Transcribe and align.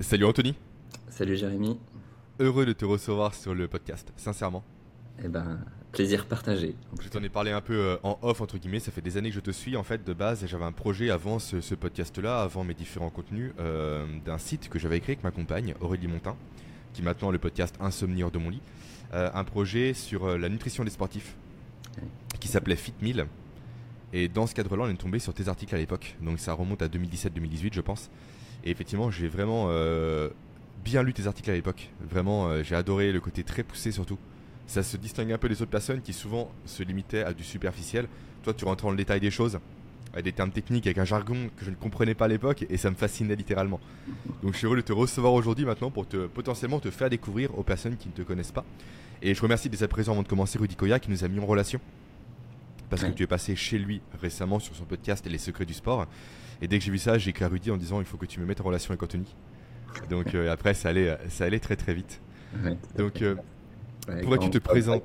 Salut 0.00 0.24
Anthony. 0.24 0.54
Salut 1.10 1.36
Jérémy. 1.36 1.78
Heureux 2.40 2.64
de 2.64 2.72
te 2.72 2.84
recevoir 2.84 3.34
sur 3.34 3.54
le 3.54 3.68
podcast, 3.68 4.10
sincèrement. 4.16 4.64
Eh 5.22 5.28
ben, 5.28 5.60
plaisir 5.92 6.26
partagé. 6.26 6.74
Je 7.00 7.08
t'en 7.08 7.22
ai 7.22 7.28
parlé 7.28 7.50
un 7.52 7.60
peu 7.60 7.74
euh, 7.74 7.96
en 8.02 8.18
off, 8.22 8.40
entre 8.40 8.56
guillemets. 8.56 8.80
Ça 8.80 8.90
fait 8.90 9.02
des 9.02 9.18
années 9.18 9.28
que 9.28 9.34
je 9.34 9.40
te 9.40 9.50
suis, 9.50 9.76
en 9.76 9.82
fait, 9.82 10.02
de 10.02 10.12
base. 10.14 10.44
J'avais 10.46 10.64
un 10.64 10.72
projet 10.72 11.10
avant 11.10 11.38
ce, 11.38 11.74
podcast-là, 11.74 12.40
avant 12.40 12.64
mes 12.64 12.74
différents 12.74 13.10
contenus, 13.10 13.52
euh, 13.60 14.06
d'un 14.24 14.38
site 14.38 14.70
que 14.70 14.78
j'avais 14.78 14.96
écrit 14.96 15.12
avec 15.12 15.24
ma 15.24 15.30
compagne, 15.30 15.74
Aurélie 15.80 16.08
Montin, 16.08 16.36
qui 16.94 17.02
est 17.02 17.04
maintenant 17.04 17.30
le 17.30 17.38
podcast 17.38 17.76
Insomnie 17.78 18.22
de 18.22 18.38
mon 18.38 18.48
lit. 18.48 18.62
Euh, 19.12 19.30
un 19.34 19.44
projet 19.44 19.92
sur 19.92 20.38
la 20.38 20.48
nutrition 20.48 20.84
des 20.84 20.90
sportifs, 20.90 21.36
qui 22.40 22.48
s'appelait 22.48 22.76
Fit. 22.76 22.94
Et 24.14 24.28
dans 24.28 24.46
ce 24.46 24.54
cadre-là, 24.54 24.84
on 24.84 24.88
est 24.88 24.96
tombé 24.96 25.18
sur 25.18 25.34
tes 25.34 25.48
articles 25.48 25.74
à 25.74 25.78
l'époque. 25.78 26.16
Donc 26.22 26.40
ça 26.40 26.54
remonte 26.54 26.80
à 26.80 26.88
2017-2018, 26.88 27.74
je 27.74 27.80
pense. 27.82 28.10
Et 28.64 28.70
effectivement, 28.70 29.10
j'ai 29.10 29.28
vraiment 29.28 29.68
bien 30.84 31.02
lu 31.02 31.12
tes 31.12 31.26
articles 31.26 31.50
à 31.50 31.54
l'époque. 31.54 31.90
Vraiment, 32.10 32.62
j'ai 32.62 32.74
adoré 32.74 33.12
le 33.12 33.20
côté 33.20 33.42
très 33.42 33.62
poussé 33.62 33.92
surtout 33.92 34.18
ça 34.66 34.82
se 34.82 34.96
distingue 34.96 35.32
un 35.32 35.38
peu 35.38 35.48
des 35.48 35.60
autres 35.60 35.70
personnes 35.70 36.00
qui 36.00 36.12
souvent 36.12 36.50
se 36.64 36.82
limitaient 36.82 37.22
à 37.22 37.32
du 37.32 37.44
superficiel. 37.44 38.08
Toi, 38.42 38.54
tu 38.54 38.64
rentres 38.64 38.84
dans 38.84 38.90
le 38.90 38.96
détail 38.96 39.20
des 39.20 39.30
choses, 39.30 39.58
avec 40.12 40.24
des 40.24 40.32
termes 40.32 40.50
techniques, 40.50 40.86
avec 40.86 40.98
un 40.98 41.04
jargon 41.04 41.50
que 41.56 41.64
je 41.64 41.70
ne 41.70 41.74
comprenais 41.74 42.14
pas 42.14 42.24
à 42.24 42.28
l'époque, 42.28 42.64
et 42.68 42.76
ça 42.76 42.90
me 42.90 42.96
fascinait 42.96 43.36
littéralement. 43.36 43.80
Donc 44.42 44.52
je 44.52 44.58
suis 44.58 44.66
heureux 44.66 44.76
de 44.76 44.80
te 44.80 44.92
recevoir 44.92 45.34
aujourd'hui 45.34 45.64
maintenant 45.64 45.90
pour 45.90 46.06
te, 46.06 46.26
potentiellement 46.26 46.80
te 46.80 46.90
faire 46.90 47.10
découvrir 47.10 47.56
aux 47.58 47.62
personnes 47.62 47.96
qui 47.96 48.08
ne 48.08 48.14
te 48.14 48.22
connaissent 48.22 48.52
pas. 48.52 48.64
Et 49.20 49.34
je 49.34 49.42
remercie 49.42 49.68
dès 49.68 49.82
à 49.82 49.88
présent 49.88 50.12
avant 50.12 50.22
de 50.22 50.28
commencer 50.28 50.58
Rudy 50.58 50.74
Koya 50.74 50.98
qui 50.98 51.10
nous 51.10 51.22
a 51.22 51.28
mis 51.28 51.38
en 51.38 51.46
relation. 51.46 51.80
Parce 52.90 53.04
que 53.04 53.10
tu 53.10 53.22
es 53.22 53.26
passé 53.26 53.56
chez 53.56 53.78
lui 53.78 54.02
récemment 54.20 54.58
sur 54.58 54.74
son 54.74 54.84
podcast 54.84 55.26
Les 55.26 55.38
secrets 55.38 55.64
du 55.64 55.72
sport. 55.72 56.06
Et 56.62 56.68
dès 56.68 56.78
que 56.78 56.84
j'ai 56.84 56.92
vu 56.92 56.98
ça, 56.98 57.18
j'ai 57.18 57.30
écrit 57.30 57.44
à 57.44 57.48
Rudy 57.48 57.70
en 57.70 57.76
disant 57.76 58.00
il 58.00 58.06
faut 58.06 58.16
que 58.16 58.24
tu 58.24 58.40
me 58.40 58.46
mettes 58.46 58.60
en 58.60 58.64
relation 58.64 58.92
avec 58.92 59.02
Anthony. 59.02 59.34
Donc 60.08 60.34
euh, 60.34 60.50
après, 60.50 60.72
ça 60.72 60.88
allait, 60.88 61.18
ça 61.28 61.44
allait 61.44 61.60
très 61.60 61.76
très 61.76 61.92
vite. 61.92 62.22
Donc 62.96 63.20
euh, 63.20 63.34
Pourrais-tu 64.22 64.50
te 64.50 64.58
présenter? 64.58 65.04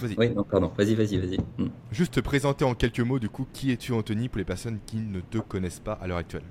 Vas-y. 0.00 0.14
Oui, 0.18 0.30
non, 0.30 0.42
pardon. 0.42 0.72
Vas-y, 0.76 0.94
vas-y, 0.94 1.18
vas-y. 1.18 1.38
Hmm. 1.58 1.68
Juste 1.92 2.14
te 2.14 2.20
présenter 2.20 2.64
en 2.64 2.74
quelques 2.74 3.00
mots, 3.00 3.20
du 3.20 3.28
coup, 3.28 3.46
qui 3.52 3.70
es-tu, 3.70 3.92
Anthony, 3.92 4.28
pour 4.28 4.38
les 4.38 4.44
personnes 4.44 4.78
qui 4.84 4.96
ne 4.96 5.20
te 5.20 5.38
connaissent 5.38 5.78
pas 5.78 5.92
à 5.92 6.08
l'heure 6.08 6.18
actuelle? 6.18 6.42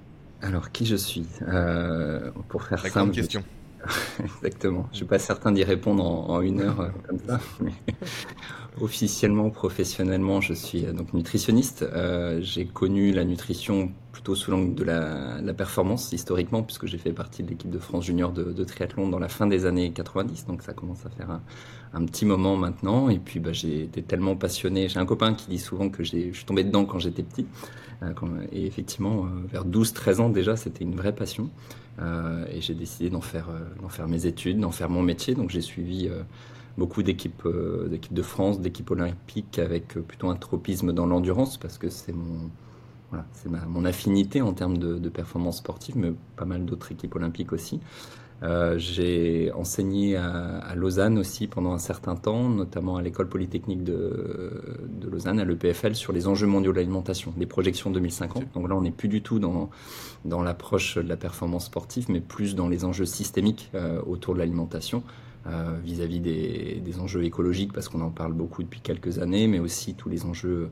Alors, 0.41 0.71
qui 0.71 0.85
je 0.85 0.95
suis? 0.95 1.27
Euh, 1.41 2.31
Pour 2.47 2.63
faire 2.63 2.81
La 2.81 2.89
grande 2.89 3.11
question. 3.11 3.43
Exactement. 4.23 4.87
Je 4.91 4.97
suis 4.97 5.05
pas 5.05 5.19
certain 5.19 5.51
d'y 5.51 5.63
répondre 5.63 6.03
en, 6.03 6.41
une 6.41 6.61
heure 6.61 6.79
euh, 6.79 6.89
comme 7.07 7.19
ça. 7.27 7.39
officiellement, 8.81 9.49
professionnellement, 9.49 10.41
je 10.41 10.53
suis 10.53 10.85
euh, 10.85 10.93
donc 10.93 11.13
nutritionniste. 11.13 11.85
j'ai 12.39 12.65
connu 12.65 13.11
la 13.11 13.23
nutrition 13.23 13.91
plutôt 14.11 14.35
sous 14.35 14.49
l'angle 14.49 14.75
de 14.75 14.83
la, 14.83 15.53
performance 15.53 16.11
historiquement, 16.13 16.63
puisque 16.63 16.85
j'ai 16.85 16.97
fait 16.97 17.11
partie 17.11 17.43
de 17.43 17.49
l'équipe 17.49 17.69
de 17.69 17.79
France 17.79 18.05
junior 18.05 18.31
de, 18.31 18.63
triathlon 18.63 19.09
dans 19.09 19.19
la 19.19 19.27
fin 19.27 19.45
des 19.45 19.65
années 19.65 19.91
90, 19.91 20.47
donc 20.47 20.61
ça 20.61 20.73
commence 20.73 21.05
à 21.05 21.09
faire 21.09 21.39
un, 21.93 22.05
petit 22.05 22.25
moment 22.25 22.55
maintenant. 22.55 23.09
Et 23.09 23.19
puis 23.19 23.39
bah, 23.39 23.51
j'ai 23.53 23.83
été 23.83 24.01
tellement 24.01 24.35
passionné. 24.35 24.89
J'ai 24.89 24.99
un 24.99 25.05
copain 25.05 25.33
qui 25.33 25.49
dit 25.49 25.59
souvent 25.59 25.89
que 25.89 26.03
je 26.03 26.31
suis 26.31 26.45
tombé 26.45 26.63
dedans 26.63 26.85
quand 26.85 26.99
j'étais 26.99 27.23
petit. 27.23 27.45
Euh, 28.03 28.13
et 28.51 28.65
effectivement, 28.65 29.25
euh, 29.25 29.47
vers 29.51 29.65
12-13 29.65 30.21
ans 30.21 30.29
déjà, 30.29 30.55
c'était 30.55 30.83
une 30.83 30.95
vraie 30.95 31.13
passion. 31.15 31.49
Euh, 31.99 32.45
et 32.51 32.61
j'ai 32.61 32.73
décidé 32.73 33.09
d'en 33.09 33.21
faire, 33.21 33.47
d'en 33.81 33.89
faire 33.89 34.07
mes 34.07 34.25
études, 34.25 34.59
d'en 34.59 34.71
faire 34.71 34.89
mon 34.89 35.01
métier. 35.01 35.35
Donc 35.35 35.49
j'ai 35.49 35.61
suivi 35.61 36.09
beaucoup 36.77 37.03
d'équipes 37.03 37.47
de 37.47 38.21
France, 38.21 38.59
d'équipes 38.59 38.91
olympiques 38.91 39.59
avec 39.59 39.93
plutôt 39.93 40.29
un 40.29 40.35
tropisme 40.35 40.91
dans 40.91 41.05
l'endurance 41.05 41.57
parce 41.57 41.77
que 41.77 41.89
c'est 41.89 42.13
mon 42.13 42.49
c'est 43.33 43.49
mon 43.49 43.85
affinité 43.85 44.41
en 44.41 44.53
termes 44.53 44.77
de, 44.77 45.09
performance 45.09 45.57
sportive, 45.57 45.97
mais 45.97 46.11
pas 46.35 46.45
mal 46.45 46.65
d'autres 46.65 46.91
équipes 46.91 47.15
olympiques 47.15 47.53
aussi. 47.53 47.79
Euh, 48.43 48.77
j'ai 48.77 49.51
enseigné 49.53 50.17
à, 50.17 50.73
Lausanne 50.75 51.17
aussi 51.17 51.47
pendant 51.47 51.71
un 51.71 51.77
certain 51.77 52.15
temps, 52.15 52.49
notamment 52.49 52.97
à 52.97 53.01
l'école 53.01 53.29
polytechnique 53.29 53.83
de, 53.83 54.61
Lausanne, 55.09 55.39
à 55.39 55.45
l'EPFL, 55.45 55.95
sur 55.95 56.11
les 56.11 56.27
enjeux 56.27 56.47
mondiaux 56.47 56.71
de 56.71 56.77
l'alimentation, 56.77 57.33
les 57.37 57.45
projections 57.45 57.91
2050. 57.91 58.53
Donc 58.53 58.67
là, 58.67 58.75
on 58.75 58.81
n'est 58.81 58.91
plus 58.91 59.07
du 59.07 59.21
tout 59.21 59.39
dans, 59.39 59.69
dans 60.25 60.41
l'approche 60.41 60.95
de 60.97 61.07
la 61.07 61.17
performance 61.17 61.65
sportive, 61.65 62.07
mais 62.09 62.19
plus 62.19 62.55
dans 62.55 62.67
les 62.67 62.83
enjeux 62.83 63.05
systémiques 63.05 63.69
euh, 63.73 64.01
autour 64.05 64.33
de 64.33 64.39
l'alimentation, 64.39 65.03
euh, 65.47 65.77
vis-à-vis 65.83 66.19
des, 66.19 66.81
des, 66.83 66.99
enjeux 66.99 67.23
écologiques, 67.23 67.71
parce 67.71 67.87
qu'on 67.87 68.01
en 68.01 68.09
parle 68.09 68.33
beaucoup 68.33 68.63
depuis 68.63 68.81
quelques 68.81 69.19
années, 69.19 69.47
mais 69.47 69.59
aussi 69.59 69.93
tous 69.93 70.09
les 70.09 70.25
enjeux 70.25 70.69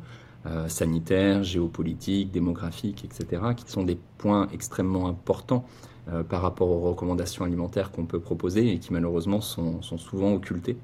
sanitaires, 0.68 1.42
géopolitiques, 1.46 2.30
démographiques, 2.30 3.06
etc., 3.06 3.42
qui 3.56 3.72
sont 3.72 3.84
des 3.84 3.98
points 4.18 4.50
extrêmement 4.52 5.08
importants 5.08 5.66
euh, 6.12 6.24
par 6.24 6.42
rapport 6.42 6.70
aux 6.70 6.82
recommandations 6.82 7.46
alimentaires 7.46 7.92
qu'on 7.92 8.06
peut 8.06 8.20
proposer 8.20 8.74
et 8.74 8.80
qui 8.80 8.92
malheureusement 8.92 9.40
sont, 9.40 9.82
souvent 9.82 10.34
occultés 10.34 10.76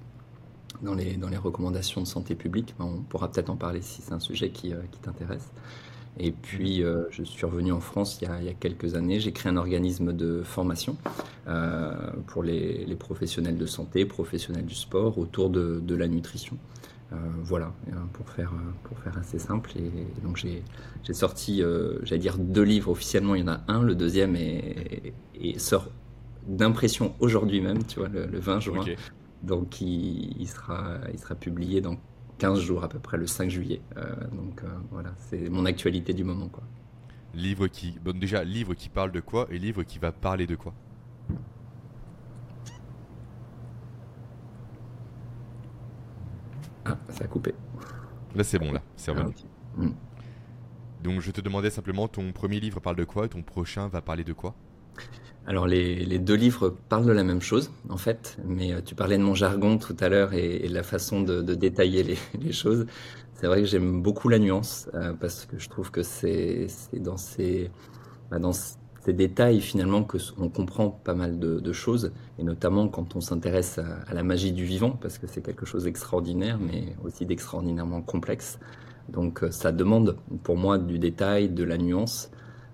dans 0.81 0.93
les, 0.93 1.17
dans 1.17 1.27
les 1.27 1.37
recommandations 1.37 1.99
de 1.99 2.07
santé 2.07 2.35
publique. 2.35 2.73
on 2.79 3.01
pourra 3.01 3.29
peut-être 3.29 3.49
en 3.49 3.57
parler 3.57 3.81
si 3.81 4.01
c'est 4.01 4.13
un 4.13 4.19
sujet 4.19 4.49
qui, 4.49 4.73
euh, 4.73 4.77
qui 4.91 4.99
t'intéresse. 4.99 5.51
Et 6.19 6.31
puis, 6.31 6.83
je 7.11 7.23
suis 7.23 7.45
revenu 7.45 7.71
en 7.71 7.79
France 7.79 8.19
il 8.21 8.27
y 8.27 8.31
a, 8.31 8.39
il 8.41 8.45
y 8.45 8.49
a 8.49 8.53
quelques 8.53 8.95
années. 8.95 9.19
J'ai 9.19 9.31
créé 9.31 9.51
un 9.51 9.57
organisme 9.57 10.13
de 10.13 10.41
formation 10.43 10.97
pour 12.27 12.43
les, 12.43 12.85
les, 12.85 12.95
professionnels 12.95 13.57
de 13.57 13.65
santé, 13.65 14.05
professionnels 14.05 14.65
du 14.65 14.75
sport, 14.75 15.17
autour 15.17 15.49
de, 15.49 15.79
de 15.79 15.95
la 15.95 16.07
nutrition. 16.07 16.57
Euh, 17.11 17.15
voilà, 17.41 17.73
euh, 17.87 17.95
pour 18.13 18.29
faire, 18.29 18.51
euh, 18.53 18.71
pour 18.83 18.99
faire 18.99 19.17
assez 19.17 19.39
simple. 19.39 19.71
Et, 19.77 20.21
donc 20.21 20.37
j'ai 20.37 21.13
sorti, 21.13 21.63
j'allais 22.03 22.19
dire 22.19 22.37
deux 22.37 22.63
livres 22.63 22.91
officiellement, 22.91 23.35
il 23.35 23.41
y 23.41 23.43
en 23.43 23.53
a 23.53 23.61
un, 23.67 23.81
le 23.81 23.95
deuxième 23.95 24.35
est, 24.35 25.13
sort 25.57 25.87
d'impression 26.47 27.15
aujourd'hui 27.19 27.61
même, 27.61 27.83
tu 27.83 27.99
vois, 27.99 28.09
le, 28.09 28.39
20 28.39 28.59
juin. 28.59 28.85
Donc 29.41 29.81
il, 29.81 30.47
sera, 30.47 30.99
il 31.11 31.17
sera 31.17 31.33
publié 31.33 31.81
dans 31.81 31.97
15 32.39 32.59
jours 32.59 32.83
à 32.83 32.89
peu 32.89 32.99
près, 32.99 33.17
le 33.17 33.27
5 33.27 33.49
juillet. 33.49 33.81
donc 34.33 34.63
voilà, 34.91 35.13
c'est 35.17 35.49
mon 35.49 35.65
actualité 35.65 36.13
du 36.13 36.23
moment. 36.23 36.47
Quoi. 36.47 36.63
Livre 37.33 37.67
qui, 37.67 37.99
bon, 38.03 38.17
déjà, 38.17 38.43
livre 38.43 38.73
qui 38.73 38.89
parle 38.89 39.11
de 39.11 39.19
quoi 39.19 39.47
et 39.51 39.59
livre 39.59 39.83
qui 39.83 39.99
va 39.99 40.11
parler 40.11 40.47
de 40.47 40.55
quoi? 40.55 40.73
Ah, 46.85 46.97
ça 47.09 47.25
a 47.25 47.27
coupé. 47.27 47.53
Là, 48.35 48.43
c'est 48.43 48.57
bon, 48.57 48.71
là, 48.71 48.81
c'est 48.95 49.11
revenu. 49.11 49.33
Ah, 49.77 49.81
hmm. 49.81 49.93
Donc, 51.03 51.21
je 51.21 51.31
te 51.31 51.41
demandais 51.41 51.69
simplement, 51.69 52.07
ton 52.07 52.31
premier 52.31 52.59
livre 52.59 52.79
parle 52.79 52.95
de 52.95 53.03
quoi 53.03 53.25
et 53.25 53.29
ton 53.29 53.43
prochain 53.43 53.87
va 53.87 54.01
parler 54.01 54.23
de 54.23 54.33
quoi? 54.33 54.55
Alors 55.45 55.65
les, 55.65 56.19
deux 56.19 56.35
livres 56.35 56.75
parlent 56.89 57.05
de 57.05 57.11
la 57.11 57.23
même 57.23 57.41
chose 57.41 57.71
en 57.89 57.97
fait, 57.97 58.37
mais 58.45 58.71
euh, 58.73 58.81
tu 58.85 58.93
parlais 58.95 59.17
de 59.17 59.23
mon 59.23 59.33
jargon 59.33 59.77
tout 59.77 59.95
à 59.99 60.09
l'heure 60.09 60.33
et, 60.33 60.67
de 60.67 60.73
la 60.73 60.83
façon 60.83 61.21
de, 61.21 61.41
détailler 61.41 62.03
les, 62.39 62.51
choses. 62.51 62.85
C'est 63.33 63.47
vrai 63.47 63.61
que 63.61 63.67
j'aime 63.67 64.01
beaucoup 64.01 64.29
la 64.29 64.37
nuance 64.37 64.89
euh, 64.93 65.13
parce 65.13 65.45
que 65.45 65.57
je 65.57 65.69
trouve 65.69 65.91
que 65.91 66.03
c'est 66.03 66.67
dans 66.93 67.17
ces, 67.17 67.71
bah, 68.29 68.37
dans 68.37 68.51
ces 68.53 69.13
détails 69.13 69.61
finalement 69.61 70.03
que 70.03 70.17
on 70.37 70.49
comprend 70.49 70.89
pas 70.91 71.15
mal 71.15 71.39
de, 71.39 71.73
choses, 71.73 72.11
et 72.37 72.43
notamment 72.43 72.87
quand 72.87 73.15
on 73.15 73.21
s'intéresse 73.21 73.79
à, 73.79 74.13
la 74.13 74.21
magie 74.21 74.51
du 74.51 74.65
vivant, 74.65 74.91
parce 74.91 75.17
que 75.17 75.25
c'est 75.25 75.41
quelque 75.41 75.65
chose 75.65 75.85
d'extraordinaire, 75.85 76.59
mais 76.59 76.95
aussi 77.03 77.25
d'extraordinairement 77.25 78.01
complexe. 78.01 78.59
Donc 79.07 79.41
euh, 79.41 79.49
ça 79.49 79.71
demande 79.71 80.17
pour 80.43 80.57
moi 80.57 80.77
du 80.77 80.99
détail, 80.99 81.49
de 81.49 81.63
la 81.63 81.77
nuance, 81.77 82.29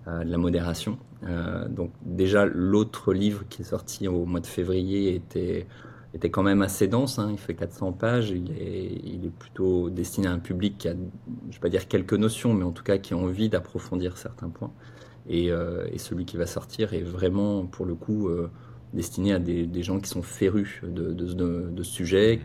de 0.08 0.30
la 0.30 0.38
modération. 0.38 1.00
Euh, 1.28 1.68
donc 1.68 1.91
déjà 2.03 2.46
l'autre 2.46 3.13
livre 3.13 3.46
qui 3.50 3.63
est 3.63 3.66
sorti 3.66 4.08
au 4.08 4.25
mois 4.25 4.40
de 4.40 4.47
février 4.47 5.16
était 5.16 5.66
était 6.13 6.30
quand 6.30 6.44
même 6.44 6.62
assez 6.62 6.88
dense, 6.88 7.19
hein. 7.19 7.28
il 7.30 7.38
fait 7.38 7.56
400 7.56 7.91
pages, 7.91 8.30
il 8.30 8.50
est, 9.25 9.30
plutôt 9.38 9.90
destiné 9.90 10.28
à 10.28 10.31
un 10.31 10.40
public 10.40 10.78
qui 10.78 10.88
a, 10.88 10.94
je 11.50 11.56
vais 11.56 11.59
pas 11.59 11.68
dire 11.68 11.90
quelques 11.90 12.14
notions, 12.14 12.53
mais 12.53 12.64
en 12.64 12.72
tout 12.72 12.84
cas 12.84 12.97
qui 12.97 13.14
a 13.14 13.18
envie 13.18 13.50
d'approfondir 13.50 14.18
certains 14.18 14.47
points. 14.47 14.72
Euh, 15.30 15.88
et, 15.91 15.97
celui 15.97 16.25
qui 16.25 16.38
va 16.38 16.46
sortir 16.46 16.94
est 16.94 17.02
vraiment, 17.02 17.66
pour 17.66 17.85
le 17.85 17.96
coup, 17.96 18.29
euh, 18.29 18.49
destiné 18.94 19.34
à 19.34 19.40
des, 19.40 19.84
gens 19.84 19.99
qui 19.99 20.09
sont 20.09 20.22
férus 20.22 20.82
de, 20.84 21.11
de, 21.11 21.84
ce 21.84 21.91
sujet, 21.91 22.40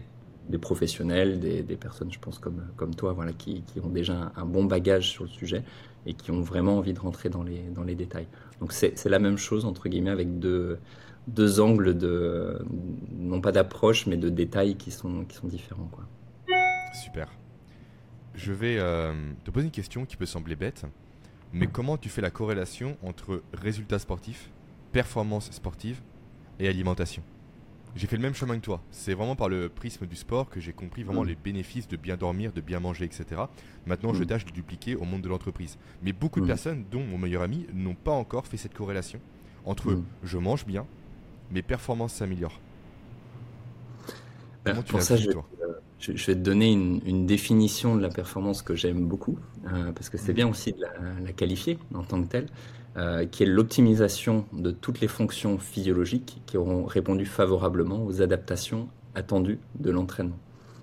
des 0.48 0.58
professionnels, 0.58 1.38
des, 1.38 1.62
personnes, 1.76 2.10
je 2.10 2.18
pense, 2.18 2.38
comme, 2.38 2.94
toi, 2.96 3.12
voilà, 3.12 3.32
qui, 3.32 3.62
ont 3.82 3.88
déjà 3.88 4.32
un, 4.34 4.46
bon 4.46 4.64
bagage 4.64 5.10
sur 5.10 5.24
le 5.24 5.30
sujet 5.30 5.62
et 6.06 6.14
qui 6.14 6.30
ont 6.30 6.40
vraiment 6.40 6.78
envie 6.78 6.94
de 6.94 7.00
rentrer 7.00 7.28
dans 7.28 7.42
les, 7.42 7.60
dans 7.74 7.84
les 7.84 7.94
détails. 7.94 8.26
Donc 8.60 8.72
c'est 8.72 9.04
la 9.06 9.18
même 9.18 9.38
chose, 9.38 9.64
entre 9.64 9.88
guillemets, 9.88 10.10
avec 10.10 10.38
deux, 10.38 10.78
deux 11.26 11.60
angles, 11.60 11.96
de, 11.96 12.58
non 13.10 13.40
pas 13.40 13.52
d'approche, 13.52 14.06
mais 14.06 14.16
de 14.16 14.28
détails 14.28 14.76
qui 14.76 14.90
sont, 14.90 15.24
qui 15.24 15.36
sont 15.36 15.48
différents. 15.48 15.88
Quoi. 15.90 16.04
Super. 16.92 17.28
Je 18.34 18.52
vais 18.52 18.76
euh, 18.78 19.12
te 19.44 19.50
poser 19.50 19.66
une 19.66 19.72
question 19.72 20.04
qui 20.04 20.16
peut 20.16 20.26
sembler 20.26 20.56
bête, 20.56 20.84
mais 21.52 21.66
comment 21.66 21.96
tu 21.96 22.08
fais 22.08 22.20
la 22.20 22.30
corrélation 22.30 22.96
entre 23.02 23.42
résultats 23.52 23.98
sportifs, 23.98 24.50
performance 24.92 25.50
sportive 25.50 26.00
et 26.58 26.68
alimentation? 26.68 27.22
J'ai 27.96 28.06
fait 28.06 28.16
le 28.16 28.22
même 28.22 28.34
chemin 28.34 28.56
que 28.56 28.64
toi. 28.64 28.80
C'est 28.90 29.14
vraiment 29.14 29.36
par 29.36 29.48
le 29.48 29.68
prisme 29.68 30.06
du 30.06 30.16
sport 30.16 30.48
que 30.48 30.60
j'ai 30.60 30.72
compris 30.72 31.02
vraiment 31.02 31.24
mm. 31.24 31.28
les 31.28 31.34
bénéfices 31.36 31.88
de 31.88 31.96
bien 31.96 32.16
dormir, 32.16 32.52
de 32.52 32.60
bien 32.60 32.80
manger, 32.80 33.04
etc. 33.04 33.42
Maintenant, 33.86 34.14
je 34.14 34.22
mm. 34.22 34.26
tâche 34.26 34.44
de 34.44 34.52
dupliquer 34.52 34.96
au 34.96 35.04
monde 35.04 35.22
de 35.22 35.28
l'entreprise. 35.28 35.78
Mais 36.02 36.12
beaucoup 36.12 36.40
de 36.40 36.44
mm. 36.44 36.48
personnes, 36.48 36.84
dont 36.90 37.04
mon 37.04 37.18
meilleur 37.18 37.42
ami, 37.42 37.66
n'ont 37.74 37.94
pas 37.94 38.12
encore 38.12 38.46
fait 38.46 38.56
cette 38.56 38.74
corrélation 38.74 39.20
entre 39.66 39.98
je 40.22 40.38
mange 40.38 40.64
bien, 40.64 40.86
mes 41.50 41.62
performances 41.62 42.14
s'améliorent. 42.14 42.60
Ben, 44.64 44.82
pour 44.82 45.00
ça, 45.00 45.16
je, 45.16 45.30
je, 45.98 46.26
vais 46.26 46.34
te 46.34 46.40
donner 46.40 46.72
une, 46.72 47.26
définition 47.26 47.96
de 47.96 48.02
la 48.02 48.10
performance 48.10 48.62
que 48.62 48.74
j'aime 48.74 49.06
beaucoup, 49.06 49.38
euh, 49.66 49.92
parce 49.92 50.10
que 50.10 50.18
c'est 50.18 50.32
bien 50.32 50.48
aussi 50.48 50.72
de 50.72 50.82
la, 51.24 51.32
qualifier 51.32 51.78
en 51.94 52.02
tant 52.02 52.22
que 52.22 52.28
telle. 52.28 52.46
Euh, 52.96 53.24
qui 53.24 53.44
est 53.44 53.46
l'optimisation 53.46 54.46
de 54.52 54.72
toutes 54.72 55.00
les 55.00 55.06
fonctions 55.06 55.58
physiologiques 55.58 56.42
qui 56.44 56.56
auront 56.56 56.84
répondu 56.86 57.24
favorablement 57.24 58.04
aux 58.04 58.20
adaptations 58.20 58.88
attendues 59.14 59.60
de 59.78 59.92
l'entraînement. 59.92 60.38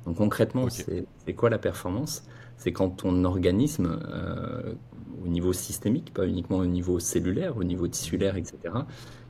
Donc 0.05 0.15
concrètement, 0.15 0.67
c'est 0.69 1.33
quoi 1.35 1.49
la 1.49 1.57
performance? 1.57 2.23
C'est 2.55 2.71
quand 2.71 2.89
ton 2.91 3.25
organisme, 3.25 3.99
euh, 4.07 4.73
au 5.25 5.27
niveau 5.27 5.51
systémique, 5.51 6.13
pas 6.13 6.25
uniquement 6.25 6.59
au 6.59 6.65
niveau 6.65 6.97
cellulaire, 6.99 7.57
au 7.57 7.65
niveau 7.65 7.89
tissulaire, 7.89 8.37
etc., 8.37 8.55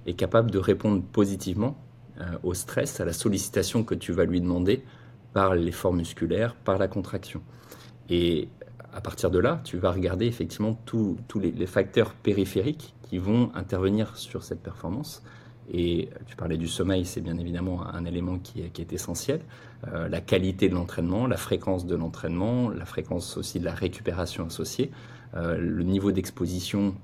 est 0.06 0.14
capable 0.14 0.52
de 0.52 0.60
répondre 0.60 1.02
positivement 1.02 1.76
euh, 2.22 2.26
au 2.44 2.54
stress, 2.54 3.00
à 3.00 3.06
la 3.06 3.14
sollicitation 3.14 3.84
que 3.84 3.96
tu 3.96 4.12
vas 4.12 4.26
lui 4.26 4.40
demander 4.40 4.84
par 5.34 5.56
l'effort 5.56 5.94
musculaire, 5.94 6.54
par 6.54 6.78
la 6.78 6.88
contraction. 6.88 7.42
Et 8.08 8.50
à 8.94 9.02
partir 9.02 9.30
de 9.30 9.40
là, 9.40 9.62
tu 9.64 9.78
vas 9.78 9.92
regarder 9.92 10.26
effectivement 10.26 10.80
tous 10.86 11.18
les, 11.40 11.66
facteurs 11.68 12.14
périphériques 12.14 12.94
qui 13.04 13.18
vont 13.18 13.52
intervenir 13.54 14.18
sur 14.18 14.44
cette 14.44 14.62
performance. 14.62 15.24
Et 15.72 16.10
tu 16.26 16.36
parlais 16.38 16.58
du 16.58 16.68
sommeil, 16.68 17.06
c'est 17.06 17.20
bien 17.20 17.38
évidemment 17.38 17.86
un 17.86 18.06
élément 18.06 18.40
qui 18.40 18.62
est, 18.62 18.94
essentiel. 18.94 19.42
Euh, 19.88 20.08
la 20.08 20.22
qualité 20.22 20.70
de 20.70 20.76
l'entraînement, 20.76 21.28
la 21.28 21.36
fréquence 21.36 21.86
de 21.86 21.96
l'entraînement, 21.96 22.70
la 22.70 22.86
fréquence 22.86 23.36
aussi 23.36 23.60
de 23.60 23.66
la 23.66 23.74
récupération 23.74 24.46
associée, 24.46 24.92
euh, 25.36 25.58
le 25.58 25.84
niveau 25.84 26.12
d'exposition 26.14 26.96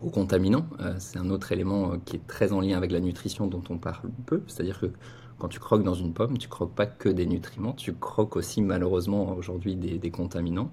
aux 0.00 0.10
contaminants, 0.10 0.66
euh, 0.80 0.94
c'est 0.98 1.18
un 1.18 1.30
autre 1.30 1.50
élément 1.50 1.98
qui 1.98 2.16
est 2.16 2.26
très 2.26 2.52
en 2.52 2.60
lien 2.60 2.76
avec 2.76 2.92
la 2.92 3.00
nutrition 3.00 3.48
dont 3.48 3.62
on 3.68 3.76
parle 3.76 4.08
peu. 4.24 4.42
C'est-à-dire 4.46 4.80
que 4.80 4.92
quand 5.40 5.48
tu 5.48 5.58
croques 5.58 5.82
dans 5.82 5.94
une 5.94 6.12
pomme, 6.12 6.38
tu 6.38 6.48
croques 6.48 6.74
pas 6.74 6.86
que 6.86 7.08
des 7.08 7.26
nutriments, 7.26 7.72
tu 7.72 7.94
croques 7.94 8.36
aussi 8.36 8.62
malheureusement 8.62 9.34
aujourd'hui 9.34 9.74
des, 9.74 10.10
contaminants. 10.10 10.70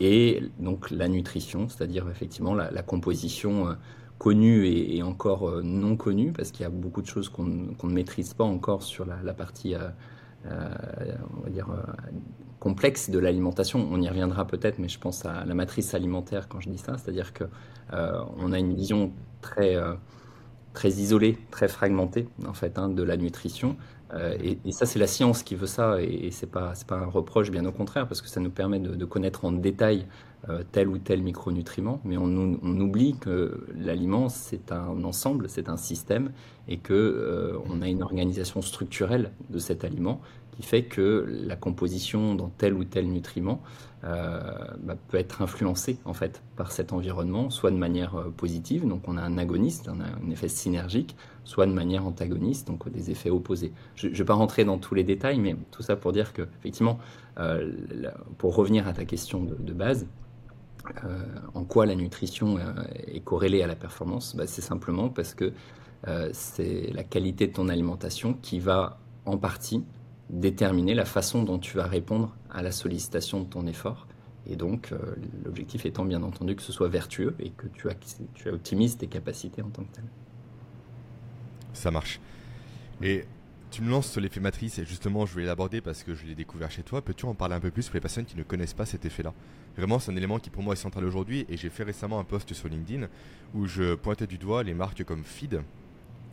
Et 0.00 0.42
donc 0.58 0.90
la 0.90 1.08
nutrition, 1.08 1.68
c'est-à-dire 1.68 2.08
effectivement 2.10 2.54
la, 2.54 2.82
composition 2.82 3.68
euh, 3.68 3.74
connue 4.18 4.66
et, 4.66 5.02
encore 5.02 5.48
euh, 5.48 5.62
non 5.62 5.96
connue, 5.96 6.32
parce 6.32 6.50
qu'il 6.50 6.62
y 6.62 6.66
a 6.66 6.70
beaucoup 6.70 7.02
de 7.02 7.06
choses 7.06 7.28
qu'on 7.28 7.44
ne 7.44 7.92
maîtrise 7.92 8.34
pas 8.34 8.44
encore 8.44 8.82
sur 8.82 9.06
la, 9.06 9.32
partie, 9.32 9.74
euh, 9.74 9.88
on 11.36 11.40
va 11.42 11.50
dire, 11.50 11.68
complexe 12.58 13.10
de 13.10 13.18
l'alimentation. 13.18 13.88
On 13.90 14.00
y 14.02 14.08
reviendra 14.08 14.46
peut-être, 14.46 14.78
mais 14.78 14.88
je 14.88 14.98
pense 14.98 15.24
à 15.24 15.44
la 15.44 15.54
matrice 15.54 15.94
alimentaire 15.94 16.48
quand 16.48 16.60
je 16.60 16.68
dis 16.68 16.78
ça, 16.78 16.98
c'est-à-dire 16.98 17.32
que 17.32 17.44
on 17.92 18.52
a 18.52 18.58
une 18.58 18.74
vision 18.74 19.12
très 19.40 19.76
très 20.72 20.90
isolée, 20.90 21.36
très 21.50 21.68
fragmentée 21.68 22.28
en 22.46 22.54
fait 22.54 22.78
hein, 22.78 22.88
de 22.88 23.02
la 23.02 23.16
nutrition, 23.16 23.76
euh, 24.14 24.36
et, 24.64 24.72
ça, 24.72 24.86
c'est 24.86 24.98
la 24.98 25.06
science 25.06 25.42
qui 25.42 25.54
veut 25.54 25.66
ça, 25.66 26.02
et, 26.02 26.30
c'est 26.30 26.50
pas 26.50 26.72
pas 26.86 26.98
un 26.98 27.06
reproche, 27.06 27.50
bien 27.50 27.64
au 27.64 27.72
contraire, 27.72 28.08
parce 28.08 28.20
que 28.22 28.28
ça 28.28 28.40
nous 28.40 28.50
permet 28.50 28.80
de, 28.80 29.04
connaître 29.04 29.44
en 29.44 29.52
détail 29.52 30.06
euh, 30.48 30.62
tel 30.72 30.88
ou 30.88 30.96
tel 30.96 31.22
micronutriment, 31.22 32.00
mais 32.04 32.16
on, 32.16 32.56
oublie 32.80 33.14
que 33.18 33.66
l'aliment 33.76 34.30
c'est 34.30 34.72
un 34.72 35.04
ensemble, 35.04 35.50
c'est 35.50 35.68
un 35.68 35.76
système, 35.76 36.32
et 36.66 36.78
que 36.78 36.94
euh, 36.94 37.58
on 37.68 37.82
a 37.82 37.88
une 37.88 38.02
organisation 38.02 38.62
structurelle 38.62 39.32
de 39.50 39.58
cet 39.58 39.84
aliment 39.84 40.22
qui 40.52 40.62
fait 40.62 40.84
que 40.84 41.26
la 41.28 41.56
composition 41.56 42.34
dans 42.34 42.48
tel 42.48 42.72
ou 42.72 42.84
tel 42.84 43.10
nutriment 43.12 43.60
euh, 44.04 44.40
bah, 44.82 44.96
peut 45.08 45.18
être 45.18 45.42
influencée 45.42 45.98
en 46.06 46.14
fait 46.14 46.42
par 46.56 46.72
cet 46.72 46.94
environnement, 46.94 47.50
soit 47.50 47.70
de 47.70 47.76
manière 47.76 48.16
positive, 48.36 48.88
donc 48.88 49.06
on 49.08 49.18
a 49.18 49.22
un 49.22 49.36
agoniste, 49.36 49.90
on 49.92 50.00
a 50.00 50.04
un 50.04 50.30
effet 50.30 50.48
synergique, 50.48 51.16
soit 51.44 51.66
de 51.66 51.72
manière 51.72 52.06
antagoniste, 52.06 52.66
donc 52.66 52.88
des 52.90 53.10
effets 53.10 53.30
opposés. 53.30 53.72
Je 53.94 54.08
ne 54.08 54.14
vais 54.14 54.24
pas 54.24 54.34
rentrer 54.34 54.64
dans 54.64 54.78
tous 54.78 54.94
les 54.94 55.04
détails, 55.04 55.38
mais 55.38 55.56
tout 55.70 55.82
ça 55.82 55.96
pour 55.96 56.12
dire 56.12 56.32
que 56.32 56.42
effectivement, 56.60 56.98
euh, 57.38 57.72
pour 58.38 58.54
revenir 58.54 58.86
à 58.86 58.92
ta 58.92 59.04
question 59.04 59.42
de, 59.42 59.72
base, 59.72 60.06
en 61.54 61.64
quoi 61.64 61.86
la 61.86 61.94
nutrition 61.94 62.58
est 63.06 63.20
corrélée 63.20 63.62
à 63.62 63.66
la 63.66 63.76
performance? 63.76 64.34
Bah, 64.34 64.46
C'est 64.46 64.62
simplement 64.62 65.08
parce 65.08 65.34
que 65.34 65.52
c'est 66.32 66.90
la 66.94 67.04
qualité 67.04 67.46
de 67.46 67.52
ton 67.52 67.68
alimentation 67.68 68.34
qui 68.40 68.58
va 68.58 68.98
en 69.26 69.36
partie 69.36 69.84
déterminer 70.30 70.94
la 70.94 71.04
façon 71.04 71.42
dont 71.42 71.58
tu 71.58 71.76
vas 71.76 71.86
répondre 71.86 72.34
à 72.50 72.62
la 72.62 72.72
sollicitation 72.72 73.40
de 73.40 73.46
ton 73.46 73.66
effort. 73.66 74.06
Et 74.46 74.56
donc, 74.56 74.92
euh, 74.92 74.98
l'objectif 75.44 75.86
étant 75.86 76.04
bien 76.04 76.22
entendu 76.22 76.56
que 76.56 76.62
ce 76.62 76.72
soit 76.72 76.88
vertueux 76.88 77.34
et 77.38 77.50
que 77.50 77.66
tu, 77.68 77.88
tu 78.34 78.48
optimises 78.48 78.96
tes 78.96 79.06
capacités 79.06 79.62
en 79.62 79.68
tant 79.68 79.84
que 79.84 79.92
tel. 79.92 80.04
Ça 81.72 81.90
marche. 81.90 82.20
Et 83.02 83.24
tu 83.70 83.82
me 83.82 83.90
lances 83.90 84.10
sur 84.10 84.20
l'effet 84.20 84.40
matrice 84.40 84.78
et 84.78 84.84
justement 84.84 85.26
je 85.26 85.34
vais 85.34 85.44
l'aborder 85.44 85.80
parce 85.80 86.02
que 86.02 86.14
je 86.14 86.26
l'ai 86.26 86.34
découvert 86.34 86.70
chez 86.70 86.82
toi. 86.82 87.02
Peux-tu 87.02 87.24
en 87.26 87.34
parler 87.34 87.54
un 87.54 87.60
peu 87.60 87.70
plus 87.70 87.86
pour 87.86 87.94
les 87.94 88.00
personnes 88.00 88.24
qui 88.24 88.36
ne 88.36 88.42
connaissent 88.42 88.74
pas 88.74 88.86
cet 88.86 89.04
effet-là? 89.04 89.32
Vraiment 89.76 89.98
c'est 89.98 90.10
un 90.10 90.16
élément 90.16 90.38
qui 90.38 90.50
pour 90.50 90.62
moi 90.62 90.74
est 90.74 90.76
central 90.76 91.04
aujourd'hui 91.04 91.46
et 91.48 91.56
j'ai 91.56 91.70
fait 91.70 91.84
récemment 91.84 92.18
un 92.18 92.24
post 92.24 92.52
sur 92.52 92.68
LinkedIn 92.68 93.06
où 93.54 93.66
je 93.66 93.94
pointais 93.94 94.26
du 94.26 94.38
doigt 94.38 94.62
les 94.64 94.74
marques 94.74 95.04
comme 95.04 95.24
Feed, 95.24 95.62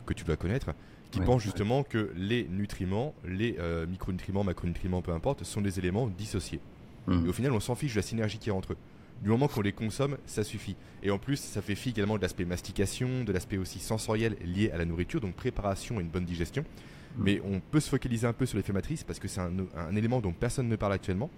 que 0.04 0.14
tu 0.14 0.24
dois 0.24 0.36
connaître, 0.36 0.74
qui 1.10 1.20
pense 1.20 1.42
justement 1.42 1.84
que 1.84 2.12
les 2.16 2.46
nutriments, 2.48 3.14
les 3.24 3.56
euh, 3.58 3.86
micronutriments, 3.86 4.44
macronutriments, 4.44 5.00
peu 5.00 5.12
importe, 5.12 5.44
sont 5.44 5.60
des 5.60 5.78
éléments 5.78 6.06
dissociés. 6.06 6.60
Mmh. 7.06 7.24
Et 7.24 7.28
au 7.28 7.32
final, 7.32 7.52
on 7.52 7.60
s'en 7.60 7.74
fiche 7.74 7.92
de 7.92 7.98
la 7.98 8.02
synergie 8.02 8.38
qui 8.38 8.50
est 8.50 8.52
entre 8.52 8.72
eux. 8.72 8.76
Du 9.22 9.30
moment 9.30 9.48
qu'on 9.48 9.62
les 9.62 9.72
consomme, 9.72 10.16
ça 10.26 10.44
suffit. 10.44 10.76
Et 11.02 11.10
en 11.10 11.18
plus, 11.18 11.36
ça 11.36 11.60
fait 11.60 11.74
fi 11.74 11.90
également 11.90 12.16
de 12.16 12.22
l'aspect 12.22 12.44
mastication, 12.44 13.24
de 13.24 13.32
l'aspect 13.32 13.58
aussi 13.58 13.80
sensoriel 13.80 14.36
lié 14.44 14.70
à 14.70 14.78
la 14.78 14.84
nourriture, 14.84 15.20
donc 15.20 15.34
préparation 15.34 15.98
et 15.98 16.02
une 16.02 16.08
bonne 16.08 16.24
digestion. 16.24 16.62
Mmh. 16.62 17.22
Mais 17.24 17.42
on 17.44 17.60
peut 17.60 17.80
se 17.80 17.88
focaliser 17.90 18.26
un 18.26 18.32
peu 18.32 18.46
sur 18.46 18.56
l'effet 18.56 18.72
matrice 18.72 19.02
parce 19.02 19.18
que 19.18 19.26
c'est 19.26 19.40
un, 19.40 19.52
un, 19.76 19.96
élément 19.96 20.20
dont 20.20 20.32
personne 20.32 20.68
ne 20.68 20.76
parle 20.76 20.92
actuellement 20.92 21.30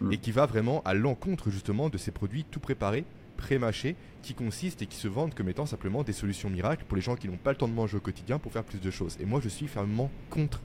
mmh. 0.00 0.12
et 0.12 0.18
qui 0.18 0.32
va 0.32 0.46
vraiment 0.46 0.82
à 0.84 0.94
l'encontre 0.94 1.50
justement 1.50 1.90
de 1.90 1.98
ces 1.98 2.10
produits 2.10 2.44
tout 2.44 2.60
préparés 2.60 3.04
pré-mâchés 3.36 3.96
qui 4.22 4.34
consistent 4.34 4.82
et 4.82 4.86
qui 4.86 4.96
se 4.96 5.08
vendent 5.08 5.34
comme 5.34 5.48
étant 5.48 5.66
simplement 5.66 6.02
des 6.02 6.12
solutions 6.12 6.50
miracles 6.50 6.84
pour 6.88 6.96
les 6.96 7.02
gens 7.02 7.14
qui 7.14 7.28
n'ont 7.28 7.36
pas 7.36 7.50
le 7.50 7.56
temps 7.56 7.68
de 7.68 7.74
manger 7.74 7.98
au 7.98 8.00
quotidien 8.00 8.38
pour 8.38 8.52
faire 8.52 8.64
plus 8.64 8.80
de 8.80 8.90
choses. 8.90 9.16
Et 9.20 9.26
moi, 9.26 9.40
je 9.42 9.48
suis 9.48 9.68
fermement 9.68 10.10
contre 10.30 10.60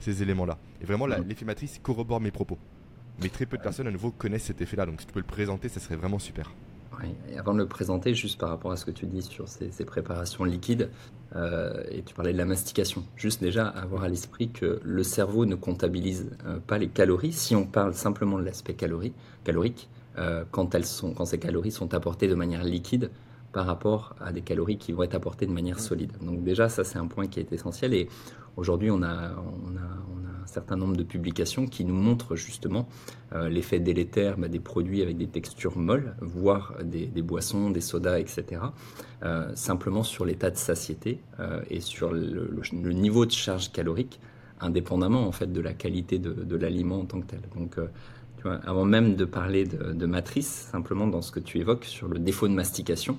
ces 0.00 0.22
éléments-là. 0.22 0.58
Et 0.80 0.86
vraiment, 0.86 1.06
mm. 1.06 1.24
l'effet 1.28 1.44
matrice 1.44 1.78
corrobore 1.82 2.20
mes 2.20 2.30
propos. 2.30 2.58
Mais 3.20 3.28
très 3.28 3.46
peu 3.46 3.56
de 3.56 3.62
personnes 3.62 3.86
à 3.86 3.90
nouveau 3.90 4.10
connaissent 4.10 4.44
cet 4.44 4.60
effet-là. 4.60 4.86
Donc 4.86 5.00
si 5.00 5.06
tu 5.06 5.12
peux 5.12 5.20
le 5.20 5.26
présenter, 5.26 5.68
ça 5.68 5.80
serait 5.80 5.96
vraiment 5.96 6.18
super. 6.18 6.50
Et 7.30 7.38
avant 7.38 7.52
de 7.52 7.58
le 7.58 7.66
présenter, 7.66 8.14
juste 8.14 8.38
par 8.38 8.48
rapport 8.48 8.72
à 8.72 8.76
ce 8.76 8.84
que 8.84 8.90
tu 8.90 9.06
dis 9.06 9.22
sur 9.22 9.48
ces, 9.48 9.84
préparations 9.84 10.44
liquides, 10.44 10.90
euh, 11.36 11.82
et 11.90 12.02
tu 12.02 12.14
parlais 12.14 12.32
de 12.32 12.38
la 12.38 12.44
mastication, 12.44 13.04
juste 13.16 13.40
déjà 13.42 13.66
avoir 13.66 14.04
à 14.04 14.08
l'esprit 14.08 14.50
que 14.50 14.80
le 14.84 15.02
cerveau 15.02 15.46
ne 15.46 15.54
comptabilise 15.54 16.30
euh, 16.46 16.58
pas 16.64 16.78
les 16.78 16.88
calories 16.88 17.32
si 17.32 17.56
on 17.56 17.66
parle 17.66 17.94
simplement 17.94 18.38
de 18.38 18.44
l'aspect 18.44 18.74
calorique, 18.74 19.88
euh, 20.16 20.44
quand, 20.50 20.74
elles 20.74 20.84
sont, 20.84 21.12
quand 21.12 21.24
ces 21.24 21.38
calories 21.38 21.72
sont 21.72 21.92
apportées 21.94 22.28
de 22.28 22.34
manière 22.34 22.62
liquide 22.62 23.10
par 23.52 23.66
rapport 23.66 24.14
à 24.20 24.32
des 24.32 24.42
calories 24.42 24.78
qui 24.78 24.92
vont 24.92 25.02
être 25.02 25.14
apportées 25.14 25.46
de 25.46 25.52
manière 25.52 25.80
solide. 25.80 26.12
Donc 26.22 26.44
déjà, 26.44 26.68
ça 26.68 26.84
c'est 26.84 26.98
un 26.98 27.06
point 27.06 27.26
qui 27.26 27.40
est 27.40 27.52
essentiel 27.52 27.94
et 27.94 28.08
aujourd'hui 28.56 28.90
on 28.90 29.02
a, 29.02 29.30
on, 29.32 29.76
a, 29.76 29.88
on 30.12 30.23
a, 30.23 30.23
un 30.44 30.46
certain 30.46 30.76
nombre 30.76 30.96
de 30.96 31.02
publications 31.02 31.66
qui 31.66 31.84
nous 31.84 31.94
montrent 31.94 32.36
justement 32.36 32.86
euh, 33.32 33.48
l'effet 33.48 33.80
délétère 33.80 34.36
bah, 34.36 34.48
des 34.48 34.60
produits 34.60 35.02
avec 35.02 35.16
des 35.16 35.26
textures 35.26 35.76
molles, 35.76 36.14
voire 36.20 36.74
des, 36.84 37.08
boissons, 37.22 37.70
des 37.70 37.80
sodas, 37.80 38.18
etc. 38.18 38.62
Euh, 39.22 39.50
simplement 39.54 40.02
sur 40.02 40.24
l'état 40.24 40.50
de 40.50 40.56
satiété 40.56 41.20
et 41.70 41.80
sur 41.80 42.12
le, 42.12 42.92
niveau 42.92 43.26
de 43.26 43.32
charge 43.32 43.72
calorique 43.72 44.20
indépendamment 44.60 45.26
en 45.26 45.32
fait 45.32 45.52
de 45.52 45.60
la 45.60 45.72
qualité 45.72 46.18
de, 46.18 46.56
l'aliment 46.56 47.00
en 47.00 47.04
tant 47.04 47.20
que 47.20 47.26
tel. 47.26 47.40
Donc 47.56 47.76
avant 48.66 48.84
même 48.84 49.16
de 49.16 49.24
parler 49.24 49.64
de, 49.64 50.06
matrice, 50.06 50.68
simplement 50.70 51.06
dans 51.06 51.22
ce 51.22 51.32
que 51.32 51.40
tu 51.40 51.58
évoques 51.58 51.84
sur 51.84 52.08
le 52.08 52.18
défaut 52.18 52.48
de 52.48 52.52
mastication 52.52 53.16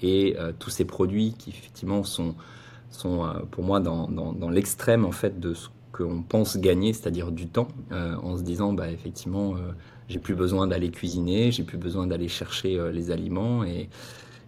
et 0.00 0.36
euh, 0.38 0.52
tous 0.58 0.70
ces 0.70 0.84
produits 0.84 1.34
qui 1.38 1.50
effectivement 1.50 2.04
sont, 2.04 2.34
euh, 3.04 3.40
pour 3.50 3.64
moi 3.64 3.80
dans, 3.80 4.08
dans, 4.08 4.50
l'extrême 4.50 5.04
en 5.04 5.12
fait 5.12 5.40
de 5.40 5.54
ce 5.54 5.68
qu'on 6.02 6.22
pense 6.22 6.56
gagner, 6.58 6.92
c'est-à-dire 6.92 7.32
du 7.32 7.46
temps, 7.46 7.68
euh, 7.92 8.16
en 8.16 8.36
se 8.36 8.42
disant 8.42 8.72
bah 8.72 8.90
effectivement 8.90 9.54
j'ai 10.08 10.18
plus 10.18 10.34
besoin 10.34 10.66
d'aller 10.66 10.90
cuisiner, 10.90 11.52
j'ai 11.52 11.62
plus 11.62 11.78
besoin 11.78 12.06
d'aller 12.06 12.28
chercher 12.28 12.78
les 12.92 13.10
aliments 13.10 13.64
et 13.64 13.88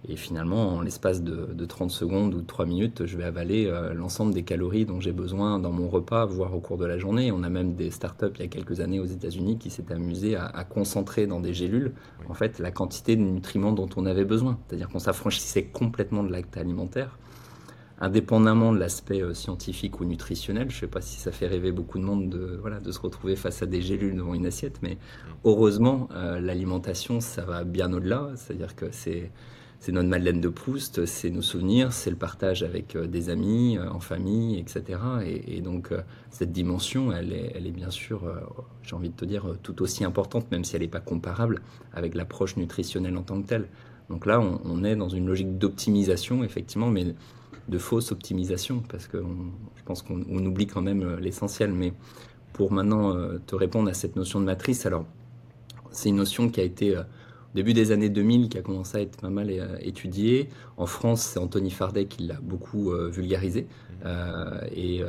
et 0.06 0.16
finalement, 0.16 0.68
en 0.68 0.80
l'espace 0.82 1.22
de, 1.22 1.64
30 1.64 1.90
secondes 1.90 2.34
ou 2.34 2.42
de 2.42 2.46
3 2.46 2.66
minutes, 2.66 3.06
je 3.06 3.16
vais 3.16 3.24
avaler 3.24 3.66
euh, 3.66 3.94
l'ensemble 3.94 4.34
des 4.34 4.42
calories 4.42 4.84
dont 4.84 5.00
j'ai 5.00 5.12
besoin 5.12 5.58
dans 5.58 5.72
mon 5.72 5.88
repas, 5.88 6.26
voire 6.26 6.54
au 6.54 6.60
cours 6.60 6.76
de 6.76 6.84
la 6.84 6.98
journée. 6.98 7.32
On 7.32 7.42
a 7.42 7.48
même 7.48 7.74
des 7.74 7.90
startups 7.90 8.26
il 8.34 8.40
y 8.40 8.44
a 8.44 8.48
quelques 8.48 8.80
années 8.80 9.00
aux 9.00 9.06
États-Unis 9.06 9.56
qui 9.56 9.70
s'étaient 9.70 9.94
amusés 9.94 10.36
à, 10.36 10.64
concentrer 10.64 11.26
dans 11.26 11.40
des 11.40 11.54
gélules 11.54 11.92
en 12.28 12.34
fait 12.34 12.58
la 12.58 12.70
quantité 12.70 13.16
de 13.16 13.22
nutriments 13.22 13.72
dont 13.72 13.88
on 13.96 14.06
avait 14.06 14.24
besoin. 14.24 14.58
C'est-à-dire 14.66 14.88
qu'on 14.88 14.98
s'affranchissait 14.98 15.64
complètement 15.64 16.22
de 16.22 16.30
l'acte 16.30 16.56
alimentaire 16.56 17.18
indépendamment 18.00 18.72
de 18.72 18.78
l'aspect 18.78 19.22
scientifique 19.34 20.00
ou 20.00 20.04
nutritionnel. 20.04 20.70
Je 20.70 20.76
ne 20.76 20.80
sais 20.80 20.86
pas 20.86 21.00
si 21.00 21.18
ça 21.18 21.32
fait 21.32 21.46
rêver 21.46 21.72
beaucoup 21.72 21.98
de 21.98 22.04
monde 22.04 22.28
de, 22.28 22.58
voilà, 22.60 22.80
de 22.80 22.90
se 22.92 22.98
retrouver 22.98 23.36
face 23.36 23.62
à 23.62 23.66
des 23.66 23.82
gélules 23.82 24.16
devant 24.16 24.34
une 24.34 24.46
assiette, 24.46 24.80
mais 24.82 24.98
heureusement, 25.44 26.08
l'alimentation, 26.12 27.20
ça 27.20 27.44
va 27.44 27.64
bien 27.64 27.92
au-delà. 27.92 28.30
C'est-à-dire 28.36 28.74
que 28.74 28.86
c'est 28.90 29.30
c'est 29.84 29.92
notre 29.92 30.08
Madeleine 30.08 30.40
de 30.40 30.48
Proust, 30.48 31.04
c'est 31.04 31.28
nos 31.28 31.42
souvenirs, 31.42 31.92
c'est 31.92 32.08
le 32.08 32.16
partage 32.16 32.62
avec 32.62 32.96
euh, 32.96 33.06
des 33.06 33.28
amis, 33.28 33.76
euh, 33.76 33.90
en 33.90 34.00
famille, 34.00 34.58
etc. 34.58 34.98
Et, 35.46 35.60
donc 35.60 35.92
euh, 35.92 36.00
cette 36.30 36.52
dimension, 36.52 37.12
elle 37.12 37.34
est, 37.34 37.52
elle 37.54 37.66
est 37.66 37.70
bien 37.70 37.90
sûr, 37.90 38.22
j'ai 38.82 38.96
envie 38.96 39.10
de 39.10 39.14
te 39.14 39.26
dire, 39.26 39.44
tout 39.62 39.82
aussi 39.82 40.02
importante, 40.02 40.50
même 40.50 40.64
si 40.64 40.74
elle 40.74 40.80
n'est 40.80 40.88
pas 40.88 41.00
comparable 41.00 41.60
avec 41.92 42.14
l'approche 42.14 42.56
nutritionnelle 42.56 43.14
en 43.18 43.22
tant 43.24 43.42
que 43.42 43.46
telle. 43.46 43.68
Donc 44.08 44.24
là, 44.24 44.40
on, 44.40 44.84
est 44.84 44.96
dans 44.96 45.10
une 45.10 45.26
logique 45.26 45.58
d'optimisation, 45.58 46.44
effectivement, 46.44 46.88
mais 46.88 47.14
de 47.68 47.78
fausse 47.78 48.12
optimisation, 48.12 48.82
parce 48.88 49.06
que 49.06 49.18
je 49.18 49.82
pense 49.84 50.02
qu'on 50.02 50.20
oublie 50.46 50.66
quand 50.66 50.82
même 50.82 51.16
l'essentiel. 51.16 51.72
Mais 51.72 51.92
pour 52.52 52.72
maintenant 52.72 53.16
te 53.46 53.54
répondre 53.54 53.88
à 53.88 53.94
cette 53.94 54.16
notion 54.16 54.40
de 54.40 54.44
matrice, 54.44 54.86
alors 54.86 55.06
c'est 55.90 56.08
une 56.08 56.16
notion 56.16 56.48
qui 56.48 56.60
a 56.60 56.64
été 56.64 56.96
début 57.54 57.72
des 57.72 57.92
années 57.92 58.08
2000 58.08 58.48
qui 58.48 58.58
a 58.58 58.62
commencé 58.62 58.98
à 58.98 59.00
être 59.00 59.20
pas 59.20 59.30
mal 59.30 59.48
euh, 59.50 59.76
étudié. 59.80 60.48
En 60.76 60.86
France, 60.86 61.22
c'est 61.22 61.38
Anthony 61.38 61.70
Fardet 61.70 62.06
qui 62.06 62.24
l'a 62.24 62.38
beaucoup 62.42 62.92
euh, 62.92 63.08
vulgarisé 63.08 63.62
mmh. 63.62 63.94
euh, 64.06 64.60
et, 64.74 65.02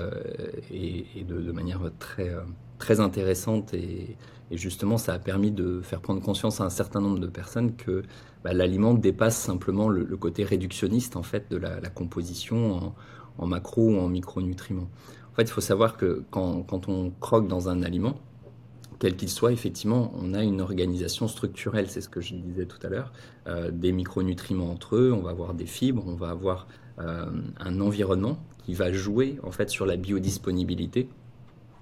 et, 0.72 1.24
de, 1.24 1.52
manière 1.52 1.82
très, 2.00 2.32
très 2.78 3.00
intéressante. 3.00 3.74
Et, 3.74 4.16
justement, 4.52 4.98
ça 4.98 5.14
a 5.14 5.20
permis 5.20 5.52
de 5.52 5.82
faire 5.82 6.02
prendre 6.02 6.22
conscience 6.22 6.62
à 6.62 6.66
un 6.66 6.70
certain 6.70 7.02
nombre 7.02 7.20
de 7.20 7.28
personnes 7.28 7.76
que 7.76 8.04
bah, 8.44 8.54
l'aliment 8.54 8.94
dépasse 8.94 9.38
simplement 9.38 9.90
le, 9.90 10.06
côté 10.18 10.44
réductionniste 10.44 11.16
en 11.16 11.24
fait, 11.24 11.50
de 11.50 11.58
la, 11.58 11.90
composition 11.90 12.94
en, 13.38 13.48
macro 13.48 13.90
ou 13.90 14.00
en 14.00 14.08
micronutriments. 14.08 14.90
En 15.32 15.36
fait, 15.36 15.44
il 15.44 15.52
faut 15.52 15.62
savoir 15.62 15.98
que 15.98 16.24
quand, 16.30 16.62
quand 16.64 16.88
on 16.88 17.12
croque 17.20 17.48
dans 17.48 17.70
un 17.70 17.84
aliment, 17.84 18.18
quel 19.00 19.16
qu'il 19.16 19.30
soit, 19.30 19.52
effectivement, 19.52 20.14
on 20.18 20.34
a 20.34 20.44
une 20.44 20.62
organisation 20.62 21.28
structurelle, 21.28 21.90
c'est 21.90 22.02
ce 22.02 22.10
que 22.10 22.22
je 22.22 22.36
disais 22.36 22.66
tout 22.66 22.80
à 22.86 22.90
l'heure, 22.90 23.12
euh, 23.48 23.72
des 23.72 23.92
micronutriments 23.92 24.72
entre 24.72 24.96
eux, 24.96 25.12
on 25.14 25.22
va 25.22 25.32
avoir 25.32 25.54
des 25.54 25.66
fibres, 25.66 26.04
on 26.08 26.16
va 26.16 26.30
avoir 26.30 26.68
euh, 27.00 27.26
un 27.60 27.82
environnement 27.82 28.38
qui 28.64 28.74
va 28.74 28.92
jouer 28.92 29.38
en 29.44 29.52
fait 29.52 29.70
sur 29.70 29.86
la 29.86 29.98
biodisponibilité 29.98 31.10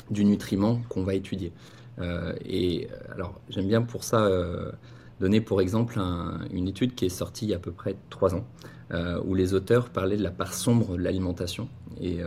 du 0.09 0.25
nutriment 0.25 0.81
qu'on 0.89 1.03
va 1.03 1.13
étudier. 1.13 1.53
Euh, 1.99 2.33
et 2.45 2.87
alors, 3.13 3.39
j'aime 3.49 3.67
bien 3.67 3.81
pour 3.81 4.03
ça 4.03 4.29
donner 5.19 5.41
pour 5.41 5.61
exemple 5.61 5.99
une 6.51 6.67
étude 6.67 6.95
qui 6.95 7.05
est 7.05 7.09
sortie 7.09 7.45
il 7.45 7.49
y 7.49 7.53
a 7.53 7.57
à 7.57 7.59
peu 7.59 7.71
près 7.71 7.95
trois 8.09 8.35
ans, 8.35 8.45
où 9.25 9.35
les 9.35 9.53
auteurs 9.53 9.89
parlaient 9.89 10.17
de 10.17 10.23
la 10.23 10.31
part 10.31 10.53
sombre 10.53 10.97
de 10.97 11.01
l'alimentation. 11.01 11.69
Et 12.01 12.19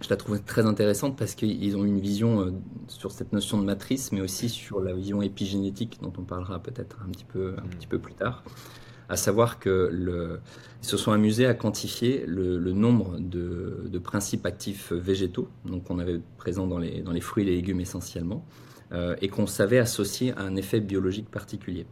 je 0.00 0.08
la 0.10 0.16
trouve 0.16 0.40
très 0.42 0.64
intéressante 0.64 1.16
parce 1.16 1.34
qu'ils 1.34 1.76
ont 1.76 1.84
une 1.84 1.98
vision 1.98 2.40
euh, 2.40 2.52
sur 2.86 3.10
cette 3.10 3.32
notion 3.32 3.58
de 3.58 3.64
matrice, 3.64 4.12
mais 4.12 4.20
aussi 4.20 4.48
sur 4.48 4.80
la 4.80 4.92
vision 4.92 5.22
épigénétique 5.22 5.98
dont 6.02 6.12
on 6.18 6.22
parlera 6.22 6.60
peut-être 6.62 6.98
un 7.04 7.10
petit 7.10 7.24
peu, 7.24 7.54
un 7.58 7.66
petit 7.68 7.86
peu 7.86 7.98
plus 7.98 8.14
tard. 8.14 8.44
À 9.08 9.16
savoir 9.16 9.58
que 9.58 9.88
le, 9.90 10.40
se 10.82 10.96
sont 10.96 11.12
amusés 11.12 11.46
à 11.46 11.54
quantifier 11.54 12.24
le, 12.26 12.58
nombre 12.72 13.18
de, 13.18 13.98
principes 13.98 14.44
actifs 14.44 14.92
végétaux, 14.92 15.48
donc 15.64 15.84
qu'on 15.84 15.98
avait 15.98 16.20
présents 16.36 16.66
dans 16.66 16.78
les, 16.78 17.00
dans 17.00 17.12
les 17.12 17.22
fruits 17.22 17.42
et 17.42 17.46
les 17.46 17.56
légumes 17.56 17.80
essentiellement, 17.80 18.44
euh, 18.92 19.16
et 19.20 19.28
qu'on 19.28 19.46
savait 19.46 19.78
associer 19.78 20.32
à 20.32 20.42
un 20.42 20.56
effet 20.56 20.80
biologique 20.80 21.30
particulier. 21.30 21.86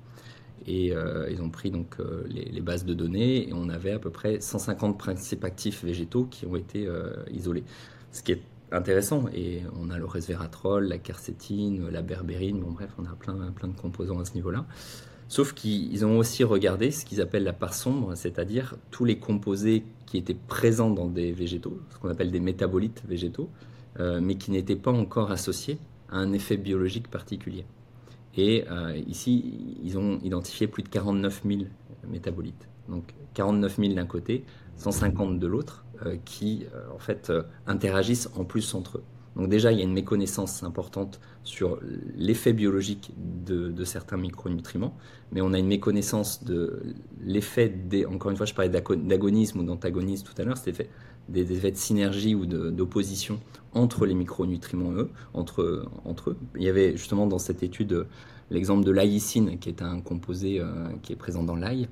Et 0.67 0.93
euh, 0.93 1.31
ils 1.31 1.43
ont 1.43 1.51
pris 1.51 1.71
donc 1.71 1.97
les, 2.29 2.47
les, 2.47 2.61
bases 2.61 2.85
de 2.85 2.93
données 2.93 3.49
et 3.49 3.53
on 3.53 3.69
avait 3.69 3.93
à 3.93 4.01
peu 4.01 4.11
près 4.11 4.41
150 4.41 4.99
principes 4.99 5.45
actifs 5.45 5.85
végétaux 5.85 6.25
qui 6.25 6.45
ont 6.45 6.57
été 6.57 6.89
isolés. 7.31 7.63
Ce 8.11 8.23
qui 8.23 8.33
est 8.33 8.43
intéressant. 8.73 9.27
Et 9.35 9.63
on 9.81 9.91
a 9.91 9.99
le 9.99 10.05
resveratrol, 10.05 10.85
la 10.89 10.99
quercétine, 10.99 11.89
la 11.91 12.03
berbérine, 12.03 12.61
bon 12.61 12.73
bref, 12.73 12.91
on 12.99 13.05
a 13.05 13.15
plein, 13.15 13.35
plein 13.53 13.69
de 13.69 13.77
composants 13.77 14.21
à 14.21 14.25
ce 14.25 14.35
niveau-là. 14.35 14.67
Sauf 15.29 15.55
qu'ils 15.55 16.05
ont 16.07 16.19
aussi 16.19 16.45
regardé 16.45 16.91
ce 16.93 17.05
qu'ils 17.05 17.21
appellent 17.21 17.45
la 17.45 17.53
part 17.53 17.75
sombre, 17.75 18.15
c'est-à-dire 18.15 18.77
tous 18.91 19.05
les 19.05 19.19
composés 19.19 19.85
qui 20.07 20.19
étaient 20.19 20.35
présents 20.35 20.91
dans 20.91 21.09
des 21.09 21.33
végétaux, 21.33 21.81
ce 21.91 21.99
qu'on 21.99 22.09
appelle 22.09 22.31
des 22.31 22.39
métabolites 22.41 23.03
végétaux, 23.09 23.51
euh, 23.99 24.21
mais 24.23 24.37
qui 24.37 24.53
n'étaient 24.53 24.77
pas 24.77 24.93
encore 24.93 25.33
associés 25.33 25.79
un 26.11 26.33
effet 26.33 26.57
biologique 26.57 27.09
particulier. 27.09 27.65
Et 28.37 28.65
euh, 28.71 28.97
ici, 29.07 29.79
ils 29.83 29.99
ont 29.99 30.19
identifié 30.23 30.67
plus 30.67 30.83
de 30.83 30.89
49 30.89 31.43
000 31.47 31.61
métabolites. 32.09 32.69
Donc 32.89 33.15
49 33.35 33.77
000 33.77 33.95
d'un 33.95 34.07
côté, 34.07 34.45
150 34.77 35.39
de 35.39 35.47
l'autre. 35.47 35.87
Euh, 36.05 36.17
qui 36.27 36.67
euh, 36.75 36.95
en 36.95 36.99
fait 36.99 37.33
interagissent 37.67 38.29
en 38.37 38.45
plus 38.45 38.75
entre 38.75 38.99
eux. 38.99 39.05
Donc 39.35 39.49
déjà, 39.49 39.73
il 39.73 39.79
y 39.79 39.81
a 39.81 39.85
une 39.85 39.95
méconnaissance 39.95 40.63
importante 40.63 41.21
sur 41.43 41.79
l'effet 42.17 42.53
biologique 42.53 43.13
de, 43.17 43.85
certains 43.85 44.17
micronutriments, 44.17 44.97
mais 45.31 45.41
on 45.41 45.53
a 45.53 45.59
une 45.59 45.69
méconnaissance 45.69 46.45
de 46.45 46.83
l'effet 47.23 47.69
des... 47.69 48.07
Encore 48.07 48.31
une 48.31 48.37
fois, 48.37 48.47
je 48.47 48.55
parlais 48.55 48.71
d'agonisme 48.71 49.61
ou 49.61 49.63
d'antagonisme 49.63 50.27
tout 50.27 50.41
à 50.41 50.45
l'heure, 50.45 50.57
c'était 50.57 50.89
des, 51.29 51.53
effets 51.53 51.71
de 51.71 51.77
synergie 51.77 52.35
ou 52.35 52.47
d'opposition 52.47 53.41
entre 53.73 54.07
les 54.07 54.15
micronutriments 54.15 54.93
eux, 54.93 55.11
entre, 55.35 55.87
entre 56.05 56.31
eux. 56.31 56.37
Il 56.57 56.63
y 56.63 56.69
avait 56.69 56.97
justement 56.97 57.27
dans 57.27 57.39
cette 57.39 57.63
étude 57.63 58.07
l'exemple 58.51 58.85
de 58.85 58.91
l'aïcine, 58.91 59.59
qui 59.59 59.69
est 59.69 59.83
un 59.83 60.01
composé 60.01 60.63
qui 61.03 61.13
est 61.13 61.17
présent 61.17 61.43
dans 61.43 61.57
l'ail, 61.57 61.89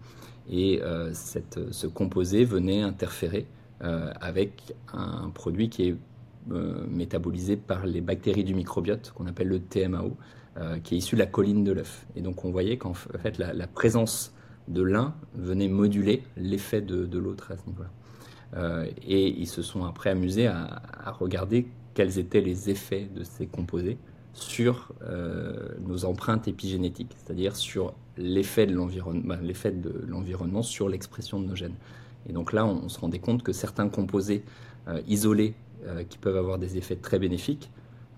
et 0.49 0.81
cette, 1.13 1.73
ce 1.73 1.87
composé 1.87 2.45
venait 2.45 2.81
interférer 2.81 3.47
euh, 3.83 4.13
avec 4.21 4.75
un 4.93 5.31
produit 5.31 5.69
qui 5.69 5.89
est 5.89 5.97
euh, 6.53 6.87
métabolisé 6.89 7.57
par 7.57 7.85
les 7.87 8.01
bactéries 8.01 8.45
du 8.45 8.55
microbiote, 8.55 9.13
qu'on 9.15 9.27
appelle 9.27 9.49
le 9.49 9.59
TMAO, 9.59 10.17
euh, 10.57 10.79
qui 10.79 10.95
est 10.95 10.99
issu 10.99 11.17
de 11.17 11.21
la 11.21 11.27
colline 11.27 11.65
de 11.65 11.73
l'œuf. 11.73 12.07
Et 12.15 12.23
donc 12.23 12.45
on 12.45 12.51
voyait 12.51 12.79
qu'en 12.79 12.95
fait 12.95 13.37
la, 13.37 13.67
présence 13.67 14.33
de 14.69 14.81
l'un 14.81 15.15
venait 15.35 15.69
moduler 15.69 16.23
l'effet 16.37 16.81
de, 16.81 17.19
l'autre 17.19 17.51
à 17.51 17.57
ce 17.57 17.67
niveau-là. 17.67 17.91
Et 18.57 19.29
ils 19.29 19.49
se 19.49 19.63
sont 19.63 19.85
après 19.85 20.11
amusés 20.11 20.47
à, 20.47 21.11
regarder 21.19 21.67
quels 21.95 22.19
étaient 22.19 22.41
les 22.41 22.71
effets 22.71 23.09
de 23.15 23.25
ces 23.25 23.47
composés 23.47 23.99
sur 24.33 24.93
nos 25.85 26.05
empreintes 26.05 26.47
épigénétiques, 26.47 27.15
c'est-à-dire 27.17 27.57
sur 27.57 27.95
l'effet 28.17 28.67
de 28.67 28.75
l'environnement, 28.75 29.35
l'effet 29.43 29.73
de 29.73 30.05
l'environnement 30.07 30.63
sur 30.63 30.89
l'expression 30.89 31.41
de 31.41 31.47
nos 31.47 31.57
gènes. 31.57 31.75
Et 32.29 32.33
donc 32.33 32.53
là, 32.53 32.65
on, 32.65 32.89
se 32.89 32.99
rendait 32.99 33.19
compte 33.19 33.43
que 33.43 33.53
certains 33.53 33.89
composés 33.89 34.45
euh, 34.89 35.01
isolés 35.07 35.55
euh, 35.87 36.05
qui 36.05 36.19
peuvent 36.19 36.37
avoir 36.37 36.59
des 36.59 36.77
effets 36.79 36.97
très 36.97 37.19
bénéfiques, 37.19 37.71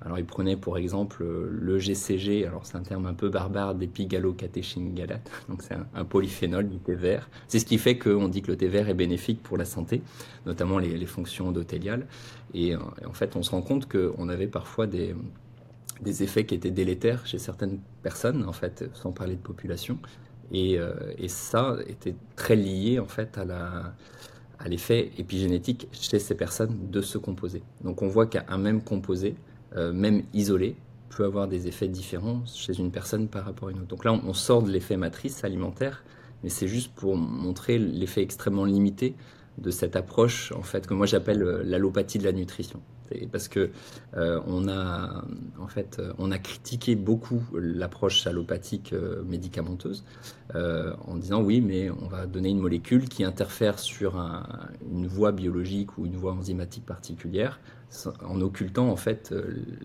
alors 0.06 0.20
il 0.20 0.24
prenait 0.24 0.56
pour 0.56 0.78
exemple 0.78 1.24
euh, 1.24 1.48
le 1.50 1.80
GCG, 1.80 2.46
alors 2.46 2.64
c'est 2.64 2.76
un 2.76 2.82
terme 2.82 3.06
un 3.06 3.14
peu 3.14 3.28
barbare, 3.28 3.74
d'épigalocatéchine-galate, 3.74 5.28
donc 5.48 5.62
c'est 5.62 5.74
un, 5.74 6.04
polyphénol 6.04 6.68
du 6.68 6.78
thé 6.78 6.94
vert. 6.94 7.28
C'est 7.48 7.58
ce 7.58 7.64
qui 7.64 7.76
fait 7.76 7.98
qu'on 7.98 8.28
dit 8.28 8.40
que 8.40 8.52
le 8.52 8.56
thé 8.56 8.68
vert 8.68 8.88
est 8.88 8.94
bénéfique 8.94 9.42
pour 9.42 9.56
la 9.56 9.64
santé, 9.64 10.02
notamment 10.46 10.78
les, 10.78 11.06
fonctions 11.06 11.48
endothéliales. 11.48 12.06
Et, 12.54 12.76
en 12.76 13.12
fait, 13.12 13.34
on 13.34 13.42
se 13.42 13.50
rend 13.50 13.62
compte 13.62 13.88
qu'on 13.90 14.28
avait 14.28 14.46
parfois 14.46 14.86
des, 14.86 15.14
effets 16.22 16.46
qui 16.46 16.54
étaient 16.54 16.70
délétères 16.70 17.26
chez 17.26 17.38
certaines 17.38 17.80
personnes, 18.02 18.44
en 18.46 18.52
fait, 18.52 18.88
sans 18.94 19.10
parler 19.10 19.34
de 19.34 19.40
population. 19.40 19.98
Euh, 20.54 21.14
et, 21.18 21.26
ça 21.26 21.76
était 21.88 22.14
très 22.36 22.54
lié 22.54 23.00
en 23.00 23.08
fait 23.08 23.36
à 23.38 23.94
à 24.58 24.68
l'effet 24.68 25.10
épigénétique 25.18 25.86
chez 25.92 26.18
ces 26.18 26.34
personnes 26.34 26.90
de 26.90 27.02
ce 27.02 27.18
composé. 27.18 27.62
Donc 27.82 28.00
on 28.00 28.08
voit 28.08 28.26
qu'un 28.26 28.56
même 28.56 28.82
composé, 28.82 29.34
euh, 29.76 29.92
même 29.92 30.22
isolé, 30.32 30.76
peut 31.10 31.24
avoir 31.24 31.48
des 31.48 31.66
effets 31.66 31.88
différents 31.88 32.44
chez 32.46 32.78
une 32.78 32.90
personne 32.90 33.28
par 33.28 33.44
rapport 33.44 33.68
à 33.68 33.72
une 33.72 33.78
autre. 33.78 33.88
Donc 33.88 34.04
là, 34.04 34.12
on, 34.12 34.32
sort 34.34 34.62
de 34.62 34.70
l'effet 34.70 34.96
matrice 34.96 35.44
alimentaire, 35.44 36.04
mais 36.42 36.50
c'est 36.50 36.68
juste 36.68 36.92
pour 36.94 37.16
montrer 37.16 37.78
l'effet 37.78 38.22
extrêmement 38.22 38.64
limité 38.64 39.14
de 39.58 39.70
cette 39.70 39.96
approche 39.96 40.52
en 40.52 40.62
fait 40.62 40.86
que 40.86 40.92
moi 40.92 41.06
j'appelle 41.06 41.42
euh, 41.42 41.62
l'allopathie 41.64 42.18
de 42.18 42.24
la 42.24 42.32
nutrition 42.32 42.82
parce 43.30 43.48
que 43.48 43.70
euh, 44.16 44.40
on 44.46 44.68
a 44.68 45.24
en 45.58 45.68
fait 45.68 45.98
euh, 45.98 46.12
on 46.18 46.30
a 46.30 46.38
critiqué 46.38 46.94
beaucoup 46.94 47.42
l'approche 47.54 48.26
allopathique 48.26 48.92
euh, 48.92 49.22
médicamenteuse 49.24 50.04
en 50.54 51.16
disant 51.16 51.42
oui 51.42 51.60
mais 51.60 51.90
on 51.90 52.06
va 52.06 52.26
donner 52.26 52.50
une 52.50 52.60
molécule 52.60 53.08
qui 53.08 53.24
interfère 53.24 53.78
sur 53.78 54.16
une 54.90 55.06
voie 55.06 55.32
biologique 55.32 55.98
ou 55.98 56.06
une 56.06 56.16
voie 56.16 56.32
enzymatique 56.32 56.86
particulière 56.86 57.58
en 58.24 58.40
occultant 58.40 58.88
en 58.88 58.96
fait 58.96 59.34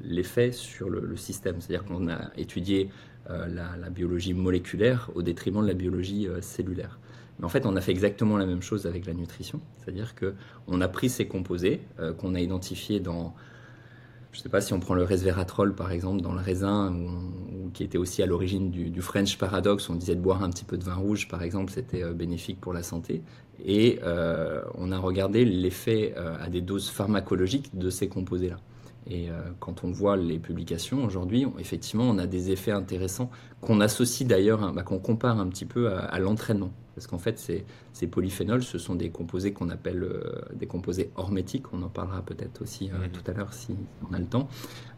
l'effet 0.04 0.52
sur 0.52 0.90
le, 0.90 1.18
système. 1.18 1.60
C'est-à-dire 1.60 1.84
qu'on 1.84 2.08
a 2.08 2.32
étudié 2.38 2.90
la, 3.28 3.76
la, 3.76 3.90
biologie 3.90 4.36
moléculaire 4.36 5.10
au 5.16 5.24
détriment 5.24 5.64
de 5.64 5.68
la 5.68 5.74
biologie 5.74 6.28
cellulaire 6.42 7.00
en 7.44 7.50
fait, 7.50 7.66
on 7.66 7.76
a 7.76 7.82
fait 7.82 7.92
exactement 7.92 8.38
la 8.38 8.46
même 8.46 8.62
chose 8.62 8.86
avec 8.86 9.06
la 9.06 9.14
nutrition, 9.14 9.62
c'est-à-dire 9.78 10.16
que 10.16 10.34
on 10.68 10.82
a 10.82 10.88
pris 10.88 11.10
ces 11.10 11.28
composés 11.28 11.82
euh, 12.00 12.14
qu'on 12.14 12.36
a 12.36 12.40
identifiés 12.40 13.00
dans 13.00 13.34
je 14.32 14.40
ne 14.40 14.44
sais 14.44 14.50
pas 14.50 14.62
si 14.62 14.72
on 14.72 14.80
prend 14.80 14.94
le 14.94 15.04
resveratrol 15.04 15.76
par 15.76 15.92
exemple 15.92 16.22
dans 16.22 16.32
le 16.32 16.40
raisin, 16.40 16.96
qui 17.74 17.84
était 17.84 17.98
aussi 17.98 18.24
à 18.24 18.26
l'origine 18.26 18.72
du, 18.72 19.02
French 19.02 19.38
Paradox, 19.38 19.90
on 19.90 19.96
disait 19.96 20.16
de 20.16 20.22
boire 20.22 20.42
un 20.42 20.50
petit 20.50 20.64
peu 20.64 20.78
de 20.78 20.86
vin 20.86 20.96
rouge 20.96 21.28
par 21.28 21.44
exemple, 21.44 21.70
c'était 21.74 22.02
euh, 22.02 22.14
bénéfique 22.14 22.62
pour 22.62 22.72
la 22.72 22.82
santé. 22.82 23.24
Et 23.66 24.00
euh, 24.04 24.62
on 24.76 24.94
a 24.94 24.98
regardé 24.98 25.44
l'effet 25.44 26.16
à 26.16 26.50
des 26.50 26.62
doses 26.62 26.90
pharmacologiques 26.90 27.78
de 27.78 27.90
ces 27.90 28.08
composés-là. 28.08 28.58
Et 29.10 29.30
quand 29.60 29.84
on 29.84 29.92
voit 29.92 30.16
les 30.16 30.38
publications 30.38 31.04
aujourd'hui, 31.04 31.46
effectivement, 31.58 32.04
on 32.04 32.20
a 32.20 32.28
des 32.28 32.52
effets 32.52 32.72
intéressants 32.72 33.32
qu'on 33.60 33.82
associe 33.82 34.28
d'ailleurs, 34.28 34.72
bah, 34.74 34.84
qu'on 34.84 35.00
compare 35.00 35.40
un 35.40 35.48
petit 35.48 35.66
peu 35.66 35.92
à 35.92 36.20
l'entraînement. 36.20 36.72
Parce 36.96 37.08
qu'en 37.08 37.18
fait, 37.18 37.40
ces, 37.40 37.66
ces, 37.94 38.08
polyphénols, 38.08 38.64
ce 38.64 38.78
sont 38.78 38.96
des 38.96 39.10
composés 39.10 39.54
qu'on 39.54 39.70
appelle 39.70 40.04
euh, 40.04 40.42
des 40.54 40.68
composés 40.68 41.10
hormétiques. 41.16 41.72
On 41.74 41.82
en 41.84 41.90
parlera 41.90 42.22
peut-être 42.22 42.62
aussi 42.62 42.90
euh, 42.90 42.98
mhm. 42.98 43.12
tout 43.12 43.32
à 43.32 43.34
l'heure 43.34 43.54
si 43.54 43.76
on 44.10 44.14
a 44.14 44.20
le 44.20 44.26
temps. 44.26 44.50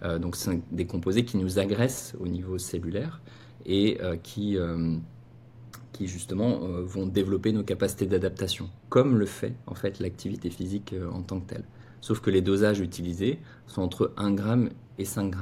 Euh, 0.03 0.17
donc, 0.17 0.35
c'est 0.35 0.59
des 0.71 0.85
composés 0.85 1.23
qui 1.23 1.37
nous 1.37 1.59
agressent 1.59 2.15
au 2.19 2.27
niveau 2.27 2.57
cellulaire 2.57 3.21
et 3.65 3.97
qui, 4.23 4.57
qui 5.93 6.07
justement 6.07 6.59
vont 6.81 7.05
développer 7.05 7.53
nos 7.53 7.63
capacités 7.63 8.05
d'adaptation, 8.05 8.69
comme 8.89 9.17
le 9.17 9.25
fait 9.25 9.53
en 9.67 9.73
fait 9.73 9.99
l'activité 9.99 10.49
physique 10.49 10.93
en 11.13 11.21
tant 11.21 11.39
que 11.39 11.53
telle. 11.53 11.63
Sauf 12.03 12.19
que 12.19 12.29
les 12.29 12.41
dosages 12.41 12.81
utilisés 12.81 13.39
sont 13.65 13.81
entre 13.81 14.11
1 14.17 14.35
g 14.35 14.69
et 14.97 15.05
5 15.05 15.33
g. 15.33 15.39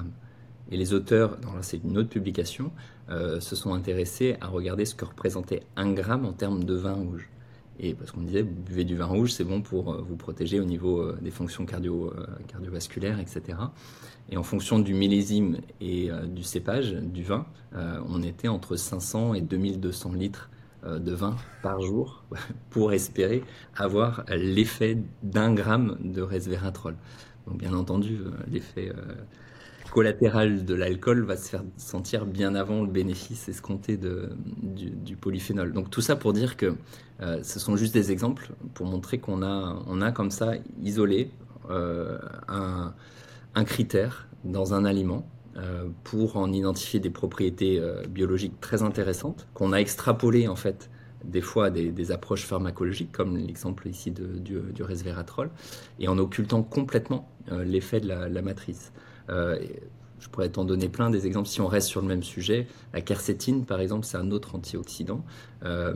Et 0.69 0.77
les 0.77 0.93
auteurs, 0.93 1.39
c'est 1.61 1.83
une 1.83 1.97
autre 1.97 2.09
publication, 2.09 2.71
euh, 3.09 3.39
se 3.39 3.55
sont 3.55 3.73
intéressés 3.73 4.37
à 4.41 4.47
regarder 4.47 4.85
ce 4.85 4.93
que 4.93 5.03
représentait 5.03 5.63
un 5.75 5.91
gramme 5.91 6.23
en 6.23 6.33
termes 6.33 6.63
de 6.63 6.75
vin 6.75 6.93
rouge. 6.93 7.29
Et 7.79 7.95
parce 7.95 8.11
qu'on 8.11 8.21
disait, 8.21 8.43
buvez 8.43 8.83
du 8.83 8.95
vin 8.95 9.07
rouge, 9.07 9.31
c'est 9.31 9.43
bon 9.43 9.63
pour 9.63 9.91
euh, 9.91 10.05
vous 10.07 10.17
protéger 10.17 10.59
au 10.59 10.65
niveau 10.65 10.99
euh, 10.99 11.17
des 11.19 11.31
fonctions 11.31 11.65
cardio, 11.65 12.13
cardiovasculaires, 12.47 13.19
etc. 13.19 13.57
Et 14.29 14.37
en 14.37 14.43
fonction 14.43 14.77
du 14.77 14.93
millésime 14.93 15.57
et 15.81 16.11
du 16.27 16.43
cépage 16.43 16.93
du 16.93 17.23
vin, 17.23 17.47
on 17.73 18.21
était 18.21 18.47
entre 18.47 18.75
500 18.75 19.33
et 19.33 19.41
2200 19.41 20.13
litres 20.13 20.51
de 20.83 21.11
vin 21.11 21.35
par 21.61 21.81
jour 21.81 22.23
pour 22.69 22.93
espérer 22.93 23.43
avoir 23.75 24.23
l'effet 24.29 24.97
d'un 25.23 25.53
gramme 25.53 25.97
de 26.03 26.21
resveratrol. 26.21 26.95
Donc 27.47 27.57
bien 27.57 27.73
entendu, 27.73 28.19
l'effet 28.47 28.91
collatéral 29.91 30.65
de 30.65 30.73
l'alcool 30.73 31.23
va 31.23 31.37
se 31.37 31.49
faire 31.49 31.63
sentir 31.77 32.25
bien 32.25 32.55
avant 32.55 32.81
le 32.81 32.87
bénéfice 32.87 33.49
escompté 33.49 33.97
de, 33.97 34.31
du, 34.63 35.15
polyphénol. 35.15 35.73
Donc 35.73 35.89
tout 35.89 36.01
ça 36.01 36.15
pour 36.15 36.33
dire 36.33 36.57
que 36.57 36.75
euh, 37.21 37.43
ce 37.43 37.59
sont 37.59 37.75
juste 37.75 37.93
des 37.93 38.11
exemples 38.11 38.51
pour 38.73 38.87
montrer 38.87 39.19
qu'on 39.19 39.43
a, 39.43 39.83
on 39.87 40.01
a 40.01 40.11
comme 40.11 40.31
ça 40.31 40.53
isolé 40.81 41.29
euh, 41.69 42.17
un, 42.47 42.93
un, 43.53 43.63
critère 43.65 44.27
dans 44.43 44.73
un 44.73 44.85
aliment 44.85 45.27
euh, 45.27 45.40
pour 46.03 46.37
en 46.37 46.51
identifier 46.51 46.99
des 46.99 47.09
propriétés 47.09 47.81
biologiques 48.09 48.59
très 48.61 48.83
intéressantes 48.83 49.47
qu'on 49.53 49.73
a 49.73 49.77
extrapolé 49.77 50.47
en 50.47 50.55
fait 50.55 50.89
des 51.23 51.41
fois 51.41 51.69
des, 51.69 51.91
des 51.91 52.11
approches 52.11 52.45
pharmacologiques, 52.45 53.11
comme 53.11 53.37
l'exemple 53.37 53.87
ici 53.87 54.11
de, 54.11 54.39
du, 54.39 54.59
du, 54.73 54.83
resveratrol, 54.83 55.49
et 55.99 56.07
en 56.07 56.17
occultant 56.17 56.63
complètement 56.63 57.29
l'effet 57.49 57.99
de 57.99 58.07
la, 58.07 58.41
matrice. 58.41 58.91
Euh, 59.29 59.59
je 60.19 60.29
pourrais 60.29 60.49
t'en 60.49 60.65
donner 60.65 60.87
plein 60.87 61.09
des 61.09 61.25
exemples 61.25 61.47
si 61.47 61.61
on 61.61 61.67
reste 61.67 61.87
sur 61.87 62.01
le 62.01 62.07
même 62.07 62.23
sujet. 62.23 62.67
La 62.93 63.01
quercétine, 63.01 63.65
par 63.65 63.79
exemple, 63.79 64.05
c'est 64.05 64.17
un 64.17 64.29
autre 64.31 64.55
antioxydant, 64.55 65.25
euh, 65.63 65.95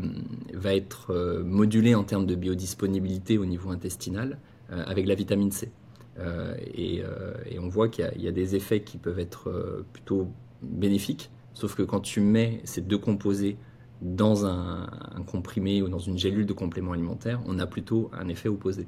va 0.54 0.76
être 0.76 1.12
euh, 1.12 1.44
modulé 1.44 1.94
en 1.94 2.04
termes 2.04 2.26
de 2.26 2.36
biodisponibilité 2.36 3.38
au 3.38 3.46
niveau 3.46 3.70
intestinal 3.70 4.40
avec 4.88 5.06
la 5.06 5.14
vitamine 5.14 5.52
C. 5.52 5.70
Et, 6.18 7.04
on 7.60 7.68
voit 7.68 7.90
qu'il 7.90 8.10
y, 8.18 8.28
a 8.28 8.32
des 8.32 8.56
effets 8.56 8.82
qui 8.82 8.98
peuvent 8.98 9.20
être 9.20 9.84
plutôt 9.94 10.30
bénéfiques, 10.62 11.30
sauf 11.54 11.76
que 11.76 11.84
quand 11.84 12.00
tu 12.00 12.22
mets 12.22 12.62
ces 12.64 12.82
deux 12.82 12.98
composés 12.98 13.58
dans 14.02 14.46
un, 14.46 14.88
comprimé 15.26 15.82
ou 15.82 15.90
dans 15.90 16.00
une 16.00 16.18
gélule 16.18 16.46
de 16.46 16.54
complément 16.54 16.94
alimentaire, 16.94 17.42
on 17.48 17.60
a 17.60 17.66
plutôt 17.66 18.12
un 18.14 18.28
effet 18.28 18.50
opposé. 18.50 18.88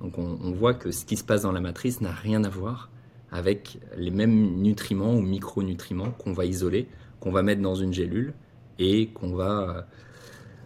Donc 0.00 0.18
on, 0.18 0.52
voit 0.52 0.74
que 0.74 0.90
ce 0.90 1.04
qui 1.04 1.16
se 1.16 1.24
passe 1.24 1.42
dans 1.42 1.52
la 1.52 1.60
matrice 1.60 2.00
n'a 2.00 2.12
rien 2.12 2.42
à 2.44 2.48
voir 2.48 2.90
avec 3.30 3.78
les 3.96 4.10
mêmes 4.10 4.56
nutriments 4.60 5.14
ou 5.14 5.20
micronutriments 5.20 6.10
qu'on 6.10 6.32
va 6.32 6.46
isoler, 6.46 6.88
qu'on 7.20 7.30
va 7.30 7.42
mettre 7.42 7.60
dans 7.60 7.74
une 7.74 7.92
gélule 7.92 8.32
et 8.78 9.08
qu'on 9.08 9.34
va, 9.34 9.86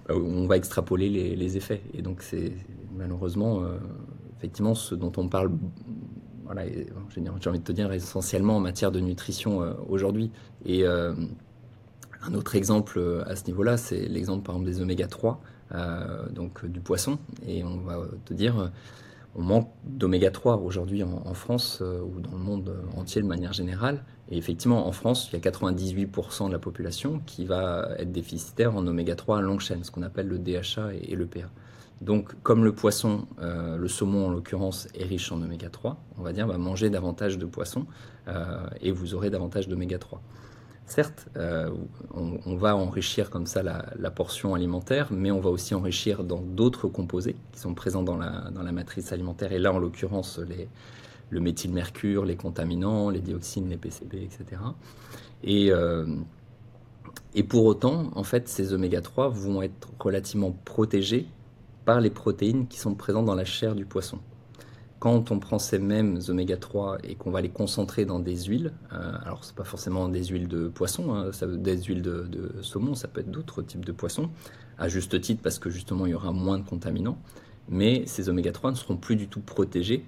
euh, 0.09 0.19
on 0.19 0.47
va 0.47 0.57
extrapoler 0.57 1.09
les, 1.09 1.57
effets. 1.57 1.83
Et 1.93 2.03
donc 2.03 2.23
c'est 2.23 2.53
malheureusement 2.97 3.65
euh, 3.65 3.77
effectivement 4.45 4.75
ce 4.75 4.95
dont 4.95 5.13
on 5.17 5.29
parle, 5.29 5.51
voilà, 6.45 6.63
j'ai 6.69 7.49
envie 7.49 7.59
de 7.59 7.65
te 7.65 7.73
dire 7.73 7.93
essentiellement 7.93 8.59
en 8.59 8.61
matière 8.61 8.93
de 8.93 9.01
nutrition 9.01 9.63
euh, 9.63 9.73
aujourd'hui. 9.89 10.31
Et 10.67 10.87
un 10.87 12.35
autre 12.35 12.57
exemple 12.57 13.23
à 13.27 13.37
ce 13.37 13.45
niveau-là, 13.47 13.77
c'est 13.77 14.09
l'exemple 14.09 14.45
par 14.45 14.55
exemple 14.55 14.71
des 14.71 14.81
oméga 14.81 15.07
3, 15.07 15.41
donc 16.33 16.65
du 16.65 16.81
poisson. 16.81 17.19
Et 17.47 17.65
on 17.65 17.79
va 17.79 17.99
te 18.25 18.33
dire 18.33 18.71
on 19.37 19.43
manque 19.43 19.69
d'oméga 19.85 20.31
3 20.31 20.59
aujourd'hui 20.59 21.03
en, 21.03 21.35
France 21.35 21.81
euh, 21.83 22.01
ou 22.01 22.21
dans 22.21 22.33
le 22.33 22.39
monde 22.39 22.77
entier 22.97 23.21
de 23.21 23.27
manière 23.27 23.53
générale. 23.53 24.05
Et 24.31 24.39
effectivement, 24.39 24.87
en 24.87 24.93
France, 24.93 25.29
il 25.33 25.35
y 25.35 25.37
a 25.37 25.51
98% 25.51 26.49
de 26.49 26.53
la 26.53 26.59
population 26.59 27.21
qui 27.27 27.45
va 27.45 27.91
être 27.99 28.13
déficitaire 28.13 28.77
en 28.77 28.87
oméga 28.87 29.17
3 29.17 29.39
à 29.39 29.41
longue 29.41 29.61
chaîne, 29.61 29.85
ce 29.85 29.91
qu'on 29.91 30.03
appelle 30.03 30.29
le 30.29 30.39
DHA 30.39 30.95
et, 31.03 31.15
le 31.15 31.27
PA. 31.27 31.51
Donc, 32.01 32.35
comme 32.43 32.65
le 32.65 32.73
poisson, 32.73 33.27
euh, 33.41 33.77
le 33.77 33.89
saumon 33.89 34.27
en 34.27 34.31
l'occurrence, 34.31 34.89
est 34.95 35.05
riche 35.05 35.31
en 35.33 35.41
oméga 35.41 35.71
3, 35.71 35.97
on 36.19 36.23
va 36.23 36.33
dire, 36.33 36.47
va 36.47 36.59
manger 36.59 36.91
davantage 36.91 37.39
de 37.39 37.47
poissons 37.47 37.87
euh, 38.29 38.67
et 38.81 38.91
vous 38.91 39.15
aurez 39.15 39.31
davantage 39.31 39.69
d'oméga 39.69 39.99
3. 39.99 40.21
Certes, 40.87 41.29
euh, 41.37 41.71
on, 42.13 42.57
va 42.57 42.77
enrichir 42.77 43.31
comme 43.31 43.47
ça 43.47 43.63
la, 43.63 44.11
portion 44.11 44.55
alimentaire, 44.55 45.09
mais 45.11 45.31
on 45.31 45.41
va 45.41 45.49
aussi 45.49 45.75
enrichir 45.75 46.25
dans 46.25 46.43
d'autres 46.43 46.89
composés 46.89 47.37
qui 47.53 47.61
sont 47.61 47.73
présents 47.73 48.03
dans 48.03 48.19
la, 48.19 48.73
matrice 48.73 49.11
alimentaire. 49.11 49.53
Et 49.53 49.59
là, 49.59 49.73
en 49.73 49.79
l'occurrence, 49.79 50.39
le 51.31 51.41
méthylmercure, 51.41 52.27
les 52.27 52.37
contaminants, 52.37 53.09
les 53.09 53.21
dioxines, 53.21 53.71
les 53.71 53.79
PCB, 53.79 54.17
etc. 54.25 54.61
Et, 55.43 55.71
et 57.35 57.43
pour 57.45 57.65
autant, 57.65 58.11
en 58.15 58.23
fait, 58.23 58.47
ces 58.47 58.75
oméga 58.75 59.01
3 59.01 59.31
vont 59.31 59.63
être 59.63 59.89
relativement 59.99 60.55
protégés 60.67 61.29
par 61.85 62.01
les 62.01 62.11
protéines 62.11 62.67
qui 62.67 62.79
sont 62.79 62.95
présentes 62.95 63.27
dans 63.27 63.35
la 63.35 63.45
chair 63.45 63.75
du 63.75 63.85
poisson 63.85 64.19
quand 65.05 65.31
on 65.31 65.39
prend 65.39 65.59
ces 65.59 65.79
mêmes 65.79 66.19
oméga 66.29 66.57
3 66.57 66.97
et 67.05 67.15
qu'on 67.15 67.31
va 67.31 67.43
les 67.43 67.51
concentrer 67.51 68.07
dans 68.07 68.21
des 68.21 68.45
huiles, 68.45 68.73
euh, 68.95 69.13
alors 69.27 69.45
c'est 69.45 69.55
pas 69.55 69.63
forcément 69.65 70.09
des 70.09 70.25
huiles 70.25 70.49
de 70.49 70.69
poisson, 70.69 71.13
hein, 71.13 71.31
des 71.59 71.77
huiles 71.83 72.01
de, 72.01 72.55
saumon, 72.63 72.95
ça 72.95 73.07
peut 73.07 73.21
être 73.21 73.31
d'autres 73.31 73.61
types 73.61 73.85
de 73.85 73.93
poissons, 73.93 74.31
à 74.79 74.89
juste 74.89 75.21
titre 75.21 75.43
parce 75.43 75.59
que 75.59 75.69
justement 75.69 76.07
il 76.07 76.13
y 76.13 76.15
aura 76.15 76.33
moins 76.33 76.59
de 76.59 76.67
contaminants, 76.67 77.19
mais 77.69 78.07
ces 78.07 78.31
oméga 78.31 78.51
3 78.51 78.71
ne 78.71 78.77
seront 78.77 78.97
plus 78.97 79.17
du 79.17 79.29
tout 79.29 79.41
protégés 79.41 80.07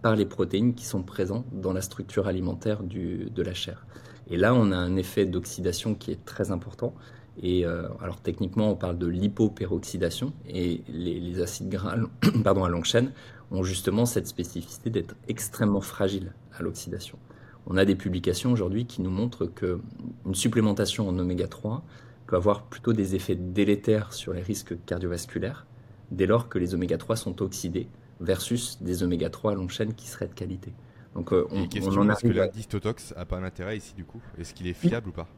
par 0.00 0.16
les 0.16 0.24
protéines 0.24 0.72
qui 0.72 0.86
sont 0.86 1.02
présentes 1.02 1.44
dans 1.52 1.74
la 1.74 1.82
structure 1.82 2.26
alimentaire 2.26 2.82
de 2.82 3.42
la 3.42 3.52
chair. 3.52 3.84
Et 4.30 4.38
là, 4.38 4.54
on 4.54 4.72
a 4.72 4.76
un 4.76 4.96
effet 4.96 5.26
d'oxydation 5.26 5.94
qui 5.94 6.10
est 6.10 6.24
très 6.24 6.52
important. 6.52 6.94
Et 7.42 7.64
euh, 7.64 7.88
alors 8.00 8.20
techniquement, 8.20 8.70
on 8.70 8.74
parle 8.74 8.98
de 8.98 9.06
lipopéroxydation 9.06 10.32
et 10.48 10.82
les, 10.88 11.20
les 11.20 11.40
acides 11.40 11.68
gras 11.68 11.96
pardon, 12.44 12.64
à 12.64 12.68
longue 12.68 12.84
chaîne 12.84 13.12
ont 13.50 13.62
justement 13.62 14.06
cette 14.06 14.26
spécificité 14.26 14.90
d'être 14.90 15.14
extrêmement 15.28 15.80
fragiles 15.80 16.32
à 16.58 16.62
l'oxydation. 16.62 17.18
On 17.66 17.76
a 17.76 17.84
des 17.84 17.94
publications 17.94 18.52
aujourd'hui 18.52 18.86
qui 18.86 19.02
nous 19.02 19.10
montrent 19.10 19.46
qu'une 19.46 20.34
supplémentation 20.34 21.08
en 21.08 21.18
oméga 21.18 21.46
3 21.46 21.84
peut 22.26 22.36
avoir 22.36 22.64
plutôt 22.64 22.92
des 22.92 23.14
effets 23.14 23.36
délétères 23.36 24.12
sur 24.12 24.32
les 24.32 24.42
risques 24.42 24.74
cardiovasculaires 24.84 25.66
dès 26.10 26.26
lors 26.26 26.48
que 26.48 26.58
les 26.58 26.74
oméga 26.74 26.98
3 26.98 27.16
sont 27.16 27.42
oxydés 27.42 27.88
versus 28.20 28.82
des 28.82 29.02
oméga 29.02 29.30
3 29.30 29.52
à 29.52 29.54
longue 29.54 29.70
chaîne 29.70 29.94
qui 29.94 30.08
seraient 30.08 30.28
de 30.28 30.34
qualité. 30.34 30.72
Donc 31.14 31.32
euh, 31.32 31.46
on, 31.50 31.62
on 31.62 32.10
est-ce 32.10 32.22
que 32.22 32.28
l'indice 32.28 32.68
Totox 32.68 33.14
a 33.16 33.24
pas 33.24 33.36
un 33.36 33.44
intérêt 33.44 33.76
ici 33.76 33.94
du 33.94 34.04
coup? 34.04 34.20
Est-ce 34.38 34.54
qu'il 34.54 34.66
est 34.66 34.72
fiable 34.72 35.08
ou 35.08 35.12
pas? 35.12 35.28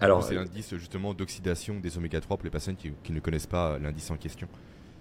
Alors 0.00 0.22
c'est 0.22 0.34
l'indice 0.34 0.74
justement 0.76 1.14
d'oxydation 1.14 1.80
des 1.80 1.96
oméga 1.98 2.20
3 2.20 2.36
pour 2.36 2.44
les 2.44 2.50
personnes 2.50 2.76
qui 2.76 3.12
ne 3.12 3.20
connaissent 3.20 3.46
pas 3.46 3.78
l'indice 3.78 4.10
en 4.10 4.16
question. 4.16 4.48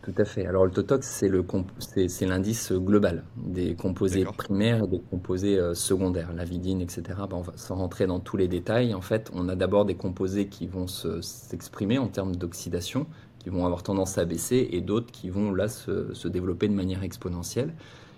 Tout 0.08 0.13
à 0.19 0.23
fait. 0.23 0.45
Alors 0.45 0.63
le 0.63 0.71
Totox, 0.71 1.06
c'est 1.06 2.26
l'indice 2.26 2.71
global 2.71 3.26
des 3.36 3.76
composés 3.76 4.23
primaires 4.23 4.86
et 4.86 4.88
des 4.88 5.02
composés 5.02 5.60
euh, 5.60 5.73
secondaires, 5.73 6.32
la 6.34 6.45
vidine, 6.45 6.80
etc. 6.80 7.04
Ben, 7.30 7.34
on 7.34 7.41
va 7.41 7.52
sans 7.58 7.76
rentrer 7.76 8.08
dans 8.08 8.21
tous 8.21 8.38
les 8.38 8.47
détails. 8.47 8.93
En 8.93 9.02
fait, 9.02 9.30
on 9.34 9.50
a 9.50 9.56
d'abord 9.58 9.84
des 9.84 9.95
composés 9.95 10.47
qui 10.47 10.65
vont 10.65 10.88
s'exprimer 10.88 11.97
en 11.97 12.08
termes 12.08 12.38
d'oxydation, 12.38 13.06
qui 13.39 13.50
vont 13.50 13.65
avoir 13.65 13.84
tendance 13.84 14.17
à 14.17 14.23
baisser, 14.23 14.69
et 14.71 14.80
d'autres 14.80 15.12
qui 15.12 15.30
vont 15.30 15.52
là 15.52 15.67
se, 15.67 16.28
développer 16.30 16.69
de 16.69 16.73
manière 16.73 17.04
exponentielle. 17.04 17.73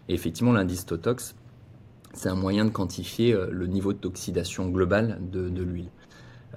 Et 0.10 0.14
effectivement, 0.14 0.52
l'indice 0.52 0.86
Totox, 0.86 1.34
c'est 2.14 2.30
un 2.30 2.36
moyen 2.36 2.66
de 2.66 2.70
quantifier 2.70 3.34
euh, 3.34 3.48
le 3.50 3.66
niveau 3.66 3.94
d'oxydation 3.94 4.70
global 4.70 5.18
de, 5.32 5.50
de 5.50 5.64
l'huile. 5.64 5.90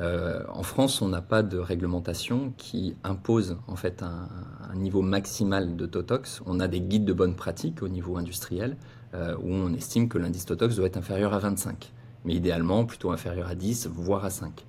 En 0.01 0.63
France, 0.63 1.03
on 1.03 1.09
n'a 1.09 1.23
pas 1.23 1.43
de 1.43 1.59
réglementation 1.59 2.53
qui 2.57 2.97
impose 3.05 3.59
en 3.67 3.77
fait 3.77 4.03
un, 4.03 4.29
niveau 4.75 5.03
maximal 5.03 5.77
de 5.77 5.87
Totox. 5.87 6.41
On 6.47 6.59
a 6.59 6.67
des 6.67 6.81
guides 6.81 7.05
de 7.05 7.13
bonne 7.13 7.37
pratique 7.37 7.83
au 7.83 7.89
niveau 7.89 8.17
industriel 8.17 8.77
où 9.15 9.53
on 9.53 9.73
estime 9.75 10.09
que 10.09 10.19
l'indice 10.19 10.47
Totox 10.47 10.77
doit 10.77 10.87
être 10.87 10.97
inférieur 10.97 11.35
à 11.35 11.39
25, 11.39 11.93
mais 12.25 12.35
idéalement 12.35 12.85
plutôt 12.87 13.11
inférieur 13.11 13.49
à 13.49 13.55
10, 13.55 13.89
voire 13.93 14.25
à 14.25 14.31
5. 14.31 14.65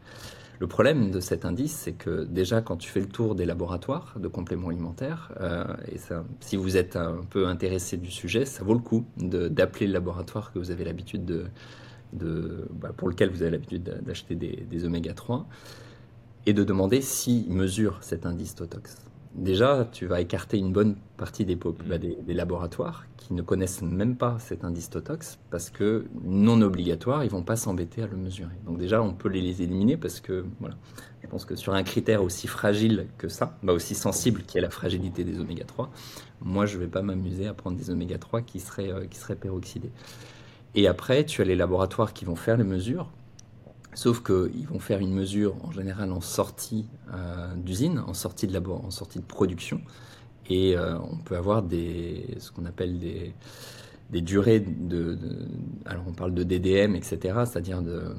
Le 0.64 0.68
problème 0.68 1.12
de 1.12 1.20
cet 1.20 1.44
indice, 1.44 1.74
c'est 1.74 1.92
que 1.92 2.24
déjà 2.24 2.62
quand 2.62 2.78
tu 2.78 2.90
fais 2.90 3.02
le 3.02 3.08
tour 3.08 3.36
des 3.36 3.46
laboratoires 3.46 4.16
de 4.18 4.30
compléments 4.30 4.70
alimentaires, 4.70 5.32
euh, 5.42 5.66
et 5.92 5.98
si 6.40 6.56
vous 6.56 6.78
êtes 6.78 6.96
un 6.96 7.18
peu 7.30 7.48
intéressé 7.48 7.98
du 7.98 8.10
sujet, 8.10 8.46
ça 8.46 8.64
vaut 8.64 8.74
le 8.74 8.80
coup 8.80 9.06
d'appeler 9.18 9.88
le 9.88 9.94
laboratoire 9.94 10.54
que 10.54 10.60
vous 10.60 10.72
avez 10.72 10.86
l'habitude 10.86 11.26
de, 11.26 11.48
de 12.14 12.68
bah, 12.72 12.92
pour 12.96 13.10
lequel 13.10 13.30
vous 13.30 13.42
avez 13.42 13.52
l'habitude 13.52 13.84
d'acheter 14.04 14.36
des, 14.36 14.66
des 14.70 14.86
oméga 14.86 15.14
3 15.14 15.48
et 16.46 16.54
de 16.54 16.64
demander 16.64 17.02
s'il 17.02 17.50
mesure 17.52 17.98
cet 18.02 18.26
indice 18.26 18.56
Totox 18.56 18.98
déjà, 19.36 19.88
tu 19.92 20.06
vas 20.06 20.22
écarter 20.22 20.58
une 20.58 20.72
bonne 20.72 20.96
partie 21.18 21.46
des, 21.46 21.56
bah, 21.56 21.98
des, 21.98 22.34
laboratoires 22.34 23.06
qui 23.18 23.34
ne 23.34 23.42
connaissent 23.42 23.82
même 23.82 24.16
pas 24.16 24.38
cet 24.40 24.64
indice 24.64 24.90
Totox 24.90 25.40
parce 25.50 25.70
que 25.70 26.06
non 26.24 26.62
obligatoire, 26.62 27.24
ils 27.24 27.30
vont 27.30 27.44
pas 27.44 27.56
s'embêter 27.56 28.04
à 28.04 28.08
le 28.08 28.18
mesurer. 28.18 28.54
Donc 28.66 28.78
déjà, 28.78 29.02
on 29.02 29.14
peut 29.14 29.30
les 29.30 29.62
éliminer 29.62 29.98
parce 29.98 30.20
que 30.20 30.46
voilà, 30.60 30.76
je 31.22 31.28
pense 31.28 31.46
que 31.46 31.56
sur 31.56 31.74
un 31.74 31.84
critère 31.84 32.24
aussi 32.24 32.48
fragile 32.48 33.08
que 33.18 33.28
ça, 33.28 33.58
bah 33.64 33.74
aussi 33.74 33.96
sensible 33.96 34.44
qui 34.44 34.58
est 34.58 34.62
la 34.62 34.70
fragilité 34.70 35.24
des 35.24 35.40
oméga 35.40 35.66
3, 35.66 35.90
moi 36.42 36.66
je 36.66 36.78
vais 36.78 36.88
pas 36.88 37.02
m'amuser 37.02 37.48
à 37.48 37.54
prendre 37.54 37.78
des 37.78 37.90
oméga 37.90 38.18
3 38.18 38.42
qui 38.42 38.60
seraient, 38.60 38.92
euh, 38.92 39.06
qui 39.06 39.18
seraient 39.18 39.36
peroxydés. 39.36 39.92
Et 40.76 40.88
après, 40.88 41.26
tu 41.26 41.42
as 41.42 41.46
les 41.46 41.56
laboratoires 41.56 42.14
qui 42.14 42.26
vont 42.26 42.36
faire 42.36 42.58
les 42.58 42.64
mesures 42.64 43.10
Sauf 43.96 44.24
qu'ils 44.24 44.68
vont 44.68 44.80
faire 44.80 45.00
une 45.00 45.14
mesure 45.14 45.56
en 45.64 45.72
général 45.72 46.12
en 46.12 46.22
sortie 46.22 46.88
euh, 47.14 47.54
d'usine, 47.56 48.00
en 48.00 48.16
sortie 48.16 48.48
de 48.48 48.54
de 48.54 49.26
production, 49.28 49.82
et 50.50 50.76
euh, 50.76 50.98
on 50.98 51.18
peut 51.18 51.38
avoir 51.38 51.62
des, 51.62 52.26
ce 52.40 52.52
qu'on 52.52 52.66
appelle 52.66 52.98
des, 52.98 53.34
des 54.10 54.22
durées 54.22 54.62
de, 54.62 55.18
alors 55.86 56.06
on 56.08 56.14
parle 56.14 56.34
de 56.34 56.44
DDM, 56.44 56.96
etc., 56.96 57.20
c'est-à-dire 57.46 57.84
de, 57.84 58.16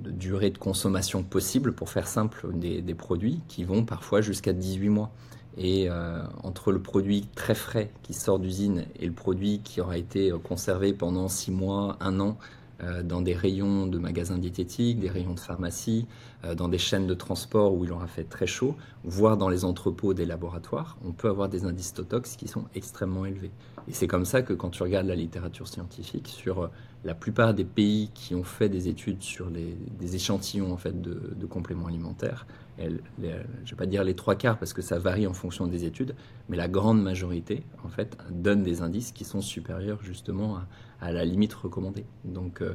de, 0.00 0.10
durée 0.10 0.50
de 0.50 0.58
consommation 0.58 1.22
possible, 1.22 1.72
pour 1.72 1.88
faire 1.88 2.06
simple, 2.06 2.48
des 2.52 2.94
produits 2.94 3.40
qui 3.48 3.64
vont 3.64 3.84
parfois 3.84 4.20
jusqu'à 4.20 4.52
18 4.52 4.90
mois. 4.90 5.10
Et 5.56 5.88
euh, 5.88 6.22
entre 6.42 6.72
le 6.72 6.80
produit 6.80 7.26
très 7.34 7.54
frais 7.54 7.90
qui 8.02 8.14
sort 8.14 8.38
d'usine 8.38 8.86
et 8.98 9.06
le 9.06 9.12
produit 9.12 9.60
qui 9.62 9.80
aura 9.80 9.98
été 9.98 10.32
conservé 10.42 10.92
pendant 10.92 11.28
6 11.28 11.50
mois, 11.50 11.96
1 12.00 12.20
an, 12.20 12.38
euh, 12.82 13.02
dans 13.04 13.20
des 13.20 13.34
rayons 13.34 13.86
de 13.86 13.98
magasins 13.98 14.38
diététiques, 14.38 14.98
des 14.98 15.08
rayons 15.08 15.34
de 15.34 15.40
pharmacie, 15.40 16.06
euh, 16.44 16.56
dans 16.56 16.68
des 16.68 16.78
chaînes 16.78 17.06
de 17.06 17.14
transport 17.14 17.74
où 17.74 17.84
il 17.84 17.92
aura 17.92 18.08
fait 18.08 18.24
très 18.24 18.48
chaud, 18.48 18.74
voire 19.04 19.36
dans 19.36 19.48
les 19.48 19.64
entrepôts 19.64 20.14
des 20.14 20.26
laboratoires, 20.26 20.96
on 21.04 21.12
peut 21.12 21.28
avoir 21.28 21.48
des 21.48 21.64
indices 21.64 21.94
Totox 21.94 22.34
qui 22.34 22.48
sont 22.48 22.64
extrêmement 22.74 23.24
élevés. 23.24 23.52
Et 23.86 23.92
c'est 23.92 24.08
comme 24.08 24.24
ça 24.24 24.42
que 24.42 24.52
quand 24.52 24.70
tu 24.70 24.82
regardes 24.82 25.06
la 25.06 25.14
littérature 25.14 25.68
scientifique 25.68 26.26
sur 26.26 26.62
euh, 26.62 26.68
la 27.04 27.14
plupart 27.14 27.54
des 27.54 27.64
pays 27.64 28.10
qui 28.14 28.34
ont 28.34 28.44
fait 28.44 28.68
des 28.68 28.88
études 28.88 29.22
sur 29.22 29.50
des 29.50 30.16
échantillons 30.16 30.72
en 30.72 30.76
fait 30.76 31.00
de, 31.00 31.46
compléments 31.46 31.86
alimentaires, 31.86 32.46
je 32.88 33.24
ne 33.24 33.28
vais 33.28 33.76
pas 33.76 33.86
dire 33.86 34.04
les 34.04 34.14
trois 34.14 34.34
quarts 34.34 34.58
parce 34.58 34.72
que 34.72 34.82
ça 34.82 34.98
varie 34.98 35.26
en 35.26 35.32
fonction 35.32 35.66
des 35.66 35.84
études, 35.84 36.14
mais 36.48 36.56
la 36.56 36.68
grande 36.68 37.02
majorité 37.02 37.62
en 37.84 37.88
fait 37.88 38.16
donne 38.30 38.62
des 38.62 38.82
indices 38.82 39.12
qui 39.12 39.24
sont 39.24 39.40
supérieurs 39.40 40.02
justement 40.02 40.58
à, 41.00 41.12
la 41.12 41.24
limite 41.24 41.54
recommandée. 41.54 42.04
Donc, 42.24 42.62
euh, 42.62 42.74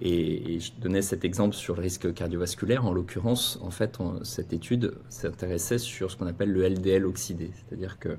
et, 0.00 0.60
je 0.60 0.72
donnais 0.80 1.02
cet 1.02 1.24
exemple 1.24 1.54
sur 1.54 1.74
le 1.74 1.82
risque 1.82 2.12
cardiovasculaire. 2.12 2.84
En 2.84 2.92
l'occurrence, 2.92 3.58
en 3.62 3.70
fait, 3.70 3.98
cette 4.22 4.52
étude 4.52 4.94
s'intéressait 5.08 5.78
sur 5.78 6.10
ce 6.10 6.16
qu'on 6.16 6.26
appelle 6.26 6.52
le 6.52 6.68
LDL 6.68 7.06
oxydé, 7.06 7.50
c'est-à-dire 7.54 7.98
que 7.98 8.16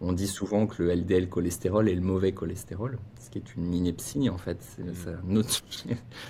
on 0.00 0.12
dit 0.12 0.26
souvent 0.26 0.66
que 0.66 0.82
le 0.82 0.94
LDL 0.94 1.28
cholestérol 1.28 1.88
est 1.88 1.94
le 1.94 2.00
mauvais 2.00 2.32
cholestérol, 2.32 2.98
ce 3.20 3.30
qui 3.30 3.38
est 3.38 3.54
une 3.56 3.74
ineptie 3.74 4.30
en 4.30 4.38
fait. 4.38 4.58
C'est 4.60 4.82
mm. 4.82 5.42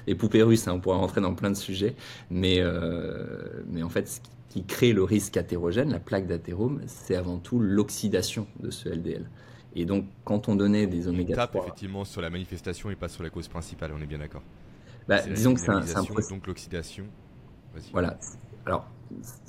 Les 0.06 0.14
poupées 0.14 0.42
russes, 0.42 0.66
hein, 0.66 0.72
on 0.74 0.80
pourrait 0.80 0.96
rentrer 0.96 1.20
dans 1.20 1.35
plein 1.35 1.50
de 1.50 1.56
sujets, 1.56 1.94
mais, 2.30 2.56
euh, 2.61 3.62
mais 3.68 3.83
en 3.83 3.88
fait, 3.88 4.09
ce 4.09 4.20
qui 4.48 4.64
crée 4.64 4.92
le 4.92 5.04
risque 5.04 5.37
athérogène, 5.37 5.90
la 5.90 6.00
plaque 6.00 6.26
d'athérome, 6.26 6.80
c'est 6.87 7.14
avant 7.14 7.38
tout 7.38 7.61
l'oxydation 7.61 8.46
de 8.61 8.70
ce 8.70 8.88
LDL. 8.88 9.30
Et 9.76 9.85
donc, 9.85 10.06
quand 10.24 10.48
on 10.48 10.56
donnait 10.56 10.88
des 10.88 11.06
oméga 11.06 11.35
3... 11.35 11.46
tape 11.46 11.56
effectivement 11.62 12.04
sur 12.04 12.20
la 12.20 12.30
manifestation 12.30 12.90
et 12.90 12.96
pas 12.96 13.09
sur 13.09 13.22
la 13.22 13.30
cause 13.30 13.46
principale, 13.46 13.92
on 13.96 14.02
est 14.02 14.06
bien 14.06 14.18
d'accord. 14.18 14.42
Bah, 15.06 15.20
disons 15.22 15.54
que 15.54 15.61
c'est 15.61 15.70
un, 15.70 15.78
un 15.78 16.28
Donc 16.28 16.46
l'oxydation. 16.46 17.04
Voilà. 17.92 18.18
Alors, 18.66 18.88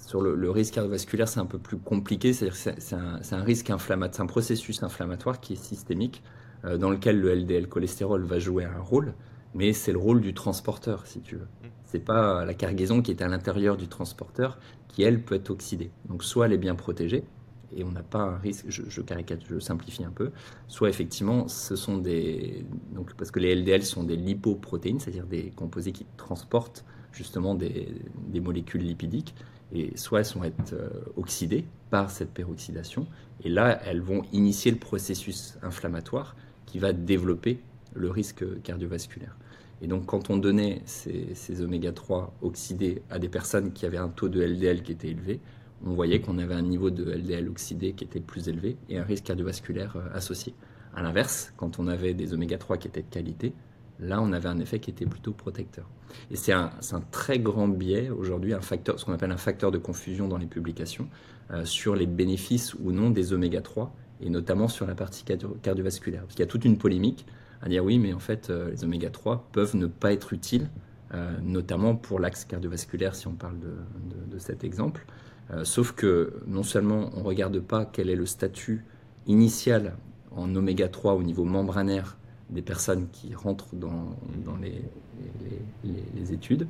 sur 0.06 0.22
le, 0.22 0.52
risque 0.52 0.76
cardiovasculaire, 0.76 1.28
c'est 1.28 1.40
un 1.40 1.46
peu 1.46 1.58
plus 1.58 1.78
compliqué. 1.78 2.34
C'est-à-dire 2.34 2.56
c'est 2.56 2.96
un, 2.96 3.20
un, 3.32 3.44
risque 3.44 3.70
inflammatoire, 3.70 4.16
c'est 4.16 4.22
un 4.22 4.28
processus 4.28 4.84
inflammatoire 4.84 5.40
qui 5.40 5.54
est 5.54 5.64
systémique, 5.64 6.24
euh, 6.66 6.78
dans 6.78 6.90
lequel 6.90 7.20
le 7.20 7.34
LDL 7.34 7.68
cholestérol 7.68 8.24
va 8.24 8.40
jouer 8.40 8.66
un 8.66 8.80
rôle, 8.80 9.14
mais 9.54 9.74
c'est 9.74 9.92
le 9.92 9.98
rôle 9.98 10.22
du 10.22 10.34
transporteur, 10.34 11.08
si 11.08 11.22
tu 11.22 11.36
veux. 11.36 11.46
Mm. 11.64 11.68
C'est 11.86 12.04
pas 12.04 12.46
la 12.46 12.54
cargaison 12.54 13.02
qui 13.02 13.12
est 13.12 13.22
à 13.22 13.28
l'intérieur 13.28 13.78
du 13.78 13.88
transporteur 13.88 14.60
qui, 14.88 15.04
elle, 15.04 15.24
peut 15.24 15.36
être 15.36 15.50
oxydée. 15.50 15.92
Donc, 16.10 16.24
soit 16.24 16.46
elle 16.46 16.54
est 16.54 16.58
bien 16.58 16.76
protégée, 16.76 17.24
et 17.74 17.84
on 17.84 17.92
n'a 17.92 18.04
pas 18.04 18.20
un 18.20 18.38
risque, 18.38 18.66
je, 18.68 18.84
je, 18.88 19.02
caricature, 19.02 19.48
je 19.50 19.60
simplifie 19.60 20.04
un 20.04 20.12
peu, 20.12 20.32
soit 20.68 20.90
effectivement 20.90 21.48
ce 21.48 21.76
sont 21.76 21.98
des, 21.98 22.66
donc 22.94 23.14
parce 23.14 23.32
que 23.32 23.40
les 23.40 23.56
LDL 23.56 23.84
sont 23.84 24.04
des 24.04 24.18
lipoprotéines, 24.18 25.00
c'est-à-dire 25.00 25.26
des 25.26 25.52
composés 25.52 25.94
qui 25.94 26.06
transportent 26.18 26.84
justement 27.12 27.56
des, 27.56 27.88
molécules 28.42 28.82
lipidiques, 28.82 29.36
et 29.74 29.96
soit 29.98 30.20
elles 30.20 30.26
sont 30.26 30.44
être 30.44 30.74
euh, 30.74 30.90
oxydées 31.16 31.66
par 31.90 32.10
cette 32.12 32.32
peroxydation, 32.32 33.08
et 33.44 33.50
là 33.50 33.80
elles 33.86 34.02
vont 34.02 34.24
initier 34.34 34.72
le 34.72 34.78
processus 34.78 35.58
inflammatoire 35.62 36.36
qui 36.66 36.80
va 36.80 36.94
développer 36.94 37.60
le 37.94 38.10
risque 38.10 38.44
cardiovasculaire. 38.64 39.36
Et 39.82 39.88
donc 39.88 40.06
quand 40.06 40.30
on 40.30 40.38
donnait 40.38 40.82
ces, 40.86 41.34
ces 41.34 41.62
oméga 41.62 41.92
3 41.92 42.34
oxydés 42.42 43.02
à 43.10 43.20
des 43.20 43.30
personnes 43.30 43.74
qui 43.74 43.86
avaient 43.86 43.98
un 43.98 44.10
taux 44.10 44.30
de 44.30 44.42
LDL 44.42 44.84
qui 44.84 44.92
était 44.92 45.10
élevé, 45.10 45.40
on 45.86 45.94
voyait 45.94 46.22
qu'on 46.22 46.38
avait 46.38 46.54
un 46.54 46.62
niveau 46.62 46.92
de 46.92 47.12
LDL 47.12 47.50
oxydé 47.50 47.94
qui 47.94 48.04
était 48.04 48.20
plus 48.20 48.48
élevé 48.48 48.78
et 48.90 48.98
un 48.98 49.04
risque 49.04 49.26
cardiovasculaire 49.26 49.96
euh, 49.96 50.08
associé. 50.14 50.54
À 50.94 51.02
l'inverse, 51.02 51.54
quand 51.58 51.80
on 51.80 51.88
avait 51.88 52.14
des 52.14 52.34
oméga 52.34 52.58
3 52.58 52.78
qui 52.78 52.88
étaient 52.88 53.02
de 53.02 53.10
qualité, 53.10 53.54
là 54.02 54.22
on 54.22 54.34
avait 54.34 54.50
un 54.50 54.60
effet 54.60 54.80
qui 54.80 54.90
était 54.90 55.06
plutôt 55.06 55.32
protecteur. 55.32 55.86
Et 56.30 56.36
c'est 56.36 56.52
un, 56.52 56.72
très 57.12 57.40
grand 57.40 57.68
biais 57.68 58.10
aujourd'hui, 58.10 58.54
un 58.54 58.62
facteur, 58.62 59.00
ce 59.00 59.06
qu'on 59.06 59.14
appelle 59.14 59.32
un 59.32 59.38
facteur 59.38 59.72
de 59.72 59.78
confusion 59.78 60.28
dans 60.28 60.38
les 60.38 60.46
publications 60.46 61.08
euh, 61.52 61.64
sur 61.66 61.96
les 61.96 62.08
bénéfices 62.08 62.74
ou 62.76 62.92
non 62.92 63.10
des 63.10 63.34
oméga 63.34 63.62
3 63.62 63.94
et 64.22 64.30
notamment 64.30 64.68
sur 64.68 64.86
la 64.86 64.94
partie 64.96 65.24
cardiovasculaire. 65.62 66.22
Parce 66.22 66.34
qu'il 66.34 66.42
y 66.42 66.48
a 66.48 66.52
toute 66.52 66.66
une 66.66 66.78
polémique 66.78 67.26
à 67.62 67.70
dire 67.70 67.84
oui, 67.84 68.00
mais 68.00 68.14
en 68.14 68.20
fait 68.20 68.50
euh, 68.50 68.72
les 68.72 68.84
oméga 68.84 69.10
3 69.10 69.50
peuvent 69.52 69.76
ne 69.76 69.88
pas 69.88 70.12
être 70.14 70.34
utiles, 70.34 70.70
notamment 71.44 71.94
pour 71.94 72.22
l'axe 72.22 72.46
cardiovasculaire 72.46 73.16
si 73.16 73.28
on 73.28 73.34
parle 73.34 73.58
de 73.60 74.40
cet 74.40 74.64
exemple. 74.64 75.06
Euh, 75.54 75.66
sauf 75.66 75.92
que 75.92 76.34
non 76.48 76.64
seulement 76.64 77.10
on 77.16 77.22
ne 77.22 77.26
regarde 77.26 77.60
pas 77.60 77.86
quel 77.86 78.10
est 78.10 78.16
le 78.16 78.26
statut 78.26 78.86
initial 79.28 79.96
en 80.32 80.56
oméga 80.56 80.88
3 80.88 81.14
au 81.14 81.24
niveau 81.24 81.44
membranaire 81.44 82.18
des 82.52 82.62
personnes 82.62 83.08
qui 83.12 83.34
rentrent 83.34 83.76
dans, 83.76 84.16
les, 84.62 86.34
études, 86.34 86.68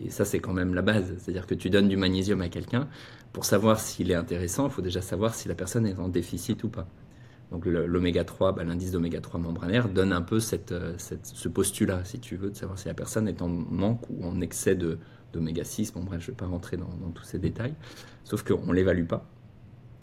et 0.00 0.10
ça 0.10 0.24
c'est 0.24 0.40
quand 0.40 0.52
même 0.52 0.74
la 0.74 0.82
base, 0.82 1.12
c'est-à-dire 1.18 1.46
que 1.46 1.54
tu 1.54 1.70
donnes 1.70 1.88
du 1.88 1.96
magnésium 1.96 2.40
à 2.40 2.48
quelqu'un, 2.48 2.88
pour 3.32 3.44
savoir 3.44 3.80
s'il 3.80 4.10
est 4.10 4.14
intéressant, 4.14 4.66
il 4.66 4.72
faut 4.72 4.82
déjà 4.82 5.00
savoir 5.00 5.34
si 5.34 5.48
la 5.48 5.54
personne 5.54 5.86
est 5.86 5.98
en 5.98 6.08
déficit 6.08 6.62
ou 6.64 6.68
pas. 6.68 6.86
Donc 7.52 7.66
l'oméga 7.66 8.24
3, 8.24 8.52
bah, 8.52 8.64
l'indice 8.64 8.92
d'oméga 8.92 9.20
3 9.20 9.38
membranaire 9.38 9.90
donne 9.90 10.14
un 10.14 10.22
peu 10.22 10.40
cette, 10.40 10.74
ce 10.98 11.48
postulat, 11.48 12.02
si 12.02 12.18
tu 12.18 12.36
veux, 12.36 12.48
de 12.48 12.56
savoir 12.56 12.78
si 12.78 12.88
la 12.88 12.94
personne 12.94 13.28
est 13.28 13.42
en 13.42 13.48
manque 13.48 14.08
ou 14.08 14.24
en 14.24 14.40
excès 14.40 14.74
d'oméga 14.74 15.62
6. 15.62 15.92
Bon, 15.92 16.02
bref, 16.02 16.22
je 16.22 16.28
ne 16.28 16.32
vais 16.32 16.36
pas 16.36 16.46
rentrer 16.46 16.78
dans, 16.78 16.88
tous 17.14 17.24
ces 17.24 17.38
détails. 17.38 17.74
Sauf 18.24 18.42
qu'on 18.42 18.68
ne 18.68 18.72
l'évalue 18.72 19.04
pas. 19.04 19.26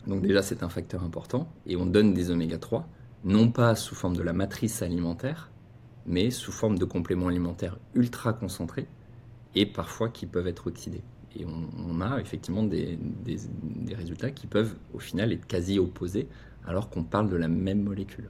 Donc, 0.06 0.22
déjà, 0.22 0.44
c'est 0.44 0.62
un 0.62 0.70
facteur 0.70 1.04
important. 1.04 1.52
Et 1.66 1.76
on 1.76 1.88
donne 1.88 2.14
des 2.14 2.30
oméga 2.30 2.60
3, 2.60 2.88
non 3.24 3.52
pas 3.52 3.76
sous 3.76 3.96
forme 3.96 4.16
de 4.16 4.24
la 4.24 4.34
matrice 4.34 4.82
alimentaire, 4.82 5.52
mais 6.06 6.32
sous 6.32 6.52
forme 6.52 6.78
de 6.78 6.86
compléments 6.86 7.28
alimentaires 7.28 7.78
ultra 7.94 8.34
concentrés 8.34 8.88
et 9.56 9.66
parfois 9.66 10.10
qui 10.10 10.26
peuvent 10.26 10.48
être 10.48 10.68
oxydés. 10.68 11.04
Et 11.36 11.46
on, 11.46 12.02
a 12.02 12.20
effectivement 12.20 12.64
des, 12.64 12.98
résultats 13.96 14.32
qui 14.32 14.48
peuvent 14.48 14.76
au 14.94 15.00
final 15.00 15.32
être 15.32 15.46
quasi 15.46 15.78
opposés 15.78 16.28
alors 16.66 16.90
qu'on 16.90 17.04
parle 17.04 17.30
de 17.30 17.36
la 17.36 17.48
même 17.48 17.84
molécule. 17.84 18.30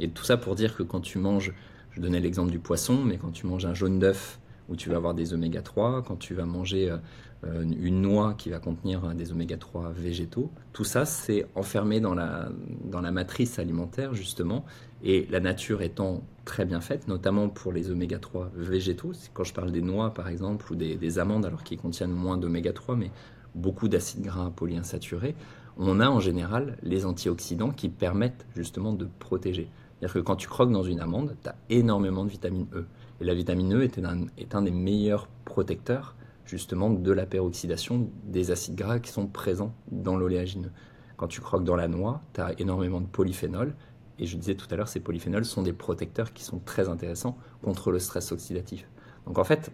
Et 0.00 0.08
tout 0.08 0.24
ça 0.24 0.36
pour 0.36 0.54
dire 0.54 0.74
que 0.74 0.82
quand 0.82 1.00
tu 1.00 1.18
manges, 1.18 1.52
je 1.90 2.00
donnais 2.00 2.20
l'exemple 2.20 2.50
du 2.50 2.58
poisson, 2.58 3.04
mais 3.04 3.18
quand 3.18 3.32
tu 3.32 3.46
manges 3.46 3.66
un 3.66 3.74
jaune 3.74 3.98
d'œuf 3.98 4.40
où 4.68 4.76
tu 4.76 4.88
vas 4.88 4.96
avoir 4.96 5.12
des 5.14 5.34
oméga 5.34 5.60
3, 5.60 6.02
quand 6.02 6.16
tu 6.16 6.32
vas 6.32 6.46
manger 6.46 6.96
une 7.44 8.02
noix 8.02 8.34
qui 8.34 8.50
va 8.50 8.58
contenir 8.58 9.14
des 9.14 9.32
oméga 9.32 9.56
3 9.56 9.92
végétaux. 9.92 10.50
Tout 10.72 10.84
ça, 10.84 11.04
c'est 11.04 11.46
enfermé 11.56 12.00
dans 12.00 12.14
la, 12.14 12.48
dans 12.84 13.00
la 13.00 13.10
matrice 13.10 13.58
alimentaire, 13.58 14.14
justement, 14.14 14.64
et 15.02 15.26
la 15.30 15.40
nature 15.40 15.82
étant 15.82 16.22
très 16.44 16.64
bien 16.64 16.80
faite, 16.80 17.08
notamment 17.08 17.48
pour 17.48 17.72
les 17.72 17.90
oméga 17.90 18.18
3 18.18 18.52
végétaux. 18.54 19.12
Quand 19.34 19.44
je 19.44 19.52
parle 19.52 19.72
des 19.72 19.82
noix, 19.82 20.14
par 20.14 20.28
exemple, 20.28 20.70
ou 20.72 20.76
des, 20.76 20.96
des 20.96 21.18
amandes, 21.18 21.44
alors 21.44 21.64
qu'ils 21.64 21.78
contiennent 21.78 22.12
moins 22.12 22.36
d'oméga 22.36 22.72
3, 22.72 22.94
mais 22.96 23.10
beaucoup 23.54 23.88
d'acides 23.88 24.22
gras 24.22 24.50
polyinsaturés, 24.54 25.34
on 25.76 26.00
a 26.00 26.08
en 26.08 26.20
général 26.20 26.76
les 26.82 27.06
antioxydants 27.06 27.70
qui 27.70 27.88
permettent 27.88 28.46
justement 28.54 28.92
de 28.92 29.08
protéger. 29.18 29.68
C'est-à-dire 29.98 30.14
que 30.14 30.18
quand 30.20 30.36
tu 30.36 30.48
croques 30.48 30.72
dans 30.72 30.82
une 30.82 31.00
amande, 31.00 31.36
tu 31.42 31.48
as 31.48 31.56
énormément 31.70 32.24
de 32.24 32.30
vitamine 32.30 32.66
E. 32.74 32.84
Et 33.20 33.24
la 33.24 33.34
vitamine 33.34 33.74
E 33.74 33.82
est 33.82 33.98
un, 33.98 34.26
est 34.36 34.54
un 34.54 34.62
des 34.62 34.70
meilleurs 34.70 35.28
protecteurs 35.44 36.16
justement 36.52 36.90
de 36.90 37.12
la 37.12 37.24
peroxydation 37.24 38.10
des 38.24 38.50
acides 38.50 38.74
gras 38.74 38.98
qui 38.98 39.10
sont 39.10 39.26
présents 39.26 39.72
dans 39.90 40.16
l'oléagineux. 40.16 40.70
Quand 41.16 41.26
tu 41.26 41.40
croques 41.40 41.64
dans 41.64 41.76
la 41.76 41.88
noix, 41.88 42.20
tu 42.34 42.42
as 42.42 42.52
énormément 42.60 43.00
de 43.00 43.06
polyphénols. 43.06 43.74
Et 44.18 44.26
je 44.26 44.36
disais 44.36 44.54
tout 44.54 44.66
à 44.70 44.76
l'heure, 44.76 44.88
ces 44.88 45.00
polyphénols 45.00 45.46
sont 45.46 45.62
des 45.62 45.72
protecteurs 45.72 46.34
qui 46.34 46.44
sont 46.44 46.58
très 46.58 46.90
intéressants 46.90 47.38
contre 47.62 47.90
le 47.90 47.98
stress 47.98 48.32
oxydatif. 48.32 48.86
Donc 49.26 49.38
en 49.38 49.44
fait, 49.44 49.72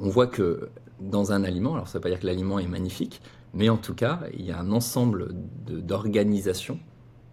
on 0.00 0.08
voit 0.08 0.26
que 0.26 0.70
dans 0.98 1.30
un 1.30 1.44
aliment, 1.44 1.74
alors 1.74 1.86
ça 1.86 1.92
ne 1.92 1.98
veut 1.98 2.02
pas 2.02 2.08
dire 2.08 2.18
que 2.18 2.26
l'aliment 2.26 2.58
est 2.58 2.66
magnifique, 2.66 3.22
mais 3.54 3.68
en 3.68 3.76
tout 3.76 3.94
cas, 3.94 4.22
il 4.36 4.44
y 4.44 4.50
a 4.50 4.58
un 4.58 4.72
ensemble 4.72 5.28
d'organisation 5.68 6.80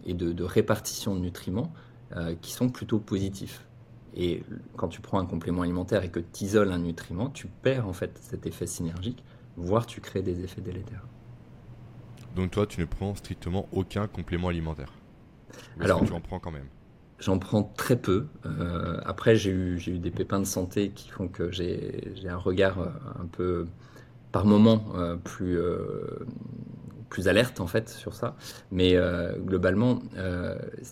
et 0.06 0.14
de, 0.14 0.44
répartition 0.44 1.16
de 1.16 1.22
nutriments 1.22 1.74
euh, 2.16 2.36
qui 2.40 2.52
sont 2.52 2.70
plutôt 2.70 3.00
positifs. 3.00 3.66
Et 4.16 4.44
quand 4.76 4.88
tu 4.88 5.02
prends 5.02 5.20
un 5.20 5.26
complément 5.26 5.64
alimentaire 5.64 6.04
et 6.04 6.10
que 6.10 6.20
tu 6.20 6.44
isoles 6.46 6.72
un 6.72 6.80
nutriment, 6.80 7.30
tu 7.30 7.48
perds 7.48 7.88
en 7.88 7.94
fait 7.94 8.18
cet 8.22 8.46
effet 8.46 8.68
synergique, 8.68 9.24
voire 9.58 9.86
tu 9.86 10.02
crées 10.02 10.22
des 10.22 10.44
effets 10.44 10.62
délétères. 10.62 11.06
Donc 12.36 12.52
toi, 12.52 12.66
tu 12.66 12.80
ne 12.80 12.86
prends 12.86 13.16
strictement 13.16 13.68
aucun 13.72 14.08
complément 14.08 14.48
alimentaire 14.48 14.92
Alors, 15.80 16.04
tu 16.04 16.14
en 16.14 16.22
prends 16.22 16.40
quand 16.40 16.52
même 16.52 16.68
J'en 17.20 17.40
prends 17.40 17.64
très 17.64 17.96
peu. 17.96 18.26
Euh, 18.46 19.00
après, 19.06 19.36
j'ai 19.36 19.52
eu, 19.52 19.82
eu 19.88 20.00
des 20.00 20.12
pépins 20.12 20.40
de 20.40 20.46
santé 20.46 20.90
qui 20.90 21.10
font 21.10 21.28
que 21.28 21.52
j'ai 21.52 22.28
un 22.28 22.38
regard 22.38 22.80
euh, 22.80 22.90
un 23.22 23.26
peu, 23.28 23.68
par 24.32 24.46
moment, 24.46 24.84
euh, 24.96 25.16
plus, 25.16 25.58
plus 27.14 27.28
alerte 27.30 27.62
en 27.62 27.68
fait 27.68 27.90
sur 27.90 28.14
ça. 28.14 28.36
Mais 28.72 28.98
globalement, 29.46 30.02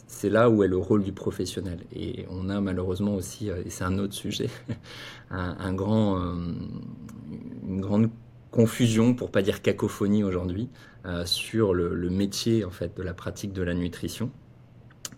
c'est 0.08 0.30
là 0.30 0.50
où 0.50 0.64
est 0.64 0.68
le 0.68 0.78
rôle 0.78 1.04
du 1.04 1.12
professionnel. 1.12 1.80
Et 1.94 2.26
on 2.30 2.50
a 2.50 2.62
malheureusement 2.62 3.16
aussi, 3.16 3.50
et 3.50 3.70
c'est 3.70 3.84
un 3.84 3.98
autre 3.98 4.14
sujet, 4.14 4.50
un, 5.32 5.74
grand, 5.74 6.22
une 7.68 7.82
grande 7.82 8.10
confusion, 8.52 9.16
pour 9.16 9.32
pas 9.32 9.42
dire 9.42 9.62
cacophonie 9.64 10.24
aujourd'hui, 10.24 10.70
sur 11.26 11.74
le, 11.74 12.10
métier 12.10 12.64
en 12.66 12.72
fait 12.72 12.96
de 12.96 13.02
la 13.02 13.14
pratique 13.14 13.52
de 13.52 13.64
la 13.64 13.74
nutrition 13.74 14.32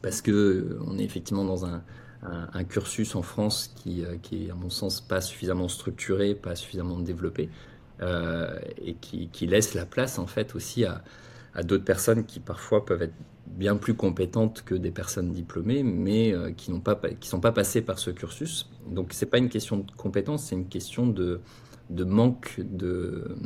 parce 0.03 0.21
que 0.21 0.31
euh, 0.31 0.79
on 0.85 0.99
est 0.99 1.03
effectivement 1.03 1.45
dans 1.45 1.65
un, 1.65 1.81
cursus 2.69 3.15
en 3.15 3.21
France 3.21 3.73
qui, 3.75 4.05
euh, 4.05 4.15
qui, 4.21 4.45
est, 4.45 4.51
à 4.51 4.55
mon 4.55 4.69
sens, 4.69 5.01
pas 5.01 5.19
suffisamment 5.19 5.67
structuré, 5.67 6.35
pas 6.35 6.55
suffisamment 6.55 6.99
développé, 6.99 7.49
euh, 7.49 7.72
et 8.01 8.95
qui, 8.95 9.47
laisse 9.47 9.73
la 9.73 9.85
place, 9.85 10.19
en 10.19 10.27
fait, 10.27 10.55
aussi 10.55 10.85
à, 10.85 11.03
d'autres 11.63 11.85
personnes 11.85 12.25
qui, 12.25 12.39
parfois, 12.39 12.85
peuvent 12.85 13.01
être 13.01 13.13
bien 13.47 13.75
plus 13.75 13.93
compétentes 13.93 14.63
que 14.65 14.75
des 14.75 14.91
personnes 14.91 15.31
diplômées, 15.31 15.83
mais 15.83 16.33
qui 16.57 16.71
n'ont 16.71 16.79
pas, 16.79 16.95
qui 16.95 17.29
sont 17.29 17.39
pas 17.39 17.51
passées 17.51 17.81
par 17.81 17.99
ce 17.99 18.09
cursus. 18.09 18.69
Donc, 18.89 19.13
c'est 19.13 19.27
pas 19.27 19.37
une 19.37 19.49
question 19.49 19.77
de 19.77 19.91
compétence, 19.91 20.45
c'est 20.45 20.55
une 20.55 20.67
question 20.67 21.07
de, 21.07 21.39
manque 21.89 22.59
de, 22.59 23.37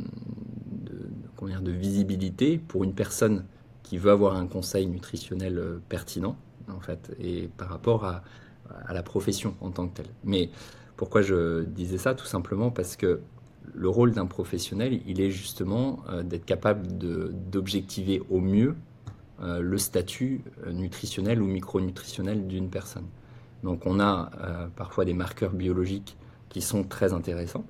de, 0.72 1.60
de 1.60 1.70
visibilité 1.72 2.58
pour 2.58 2.84
une 2.84 2.94
personne 2.94 3.44
qui 3.82 3.98
veut 3.98 4.10
avoir 4.10 4.36
un 4.36 4.46
conseil 4.46 4.86
nutritionnel 4.86 5.80
pertinent 5.88 6.36
en 6.70 6.80
fait, 6.80 7.14
et 7.18 7.48
par 7.56 7.68
rapport 7.68 8.04
à, 8.04 8.22
la 8.92 9.02
profession 9.02 9.54
en 9.62 9.70
tant 9.70 9.88
que 9.88 9.96
telle. 9.96 10.12
Mais 10.24 10.50
pourquoi 10.96 11.22
je 11.22 11.64
disais 11.64 11.96
ça? 11.96 12.14
Tout 12.14 12.26
simplement 12.26 12.70
parce 12.70 12.96
que 12.96 13.20
le 13.74 13.88
rôle 13.88 14.12
d'un 14.12 14.26
professionnel, 14.26 15.00
il 15.06 15.20
est 15.20 15.30
justement 15.30 16.00
euh, 16.08 16.22
d'être 16.22 16.44
capable 16.44 16.86
d'objectiver 17.50 18.22
au 18.30 18.40
mieux 18.40 18.74
euh, 19.40 19.60
le 19.60 19.78
statut 19.78 20.42
euh, 20.66 20.72
nutritionnel 20.72 21.40
ou 21.40 21.46
micronutritionnel 21.46 22.46
d'une 22.46 22.70
personne. 22.70 23.06
Donc 23.62 23.86
on 23.86 23.98
a 23.98 24.30
parfois 24.76 25.04
des 25.04 25.14
marqueurs 25.14 25.50
biologiques 25.50 26.16
qui 26.48 26.60
sont 26.60 26.84
très 26.84 27.12
intéressants. 27.12 27.64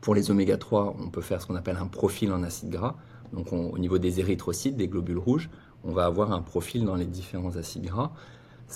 Pour 0.00 0.14
les 0.14 0.30
oméga 0.30 0.56
3, 0.56 0.96
on 0.98 1.10
peut 1.10 1.20
faire 1.20 1.42
ce 1.42 1.46
qu'on 1.46 1.56
appelle 1.56 1.76
un 1.76 1.88
profil 1.88 2.32
en 2.32 2.42
acide 2.42 2.70
gras. 2.70 2.96
Donc 3.34 3.52
au 3.52 3.78
niveau 3.78 3.98
des 3.98 4.20
érythrocytes, 4.20 4.76
des 4.76 4.88
globules 4.88 5.18
rouges, 5.18 5.50
on 5.84 5.92
va 5.92 6.06
avoir 6.06 6.32
un 6.32 6.40
profil 6.40 6.86
dans 6.86 6.94
les 6.94 7.04
différents 7.04 7.56
acides 7.56 7.84
gras. 7.84 8.12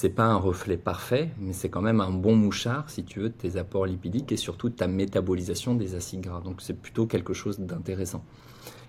C'est 0.00 0.10
pas 0.10 0.26
un 0.26 0.36
reflet 0.36 0.76
parfait, 0.76 1.30
mais 1.40 1.52
c'est 1.52 1.70
quand 1.70 1.82
même 1.82 2.00
un 2.00 2.12
bon 2.12 2.36
mouchard, 2.36 2.88
si 2.88 3.02
tu 3.02 3.18
veux, 3.18 3.30
de 3.30 3.34
tes 3.34 3.56
apports 3.56 3.84
lipidiques 3.84 4.30
et 4.30 4.36
surtout 4.36 4.68
de 4.68 4.74
ta 4.76 4.86
métabolisation 4.86 5.74
des 5.74 5.96
acides 5.96 6.20
gras. 6.20 6.40
Donc 6.40 6.62
c'est 6.62 6.80
plutôt 6.80 7.06
quelque 7.06 7.32
chose 7.34 7.58
d'intéressant. 7.58 8.22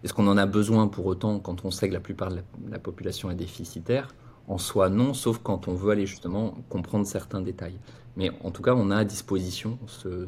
Est-ce 0.03 0.13
qu'on 0.13 0.27
en 0.27 0.37
a 0.37 0.45
besoin 0.45 0.87
pour 0.87 1.07
autant 1.07 1.39
quand 1.39 1.65
on 1.65 1.71
sait 1.71 1.89
que 1.89 1.95
la 1.95 1.99
plupart 1.99 2.29
de 2.29 2.41
la, 2.69 2.77
population 2.77 3.31
est 3.31 3.35
déficitaire? 3.35 4.13
En 4.47 4.59
soi, 4.59 4.91
non, 4.91 5.15
sauf 5.15 5.39
quand 5.39 5.67
on 5.67 5.73
veut 5.73 5.89
aller 5.89 6.05
justement 6.05 6.55
comprendre 6.69 7.07
certains 7.07 7.41
détails. 7.41 7.79
Mais 8.15 8.29
en 8.43 8.51
tout 8.51 8.61
cas, 8.61 8.75
on 8.75 8.91
a 8.91 8.97
à 8.97 9.03
disposition 9.03 9.79
ce, 9.87 10.27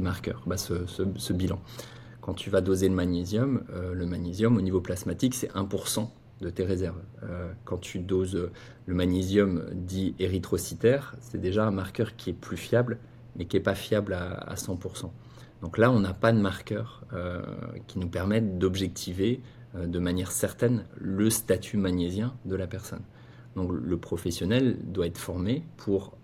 marqueur, 0.00 0.42
bah, 0.44 0.56
ce, 0.56 1.32
bilan. 1.32 1.60
Quand 2.20 2.34
tu 2.34 2.50
vas 2.50 2.62
doser 2.62 2.88
le 2.88 2.96
magnésium, 2.96 3.62
euh, 3.72 3.94
le 3.94 4.06
magnésium 4.06 4.56
au 4.56 4.60
niveau 4.60 4.80
plasmatique, 4.80 5.36
c'est 5.36 5.52
1% 5.52 6.08
de 6.40 6.50
tes 6.50 6.64
réserves. 6.64 7.00
Euh, 7.22 7.52
quand 7.64 7.78
tu 7.78 7.98
doses 7.98 8.50
le 8.86 8.94
magnésium 8.94 9.64
dit 9.72 10.14
érythrocytaire, 10.18 11.14
c'est 11.20 11.40
déjà 11.40 11.66
un 11.66 11.70
marqueur 11.70 12.16
qui 12.16 12.30
est 12.30 12.34
plus 12.34 12.56
fiable, 12.56 12.98
mais 13.36 13.44
qui 13.44 13.56
n'est 13.56 13.62
pas 13.62 13.74
fiable 13.74 14.14
à, 14.14 14.54
100%. 14.54 15.10
Donc 15.62 15.78
là, 15.78 15.90
on 15.90 16.00
n'a 16.00 16.14
pas 16.14 16.32
de 16.32 16.40
marqueur 16.40 17.04
euh, 17.12 17.42
qui 17.86 17.98
nous 17.98 18.08
permettent 18.08 18.58
d'objectiver 18.58 19.40
euh, 19.74 19.86
de 19.86 19.98
manière 19.98 20.32
certaine 20.32 20.84
le 20.96 21.28
statut 21.30 21.76
magnésien 21.76 22.34
de 22.46 22.56
la 22.56 22.66
personne. 22.66 23.02
Donc 23.56 23.70
le 23.72 23.96
professionnel 23.96 24.78
doit 24.84 25.06
être 25.06 25.18
formé 25.18 25.64
pour 25.76 26.16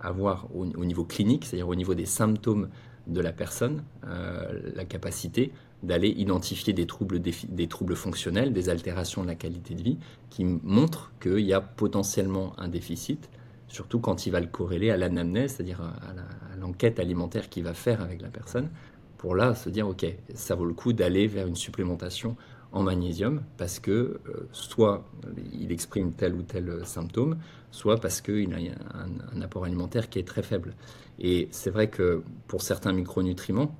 avoir 0.00 0.48
au, 0.54 0.64
niveau 0.64 1.04
clinique, 1.04 1.44
c'est-à-dire 1.44 1.68
au 1.68 1.74
niveau 1.74 1.94
des 1.94 2.06
symptômes 2.06 2.70
de 3.06 3.20
la 3.20 3.32
personne, 3.32 3.84
la 4.02 4.84
capacité 4.86 5.52
d'aller 5.82 6.08
identifier 6.08 6.72
des 6.72 6.86
troubles, 6.86 7.20
des, 7.20 7.66
troubles 7.68 7.96
fonctionnels, 7.96 8.52
des 8.52 8.68
altérations 8.68 9.22
de 9.22 9.28
la 9.28 9.34
qualité 9.34 9.74
de 9.74 9.82
vie, 9.82 9.98
qui 10.30 10.44
montrent 10.44 11.12
qu'il 11.20 11.40
y 11.40 11.52
a 11.52 11.60
potentiellement 11.60 12.58
un 12.58 12.68
déficit, 12.68 13.28
surtout 13.68 14.00
quand 14.00 14.26
il 14.26 14.30
va 14.30 14.40
le 14.40 14.46
corréler 14.46 14.90
à 14.90 14.96
l'anamnèse, 14.96 15.54
c'est-à-dire 15.54 15.80
à 15.82 16.56
l'enquête 16.56 16.98
alimentaire 16.98 17.48
qu'il 17.48 17.64
va 17.64 17.74
faire 17.74 18.00
avec 18.00 18.22
la 18.22 18.28
personne, 18.28 18.70
pour 19.18 19.34
là 19.34 19.54
se 19.54 19.68
dire, 19.68 19.88
OK, 19.88 20.06
ça 20.34 20.54
vaut 20.54 20.64
le 20.64 20.74
coup 20.74 20.92
d'aller 20.92 21.26
vers 21.26 21.46
une 21.46 21.56
supplémentation 21.56 22.36
en 22.72 22.82
magnésium, 22.82 23.42
parce 23.56 23.78
que 23.78 23.90
euh, 24.28 24.48
soit 24.52 25.08
il 25.52 25.72
exprime 25.72 26.12
tel 26.12 26.34
ou 26.34 26.42
tel 26.42 26.84
symptôme, 26.84 27.38
soit 27.70 27.98
parce 27.98 28.20
qu'il 28.20 28.52
a 28.52 28.56
un, 28.56 29.36
un 29.36 29.40
apport 29.40 29.64
alimentaire 29.64 30.10
qui 30.10 30.18
est 30.18 30.26
très 30.26 30.42
faible. 30.42 30.74
Et 31.18 31.48
c'est 31.52 31.70
vrai 31.70 31.88
que 31.88 32.22
pour 32.48 32.62
certains 32.62 32.92
micronutriments, 32.92 33.74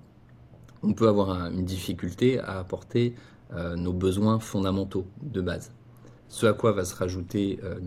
on 0.83 0.93
peut 0.93 1.09
avoir 1.09 1.31
une 1.51 1.65
difficulté 1.65 2.39
à 2.41 2.59
apporter 2.59 3.15
euh, 3.55 3.77
nos 3.77 3.93
besoins 3.93 4.41
fondamentaux 4.41 5.07
de 5.23 5.41
base. 5.41 5.71
Ce 6.29 6.47
à 6.47 6.53
quoi 6.53 6.73
va 6.73 6.85
se 6.85 6.97
rajouter 6.97 7.61
euh, 7.63 7.79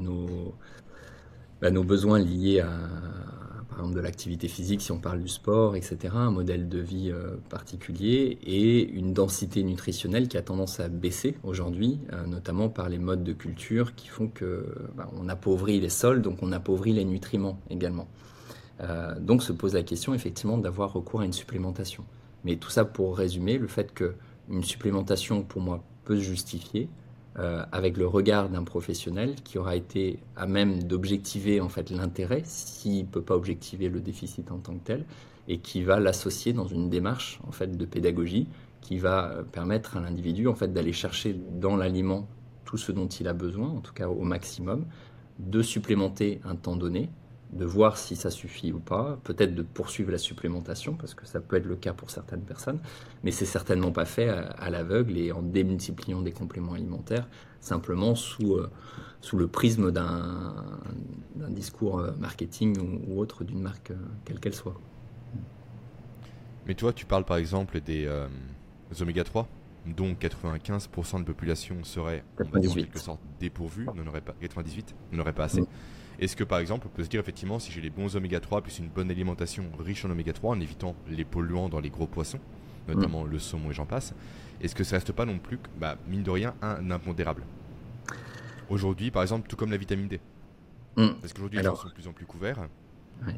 bah, 1.61 1.69
nos, 1.69 1.83
besoins 1.83 2.17
liés 2.17 2.61
à, 2.61 2.69
par 3.67 3.79
exemple, 3.79 3.95
de 3.95 3.99
l'activité 3.99 4.47
physique, 4.47 4.81
si 4.81 4.93
on 4.93 4.99
parle 4.99 5.21
du 5.21 5.27
sport, 5.27 5.75
etc., 5.75 6.13
un 6.13 6.31
modèle 6.31 6.69
de 6.69 6.79
vie 6.79 7.11
euh, 7.11 7.35
particulier 7.49 8.37
et 8.41 8.87
une 8.87 9.13
densité 9.13 9.61
nutritionnelle 9.63 10.29
qui 10.29 10.37
a 10.37 10.41
tendance 10.41 10.79
à 10.79 10.87
baisser 10.87 11.35
aujourd'hui, 11.43 11.99
notamment 12.25 12.69
par 12.69 12.87
les 12.87 12.97
modes 12.97 13.25
de 13.25 13.33
culture 13.33 13.95
qui 13.95 14.07
font 14.07 14.29
que 14.29 14.65
bah, 14.95 15.09
on 15.19 15.27
appauvrit 15.27 15.81
les 15.81 15.89
sols, 15.89 16.21
donc 16.21 16.37
on 16.41 16.53
appauvrit 16.53 16.93
les 16.93 17.03
nutriments 17.03 17.59
également. 17.69 18.07
donc 19.19 19.43
se 19.43 19.51
pose 19.51 19.73
la 19.73 19.83
question 19.83 20.13
effectivement 20.13 20.57
d'avoir 20.57 20.93
recours 20.93 21.19
à 21.19 21.25
une 21.25 21.33
supplémentation. 21.33 22.05
Mais 22.43 22.55
tout 22.55 22.69
ça 22.69 22.85
pour 22.85 23.17
résumer, 23.17 23.57
le 23.57 23.67
fait 23.67 23.93
qu'une 23.93 24.63
supplémentation, 24.63 25.43
pour 25.43 25.61
moi, 25.61 25.83
peut 26.05 26.17
se 26.17 26.23
justifier 26.23 26.89
euh, 27.37 27.63
avec 27.71 27.97
le 27.97 28.07
regard 28.07 28.49
d'un 28.49 28.63
professionnel 28.63 29.35
qui 29.43 29.57
aura 29.57 29.75
été 29.75 30.19
à 30.35 30.47
même 30.47 30.83
d'objectiver 30.83 31.61
en 31.61 31.69
fait 31.69 31.89
l'intérêt, 31.89 32.41
s'il 32.43 33.03
ne 33.03 33.07
peut 33.07 33.21
pas 33.21 33.35
objectiver 33.35 33.87
le 33.87 33.99
déficit 33.99 34.51
en 34.51 34.57
tant 34.57 34.73
que 34.73 34.83
tel, 34.83 35.05
et 35.47 35.59
qui 35.59 35.83
va 35.83 35.99
l'associer 35.99 36.53
dans 36.53 36.67
une 36.67 36.89
démarche 36.89 37.39
en 37.47 37.51
fait 37.51 37.77
de 37.77 37.85
pédagogie 37.85 38.47
qui 38.81 38.97
va 38.97 39.43
permettre 39.51 39.97
à 39.97 40.01
l'individu 40.01 40.47
en 40.47 40.55
fait 40.55 40.73
d'aller 40.73 40.93
chercher 40.93 41.33
dans 41.33 41.75
l'aliment 41.75 42.27
tout 42.65 42.77
ce 42.77 42.91
dont 42.91 43.07
il 43.07 43.27
a 43.27 43.33
besoin, 43.33 43.69
en 43.69 43.79
tout 43.81 43.93
cas 43.93 44.07
au 44.09 44.21
maximum, 44.21 44.85
de 45.39 45.61
supplémenter 45.61 46.41
un 46.43 46.55
temps 46.55 46.75
donné, 46.75 47.09
de 47.51 47.65
voir 47.65 47.97
si 47.97 48.15
ça 48.15 48.29
suffit 48.29 48.71
ou 48.71 48.79
pas, 48.79 49.19
peut-être 49.23 49.55
de 49.55 49.63
poursuivre 49.63 50.11
la 50.11 50.19
supplémentation, 50.19 50.93
parce 50.93 51.15
que 51.15 51.25
ça 51.25 51.39
peut 51.39 51.55
être 51.55 51.65
le 51.65 51.75
cas 51.75 51.93
pour 51.93 52.11
certaines 52.11 52.41
personnes, 52.41 52.79
mais 53.23 53.31
c'est 53.31 53.45
certainement 53.45 53.91
pas 53.91 54.05
fait 54.05 54.29
à, 54.29 54.69
l'aveugle 54.69 55.17
et 55.17 55.31
en 55.31 55.41
démultipliant 55.41 56.21
des 56.21 56.31
compléments 56.31 56.73
alimentaires, 56.73 57.27
simplement 57.59 58.13
sous, 58.13 58.53
euh, 58.53 58.69
sous 59.21 59.37
le 59.37 59.47
prisme 59.47 59.91
d'un 59.91 60.53
discours 61.49 61.99
euh, 61.99 62.11
marketing 62.19 62.77
ou, 63.07 63.19
autre 63.19 63.43
d'une 63.43 63.61
marque, 63.61 63.91
euh, 63.91 63.97
quelle 64.25 64.39
qu'elle 64.39 64.55
soit. 64.55 64.79
Mais 66.67 66.75
toi, 66.75 66.93
tu 66.93 67.07
parles 67.07 67.25
par 67.25 67.37
exemple 67.37 67.81
des, 67.81 68.07
oméga 69.01 69.23
3 69.23 69.47
dont 69.87 70.13
95% 70.13 71.13
de 71.13 71.19
la 71.19 71.25
population 71.25 71.83
serait 71.83 72.23
en 72.39 72.59
quelque 72.59 72.99
sorte 72.99 73.21
dépourvue, 73.39 73.85
n'en 73.85 74.11
pas 74.11 74.35
98, 74.39 74.93
n'aurait 75.13 75.33
pas 75.33 75.45
assez. 75.45 75.63
Est-ce 76.19 76.35
que 76.35 76.43
par 76.43 76.59
exemple, 76.59 76.87
on 76.87 76.95
peut 76.95 77.03
se 77.03 77.09
dire 77.09 77.21
effectivement, 77.21 77.59
si 77.59 77.71
j'ai 77.71 77.81
les 77.81 77.89
bons 77.89 78.15
oméga 78.15 78.39
3 78.39 78.61
plus 78.61 78.79
une 78.79 78.89
bonne 78.89 79.09
alimentation 79.09 79.65
riche 79.79 80.03
en 80.03 80.11
oméga 80.11 80.33
3 80.33 80.55
en 80.55 80.59
évitant 80.59 80.95
les 81.09 81.23
polluants 81.23 81.69
dans 81.69 81.79
les 81.79 81.89
gros 81.89 82.07
poissons, 82.07 82.39
notamment 82.87 83.23
mm. 83.23 83.29
le 83.29 83.39
saumon 83.39 83.71
et 83.71 83.73
j'en 83.73 83.85
passe, 83.85 84.13
est-ce 84.61 84.75
que 84.75 84.83
ça 84.83 84.97
reste 84.97 85.13
pas 85.13 85.25
non 85.25 85.39
plus, 85.39 85.59
bah, 85.79 85.97
mine 86.07 86.23
de 86.23 86.29
rien, 86.29 86.53
un 86.61 86.91
impondérable? 86.91 87.43
Aujourd'hui, 88.69 89.11
par 89.11 89.21
exemple, 89.21 89.47
tout 89.47 89.55
comme 89.55 89.71
la 89.71 89.77
vitamine 89.77 90.07
D. 90.07 90.19
Mm. 90.97 91.07
Parce 91.21 91.33
qu'aujourd'hui, 91.33 91.59
les 91.59 91.65
gens 91.65 91.75
sont 91.75 91.87
de 91.87 91.93
plus 91.93 92.07
en 92.07 92.13
plus 92.13 92.25
couverts. 92.25 92.67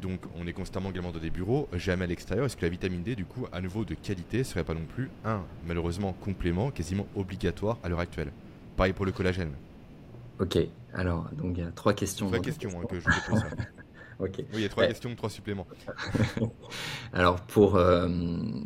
Donc, 0.00 0.20
on 0.36 0.46
est 0.46 0.52
constamment 0.52 0.90
également 0.90 1.10
dans 1.10 1.18
des 1.18 1.30
bureaux, 1.30 1.68
jamais 1.72 2.04
à 2.04 2.06
l'extérieur. 2.06 2.46
Est-ce 2.46 2.56
que 2.56 2.62
la 2.62 2.68
vitamine 2.68 3.02
D, 3.02 3.16
du 3.16 3.24
coup, 3.24 3.46
à 3.52 3.60
nouveau 3.60 3.84
de 3.84 3.94
qualité, 3.94 4.44
serait 4.44 4.62
pas 4.62 4.74
non 4.74 4.84
plus 4.94 5.10
un, 5.24 5.42
malheureusement, 5.66 6.12
complément 6.12 6.70
quasiment 6.70 7.06
obligatoire 7.16 7.78
à 7.82 7.88
l'heure 7.88 7.98
actuelle? 7.98 8.32
Pareil 8.76 8.92
pour 8.92 9.06
le 9.06 9.12
collagène. 9.12 9.50
Ok, 10.38 10.58
alors, 10.94 11.28
donc 11.32 11.56
il 11.56 11.64
y 11.64 11.66
a 11.66 11.70
trois 11.70 11.94
questions. 11.94 12.28
Trois 12.28 12.40
questions 12.40 12.70
hein, 12.80 12.86
que 12.88 13.00
je 13.00 13.04
te 13.04 13.30
pose. 13.30 13.42
Oui, 14.22 14.30
il 14.54 14.60
y 14.60 14.64
a 14.64 14.68
trois 14.68 14.86
questions, 14.86 15.12
trois 15.16 15.30
suppléments. 15.30 15.66
alors, 17.12 17.40
pour, 17.40 17.74
euh, 17.74 18.08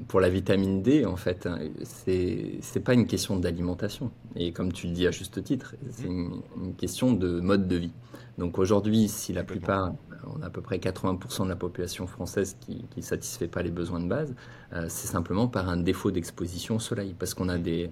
pour 0.07 0.21
la 0.21 0.29
vitamine 0.29 0.83
D, 0.83 1.07
en 1.07 1.17
fait, 1.17 1.47
hein, 1.47 1.59
c'est 1.83 2.61
n'est 2.75 2.83
pas 2.83 2.93
une 2.93 3.07
question 3.07 3.37
d'alimentation. 3.37 4.11
Et 4.35 4.53
comme 4.53 4.71
tu 4.71 4.87
le 4.87 4.93
dis 4.93 5.07
à 5.07 5.11
juste 5.11 5.43
titre, 5.43 5.75
c'est 5.91 6.07
une, 6.07 6.43
question 6.77 7.13
de 7.13 7.41
mode 7.41 7.69
de 7.69 7.77
vie. 7.77 7.93
Donc 8.37 8.59
aujourd'hui, 8.59 9.09
si 9.09 9.33
la 9.33 9.45
plupart, 9.45 9.95
on 10.27 10.43
a 10.43 10.47
à 10.47 10.51
peu 10.51 10.61
près 10.61 10.77
80% 10.77 11.45
de 11.45 11.49
la 11.49 11.57
population 11.57 12.07
française 12.07 12.57
qui 12.61 12.85
ne 12.95 13.03
satisfait 13.03 13.49
pas 13.49 13.63
les 13.63 13.71
besoins 13.71 14.01
de 14.01 14.09
base, 14.09 14.35
euh, 14.75 14.87
c'est 14.89 15.07
simplement 15.07 15.49
par 15.49 15.71
un 15.71 15.79
défaut 15.79 16.11
d'exposition 16.11 16.77
au 16.77 16.81
soleil. 16.81 17.15
Parce 17.19 17.33
qu'on 17.33 17.49
a 17.49 17.57
des 17.57 17.85
euh, 17.85 17.89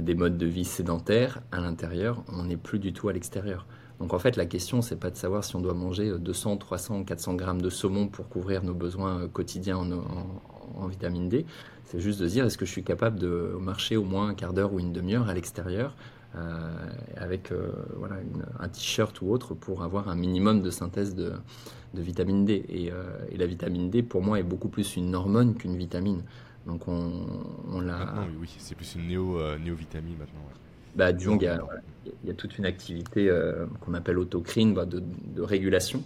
des 0.00 0.14
modes 0.14 0.36
de 0.36 0.46
vie 0.46 0.64
sédentaires 0.64 1.40
à 1.52 1.60
l'intérieur, 1.60 2.22
on 2.32 2.44
n'est 2.44 2.56
plus 2.56 2.78
du 2.78 2.92
tout 2.92 3.08
à 3.08 3.12
l'extérieur. 3.12 3.66
Donc 4.00 4.14
en 4.14 4.18
fait, 4.18 4.36
la 4.36 4.46
question, 4.46 4.80
c'est 4.80 4.96
pas 4.96 5.10
de 5.10 5.16
savoir 5.16 5.44
si 5.44 5.56
on 5.56 5.60
doit 5.60 5.74
manger 5.74 6.12
200, 6.18 6.58
300, 6.58 7.04
400 7.04 7.34
grammes 7.34 7.60
de 7.60 7.70
saumon 7.70 8.06
pour 8.06 8.28
couvrir 8.28 8.62
nos 8.62 8.74
besoins 8.74 9.22
euh, 9.22 9.28
quotidiens 9.28 9.76
en, 9.76 10.86
vitamine 10.86 11.28
D. 11.28 11.44
C'est 11.84 11.98
juste 11.98 12.20
de 12.20 12.26
dire, 12.26 12.44
est-ce 12.44 12.56
que 12.56 12.64
je 12.66 12.70
suis 12.70 12.84
capable 12.84 13.18
de 13.18 13.56
marcher 13.60 13.96
au 13.96 14.04
moins 14.04 14.28
un 14.28 14.34
quart 14.34 14.52
d'heure 14.52 14.72
ou 14.72 14.78
une 14.78 14.92
demi-heure 14.92 15.28
à 15.28 15.34
l'extérieur 15.34 15.96
euh, 16.36 16.70
avec 17.16 17.52
voilà, 17.96 18.16
un 18.60 18.68
t-shirt 18.68 19.20
ou 19.22 19.32
autre 19.32 19.54
pour 19.54 19.82
avoir 19.82 20.08
un 20.08 20.14
minimum 20.14 20.62
de 20.62 20.70
synthèse 20.70 21.14
de, 21.14 21.32
vitamine 21.94 22.44
D? 22.44 22.64
Et, 22.68 22.92
la 23.36 23.46
vitamine 23.46 23.90
D, 23.90 24.02
pour 24.02 24.22
moi, 24.22 24.38
est 24.38 24.44
beaucoup 24.44 24.68
plus 24.68 24.96
une 24.96 25.14
hormone 25.14 25.54
qu'une 25.54 25.76
vitamine. 25.76 26.22
Donc 26.68 26.86
on, 26.86 27.10
on 27.72 27.80
l'a. 27.80 27.98
Maintenant, 27.98 28.26
oui, 28.28 28.36
oui 28.42 28.56
c'est 28.58 28.74
plus 28.74 28.94
une 28.94 29.08
néo, 29.08 29.40
euh, 29.40 29.58
néo-vitamine 29.58 30.16
maintenant. 30.18 30.40
Bah, 30.94 31.10
il 31.10 31.42
y, 31.42 31.46
a, 31.46 31.58
il 32.04 32.28
y, 32.28 32.30
a 32.30 32.34
toute 32.34 32.58
une 32.58 32.66
activité 32.66 33.28
euh, 33.30 33.66
qu'on 33.80 33.94
appelle 33.94 34.18
autocrine 34.18 34.74
bah, 34.74 34.84
de, 34.84 35.02
régulation. 35.40 36.02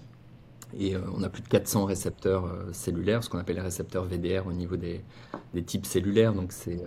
Et 0.79 0.95
euh, 0.95 1.01
on 1.17 1.23
a 1.23 1.29
plus 1.29 1.43
de 1.43 1.49
400 1.49 1.87
récepteurs 1.87 2.49
cellulaires, 2.73 3.25
ce 3.25 3.31
qu'on 3.31 3.39
appelle 3.39 3.57
les 3.57 3.63
récepteurs 3.63 4.05
VDR 4.05 4.47
au 4.47 4.53
niveau 4.53 4.77
des, 4.77 5.03
des 5.53 5.63
types 5.63 5.87
cellulaires. 5.87 6.33
Donc 6.33 6.53
c'est 6.53 6.81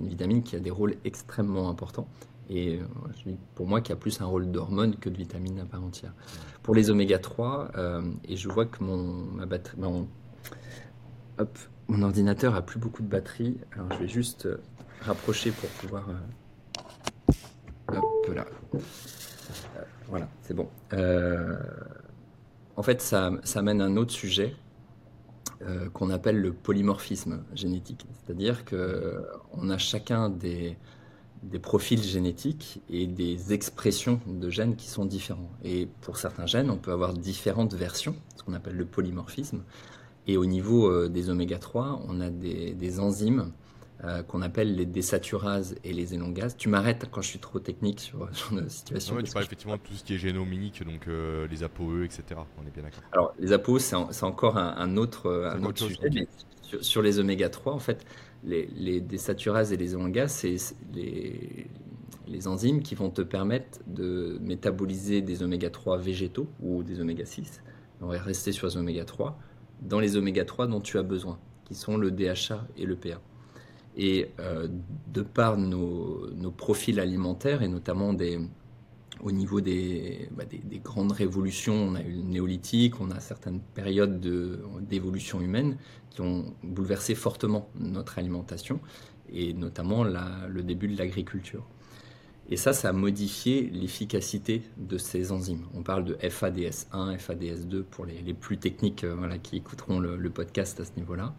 une 0.00 0.08
vitamine 0.08 0.42
qui 0.42 0.56
a 0.56 0.60
des 0.60 0.70
rôles 0.70 0.96
extrêmement 1.04 1.68
importants. 1.68 2.08
Et 2.50 2.80
pour 3.54 3.66
moi, 3.66 3.82
qui 3.82 3.92
a 3.92 3.96
plus 3.96 4.20
un 4.22 4.26
rôle 4.26 4.50
d'hormone 4.50 4.96
que 4.96 5.10
de 5.10 5.16
vitamine 5.16 5.60
à 5.60 5.66
part 5.66 5.84
entière. 5.84 6.14
Pour 6.62 6.74
les 6.74 6.90
oméga 6.90 7.18
3, 7.18 7.72
et 8.24 8.36
je 8.36 8.48
vois 8.48 8.64
que 8.64 8.82
mon, 8.82 9.02
ma 9.34 9.44
batterie, 9.44 9.78
hop, 11.38 11.58
mon 11.88 12.02
ordinateur 12.02 12.54
a 12.54 12.62
plus 12.62 12.78
beaucoup 12.78 13.02
de 13.02 13.08
batterie, 13.08 13.56
alors 13.72 13.90
je 13.92 13.98
vais 13.98 14.08
juste 14.08 14.46
euh, 14.46 14.60
rapprocher 15.00 15.50
pour 15.50 15.68
pouvoir. 15.70 16.08
Euh. 16.10 16.14
Euh, 17.94 18.00
voilà, 20.08 20.28
c'est 20.42 20.54
bon. 20.54 20.68
en 22.76 22.82
fait, 22.82 23.00
ça, 23.00 23.32
ça 23.42 23.58
amène 23.60 23.80
un 23.80 23.96
autre 23.96 24.12
sujet 24.12 24.54
qu'on 25.92 26.10
appelle 26.10 26.40
le 26.40 26.52
polymorphisme 26.52 27.42
génétique. 27.52 28.06
C'est-à-dire 28.12 28.64
qu'on 28.64 29.70
a 29.70 29.78
chacun 29.78 30.30
des 30.30 30.76
profils 31.60 32.02
génétiques 32.02 32.80
et 32.88 33.06
des 33.06 33.52
expressions 33.52 34.20
de 34.26 34.50
gènes 34.50 34.76
qui 34.76 34.88
sont 34.88 35.04
différents. 35.04 35.50
Et 35.64 35.88
pour 36.02 36.16
certains 36.18 36.46
gènes, 36.46 36.70
on 36.70 36.76
peut 36.76 36.92
avoir 36.92 37.12
différentes 37.12 37.74
versions, 37.74 38.14
ce 38.36 38.42
qu'on 38.44 38.54
appelle 38.54 38.76
le 38.76 38.86
polymorphisme. 38.86 39.62
Et 40.28 40.36
au 40.36 40.44
niveau 40.44 40.88
euh, 40.88 41.08
des 41.08 41.30
oméga 41.30 41.58
3, 41.58 42.02
on 42.06 42.20
a 42.20 42.28
des, 42.28 43.00
enzymes 43.00 43.50
euh, 44.04 44.22
qu'on 44.22 44.42
appelle 44.42 44.76
les 44.76 44.84
désaturases 44.84 45.74
et 45.84 45.94
les 45.94 46.12
élongases. 46.12 46.54
Tu 46.54 46.68
m'arrêtes 46.68 47.06
quand 47.10 47.22
je 47.22 47.28
suis 47.28 47.38
trop 47.38 47.58
technique 47.58 47.98
sur 47.98 48.28
ce 48.32 48.54
genre 48.54 48.62
de 48.62 48.68
situation. 48.68 49.16
tu 49.22 49.32
parles 49.32 49.46
effectivement 49.46 49.76
de 49.76 49.80
tout 49.80 49.94
ce 49.94 50.04
qui 50.04 50.14
est 50.14 50.18
génomique, 50.18 50.84
donc 50.84 51.08
euh, 51.08 51.48
les 51.48 51.62
ApoE, 51.62 52.04
etc. 52.04 52.40
On 52.62 52.66
est 52.66 52.70
bien 52.70 52.82
d'accord. 52.82 53.02
Alors, 53.12 53.34
les 53.38 53.52
ApoE, 53.52 53.78
c'est 53.78 54.24
encore 54.24 54.58
un, 54.58 54.96
autre, 54.98 55.50
un 55.50 55.64
autre 55.64 55.78
sujet. 55.78 56.10
Mais 56.12 56.28
sur, 56.82 57.00
les 57.00 57.18
oméga 57.18 57.48
3, 57.48 57.72
en 57.72 57.78
fait, 57.78 58.04
les, 58.44 58.66
les 58.76 59.00
désaturases 59.00 59.72
et 59.72 59.78
les 59.78 59.94
élongases, 59.94 60.32
c'est 60.32 60.56
les, 60.92 61.66
les 62.26 62.48
enzymes 62.48 62.82
qui 62.82 62.94
vont 62.94 63.08
te 63.08 63.22
permettre 63.22 63.80
de 63.86 64.38
métaboliser 64.42 65.22
des 65.22 65.42
oméga 65.42 65.70
3 65.70 65.96
végétaux 65.96 66.48
ou 66.60 66.82
des 66.82 67.00
oméga 67.00 67.24
6. 67.24 67.62
On 68.02 68.08
va 68.08 68.18
rester 68.18 68.52
sur 68.52 68.66
les 68.66 68.76
oméga 68.76 69.06
3 69.06 69.38
dans 69.82 70.00
les 70.00 70.16
oméga 70.16 70.44
3 70.44 70.66
dont 70.66 70.80
tu 70.80 70.98
as 70.98 71.02
besoin, 71.02 71.38
qui 71.64 71.74
sont 71.74 71.96
le 71.96 72.10
DHA 72.10 72.66
et 72.76 72.86
le 72.86 72.96
PA. 72.96 73.20
Et 73.96 74.30
euh, 74.38 74.68
de 75.12 75.22
par 75.22 75.56
nos, 75.56 76.30
profils 76.56 77.00
alimentaires, 77.00 77.62
et 77.62 77.68
notamment 77.68 78.12
des, 78.12 78.38
au 79.22 79.32
niveau 79.32 79.60
des, 79.60 80.28
bah, 80.30 80.44
des, 80.44 80.78
grandes 80.78 81.12
révolutions, 81.12 81.74
on 81.74 81.94
a 81.94 82.02
eu 82.02 82.12
le 82.12 82.22
néolithique, 82.22 83.00
on 83.00 83.10
a 83.10 83.20
certaines 83.20 83.60
périodes 83.60 84.20
d'évolution 84.88 85.40
humaine 85.40 85.76
qui 86.10 86.20
ont 86.20 86.54
bouleversé 86.62 87.14
fortement 87.14 87.68
notre 87.78 88.18
alimentation, 88.18 88.80
et 89.30 89.52
notamment 89.52 90.04
le 90.04 90.62
début 90.62 90.88
de 90.88 90.96
l'agriculture. 90.96 91.66
Et 92.50 92.56
ça, 92.56 92.72
ça 92.72 92.88
a 92.88 92.92
modifié 92.92 93.68
l'efficacité 93.74 94.62
de 94.78 94.96
ces 94.96 95.32
enzymes. 95.32 95.66
On 95.74 95.82
parle 95.82 96.04
de 96.04 96.14
FADS1, 96.14 97.18
FADS2 97.18 97.82
pour 97.82 98.06
les, 98.06 98.32
plus 98.32 98.56
techniques 98.56 99.04
euh, 99.04 99.36
qui 99.42 99.56
écouteront 99.56 99.98
le, 99.98 100.30
podcast 100.30 100.80
à 100.80 100.86
ce 100.86 100.92
niveau-là. 100.96 101.34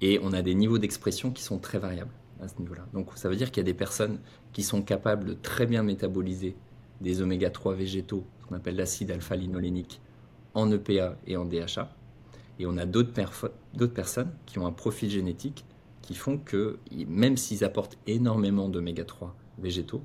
Et 0.00 0.18
on 0.22 0.32
a 0.32 0.42
des 0.42 0.56
niveaux 0.56 0.78
d'expression 0.78 1.30
qui 1.30 1.42
sont 1.42 1.58
très 1.58 1.78
variables 1.78 2.10
à 2.40 2.48
ce 2.48 2.58
niveau-là. 2.58 2.86
Donc 2.92 3.10
ça 3.14 3.28
veut 3.28 3.36
dire 3.36 3.52
qu'il 3.52 3.60
y 3.60 3.66
a 3.66 3.70
des 3.70 3.74
personnes 3.74 4.18
qui 4.52 4.64
sont 4.64 4.82
capables 4.82 5.26
de 5.26 5.34
très 5.34 5.66
bien 5.66 5.84
métaboliser 5.84 6.56
des 7.00 7.22
oméga 7.22 7.50
3 7.50 7.74
végétaux, 7.74 8.24
ce 8.40 8.46
qu'on 8.46 8.56
appelle 8.56 8.76
l'acide 8.76 9.12
alpha-linolénique, 9.12 10.00
en 10.54 10.70
EPA 10.72 11.16
et 11.28 11.36
en 11.36 11.44
DHA. 11.44 11.94
Et 12.58 12.66
on 12.66 12.76
a 12.76 12.86
d'autres 12.86 13.12
personnes 13.12 14.32
qui 14.46 14.58
ont 14.58 14.66
un 14.66 14.72
profil 14.72 15.08
génétique 15.08 15.64
qui 16.02 16.14
font 16.14 16.38
que, 16.38 16.78
même 17.06 17.36
s'ils 17.36 17.62
apportent 17.62 17.98
énormément 18.08 18.68
d'oméga 18.68 19.04
3 19.04 19.36
végétaux, 19.58 20.02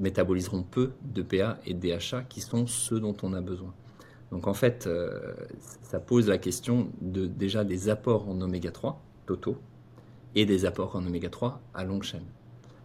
métaboliseront 0.00 0.62
peu 0.62 0.92
de 1.02 1.22
PA 1.22 1.58
et 1.66 1.74
DHA 1.74 2.22
qui 2.28 2.40
sont 2.40 2.66
ceux 2.66 2.98
dont 2.98 3.16
on 3.22 3.32
a 3.32 3.40
besoin. 3.40 3.72
Donc 4.32 4.46
en 4.46 4.54
fait, 4.54 4.86
euh, 4.86 5.34
ça 5.82 6.00
pose 6.00 6.28
la 6.28 6.38
question 6.38 6.90
de 7.00 7.26
déjà 7.26 7.64
des 7.64 7.88
apports 7.88 8.28
en 8.28 8.40
oméga 8.40 8.70
3 8.70 9.00
totaux 9.26 9.56
et 10.34 10.46
des 10.46 10.64
apports 10.64 10.96
en 10.96 11.04
oméga 11.04 11.28
3 11.28 11.60
à 11.74 11.84
longue 11.84 12.02
chaîne. 12.02 12.26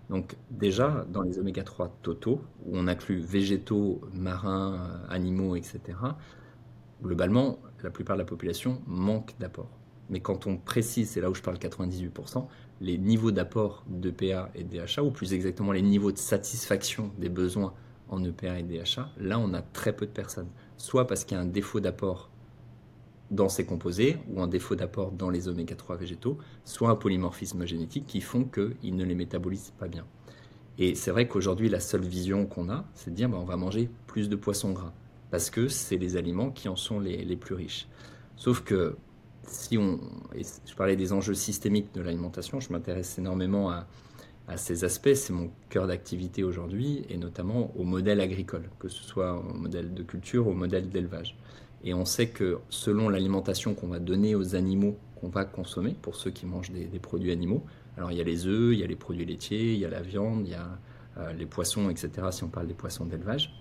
Donc 0.10 0.36
déjà, 0.52 1.06
dans 1.12 1.22
les 1.22 1.40
oméga 1.40 1.64
3 1.64 1.98
totaux, 2.02 2.42
où 2.66 2.78
on 2.78 2.88
inclut 2.88 3.18
végétaux, 3.18 4.02
marins, 4.14 5.02
animaux, 5.10 5.56
etc., 5.56 5.80
globalement, 7.02 7.60
la 7.84 7.90
plupart 7.90 8.16
de 8.16 8.22
la 8.22 8.26
population 8.26 8.82
manque 8.88 9.34
d'apports. 9.40 9.72
Mais 10.10 10.20
quand 10.20 10.46
on 10.46 10.58
précise, 10.58 11.10
c'est 11.10 11.22
là 11.22 11.30
où 11.30 11.36
je 11.36 11.42
parle 11.42 11.58
98%, 11.58 12.48
les 12.82 12.98
niveaux 12.98 13.32
d'apport 13.32 13.84
d'EPA 13.88 14.52
et 14.56 14.64
DHA, 14.64 15.04
ou 15.04 15.12
plus 15.12 15.34
exactement 15.34 15.72
les 15.72 15.82
niveaux 15.82 16.12
de 16.12 16.18
satisfaction 16.18 17.12
des 17.18 17.30
besoins 17.30 17.74
en 18.10 18.24
EPA 18.24 18.60
et 18.60 18.64
DHA, 18.64 19.10
là 19.18 19.40
on 19.40 19.54
a 19.54 19.62
très 19.62 19.96
peu 19.96 20.06
de 20.06 20.12
personnes. 20.12 20.50
Soit 20.78 21.08
parce 21.08 21.24
qu'il 21.24 21.38
y 21.38 21.40
a 21.40 21.44
un 21.44 21.48
défaut 21.48 21.80
d'apport 21.80 22.30
dans 23.32 23.50
ces 23.50 23.66
composés, 23.66 24.18
ou 24.30 24.42
un 24.42 24.48
défaut 24.48 24.76
d'apport 24.76 25.12
dans 25.12 25.30
les 25.30 25.48
oméga 25.48 25.76
3 25.76 25.96
végétaux, 25.96 26.38
soit 26.64 26.90
un 26.90 26.96
polymorphisme 26.96 27.66
génétique 27.66 28.06
qui 28.06 28.22
font 28.22 28.44
qu'ils 28.44 28.96
ne 28.96 29.04
les 29.04 29.16
métabolisent 29.16 29.74
pas 29.80 29.88
bien. 29.88 30.06
Et 30.78 30.94
c'est 30.94 31.12
vrai 31.12 31.28
qu'aujourd'hui, 31.28 31.70
la 31.70 31.80
seule 31.80 32.04
vision 32.04 32.46
qu'on 32.46 32.70
a, 32.70 32.86
c'est 32.94 33.10
de 33.10 33.16
dire 33.16 33.30
bah, 33.30 33.38
on 33.40 33.46
va 33.46 33.58
manger 33.58 33.90
plus 34.08 34.30
de 34.30 34.36
poissons 34.36 34.74
gras 34.74 34.94
parce 35.32 35.50
que 35.50 35.68
c'est 35.68 35.98
les 35.98 36.18
aliments 36.18 36.52
qui 36.52 36.70
en 36.70 36.76
sont 36.76 37.00
les, 37.00 37.24
les, 37.26 37.36
plus 37.36 37.56
riches. 37.56 37.88
Sauf 38.36 38.62
que 38.62 38.96
si 39.48 39.78
on, 39.78 40.00
je 40.34 40.76
parlais 40.76 40.96
des 40.96 41.14
enjeux 41.14 41.34
systémiques 41.34 41.94
de 41.94 42.02
l'alimentation, 42.02 42.60
je 42.60 42.72
m'intéresse 42.72 43.18
énormément 43.18 43.70
à, 43.70 43.88
ces 44.58 44.84
aspects, 44.84 45.16
c'est 45.16 45.34
mon 45.34 45.50
cœur 45.70 45.88
d'activité 45.88 46.44
aujourd'hui, 46.44 47.04
et 47.10 47.18
notamment 47.18 47.72
au 47.76 47.84
modèle 47.84 48.22
agricole, 48.22 48.70
que 48.78 48.88
ce 48.88 49.04
soit 49.04 49.34
au 49.34 49.54
modèle 49.56 49.96
de 49.96 50.04
culture 50.04 50.48
au 50.48 50.54
modèle 50.54 50.90
d'élevage. 50.90 51.36
Et 51.84 51.96
on 51.96 52.06
sait 52.06 52.28
que 52.28 52.60
selon 52.70 53.10
l'alimentation 53.10 53.74
qu'on 53.74 53.88
va 53.88 53.98
donner 53.98 54.36
aux 54.36 54.56
animaux 54.56 54.98
qu'on 55.16 55.30
va 55.30 55.46
consommer, 55.46 55.96
pour 56.00 56.16
ceux 56.16 56.30
qui 56.30 56.46
mangent 56.46 56.72
des, 56.72 57.00
produits 57.00 57.32
animaux, 57.32 57.64
alors 57.98 58.12
il 58.12 58.18
y 58.20 58.22
a 58.22 58.24
les 58.24 58.46
œufs, 58.46 58.74
il 58.74 58.80
y 58.80 58.84
a 58.84 58.88
les 58.88 58.96
produits 58.96 59.26
laitiers, 59.26 59.74
il 59.74 59.80
y 59.80 59.86
a 59.86 59.90
la 59.90 60.02
viande, 60.02 60.46
il 60.46 60.52
y 60.52 60.56
a 60.56 60.78
euh, 61.18 61.34
les 61.34 61.46
poissons, 61.48 61.90
etc., 61.90 62.12
si 62.32 62.44
on 62.44 62.50
parle 62.50 62.68
des 62.68 62.74
poissons 62.74 63.06
d'élevage, 63.06 63.52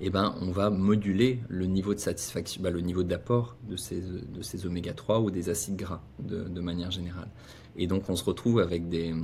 eh 0.00 0.10
ben, 0.10 0.34
on 0.40 0.50
va 0.50 0.70
moduler 0.70 1.40
le 1.48 1.66
niveau 1.66 1.94
de 1.94 1.98
satisfaction, 1.98 2.62
bah, 2.62 2.70
le 2.70 2.80
niveau 2.80 3.02
d'apport 3.02 3.56
de 3.68 3.76
ces, 3.76 4.00
de 4.00 4.42
ces 4.42 4.66
oméga 4.66 4.92
3 4.92 5.20
ou 5.20 5.30
des 5.30 5.48
acides 5.48 5.76
gras 5.76 6.02
de, 6.18 6.60
manière 6.60 6.90
générale. 6.90 7.28
Et 7.76 7.86
donc 7.86 8.08
on 8.08 8.16
se 8.16 8.24
retrouve 8.24 8.60
avec 8.60 8.88
des, 8.88 9.14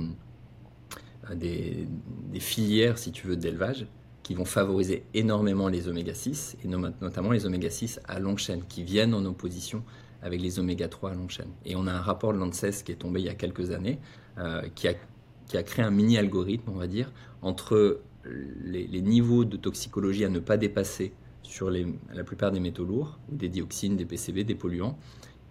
des, 1.35 1.87
des 2.31 2.39
filières, 2.39 2.97
si 2.97 3.11
tu 3.11 3.27
veux, 3.27 3.35
d'élevage 3.35 3.87
qui 4.23 4.35
vont 4.35 4.45
favoriser 4.45 5.03
énormément 5.13 5.67
les 5.67 5.87
oméga 5.87 6.13
6, 6.13 6.57
et 6.63 6.67
notamment 6.67 7.31
les 7.31 7.45
oméga 7.45 7.69
6 7.69 7.99
à 8.07 8.19
longue 8.19 8.37
chaîne, 8.37 8.63
qui 8.67 8.83
viennent 8.83 9.13
en 9.13 9.25
opposition 9.25 9.83
avec 10.21 10.41
les 10.41 10.59
oméga 10.59 10.87
3 10.87 11.11
à 11.11 11.13
longue 11.15 11.29
chaîne. 11.29 11.49
Et 11.65 11.75
on 11.75 11.87
a 11.87 11.91
un 11.91 12.01
rapport 12.01 12.33
de 12.33 12.37
l'ANSES 12.37 12.83
qui 12.85 12.91
est 12.91 12.95
tombé 12.95 13.19
il 13.19 13.25
y 13.25 13.29
a 13.29 13.33
quelques 13.33 13.71
années, 13.71 13.99
euh, 14.37 14.61
qui, 14.75 14.87
a, 14.87 14.93
qui, 15.47 15.57
a, 15.57 15.63
créé 15.63 15.83
un 15.83 15.91
mini-algorithme, 15.91 16.69
on 16.69 16.77
va 16.77 16.87
dire, 16.87 17.11
entre 17.41 18.01
les, 18.25 19.01
niveaux 19.01 19.45
de 19.45 19.57
toxicologie 19.57 20.25
à 20.25 20.29
ne 20.29 20.39
pas 20.39 20.57
dépasser 20.57 21.13
sur 21.43 21.69
la 21.69 22.23
plupart 22.23 22.51
des 22.51 22.59
métaux 22.59 22.85
lourds, 22.85 23.19
des 23.29 23.49
dioxines, 23.49 23.97
des 23.97 24.05
PCB, 24.05 24.43
des 24.43 24.55
polluants, 24.55 24.97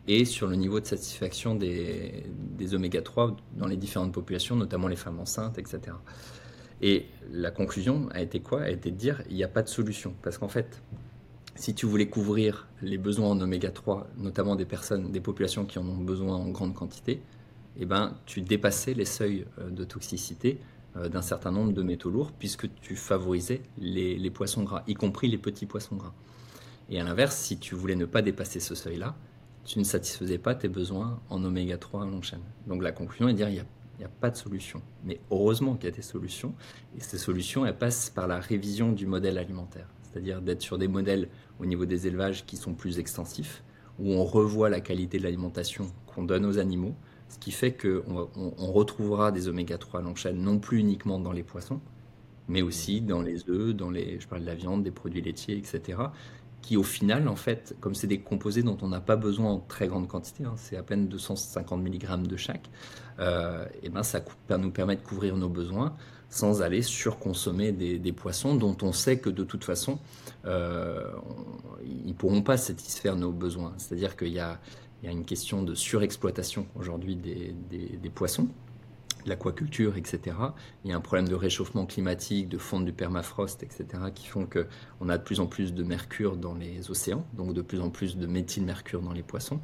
et 0.09 0.25
sur 0.25 0.47
le 0.47 0.57
niveau 0.57 0.81
de 0.81 0.87
satisfaction 0.87 1.55
des, 1.55 2.25
des 2.59 2.75
oméga 2.75 3.03
3 3.03 3.37
dans 3.57 3.67
les 3.67 3.77
différentes 3.77 4.13
populations, 4.13 4.57
notamment 4.57 4.89
les 4.89 4.97
femmes 4.97 5.21
enceintes, 5.21 5.59
etc. 5.59 5.97
Et 6.83 7.07
la 7.31 7.51
conclusion 7.51 8.09
a 8.13 8.23
été 8.23 8.41
quoi? 8.41 8.63
A 8.63 8.71
été 8.71 8.91
de 8.91 8.97
dire 8.97 9.23
il 9.29 9.37
n'y 9.37 9.45
a 9.45 9.49
pas 9.49 9.63
de 9.63 9.69
solution. 9.69 10.15
Parce 10.23 10.39
qu'en 10.39 10.49
fait, 10.49 10.83
si 11.55 11.75
tu 11.75 11.87
voulais 11.87 12.09
couvrir 12.09 12.69
les 12.81 12.97
besoins 12.97 13.29
en 13.29 13.41
oméga 13.41 13.71
3, 13.71 14.09
notamment 14.17 14.57
des 14.57 14.65
personnes, 14.65 15.13
des 15.13 15.21
populations 15.21 15.67
qui 15.67 15.79
en 15.79 15.87
ont 15.87 15.99
besoin 15.99 16.37
en 16.37 16.49
grande 16.49 16.75
quantité, 16.75 17.21
eh 17.79 17.85
ben, 17.85 18.17
tu 18.27 18.41
dépassais 18.41 18.95
les 18.95 19.05
seuils 19.05 19.47
euh, 19.59 19.71
de 19.71 19.85
toxicité 19.85 20.59
d'un 20.97 21.23
certain 21.23 21.53
nombre 21.53 21.73
de 21.73 21.83
métaux 21.83 22.11
lourds 22.11 22.33
puisque 22.33 22.69
tu 22.81 22.97
favorisais 22.97 23.63
les, 23.79 24.31
poissons 24.31 24.65
gras, 24.65 24.83
y 24.87 24.95
compris 24.95 25.29
les 25.29 25.39
petits 25.39 25.67
poissons 25.67 25.97
gras. 25.97 26.15
Et 26.89 27.01
à 27.01 27.05
l'inverse, 27.05 27.37
si 27.37 27.59
tu 27.59 27.75
voulais 27.75 27.95
ne 27.95 28.07
pas 28.07 28.23
dépasser 28.23 28.59
ce 28.59 28.75
seuil-là, 28.75 29.15
tu 29.65 29.79
ne 29.79 29.85
satisfaisais 29.85 30.39
pas 30.39 30.55
tes 30.55 30.69
besoins 30.69 31.21
en 31.29 31.45
oméga 31.45 31.79
3 31.79 32.03
à 32.03 32.07
longue 32.07 32.25
chaîne. 32.25 32.43
Donc 32.67 32.83
la 32.83 32.93
conclusion 32.93 33.29
est 33.29 33.33
de 33.33 33.37
dire 33.37 33.49
il 33.49 33.57
y 33.57 33.61
a 33.61 33.67
n'y 34.01 34.07
a 34.07 34.09
pas 34.09 34.31
de 34.31 34.37
solution. 34.37 34.83
Mais 35.05 35.21
heureusement 35.31 35.75
qu'il 35.75 35.85
y 35.85 35.93
a 35.93 35.97
des 35.97 36.03
solutions. 36.03 36.55
Et 36.97 37.01
ces 37.01 37.19
solutions, 37.19 37.65
elles 37.65 37.77
passent 37.77 38.11
par 38.11 38.27
la 38.27 38.41
révision 38.41 38.93
du 38.93 39.07
modèle 39.07 39.39
alimentaire. 39.39 39.89
C'est-à-dire 40.03 40.43
d'être 40.43 40.63
sur 40.63 40.79
des 40.79 40.89
modèles 40.89 41.29
au 41.61 41.67
niveau 41.67 41.87
des 41.87 42.07
élevages 42.07 42.45
qui 42.47 42.57
sont 42.57 42.75
plus 42.75 42.99
extensifs, 42.99 43.63
où 43.99 44.13
on 44.13 44.25
revoit 44.25 44.71
la 44.71 44.81
qualité 44.81 45.19
de 45.19 45.25
l'alimentation 45.25 45.93
qu'on 46.07 46.25
donne 46.25 46.47
aux 46.47 46.59
animaux, 46.59 46.95
ce 47.31 47.39
qui 47.39 47.53
fait 47.53 47.73
qu'on 47.73 48.29
on, 48.37 48.73
retrouvera 48.73 49.33
des 49.33 49.49
oméga 49.49 49.79
3 49.79 50.01
à 50.01 50.03
longue 50.03 50.17
chaîne 50.17 50.43
non 50.43 50.59
plus 50.59 50.79
uniquement 50.79 51.19
dans 51.19 51.33
les 51.33 51.43
poissons, 51.43 51.81
mais 52.49 52.61
aussi 52.61 53.01
dans 53.01 53.23
les 53.23 53.49
œufs, 53.49 53.75
dans 53.75 53.91
les, 53.91 54.21
je 54.21 54.29
parle 54.29 54.43
de 54.43 54.47
la 54.47 54.55
viande, 54.55 54.83
des 54.83 54.91
produits 54.91 55.23
laitiers, 55.23 55.57
etc 55.57 55.99
qui 56.63 56.77
au 56.77 56.83
final, 56.83 57.29
en 57.29 57.37
fait, 57.37 57.75
comme 57.81 57.95
c'est 57.95 58.07
des 58.07 58.21
composés 58.21 58.63
dont 58.63 58.77
on 58.83 58.89
n'a 58.89 59.01
pas 59.01 59.17
besoin 59.17 59.53
en 59.53 59.59
très 59.59 59.89
grande 59.89 60.09
quantité, 60.09 60.45
hein, 60.45 60.55
c'est 60.57 60.77
à 60.77 60.83
peine 60.83 61.09
250 61.09 61.83
mg 61.83 62.27
de 62.27 62.37
chaque, 62.37 62.69
euh, 63.19 63.65
et 63.83 63.89
ben 63.89 64.03
ça 64.03 64.21
nous 64.59 64.71
permet 64.71 64.97
de 64.97 65.03
couvrir 65.03 65.37
nos 65.37 65.49
besoins 65.49 65.97
sans 66.29 66.63
aller 66.63 66.83
surconsommer 66.83 67.73
des, 67.73 67.99
des 67.99 68.13
poissons 68.13 68.55
dont 68.55 68.77
on 68.83 68.93
sait 68.93 69.19
que 69.19 69.31
de 69.31 69.43
toute 69.43 69.65
façon, 69.65 69.99
euh, 70.45 71.11
ils 71.85 72.09
ne 72.09 72.13
pourront 72.13 72.43
pas 72.43 72.57
satisfaire 72.57 73.17
nos 73.17 73.33
besoins. 73.33 73.75
C'est-à-dire 73.79 74.17
qu'il 74.17 74.29
y, 74.29 74.41
y 75.05 75.09
a, 75.09 75.11
une 75.11 75.25
question 75.25 75.63
de 75.63 75.75
surexploitation 75.75 76.67
aujourd'hui 76.79 77.17
des, 77.17 78.11
poissons 78.15 78.49
l'aquaculture, 79.27 79.99
etc. 79.99 80.37
Il 80.83 80.91
y 80.91 80.95
a 80.95 80.97
un 80.97 81.01
problème 81.01 81.29
de 81.29 81.35
réchauffement 81.35 81.85
climatique, 81.85 82.49
de 82.49 82.57
fonte 82.57 82.87
du 82.87 82.93
permafrost, 82.93 83.63
etc., 83.63 83.85
qui 84.15 84.27
font 84.27 84.47
qu'on 84.47 85.09
a 85.11 85.19
de 85.19 85.23
plus 85.23 85.41
en 85.41 85.47
plus 85.47 85.75
de 85.75 85.83
mercure 85.83 86.39
dans 86.39 86.55
les 86.55 86.91
océans, 86.91 87.27
donc 87.35 87.53
de 87.53 87.61
plus 87.61 87.81
en 87.81 87.91
plus 87.91 88.17
de 88.17 88.27
méthylmercure 88.27 89.03
dans 89.03 89.13
les 89.13 89.23
poissons. 89.23 89.61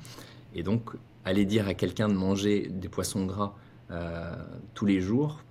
Et 0.54 0.62
donc, 0.62 0.90
aller 1.24 1.46
dire 1.46 1.68
à 1.68 1.74
quelqu'un 1.74 2.08
de 2.08 2.14
manger 2.14 2.68
des 2.68 2.88
poissons 2.88 3.24
gras 3.24 3.54
euh, 3.90 4.34
tous 4.74 4.86
les 4.86 5.00
jours, 5.00 5.42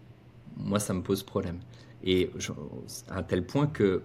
moi, 0.57 0.79
ça 0.79 0.93
me 0.93 1.01
pose 1.01 1.23
problème. 1.23 1.59
Et 2.03 2.31
à 3.09 3.17
un 3.19 3.23
tel 3.23 3.45
point 3.45 3.67
que 3.67 4.03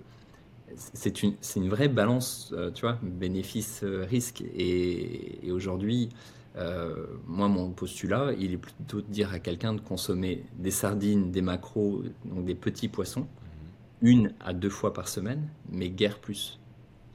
c'est 0.76 1.22
une, 1.22 1.34
une, 1.56 1.68
vraie 1.68 1.88
balance, 1.88 2.52
euh, 2.52 2.70
tu 2.70 2.82
vois, 2.82 2.98
bénéfice-risque. 3.02 4.42
Et, 4.42 5.46
et 5.46 5.52
aujourd'hui, 5.52 6.10
euh, 6.56 7.06
moi, 7.26 7.48
mon 7.48 7.70
postulat, 7.70 8.32
il 8.38 8.52
est 8.52 8.58
plutôt 8.58 9.00
de 9.00 9.06
dire 9.06 9.32
à 9.32 9.38
quelqu'un 9.38 9.74
de 9.74 9.80
consommer 9.80 10.44
des 10.58 10.70
sardines, 10.70 11.30
des 11.30 11.42
macros, 11.42 12.02
donc 12.24 12.44
des 12.44 12.54
petits 12.54 12.88
poissons, 12.88 13.26
mhm. 14.02 14.08
une 14.08 14.34
à 14.40 14.52
deux 14.52 14.70
fois 14.70 14.92
par 14.92 15.08
semaine, 15.08 15.48
mais 15.70 15.90
guère 15.90 16.18
plus. 16.18 16.58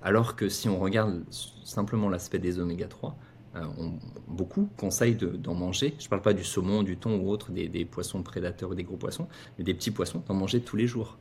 Alors 0.01 0.35
que 0.35 0.49
si 0.49 0.69
on 0.69 0.79
regarde 0.79 1.23
simplement 1.63 2.09
l'aspect 2.09 2.39
des 2.39 2.59
oméga 2.59 2.87
3, 2.87 3.17
euh, 3.55 3.63
on, 3.77 3.93
beaucoup 4.27 4.69
conseillent 4.77 5.15
d'en 5.15 5.53
manger. 5.53 5.95
Je 5.99 6.05
ne 6.05 6.09
parle 6.09 6.21
pas 6.21 6.33
du 6.33 6.43
saumon, 6.43 6.83
du 6.83 6.97
thon 6.97 7.17
ou 7.19 7.29
autre, 7.29 7.51
des, 7.51 7.67
des, 7.67 7.85
poissons 7.85 8.21
prédateurs 8.21 8.71
ou 8.71 8.75
des 8.75 8.83
gros 8.83 8.97
poissons, 8.97 9.27
mais 9.57 9.63
des 9.63 9.73
petits 9.73 9.91
poissons, 9.91 10.23
d'en 10.27 10.33
manger 10.33 10.61
tous 10.61 10.75
les 10.75 10.87
jours. 10.87 11.17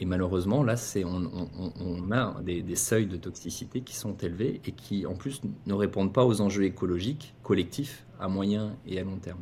Et 0.00 0.04
malheureusement, 0.04 0.62
là, 0.62 0.76
on, 1.04 2.12
a 2.12 2.40
des, 2.42 2.76
seuils 2.76 3.06
de 3.06 3.16
toxicité 3.16 3.80
qui 3.80 3.96
sont 3.96 4.16
élevés 4.16 4.60
et 4.64 4.72
qui, 4.72 5.06
en 5.06 5.14
plus, 5.14 5.40
ne 5.66 5.74
répondent 5.74 6.12
pas 6.12 6.24
aux 6.24 6.40
enjeux 6.40 6.64
écologiques 6.64 7.34
collectifs 7.42 8.06
à 8.20 8.28
moyen 8.28 8.76
et 8.86 9.00
à 9.00 9.04
long 9.04 9.16
terme. 9.16 9.40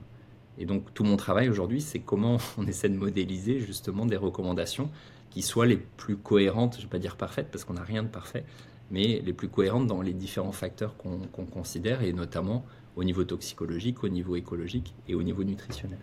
Et 0.59 0.65
donc, 0.65 0.95
tout 0.95 1.05
mon 1.05 1.17
travail 1.17 1.51
aujourd'hui, 1.51 1.83
c'est 1.83 1.99
comment 1.99 2.39
on 2.59 2.67
essaie 2.67 2.89
de 2.89 2.97
modéliser 2.97 3.61
justement 3.61 4.07
des 4.07 4.17
recommandations 4.17 4.91
qui 5.29 5.43
soient 5.43 5.67
les 5.67 5.77
plus 5.77 6.17
cohérentes, 6.17 6.75
je 6.75 6.79
ne 6.79 6.83
vais 6.85 6.91
pas 6.91 6.99
dire 6.99 7.17
parfaites 7.17 7.49
parce 7.51 7.65
qu'on 7.65 7.75
n'a 7.75 7.83
rien 7.83 8.03
de 8.03 8.09
parfait, 8.09 8.45
mais 8.91 9.21
les 9.23 9.35
plus 9.35 9.49
cohérentes 9.49 9.87
dans 9.87 10.01
les 10.01 10.15
différents 10.15 10.53
facteurs 10.53 10.97
qu'on, 10.97 11.19
considère 11.45 12.01
et 12.01 12.15
notamment 12.15 12.65
au 12.95 13.05
niveau 13.05 13.25
toxicologique, 13.25 14.03
au 14.05 14.09
niveau 14.09 14.37
écologique 14.37 14.95
et 15.07 15.15
au 15.15 15.23
niveau 15.23 15.45
nutritionnel. 15.45 15.99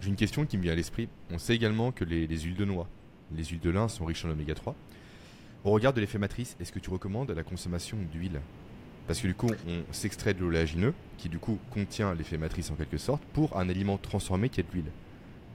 J'ai 0.00 0.10
une 0.10 0.16
question 0.16 0.46
qui 0.46 0.56
me 0.56 0.62
vient 0.62 0.72
à 0.72 0.76
l'esprit. 0.76 1.08
On 1.32 1.38
sait 1.38 1.56
également 1.56 1.90
que 1.90 2.04
les 2.04 2.28
huiles 2.28 2.56
de 2.56 2.64
noix 2.64 2.86
les 3.34 3.44
huiles 3.44 3.60
de 3.60 3.70
lin 3.70 3.88
sont 3.88 4.04
riches 4.04 4.24
en 4.24 4.30
oméga 4.30 4.54
3. 4.54 4.74
Au 5.64 5.70
regard 5.70 5.92
de 5.92 6.00
l'effet 6.00 6.18
matrice, 6.18 6.56
est-ce 6.60 6.72
que 6.72 6.78
tu 6.78 6.90
recommandes 6.90 7.30
la 7.30 7.42
consommation 7.42 7.96
d'huile? 8.12 8.40
Parce 9.06 9.20
que 9.20 9.26
du 9.26 9.34
coup, 9.34 9.50
on 9.66 9.92
s'extrait 9.92 10.34
de 10.34 10.40
l'oléagineux, 10.40 10.94
qui 11.18 11.28
du 11.28 11.38
coup 11.38 11.58
contient 11.70 12.14
l'effet 12.14 12.38
matrice 12.38 12.70
en 12.70 12.74
quelque 12.74 12.98
sorte, 12.98 13.22
pour 13.32 13.56
un 13.56 13.68
aliment 13.68 13.98
transformé 13.98 14.48
qui 14.48 14.60
est 14.60 14.64
de 14.64 14.72
l'huile. 14.72 14.90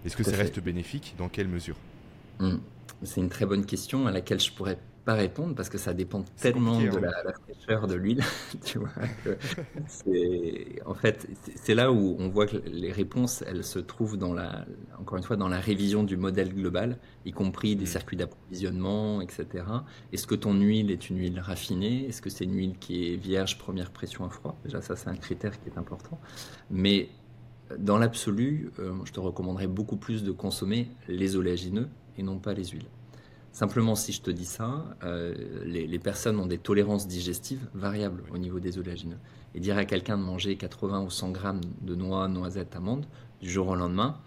Est-ce 0.06 0.16
que 0.16 0.24
ça 0.24 0.36
reste 0.36 0.60
bénéfique? 0.60 1.16
Dans 1.18 1.30
quelle 1.30 1.48
mesure? 1.48 1.76
Hmm. 2.40 2.58
C'est 3.04 3.22
une 3.22 3.30
très 3.30 3.46
bonne 3.46 3.66
question 3.66 4.08
à 4.08 4.12
laquelle 4.12 4.40
je 4.40 4.52
pourrais 4.52 4.78
pas 5.10 5.16
répondre 5.16 5.56
parce 5.56 5.70
que 5.70 5.80
ça 5.80 5.96
dépend 5.96 6.24
tellement 6.38 6.80
de 6.80 6.88
hein. 6.88 7.02
la, 7.02 7.34
fraîcheur 7.34 7.88
de 7.88 7.96
l'huile. 7.96 8.22
tu 8.64 8.78
vois, 8.78 8.92
en 10.86 10.94
fait, 10.94 11.28
c'est 11.56 11.74
là 11.74 11.92
où 11.92 12.16
on 12.20 12.30
voit 12.30 12.46
que 12.46 12.58
les 12.68 12.92
réponses, 12.92 13.44
elles 13.48 13.64
se 13.64 13.80
trouvent 13.80 14.18
dans 14.18 14.34
la, 14.34 14.68
encore 15.00 15.18
une 15.18 15.24
fois, 15.24 15.36
dans 15.36 15.48
la 15.48 15.60
révision 15.60 16.04
du 16.04 16.16
modèle 16.16 16.54
global, 16.54 17.00
y 17.26 17.32
compris 17.32 17.76
des 17.76 17.86
mmh. 17.86 17.88
circuits 17.88 18.18
d'approvisionnement, 18.18 19.22
etc. 19.22 19.48
Est-ce 20.14 20.28
que 20.28 20.36
ton 20.36 20.54
huile 20.54 20.92
est 20.92 21.10
une 21.10 21.18
huile 21.18 21.40
raffinée? 21.40 22.08
Est-ce 22.08 22.22
que 22.22 22.30
c'est 22.30 22.44
une 22.44 22.56
huile 22.56 22.78
qui 22.78 23.12
est 23.12 23.16
vierge 23.16 23.58
première 23.58 23.90
pression 23.90 24.26
à 24.26 24.30
froid? 24.30 24.60
Déjà, 24.64 24.80
ça, 24.84 24.96
c'est 24.96 25.10
un 25.10 25.16
critère 25.16 25.60
qui 25.60 25.70
est 25.70 25.78
important. 25.80 26.20
Mais 26.70 27.10
dans 27.80 27.98
l'absolu, 27.98 28.72
euh, 28.78 28.94
je 29.06 29.12
te 29.12 29.20
recommanderais 29.20 29.66
beaucoup 29.66 29.98
plus 29.98 30.24
de 30.24 30.32
consommer 30.32 30.92
les 31.08 31.36
oléagineux 31.36 31.90
et 32.16 32.22
non 32.22 32.38
pas 32.38 32.54
les 32.54 32.66
huiles. 32.66 32.86
Simplement, 33.52 33.96
si 33.96 34.12
je 34.12 34.22
te 34.22 34.32
dis 34.32 34.46
ça, 34.46 34.86
euh, 35.04 35.34
les, 35.66 36.00
personnes 36.00 36.40
ont 36.40 36.46
des 36.46 36.60
tolérances 36.60 37.08
digestives 37.08 37.68
variables 37.74 38.24
au 38.32 38.38
niveau 38.38 38.60
des 38.60 38.78
oléagineux. 38.78 39.18
Et 39.56 39.60
dire 39.60 39.78
à 39.78 39.86
quelqu'un 39.86 40.18
de 40.18 40.24
manger 40.24 40.56
80 40.56 41.02
ou 41.02 41.10
100 41.10 41.32
grammes 41.32 41.62
de 41.82 41.96
noix, 41.96 42.28
noisettes, 42.28 42.76
amandes 42.76 43.06
du 43.42 43.50
jour 43.50 43.68
au 43.68 43.76
lendemain, 43.76 44.18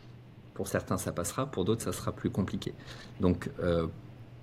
pour 0.54 0.66
certains 0.66 0.98
ça 0.98 1.12
passera, 1.12 1.46
pour 1.46 1.64
d'autres 1.64 1.82
ça 1.82 1.92
sera 1.92 2.12
plus 2.12 2.30
compliqué. 2.30 2.74
Donc, 3.20 3.50
euh, 3.60 3.86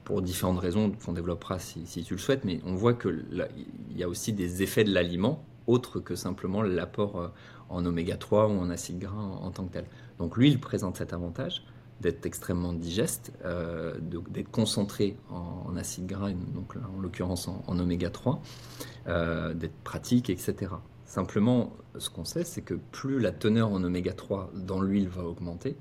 pour 0.05 0.21
différentes 0.21 0.59
raisons 0.59 0.91
qu'on 1.05 1.13
développera 1.13 1.59
si, 1.59 1.83
tu 1.83 2.13
le 2.13 2.19
souhaites, 2.19 2.45
mais 2.45 2.61
on 2.65 2.73
voit 2.73 2.93
qu'il 2.93 3.47
y 3.95 4.01
a 4.01 4.09
aussi 4.09 4.33
des 4.33 4.63
effets 4.63 4.83
de 4.83 4.93
l'aliment 4.93 5.45
autres 5.67 5.99
que 5.99 6.15
simplement 6.15 6.63
l'apport 6.63 7.19
euh, 7.19 7.27
en 7.69 7.85
oméga 7.85 8.17
3 8.17 8.47
ou 8.47 8.59
en 8.59 8.69
acide 8.69 8.97
gras 8.97 9.13
en, 9.13 9.45
en, 9.45 9.51
tant 9.51 9.65
que 9.65 9.73
tel. 9.73 9.85
Donc 10.17 10.37
l'huile 10.37 10.59
présente 10.59 10.97
cet 10.97 11.13
avantage. 11.13 11.63
D'être 12.01 12.25
extrêmement 12.25 12.73
digeste, 12.73 13.31
d'être 14.01 14.51
concentré 14.51 15.17
en, 15.29 15.75
acide 15.75 16.05
gras, 16.05 16.31
donc 16.31 16.75
en 16.75 16.99
l'occurrence 17.01 17.47
en, 17.47 17.79
oméga 17.79 18.09
3, 18.09 18.41
d'être 19.05 19.77
pratique, 19.83 20.29
etc. 20.29 20.71
Simplement, 21.05 21.73
ce 21.97 22.09
qu'on 22.09 22.23
sait, 22.23 22.43
c'est 22.43 22.61
que 22.61 22.75
plus 22.75 23.19
la 23.19 23.31
teneur 23.31 23.71
en 23.71 23.83
oméga 23.83 24.13
3 24.13 24.51
dans 24.53 24.79
l'huile 24.79 25.09
va 25.09 25.23
augmenter, 25.23 25.75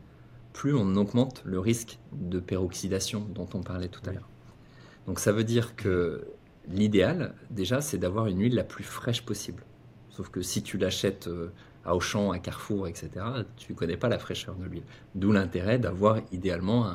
plus 0.52 0.74
on 0.74 0.96
augmente 0.96 1.42
le 1.44 1.60
risque 1.60 1.98
de 2.12 2.40
peroxydation 2.40 3.26
dont 3.34 3.46
on 3.54 3.62
parlait 3.62 3.88
tout 3.88 4.00
à 4.08 4.12
l'heure. 4.12 4.28
Donc 5.06 5.20
ça 5.20 5.30
veut 5.32 5.44
dire 5.44 5.76
que 5.76 6.26
l'idéal, 6.68 7.34
déjà, 7.50 7.80
c'est 7.80 7.98
d'avoir 7.98 8.26
une 8.26 8.40
huile 8.40 8.54
la 8.54 8.64
plus 8.64 8.84
fraîche 8.84 9.24
possible. 9.24 9.64
Sauf 10.10 10.30
que 10.30 10.42
si 10.42 10.62
tu 10.62 10.78
l'achètes 10.78 11.28
euh, 11.28 11.52
Auchan, 11.95 12.30
à 12.30 12.39
Carrefour, 12.39 12.89
etc., 12.89 13.11
tu 13.57 13.72
ne 13.72 13.76
connais 13.76 13.97
pas 13.97 14.09
la 14.09 14.18
fraîcheur 14.18 14.55
de 14.57 14.64
l'huile. 14.64 14.84
D'où 15.14 15.32
l'intérêt 15.32 15.78
d'avoir 15.78 16.20
idéalement 16.32 16.86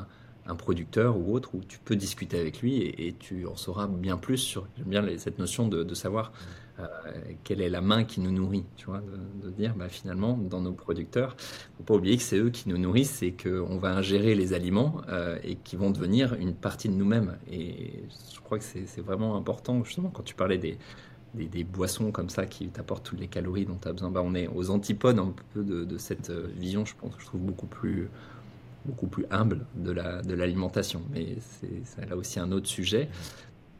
un, 0.46 0.54
producteur 0.56 1.16
ou 1.16 1.34
autre 1.34 1.54
où 1.54 1.60
tu 1.66 1.78
peux 1.78 1.96
discuter 1.96 2.38
avec 2.38 2.60
lui 2.60 2.76
et, 2.76 3.14
tu 3.18 3.46
en 3.46 3.56
sauras 3.56 3.86
bien 3.86 4.18
plus 4.18 4.36
sur. 4.36 4.66
Bien 4.84 5.02
cette 5.16 5.38
notion 5.38 5.68
de, 5.68 5.94
savoir 5.94 6.32
euh, 6.78 6.84
quelle 7.44 7.62
est 7.62 7.70
la 7.70 7.80
main 7.80 8.04
qui 8.04 8.20
nous 8.20 8.30
nourrit, 8.30 8.66
tu 8.76 8.84
vois, 8.86 9.02
de, 9.42 9.50
dire 9.50 9.74
bah, 9.74 9.88
finalement 9.88 10.36
dans 10.36 10.60
nos 10.60 10.72
producteurs, 10.72 11.34
faut 11.78 11.84
pas 11.84 11.94
oublier 11.94 12.18
que 12.18 12.22
c'est 12.22 12.36
eux 12.36 12.50
qui 12.50 12.68
nous 12.68 12.76
nourrissent 12.76 13.22
et 13.22 13.32
qu'on 13.32 13.78
va 13.78 13.94
ingérer 13.94 14.34
les 14.34 14.52
aliments 14.52 15.00
euh, 15.08 15.38
et 15.42 15.56
qui 15.56 15.76
vont 15.76 15.90
devenir 15.90 16.34
une 16.34 16.54
partie 16.54 16.90
de 16.90 16.94
nous-mêmes. 16.94 17.38
Et 17.50 18.04
je 18.34 18.40
crois 18.40 18.58
que 18.58 18.64
c'est 18.64 19.00
vraiment 19.00 19.36
important 19.36 19.82
justement 19.82 20.10
quand 20.10 20.24
tu 20.24 20.34
parlais 20.34 20.58
des 20.58 20.76
des, 21.34 21.64
boissons 21.64 22.12
comme 22.12 22.30
ça 22.30 22.46
qui 22.46 22.68
t'apportent 22.68 23.04
toutes 23.04 23.20
les 23.20 23.28
calories 23.28 23.66
dont 23.66 23.78
tu 23.80 23.88
as 23.88 23.92
besoin. 23.92 24.10
Bah, 24.10 24.22
on 24.24 24.34
est 24.34 24.48
aux 24.48 24.70
antipodes 24.70 25.18
un 25.18 25.34
peu 25.52 25.62
de, 25.62 25.98
cette 25.98 26.30
euh, 26.30 26.48
vision, 26.56 26.84
je 26.84 26.94
pense, 26.94 27.12
je 27.18 27.26
trouve 27.26 27.40
beaucoup 27.40 27.66
plus, 27.66 28.08
humble 29.30 29.66
de 29.76 30.34
l'alimentation. 30.34 31.02
Mais 31.12 31.36
c'est 31.40 32.08
là 32.08 32.16
aussi 32.16 32.38
un 32.38 32.52
autre 32.52 32.68
sujet. 32.68 33.08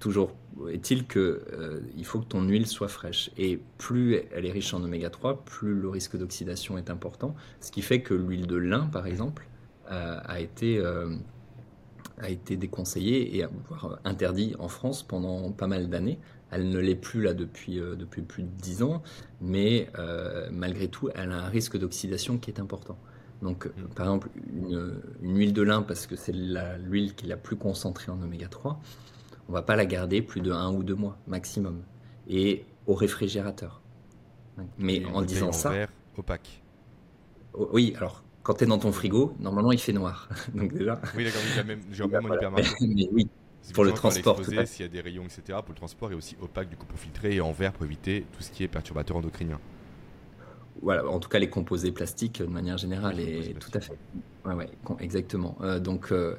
Toujours 0.00 0.34
est-il 0.70 1.07
que 1.07 1.42
euh, 1.52 1.80
il 1.96 2.05
faut 2.05 2.20
que 2.20 2.26
ton 2.26 2.42
huile 2.42 2.66
soit 2.66 2.88
fraîche. 2.88 3.30
Et 3.38 3.61
plus 3.78 4.20
elle 4.34 4.44
est 4.44 4.52
riche 4.52 4.74
en 4.74 4.82
oméga 4.82 5.09
3, 5.09 5.44
plus 5.44 5.74
le 5.74 5.88
risque 5.88 6.16
d'oxydation 6.16 6.76
est 6.76 6.90
important. 6.90 7.34
Ce 7.61 7.70
qui 7.70 7.82
fait 7.82 8.02
que 8.02 8.14
l'huile 8.14 8.46
de 8.46 8.57
lin, 8.57 8.86
par 8.86 9.07
exemple, 9.07 9.46
euh, 9.90 10.20
a 10.24 10.40
été 10.40 10.82
a 12.18 12.30
été 12.30 12.57
déconseillée 12.57 13.38
et 13.38 13.46
voire 13.68 13.98
interdit 14.05 14.55
en 14.59 14.68
France 14.68 15.02
pendant 15.02 15.50
pas 15.50 15.66
mal 15.66 15.88
d'années 15.88 16.18
elle 16.55 16.68
ne 16.68 16.78
l'est 16.78 16.94
plus 16.94 17.22
là 17.22 17.34
depuis, 17.34 17.80
euh, 17.80 17.96
depuis 17.96 18.22
plus 18.22 18.44
de 18.44 18.48
10 18.48 18.82
ans, 18.82 19.02
mais 19.40 19.88
euh, 19.98 20.48
malgré 20.52 20.88
tout, 20.88 21.11
elle 21.14 21.32
a 21.32 21.36
un 21.44 21.48
risque 21.48 21.76
d'oxydation 21.76 22.38
qui 22.38 22.50
est 22.50 22.61
important. 22.61 22.96
Donc, 23.42 23.66
mm. 23.66 23.94
par 23.94 24.07
exemple, 24.07 24.28
une, 24.52 25.02
huile 25.22 25.52
de 25.52 25.62
lin, 25.62 25.82
parce 25.82 26.07
que 26.07 26.16
c'est 26.16 26.32
l'huile 26.32 27.14
qui 27.14 27.26
est 27.26 27.28
la 27.28 27.36
plus 27.36 27.57
concentrée 27.57 28.12
en 28.12 28.22
oméga 28.22 28.46
3, 28.46 28.80
on 29.48 29.52
va 29.52 29.62
pas 29.62 29.76
la 29.76 29.84
garder 29.84 30.22
plus 30.22 30.40
de 30.40 30.52
1 30.52 30.72
ou 30.72 30.84
2 30.84 30.94
mois 30.94 31.18
maximum. 31.26 31.82
Et 32.28 32.64
au 32.86 32.94
réfrigérateur. 32.94 33.82
Mais 34.78 35.05
en 35.07 35.22
disant 35.22 35.52
ça. 35.52 35.70
Verre 35.70 35.92
opaque. 36.16 36.62
Oh, 37.55 37.68
oui, 37.72 37.92
alors 37.96 38.22
quand 38.44 38.55
tu 38.55 38.64
es 38.64 38.66
dans 38.66 38.78
ton 38.78 38.92
frigo, 38.92 39.34
normalement 39.40 39.72
il 39.72 39.80
fait 39.80 39.92
noir. 39.92 40.28
Donc 40.55 40.72
déjà. 40.72 41.00
Oui, 41.16 41.24
d'accord, 41.24 41.40
j'ai 41.52 41.64
même, 41.64 41.80
même 42.22 42.30
en 42.30 42.34
hypermarché. 42.34 42.74
mais 42.86 43.09
oui, 43.11 43.28
pour 43.73 43.85
le 43.85 43.93
transport. 43.93 44.41
S'il 44.67 44.83
y 44.83 44.85
a 44.85 44.89
des 44.89 45.01
rayons, 45.01 45.25
etc. 45.25 45.59
Pour 45.65 45.71
le 45.71 45.77
transport 45.77 46.12
et 46.12 46.15
aussi 46.15 46.37
opaque 46.41 46.69
du 46.69 46.77
coup 46.77 46.87
pour 46.87 46.99
filtrer 46.99 47.35
et 47.35 47.41
en 47.41 47.53
verre 47.53 47.73
pour 47.73 47.85
éviter 47.85 48.27
tout 48.33 48.43
ce 48.43 48.51
qui 48.51 48.62
est 48.62 48.69
perturbateur 48.69 49.17
endocrinien. 49.17 49.59
Voilà, 50.83 51.07
en 51.07 51.21
tout 51.21 51.29
cas 51.29 51.39
les 51.39 51.49
composés 51.49 51.93
plastiques 51.93 52.43
de 52.43 52.47
manière 52.47 52.79
générale 52.79 53.21
et 53.21 53.55
tout 53.59 53.71
à 53.75 53.81
fait. 53.81 53.97
Ouais, 54.45 54.55
ouais, 54.55 54.69
exactement. 55.01 55.57
Euh, 55.62 55.79
donc 55.79 56.11
euh, 56.11 56.35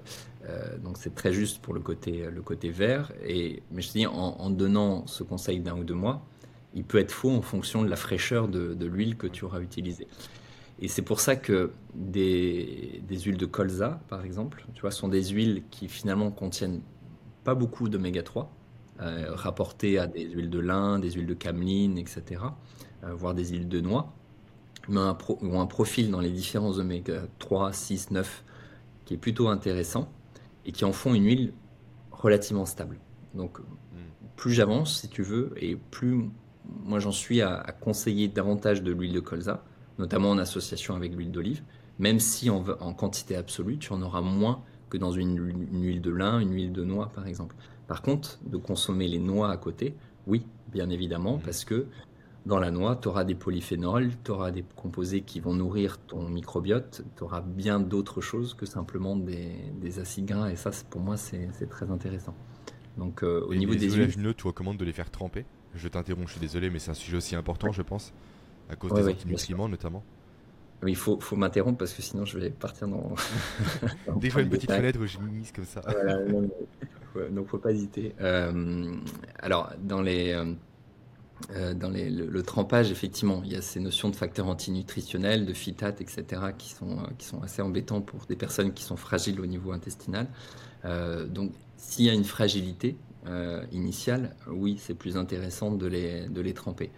euh, 0.47 0.77
donc 0.77 0.97
c'est 0.97 1.15
très 1.15 1.33
juste 1.33 1.61
pour 1.61 1.73
le 1.73 1.79
côté 1.79 2.27
le 2.31 2.41
côté 2.41 2.69
vert 2.69 3.11
et 3.25 3.63
mais 3.71 3.81
je 3.81 3.87
te 3.87 3.93
dis 3.93 4.05
en, 4.05 4.49
donnant 4.49 5.07
ce 5.07 5.23
conseil 5.23 5.61
d'un 5.61 5.77
ou 5.77 5.83
deux 5.83 5.95
mois, 5.95 6.23
il 6.73 6.83
peut 6.83 6.99
être 6.99 7.11
faux 7.11 7.31
en 7.31 7.41
fonction 7.41 7.81
de 7.83 7.89
la 7.89 7.95
fraîcheur 7.95 8.47
de, 8.47 8.73
de 8.73 8.85
l'huile 8.85 9.15
que 9.15 9.27
tu 9.27 9.45
auras 9.45 9.61
utilisée. 9.61 10.07
Et 10.79 10.89
c'est 10.89 11.01
pour 11.01 11.21
ça 11.21 11.37
que 11.37 11.71
des, 11.93 13.01
des, 13.07 13.19
huiles 13.21 13.37
de 13.37 13.45
colza, 13.45 14.01
par 14.09 14.25
exemple, 14.25 14.65
tu 14.73 14.81
vois, 14.81 14.91
sont 14.91 15.07
des 15.07 15.23
huiles 15.23 15.63
qui 15.71 15.87
finalement 15.87 16.31
contiennent 16.31 16.81
pas 17.45 17.55
beaucoup 17.55 17.87
d'oméga 17.87 18.23
3, 18.23 18.51
euh, 19.01 19.27
rapporté 19.29 19.99
à 19.99 20.07
des 20.07 20.25
huiles 20.25 20.49
de 20.49 20.59
lin, 20.59 20.99
des 20.99 21.11
huiles 21.11 21.27
de 21.27 21.33
cameline, 21.33 21.97
etc., 21.97 22.41
euh, 23.03 23.13
voire 23.13 23.33
des 23.33 23.49
huiles 23.49 23.69
de 23.69 23.79
noix, 23.79 24.13
mais 24.89 24.99
un 24.99 25.17
ont 25.41 25.61
un 25.61 25.65
profil 25.67 26.11
dans 26.11 26.19
les 26.19 26.31
différents 26.31 26.77
oméga 26.79 27.21
3, 27.39 27.71
6, 27.71 28.11
9 28.11 28.43
qui 29.05 29.13
est 29.13 29.17
plutôt 29.17 29.47
intéressant 29.47 30.11
et 30.65 30.71
qui 30.71 30.83
en 30.83 30.91
font 30.91 31.13
une 31.13 31.25
huile 31.25 31.53
relativement 32.11 32.65
stable. 32.65 32.97
Donc, 33.35 33.59
hmm. 33.59 33.65
plus 34.35 34.51
j'avance, 34.51 35.01
si 35.01 35.07
tu 35.07 35.21
veux, 35.21 35.53
et 35.57 35.75
plus 35.75 36.29
moi 36.83 36.97
j'en 36.97 37.11
suis 37.11 37.41
à, 37.41 37.63
conseiller 37.79 38.27
davantage 38.27 38.81
de 38.81 38.91
l'huile 38.91 39.13
de 39.13 39.19
colza, 39.19 39.63
notamment 39.99 40.31
en 40.31 40.39
association 40.39 40.95
avec 40.95 41.13
l'huile 41.13 41.31
d'olive, 41.31 41.61
même 41.99 42.19
si 42.19 42.49
en, 42.49 42.65
en, 42.79 42.93
quantité 42.93 43.35
absolue, 43.35 43.77
tu 43.77 43.93
en 43.93 44.01
auras 44.01 44.21
moins 44.21 44.63
que 44.95 44.99
dans 44.99 45.11
une, 45.11 45.37
huile 45.73 46.01
de 46.01 46.11
lin, 46.11 46.39
une 46.39 46.53
huile 46.53 46.71
de 46.71 46.83
noix 46.83 47.09
par 47.13 47.27
exemple. 47.27 47.55
Par 47.87 48.01
contre, 48.01 48.39
de 48.45 48.57
consommer 48.57 49.07
les 49.07 49.19
noix 49.19 49.51
à 49.51 49.57
côté, 49.57 49.95
oui, 50.25 50.45
bien 50.71 50.89
évidemment, 50.89 51.37
mmh. 51.37 51.41
parce 51.41 51.65
que 51.65 51.87
dans 52.45 52.59
la 52.59 52.71
noix, 52.71 52.95
tu 52.95 53.07
auras 53.07 53.23
des 53.25 53.35
polyphénols, 53.35 54.11
tu 54.23 54.31
auras 54.31 54.51
des 54.51 54.63
composés 54.75 55.21
qui 55.21 55.39
vont 55.39 55.53
nourrir 55.53 55.97
ton 55.97 56.29
microbiote, 56.29 57.03
tu 57.17 57.23
auras 57.23 57.41
bien 57.41 57.79
d'autres 57.79 58.21
choses 58.21 58.53
que 58.53 58.65
simplement 58.65 59.15
des, 59.15 59.99
acides 59.99 60.25
gras, 60.25 60.49
et 60.49 60.55
ça, 60.55 60.71
pour 60.89 61.01
moi, 61.01 61.17
c'est 61.17 61.69
très 61.69 61.91
intéressant. 61.91 62.35
Donc, 62.97 63.23
euh, 63.23 63.45
au 63.47 63.55
niveau 63.55 63.75
des 63.75 63.89
huiles. 63.89 64.33
tu 64.37 64.47
recommandes 64.47 64.77
de 64.77 64.85
les 64.85 64.93
faire 64.93 65.11
tremper? 65.11 65.45
Je 65.73 65.87
t'interromps, 65.89 66.27
je 66.27 66.33
suis 66.33 66.39
désolé, 66.39 66.69
mais 66.69 66.79
c'est 66.79 66.91
un 66.91 66.95
sujet 66.95 67.17
aussi 67.17 67.35
important, 67.35 67.71
je 67.71 67.81
pense, 67.81 68.13
à 68.69 68.75
cause 68.75 68.93
des 68.93 69.09
antinutriments 69.09 69.67
notamment. 69.67 70.03
Il 70.85 70.95
faut, 70.95 71.19
faut 71.19 71.35
m'interrompre 71.35 71.77
parce 71.79 71.93
que 71.93 72.01
sinon 72.01 72.25
je 72.25 72.37
vais 72.37 72.49
partir 72.49 72.87
dans. 72.87 73.15
Des 74.17 74.29
fois, 74.29 74.41
une 74.41 74.49
petite 74.49 74.71
fenêtre 74.71 74.99
où 74.99 75.05
je 75.05 75.17
mise 75.19 75.51
comme 75.51 75.65
ça. 75.65 75.81
Voilà, 75.85 76.19
non, 76.25 76.49
donc, 77.31 77.47
faut 77.47 77.57
pas 77.57 77.71
hésiter. 77.71 78.13
Euh, 78.21 78.95
alors, 79.39 79.71
dans 79.81 80.01
les. 80.01 80.31
Euh, 80.31 80.53
euh, 81.51 81.73
dans 81.73 81.89
les, 81.89 82.09
le, 82.09 82.43
trempage, 82.43 82.91
effectivement, 82.91 83.41
il 83.43 83.51
y 83.51 83.55
a 83.57 83.61
ces 83.61 83.81
notions 83.81 84.09
de 84.09 84.15
facteurs 84.15 84.47
antinutritionnels, 84.47 85.45
de 85.45 85.53
phytates, 85.53 85.99
etc., 85.99 86.23
qui 86.57 86.69
sont, 86.69 86.99
qui 87.17 87.25
sont 87.25 87.41
assez 87.43 87.61
embêtants 87.61 87.99
pour 87.99 88.25
des 88.25 88.37
personnes 88.37 88.73
qui 88.73 88.83
sont 88.83 88.95
fragiles 88.95 89.41
au 89.41 89.45
niveau 89.45 89.73
intestinal. 89.73 90.27
donc, 91.29 91.51
s'il 91.75 92.05
y 92.05 92.09
a 92.09 92.13
une 92.13 92.23
fragilité 92.23 92.95
initiale, 93.73 94.33
oui, 94.47 94.77
c'est 94.79 94.93
plus 94.93 95.17
intéressant 95.17 95.71
de 95.71 95.85
les, 95.87 96.29
de 96.29 96.39
les 96.39 96.53
tremper. 96.53 96.89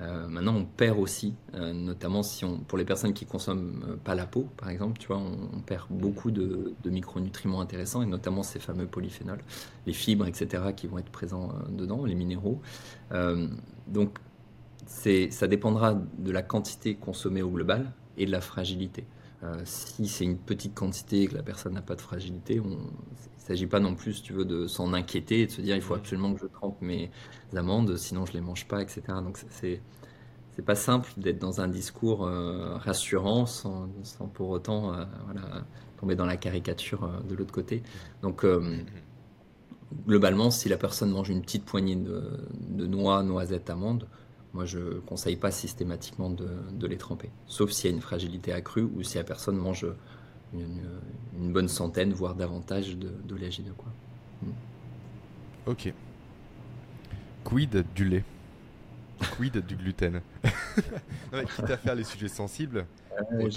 Euh, 0.00 0.26
maintenant, 0.28 0.56
on 0.56 0.64
perd 0.64 0.98
aussi, 0.98 1.34
euh, 1.54 1.72
notamment 1.72 2.22
si 2.22 2.44
on, 2.44 2.58
pour 2.58 2.78
les 2.78 2.84
personnes 2.84 3.12
qui 3.12 3.26
consomment 3.26 3.84
euh, 3.86 3.96
pas 3.96 4.14
la 4.14 4.26
peau, 4.26 4.48
par 4.56 4.70
exemple, 4.70 4.98
tu 4.98 5.08
vois, 5.08 5.18
on, 5.18 5.60
perd 5.60 5.86
beaucoup 5.90 6.30
de, 6.30 6.74
micronutriments 6.84 7.60
intéressants 7.60 8.02
et 8.02 8.06
notamment 8.06 8.42
ces 8.42 8.58
fameux 8.58 8.86
polyphénols, 8.86 9.40
les 9.86 9.92
fibres, 9.92 10.26
etc., 10.26 10.64
qui 10.74 10.86
vont 10.86 10.98
être 10.98 11.10
présents 11.10 11.52
dedans, 11.68 12.04
les 12.04 12.14
minéraux. 12.14 12.60
donc, 13.86 14.18
ça 14.86 15.46
dépendra 15.46 15.94
de 16.18 16.32
la 16.32 16.42
quantité 16.42 16.96
consommée 16.96 17.42
au 17.42 17.50
global 17.50 17.92
et 18.16 18.26
de 18.26 18.32
la 18.32 18.40
fragilité. 18.40 19.04
Si 19.64 20.06
c'est 20.06 20.24
une 20.24 20.38
petite 20.38 20.74
quantité 20.74 21.22
et 21.22 21.26
que 21.26 21.34
la 21.34 21.42
personne 21.42 21.72
n'a 21.74 21.82
pas 21.82 21.96
de 21.96 22.00
fragilité, 22.00 22.54
il 22.56 22.62
ne 22.62 22.76
s'agit 23.38 23.66
pas 23.66 23.80
non 23.80 23.94
plus, 23.94 24.22
tu 24.22 24.32
veux, 24.32 24.44
de 24.44 24.66
s'en 24.66 24.92
inquiéter 24.92 25.42
et 25.42 25.46
de 25.46 25.50
se 25.50 25.60
dire 25.62 25.76
il 25.76 25.82
faut 25.82 25.94
absolument 25.94 26.34
que 26.34 26.40
je 26.40 26.46
trempe 26.46 26.80
mes 26.82 27.10
amandes, 27.56 27.96
sinon 27.96 28.26
je 28.26 28.32
les 28.34 28.40
mange 28.40 28.68
pas, 28.68 28.82
etc. 28.82 29.02
Donc 29.22 29.38
c'est 29.48 29.80
c'est 30.60 30.66
pas 30.66 30.74
simple 30.74 31.10
d'être 31.16 31.38
dans 31.38 31.60
un 31.60 31.68
discours 31.68 32.26
euh, 32.26 32.76
rassurant 32.76 33.46
sans, 33.46 33.88
pour 34.34 34.50
autant 34.50 34.92
euh, 34.92 35.04
tomber 35.98 36.16
dans 36.16 36.26
la 36.26 36.36
caricature 36.36 37.04
euh, 37.04 37.20
de 37.28 37.34
l'autre 37.34 37.52
côté. 37.52 37.82
Donc 38.22 38.44
globalement, 40.06 40.50
si 40.50 40.68
la 40.68 40.76
personne 40.76 41.10
mange 41.10 41.30
une 41.30 41.40
petite 41.40 41.64
poignée 41.64 41.96
de, 41.96 42.86
noix, 42.86 43.22
noisettes, 43.22 43.70
amandes, 43.70 44.06
moi 44.52 44.64
je 44.64 44.98
conseille 45.00 45.36
pas 45.36 45.50
systématiquement 45.50 46.30
de, 46.30 46.86
les 46.86 46.96
tremper, 46.96 47.30
sauf 47.46 47.70
s'il 47.70 47.90
y 47.90 47.92
a 47.92 47.96
une 47.96 48.02
fragilité 48.02 48.52
accrue 48.52 48.82
ou 48.82 49.02
si 49.02 49.16
la 49.16 49.24
personne 49.24 49.56
mange 49.56 49.86
une, 50.52 51.52
bonne 51.52 51.68
centaine, 51.68 52.12
voire 52.12 52.34
davantage 52.34 52.96
de, 52.96 53.08
de 53.08 53.72
Quoi. 53.76 53.92
Ok. 55.66 55.92
Quid 57.44 57.84
du 57.94 58.04
lait? 58.04 58.24
Quid 59.36 59.64
du 59.66 59.76
gluten? 59.76 60.20
Quitte 61.56 61.70
à 61.70 61.76
faire 61.76 61.94
les 61.94 62.04
sujets 62.04 62.28
sensibles, 62.28 62.86
aller 63.18 63.48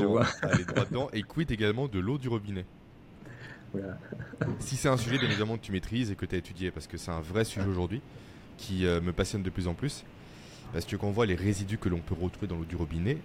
droit 0.65 0.85
dedans. 0.85 1.09
Et 1.13 1.23
quid 1.23 1.51
également 1.51 1.87
de 1.87 1.99
l'eau 1.99 2.17
du 2.17 2.27
robinet? 2.27 2.65
Si 4.59 4.75
c'est 4.75 4.89
un 4.89 4.97
sujet 4.97 5.17
bien 5.17 5.29
évidemment 5.29 5.57
que 5.57 5.63
tu 5.63 5.71
maîtrises 5.71 6.11
et 6.11 6.15
que 6.15 6.25
tu 6.25 6.35
as 6.35 6.37
étudié, 6.37 6.69
parce 6.69 6.85
que 6.85 6.97
c'est 6.97 7.11
un 7.11 7.21
vrai 7.21 7.43
sujet 7.43 7.67
aujourd'hui 7.67 8.01
qui 8.57 8.85
euh, 8.85 9.01
me 9.01 9.11
passionne 9.11 9.41
de 9.41 9.49
plus 9.49 9.67
en 9.67 9.73
plus, 9.73 10.03
parce 10.73 10.85
que 10.85 10.95
quand 10.95 11.07
on 11.07 11.11
voit 11.11 11.25
les 11.25 11.35
résidus 11.35 11.77
que 11.77 11.89
l'on 11.89 11.99
peut 11.99 12.15
retrouver 12.19 12.47
dans 12.47 12.57
l'eau 12.57 12.65
du 12.65 12.75
robinet, 12.75 13.17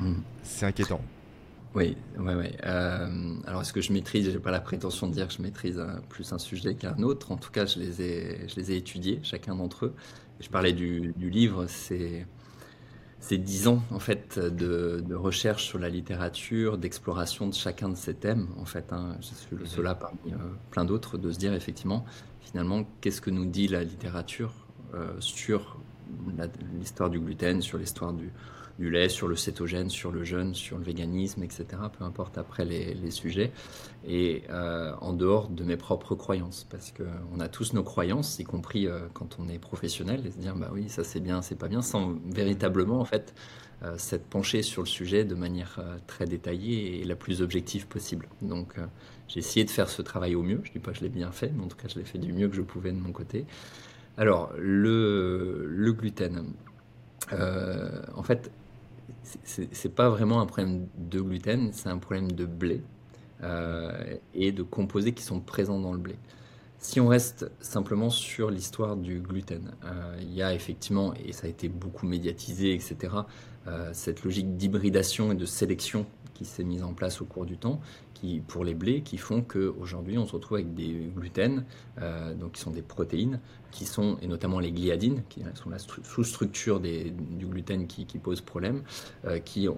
mm. 0.00 0.14
c'est 0.42 0.66
inquiétant. 0.66 1.00
Oui, 1.74 1.96
ouais, 2.18 2.34
ouais. 2.34 2.56
alors, 2.62 3.62
est-ce 3.62 3.72
que 3.72 3.80
je 3.80 3.92
maîtrise 3.92 4.28
J'ai 4.28 4.40
pas 4.40 4.50
la 4.50 4.60
prétention 4.60 5.06
de 5.06 5.12
dire 5.12 5.28
que 5.28 5.34
je 5.34 5.40
maîtrise 5.40 5.80
plus 6.08 6.32
un 6.32 6.38
sujet 6.38 6.74
qu'un 6.74 6.98
autre. 7.02 7.30
En 7.30 7.36
tout 7.36 7.52
cas, 7.52 7.64
je 7.64 7.78
les 7.78 8.02
ai, 8.02 8.48
je 8.48 8.56
les 8.56 8.72
ai 8.72 8.76
étudiés, 8.76 9.20
chacun 9.22 9.54
d'entre 9.54 9.86
eux. 9.86 9.94
je 10.40 10.48
parlais 10.48 10.72
du, 10.72 11.14
du 11.16 11.30
livre, 11.30 11.66
c'est 11.68 12.26
c'est 13.20 13.38
dix 13.38 13.68
ans 13.68 13.82
en 13.90 13.98
fait 13.98 14.38
de, 14.38 15.04
recherche 15.14 15.64
sur 15.66 15.78
la 15.78 15.90
littérature, 15.90 16.78
d'exploration 16.78 17.46
de 17.46 17.54
chacun 17.54 17.90
de 17.90 17.94
ces 17.94 18.14
thèmes 18.14 18.48
en 18.58 18.64
fait. 18.64 18.92
Hein. 18.92 19.16
Je 19.20 19.26
suis 19.26 19.68
cela 19.68 19.94
parmi 19.94 20.32
euh, 20.32 20.36
plein 20.70 20.84
d'autres 20.84 21.18
de 21.18 21.30
se 21.30 21.38
dire 21.38 21.52
effectivement 21.52 22.04
finalement 22.40 22.84
qu'est-ce 23.00 23.20
que 23.20 23.30
nous 23.30 23.44
dit 23.44 23.68
la 23.68 23.84
littérature 23.84 24.52
euh, 24.94 25.12
sur 25.20 25.78
l'histoire 26.78 27.10
du 27.10 27.20
gluten, 27.20 27.62
sur 27.62 27.78
l'histoire 27.78 28.12
du, 28.12 28.30
lait, 28.78 29.08
sur 29.08 29.28
le 29.28 29.36
cétogène, 29.36 29.90
sur 29.90 30.10
le 30.10 30.24
jeûne, 30.24 30.54
sur 30.54 30.78
le 30.78 30.84
véganisme, 30.84 31.42
etc. 31.42 31.66
Peu 31.96 32.04
importe 32.04 32.38
après 32.38 32.64
les, 32.64 33.10
sujets. 33.10 33.52
Et 34.06 34.44
euh, 34.48 34.92
en 35.00 35.12
dehors 35.12 35.48
de 35.48 35.64
mes 35.64 35.76
propres 35.76 36.14
croyances, 36.14 36.66
parce 36.70 36.92
qu'on 36.92 37.40
a 37.40 37.48
tous 37.48 37.74
nos 37.74 37.82
croyances, 37.82 38.38
y 38.38 38.44
compris 38.44 38.86
euh, 38.86 39.00
quand 39.12 39.36
on 39.38 39.48
est 39.48 39.58
professionnel, 39.58 40.26
et 40.26 40.30
se 40.30 40.38
dire 40.38 40.56
bah 40.56 40.70
oui, 40.72 40.88
ça 40.88 41.04
c'est 41.04 41.20
bien, 41.20 41.42
c'est 41.42 41.58
pas 41.58 41.68
bien, 41.68 41.82
sans 41.82 42.14
véritablement 42.26 43.00
en 43.00 43.04
fait 43.04 43.34
euh, 43.82 43.98
s'être 43.98 44.26
penché 44.26 44.62
sur 44.62 44.82
le 44.82 44.88
sujet 44.88 45.24
de 45.24 45.34
manière 45.34 45.78
très 46.06 46.24
détaillée 46.24 47.00
et 47.00 47.04
la 47.04 47.16
plus 47.16 47.42
objective 47.42 47.86
possible. 47.86 48.28
Donc 48.40 48.76
j'ai 49.28 49.38
essayé 49.38 49.64
de 49.64 49.70
faire 49.70 49.88
ce 49.88 50.02
travail 50.02 50.34
au 50.34 50.42
mieux. 50.42 50.60
Je 50.64 50.72
dis 50.72 50.78
pas 50.78 50.90
que 50.92 50.98
je 50.98 51.02
l'ai 51.02 51.08
bien 51.08 51.30
fait, 51.32 51.52
mais 51.54 51.64
en 51.64 51.68
tout 51.68 51.76
cas 51.76 51.88
je 51.88 51.98
l'ai 51.98 52.04
fait 52.04 52.18
du 52.18 52.32
mieux 52.32 52.48
que 52.48 52.56
je 52.56 52.62
pouvais 52.62 52.92
de 52.92 52.98
mon 52.98 53.12
côté. 53.12 53.44
Alors 54.20 54.52
le, 54.58 55.94
gluten. 55.98 56.52
en 57.32 58.22
fait, 58.22 58.52
c'est 59.22 59.94
pas 59.94 60.10
vraiment 60.10 60.42
un 60.42 60.46
problème 60.46 60.86
de 60.98 61.20
gluten, 61.22 61.70
c'est 61.72 61.88
un 61.88 61.96
problème 61.96 62.30
de 62.30 62.44
blé 62.44 62.82
euh, 63.42 64.16
et 64.34 64.52
de 64.52 64.62
composés 64.62 65.12
qui 65.14 65.22
sont 65.22 65.40
présents 65.40 65.80
dans 65.80 65.94
le 65.94 65.98
blé. 65.98 66.16
Si 66.78 67.00
on 67.00 67.08
reste 67.08 67.50
simplement 67.60 68.10
sur 68.10 68.50
l'histoire 68.50 68.94
du 68.94 69.20
gluten, 69.20 69.72
euh, 69.84 70.14
il 70.20 70.34
y 70.34 70.42
a 70.42 70.52
effectivement, 70.52 71.14
et 71.14 71.32
ça 71.32 71.46
a 71.46 71.50
été 71.50 71.70
beaucoup 71.70 72.06
médiatisé, 72.06 72.74
etc., 72.74 73.14
euh, 73.66 73.88
cette 73.94 74.24
logique 74.24 74.58
d'hybridation 74.58 75.32
et 75.32 75.34
de 75.34 75.46
sélection 75.46 76.04
qui 76.34 76.44
s'est 76.44 76.64
mise 76.64 76.82
en 76.82 76.92
place 76.92 77.22
au 77.22 77.24
cours 77.24 77.46
du 77.46 77.56
temps, 77.56 77.80
pour 78.46 78.64
les 78.64 78.74
blés, 78.74 79.02
qui 79.02 79.16
font 79.16 79.42
qu'aujourd'hui 79.42 80.18
on 80.18 80.26
se 80.26 80.32
retrouve 80.32 80.58
avec 80.58 80.74
des 80.74 81.10
gluten, 81.16 81.64
euh, 82.00 82.34
donc 82.34 82.52
qui 82.52 82.60
sont 82.60 82.70
des 82.70 82.82
protéines, 82.82 83.40
qui 83.70 83.84
sont, 83.84 84.18
et 84.20 84.26
notamment 84.26 84.60
les 84.60 84.72
gliadines, 84.72 85.22
qui 85.28 85.42
sont 85.54 85.70
la 85.70 85.78
sous-structure 85.78 86.80
du 86.80 87.46
gluten 87.46 87.86
qui, 87.86 88.04
pose 88.18 88.40
problème, 88.40 88.82
euh, 89.24 89.38
qui, 89.38 89.68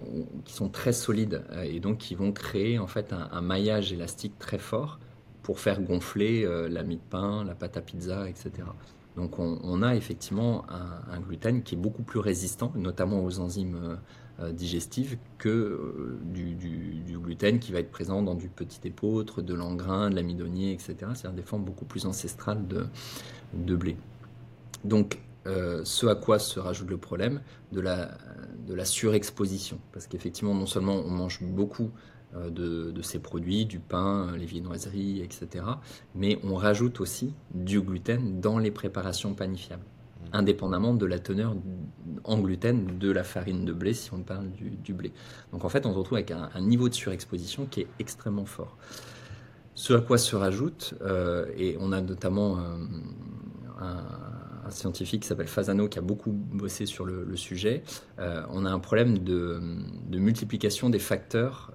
qui, 0.45 0.53
sont 0.53 0.69
très 0.69 0.93
solides 0.93 1.43
et 1.63 1.79
donc 1.79 1.99
qui 1.99 2.15
vont 2.15 2.31
créer 2.31 2.79
en 2.79 2.87
fait 2.87 3.13
un, 3.13 3.41
maillage 3.41 3.93
élastique 3.93 4.37
très 4.39 4.57
fort 4.57 4.99
pour 5.41 5.59
faire 5.59 5.81
gonfler 5.81 6.47
la 6.69 6.83
mie 6.83 6.95
de 6.95 7.01
pain, 7.09 7.43
la 7.43 7.53
pâte 7.53 7.77
à 7.77 7.81
pizza, 7.81 8.29
etc. 8.29 8.51
Donc 9.15 9.37
on, 9.37 9.83
a 9.83 9.95
effectivement 9.95 10.65
un, 10.69 11.19
gluten 11.19 11.61
qui 11.61 11.75
est 11.75 11.77
beaucoup 11.77 12.03
plus 12.03 12.19
résistant, 12.19 12.71
notamment 12.75 13.23
aux 13.23 13.39
enzymes 13.39 13.99
euh, 14.39 14.51
digestives, 14.51 15.17
que 15.37 15.49
euh, 15.49 16.19
du, 16.23 17.17
gluten 17.17 17.59
qui 17.59 17.71
va 17.71 17.79
être 17.79 17.91
présent 17.91 18.21
dans 18.21 18.35
du 18.35 18.49
petit 18.49 18.79
épeautre, 18.87 19.41
de 19.41 19.53
l'engrain, 19.53 20.09
de 20.09 20.15
l'amidonier, 20.15 20.73
etc. 20.73 20.95
C'est-à-dire 21.13 21.33
des 21.33 21.43
formes 21.43 21.63
beaucoup 21.63 21.85
plus 21.85 22.05
ancestrales 22.05 22.65
de, 22.67 23.75
blé. 23.75 23.95
Donc 24.83 25.19
euh, 25.45 25.81
ce 25.85 26.07
à 26.07 26.15
quoi 26.15 26.39
se 26.39 26.59
rajoute 26.59 26.89
le 26.89 26.97
problème 26.97 27.41
de 27.71 27.81
la, 27.81 28.17
de 28.67 28.83
surexposition. 28.83 29.79
Parce 29.91 30.07
qu'effectivement, 30.07 30.53
non 30.53 30.65
seulement 30.65 30.95
on 30.95 31.09
mange 31.09 31.41
beaucoup 31.41 31.91
euh, 32.35 32.49
de, 32.49 33.01
ces 33.01 33.19
produits, 33.19 33.65
du 33.65 33.79
pain, 33.79 34.35
les 34.37 34.45
viennoiseries, 34.45 35.21
etc. 35.21 35.65
Mais 36.15 36.39
on 36.43 36.55
rajoute 36.55 37.01
aussi 37.01 37.33
du 37.53 37.81
gluten 37.81 38.39
dans 38.39 38.57
les 38.57 38.71
préparations 38.71 39.33
panifiables. 39.33 39.83
Indépendamment 40.31 40.93
de 40.93 41.05
la 41.05 41.19
teneur 41.19 41.55
en 42.23 42.39
gluten 42.39 42.97
de 42.99 43.11
la 43.11 43.23
farine 43.23 43.65
de 43.65 43.73
blé, 43.73 43.93
si 43.93 44.13
on 44.13 44.19
parle 44.19 44.49
du, 44.51 44.93
blé. 44.93 45.11
Donc 45.51 45.65
en 45.65 45.69
fait, 45.69 45.85
on 45.85 45.91
se 45.91 45.97
retrouve 45.97 46.17
avec 46.17 46.31
un, 46.31 46.49
niveau 46.61 46.89
de 46.89 46.93
surexposition 46.93 47.65
qui 47.65 47.81
est 47.81 47.87
extrêmement 47.99 48.45
fort. 48.45 48.77
Ce 49.75 49.93
à 49.93 50.01
quoi 50.01 50.17
se 50.17 50.35
rajoute, 50.35 50.93
euh, 51.01 51.47
et 51.57 51.77
on 51.79 51.91
a 51.91 52.01
notamment 52.01 52.59
euh, 52.59 52.61
un, 53.79 54.69
scientifique 54.69 55.23
qui 55.23 55.27
s'appelle 55.27 55.47
Fasano 55.47 55.87
qui 55.87 55.99
a 55.99 56.01
beaucoup 56.01 56.31
bossé 56.31 56.85
sur 56.85 57.05
le, 57.05 57.35
sujet, 57.35 57.83
euh, 58.19 58.43
on 58.49 58.65
a 58.65 58.71
un 58.71 58.79
problème 58.79 59.19
de, 59.19 59.59
multiplication 60.11 60.89
des 60.89 60.99
facteurs 60.99 61.71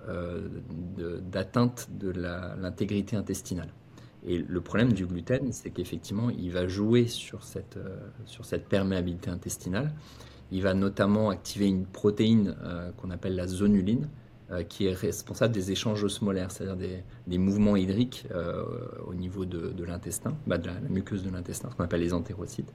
d'atteinte 1.21 1.89
de, 1.93 2.11
l'intégrité 2.11 3.15
intestinale. 3.15 3.69
Et 4.29 4.39
le 4.39 4.61
problème 4.61 4.93
du 4.93 5.07
gluten, 5.07 5.51
c'est 5.53 5.71
qu'effectivement, 5.71 6.31
il 6.31 6.53
va 6.53 6.69
jouer 6.69 7.09
sur 7.09 7.43
cette, 7.43 7.77
euh, 7.77 7.97
sur 8.27 8.45
cette 8.45 8.69
perméabilité 8.69 9.31
intestinale. 9.31 9.93
Il 10.53 10.63
va 10.63 10.75
notamment 10.75 11.31
activer 11.31 11.67
une 11.67 11.85
protéine 11.85 12.57
qu'on 12.97 13.11
appelle 13.11 13.37
la 13.37 13.47
zonuline, 13.47 14.09
euh, 14.51 14.63
qui 14.63 14.87
est 14.87 14.95
responsable 14.95 15.53
des 15.53 15.73
échanges 15.73 16.03
osmolaires, 16.03 16.51
c'est-à-dire 16.51 17.05
des, 17.27 17.37
mouvements 17.37 17.77
hydriques 17.77 18.25
euh, 18.31 18.65
au 19.07 19.13
niveau 19.13 19.45
de, 19.45 19.85
l'intestin, 19.85 20.35
bah, 20.47 20.57
de 20.57 20.69
la, 20.69 20.81
muqueuse 20.89 21.23
de 21.23 21.29
l'intestin, 21.29 21.69
ce 21.71 21.77
qu'on 21.77 21.85
appelle 21.85 22.01
les 22.01 22.15
entérocytes. 22.15 22.73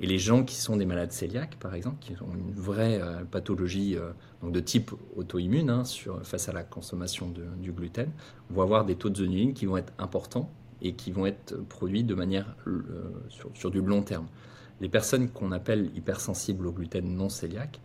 Et 0.00 0.06
les 0.06 0.18
gens 0.18 0.44
qui 0.44 0.54
sont 0.54 0.76
des 0.76 0.84
malades 0.84 1.12
cœliaques, 1.18 1.56
par 1.58 1.74
exemple, 1.74 1.96
qui 2.00 2.12
ont 2.20 2.34
une 2.34 2.52
vraie 2.52 3.00
euh, 3.00 3.24
pathologie 3.24 3.96
donc 4.42 4.52
de 4.52 4.60
type 4.60 4.90
auto-immune 5.16 5.70
hein, 5.70 5.84
face 6.24 6.50
à 6.50 6.52
la 6.52 6.62
consommation 6.62 7.32
du 7.58 7.72
gluten, 7.72 8.10
vont 8.50 8.60
avoir 8.60 8.84
des 8.84 8.96
taux 8.96 9.08
de 9.08 9.16
zonuline 9.16 9.54
qui 9.54 9.64
vont 9.64 9.78
être 9.78 9.94
importants 9.98 10.50
et 10.82 10.94
qui 10.94 11.12
vont 11.12 11.26
être 11.26 11.56
produits 11.68 12.04
de 12.04 12.14
manière 12.14 12.56
sur, 13.28 13.50
sur, 13.54 13.70
du 13.70 13.80
long 13.80 14.02
terme. 14.02 14.26
Les 14.80 14.88
personnes 14.88 15.28
qu'on 15.30 15.52
appelle 15.52 15.90
hypersensibles 15.94 16.66
au 16.66 16.72
gluten 16.72 17.16
non 17.16 17.28
cœliaque 17.28 17.80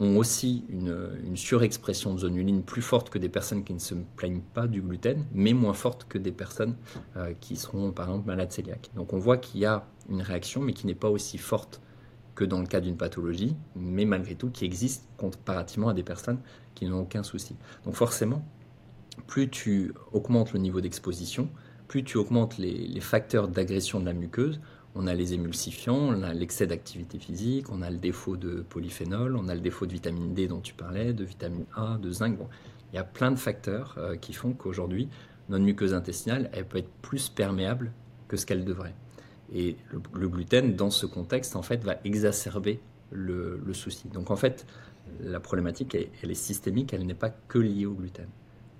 ont 0.00 0.16
aussi 0.16 0.64
une, 0.68 1.36
surexpression 1.36 2.14
de 2.14 2.20
zonuline 2.20 2.62
plus 2.62 2.82
forte 2.82 3.10
que 3.10 3.18
des 3.18 3.28
personnes 3.28 3.64
qui 3.64 3.74
ne 3.74 3.78
se 3.78 3.94
plaignent 4.16 4.40
pas 4.40 4.66
du 4.66 4.82
gluten, 4.82 5.24
mais 5.32 5.52
moins 5.52 5.72
forte 5.72 6.06
que 6.08 6.18
des 6.18 6.32
personnes 6.32 6.76
euh, 7.16 7.32
qui 7.40 7.56
seront 7.56 7.92
par 7.92 8.08
exemple 8.08 8.26
malades 8.26 8.52
cœliaques. 8.52 8.90
Donc 8.94 9.12
on 9.12 9.18
voit 9.18 9.36
qu'il 9.36 9.60
y 9.60 9.66
a 9.66 9.86
une 10.08 10.22
réaction, 10.22 10.60
mais 10.60 10.72
qui 10.72 10.86
n'est 10.86 10.94
pas 10.94 11.10
aussi 11.10 11.38
forte 11.38 11.80
que 12.34 12.44
dans 12.44 12.60
le 12.60 12.66
cas 12.66 12.80
d'une 12.80 12.96
pathologie, 12.96 13.56
mais 13.76 14.04
malgré 14.04 14.34
tout 14.34 14.50
qui 14.50 14.64
existe 14.64 15.08
comparativement 15.16 15.88
à 15.88 15.94
des 15.94 16.02
personnes 16.02 16.40
qui 16.74 16.86
n'ont 16.86 17.02
aucun 17.02 17.22
souci. 17.22 17.56
Donc 17.84 17.94
forcément, 17.94 18.44
plus 19.28 19.48
tu 19.48 19.92
augmentes 20.12 20.52
le 20.52 20.58
niveau 20.58 20.80
d'exposition, 20.80 21.48
tu 22.02 22.16
augmentes 22.16 22.58
les 22.58 23.00
facteurs 23.00 23.48
d'agression 23.48 24.00
de 24.00 24.06
la 24.06 24.12
muqueuse, 24.12 24.60
on 24.94 25.06
a 25.06 25.14
les 25.14 25.34
émulsifiants, 25.34 25.96
on 25.96 26.22
a 26.22 26.32
l'excès 26.32 26.66
d'activité 26.66 27.18
physique, 27.18 27.70
on 27.70 27.82
a 27.82 27.90
le 27.90 27.96
défaut 27.96 28.36
de 28.36 28.64
polyphénol, 28.68 29.36
on 29.36 29.48
a 29.48 29.54
le 29.54 29.60
défaut 29.60 29.86
de 29.86 29.92
vitamine 29.92 30.34
D 30.34 30.46
dont 30.46 30.60
tu 30.60 30.72
parlais, 30.72 31.12
de 31.12 31.24
vitamine 31.24 31.66
A, 31.74 31.98
de 32.00 32.10
zinc. 32.10 32.38
Il 32.92 32.96
y 32.96 32.98
a 32.98 33.04
plein 33.04 33.32
de 33.32 33.38
facteurs 33.38 33.96
euh, 33.98 34.16
qui 34.16 34.32
font 34.32 34.52
qu'aujourd'hui, 34.52 35.08
notre 35.48 35.64
muqueuse 35.64 35.94
intestinale, 35.94 36.48
elle 36.52 36.64
peut 36.64 36.78
être 36.78 36.92
plus 37.02 37.28
perméable 37.28 37.92
que 38.28 38.36
ce 38.36 38.46
qu'elle 38.46 38.64
devrait. 38.64 38.94
Et 39.52 39.76
le, 40.12 40.28
gluten, 40.28 40.74
dans 40.74 40.90
ce 40.90 41.06
contexte, 41.06 41.56
en 41.56 41.62
fait, 41.62 41.82
va 41.84 41.96
exacerber 42.04 42.80
le, 43.10 43.60
souci. 43.72 44.08
Donc, 44.08 44.30
en 44.30 44.36
fait, 44.36 44.64
la 45.20 45.38
problématique, 45.38 45.96
elle, 46.22 46.30
est 46.30 46.34
systémique, 46.34 46.94
elle 46.94 47.04
n'est 47.04 47.14
pas 47.14 47.30
que 47.30 47.58
liée 47.58 47.84
au 47.84 47.94
gluten. 47.94 48.26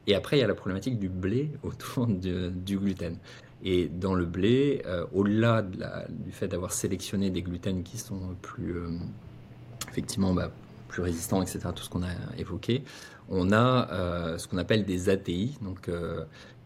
Et 0.06 0.14
après, 0.14 0.36
il 0.36 0.40
y 0.40 0.44
a 0.44 0.46
la 0.46 0.54
problématique 0.54 0.98
du 0.98 1.08
blé 1.08 1.50
autour 1.62 2.06
du 2.06 2.78
gluten. 2.78 3.16
Et 3.64 3.88
dans 3.88 4.14
le 4.14 4.26
blé, 4.26 4.82
euh, 4.86 5.06
au-delà 5.14 5.62
du 5.62 6.32
fait 6.32 6.48
d'avoir 6.48 6.72
sélectionné 6.72 7.30
des 7.30 7.42
gluten 7.42 7.82
qui 7.82 7.96
sont 7.96 8.36
plus, 8.42 8.76
euh, 8.76 8.90
effectivement, 9.88 10.34
bah, 10.34 10.50
plus 10.88 11.02
résistants, 11.02 11.40
etc., 11.40 11.60
tout 11.74 11.82
ce 11.82 11.88
qu'on 11.88 12.02
a 12.02 12.12
évoqué, 12.36 12.84
on 13.30 13.52
a 13.52 13.90
euh, 13.90 14.38
ce 14.38 14.46
qu'on 14.46 14.58
appelle 14.58 14.84
des 14.84 15.08
ATI, 15.08 15.56
donc, 15.62 15.90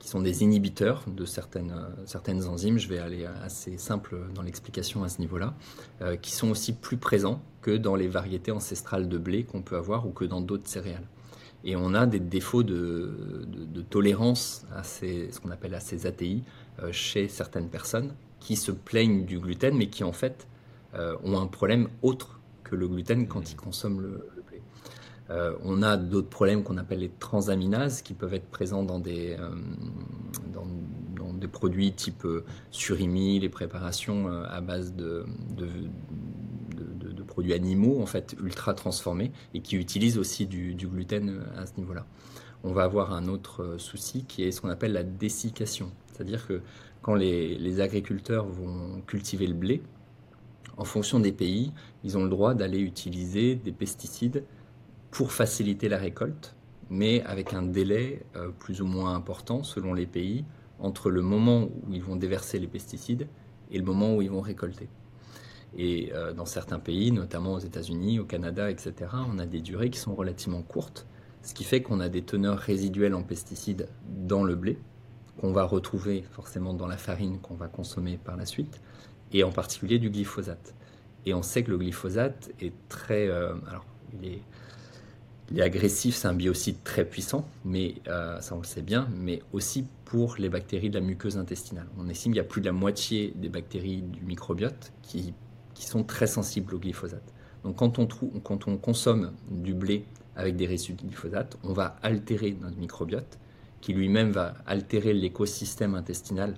qui 0.01 0.09
sont 0.09 0.21
des 0.21 0.43
inhibiteurs 0.43 1.05
de 1.07 1.25
certaines, 1.25 1.75
certaines 2.05 2.45
enzymes. 2.47 2.79
Je 2.79 2.89
vais 2.89 2.99
aller 2.99 3.27
assez 3.45 3.79
simple 3.79 4.17
dans 4.35 4.43
l'explication 4.43 5.05
à 5.05 5.09
ce 5.09 5.21
niveau-là, 5.21 5.55
qui 6.21 6.33
sont 6.33 6.51
aussi 6.51 6.73
plus 6.73 6.97
présents 6.97 7.41
que 7.63 7.71
dans 7.71 7.95
les 7.95 8.09
variétés 8.09 8.51
ancestrales 8.51 9.09
de 9.09 9.19
blé 9.19 9.45
qu'on 9.45 9.63
peut 9.63 9.77
avoir 9.77 10.07
ou 10.07 10.11
que 10.11 10.25
dans 10.25 10.41
d'autres 10.41 10.69
céréales. 10.69 11.07
Et 11.65 11.77
on 11.77 11.95
a 11.95 12.07
des 12.07 12.21
défauts 12.21 12.63
de, 12.63 13.15
tolérance 13.91 14.67
à 14.75 14.83
ces, 14.83 15.31
ce 15.33 15.41
qu'on 15.41 15.51
appelle 15.51 15.75
à 15.75 15.81
ces 15.81 16.07
ATI 16.07 16.43
euh, 16.83 16.93
chez 16.93 17.29
certaines 17.29 17.69
personnes 17.69 18.15
qui 18.39 18.57
se 18.57 18.71
plaignent 18.71 19.25
du 19.25 19.39
gluten, 19.39 19.77
mais 19.77 19.89
qui 19.89 20.05
en 20.05 20.13
fait 20.13 20.47
euh, 20.95 21.17
ont 21.25 21.39
un 21.41 21.47
problème 21.47 21.89
autre 22.03 22.41
que 22.63 22.77
le 22.77 22.87
gluten 22.87 23.27
quand 23.27 23.51
ils 23.51 23.57
consomment 23.57 24.03
le, 24.03 24.29
blé. 24.49 24.63
Euh, 25.31 25.55
on 25.65 25.83
a 25.83 25.97
d'autres 25.97 26.29
problèmes 26.29 26.63
qu'on 26.63 26.77
appelle 26.77 27.01
les 27.01 27.11
transaminases 27.19 28.03
qui 28.03 28.15
peuvent 28.15 28.35
être 28.35 28.49
présents 28.49 28.85
dans 28.85 29.01
des, 29.01 29.37
dans, 30.53 30.67
des 31.33 31.49
produits 31.49 31.93
type 31.93 32.27
surimi, 32.71 33.39
les 33.41 33.49
préparations 33.49 34.29
à 34.45 34.61
base 34.61 34.95
de, 34.95 35.25
produits 37.39 37.55
animaux 37.55 38.03
en 38.03 38.07
fait 38.07 38.35
ultra 38.43 38.75
transformés 38.75 39.31
et 39.55 39.61
qui 39.61 39.77
utilisent 39.77 40.19
aussi 40.19 40.45
du, 40.45 40.75
gluten 40.75 41.45
à 41.57 41.67
ce 41.67 41.75
niveau-là. 41.79 42.05
on 42.65 42.73
va 42.73 42.83
avoir 42.83 43.13
un 43.13 43.29
autre 43.29 43.77
souci 43.79 44.25
qui 44.25 44.43
est 44.43 44.51
ce 44.51 44.61
qu'on 44.61 44.71
appelle 44.71 44.93
la 44.93 45.05
dessiccation. 45.05 45.93
C'est-à-dire 46.11 46.49
que 46.49 46.63
quand 47.01 47.15
les, 47.15 47.81
agriculteurs 47.81 48.45
vont 48.45 49.03
cultiver 49.07 49.47
le 49.47 49.55
blé, 49.55 49.83
en 50.77 50.83
fonction 50.83 51.21
des 51.21 51.31
pays, 51.31 51.73
ils 52.03 52.19
ont 52.19 52.25
le 52.25 52.29
droit 52.29 52.55
d'aller 52.55 52.81
utiliser 52.81 53.55
des 53.55 53.71
pesticides 53.71 54.43
pour 55.13 55.31
faciliter 55.31 55.89
la 55.89 55.99
récolte, 55.99 56.57
mais 56.91 57.23
avec 57.23 57.55
un 57.55 57.63
délai 57.63 58.25
euh, 58.35 58.49
plus 58.49 58.83
ou 58.83 58.87
moins 58.87 59.15
important 59.15 59.63
selon 59.63 59.95
les 59.95 60.07
pays 60.07 60.45
entre 60.81 61.09
le 61.09 61.23
moment 61.23 61.69
où 61.87 61.93
ils 61.93 62.03
vont 62.03 62.17
déverser 62.17 62.59
les 62.59 62.67
pesticides 62.67 63.29
et 63.71 63.79
le 63.79 63.85
moment 63.85 64.17
où 64.17 64.23
ils 64.23 64.31
vont 64.31 64.41
récolter. 64.41 64.89
Et 65.77 66.11
euh, 66.15 66.33
dans 66.33 66.47
certains 66.47 66.79
pays, 66.79 67.13
notamment 67.13 67.55
aux 67.55 67.59
États-Unis, 67.59 68.19
au 68.19 68.25
Canada, 68.25 68.71
etc., 68.71 68.95
on 69.29 69.39
a 69.39 69.47
des 69.47 69.61
durées 69.61 69.91
qui 69.91 69.99
sont 69.99 70.15
relativement 70.15 70.63
courtes, 70.63 71.07
ce 71.43 71.55
qui 71.55 71.65
fait 71.65 71.83
qu'on 71.83 72.01
a 72.01 72.09
des 72.09 72.23
teneurs 72.23 72.59
résiduelles 72.59 73.15
en 73.15 73.23
pesticides 73.23 73.89
dans 74.09 74.45
le 74.45 74.55
blé, 74.55 74.79
qu'on 75.41 75.53
va 75.53 75.65
retrouver 75.65 76.25
forcément 76.31 76.75
dans 76.75 76.87
la 76.87 76.97
farine 76.97 77.39
qu'on 77.39 77.55
va 77.55 77.69
consommer 77.69 78.19
par 78.23 78.37
la 78.37 78.47
suite, 78.47 78.81
et 79.33 79.45
en 79.45 79.53
particulier 79.53 79.99
du 79.99 80.11
glyphosate. 80.11 80.75
Et 81.27 81.35
on 81.35 81.43
sait 81.43 81.63
que 81.63 81.71
le 81.71 81.79
glyphosate 81.79 82.51
est 82.61 82.73
très... 82.89 83.29
Euh, 83.29 83.55
alors, 83.69 83.85
il 84.21 84.33
est, 84.33 85.63
agressif, 85.63 86.17
c'est 86.17 86.29
un 86.29 86.35
biocide 86.35 86.77
très 86.85 87.05
puissant, 87.05 87.49
mais 87.65 87.95
euh, 88.07 88.39
ça 88.41 88.55
on 88.55 88.59
le 88.59 88.65
sait 88.65 88.83
bien, 88.83 89.09
mais 89.17 89.43
aussi 89.53 89.87
pour 90.05 90.37
les 90.39 90.49
bactéries 90.49 90.91
de 90.91 90.99
la 90.99 91.05
muqueuse 91.05 91.39
intestinale. 91.39 91.87
On 91.99 92.09
estime 92.09 92.33
qu'il 92.33 92.39
y 92.39 92.41
a 92.41 92.45
plus 92.45 92.61
de 92.61 92.67
la 92.67 92.73
moitié 92.73 93.33
des 93.35 93.49
bactéries 93.49 94.03
du 94.03 94.23
microbiote 94.23 94.93
qui, 95.03 95.33
qui 95.79 95.87
sont 95.87 96.03
très 96.03 96.27
sensibles 96.27 96.75
au 96.75 96.79
glyphosate. 96.81 97.33
Donc 97.63 97.77
quand 97.77 98.01
on, 98.01 98.07
trouve, 98.07 98.41
quand 98.43 98.67
on 98.67 98.77
consomme 98.77 99.33
du 99.49 99.75
blé 99.75 100.05
avec 100.35 100.57
des 100.57 100.67
résidus 100.67 100.95
de 100.95 101.03
glyphosate, 101.03 101.57
on 101.63 101.73
va 101.73 101.97
altérer 102.03 102.57
notre 102.61 102.77
microbiote 102.79 103.39
qui 103.81 103.93
lui-même 103.93 104.33
va 104.33 104.55
altérer 104.67 105.13
l'écosystème 105.13 105.95
intestinal, 105.95 106.55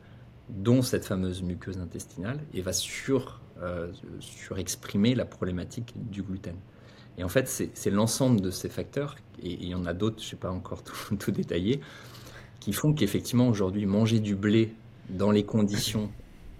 dont 0.48 0.80
cette 0.80 1.04
fameuse 1.04 1.42
muqueuse 1.42 1.76
intestinale, 1.78 2.40
et 2.54 2.62
va 2.62 2.72
sur, 2.72 3.42
euh, 3.60 3.92
surexprimer 4.20 5.14
la 5.14 5.26
problématique 5.26 5.92
du 5.96 6.22
gluten. 6.22 6.56
Et 7.18 7.22
en 7.22 7.28
fait, 7.28 7.46
c'est 7.46 7.90
l'ensemble 7.90 8.40
de 8.40 8.50
ces 8.50 8.70
facteurs, 8.70 9.16
et 9.42 9.52
il 9.52 9.68
y 9.68 9.74
en 9.74 9.84
a 9.84 9.92
d'autres, 9.92 10.16
je 10.20 10.24
ne 10.24 10.30
sais 10.30 10.36
pas 10.36 10.50
encore 10.50 10.82
tout, 10.82 11.14
tout 11.18 11.30
détaillé, 11.30 11.82
qui 12.58 12.72
font 12.72 12.94
qu'effectivement 12.94 13.48
aujourd'hui, 13.48 13.84
manger 13.84 14.18
du 14.18 14.34
blé 14.34 14.72
dans 15.10 15.30
les 15.30 15.44
conditions 15.44 16.10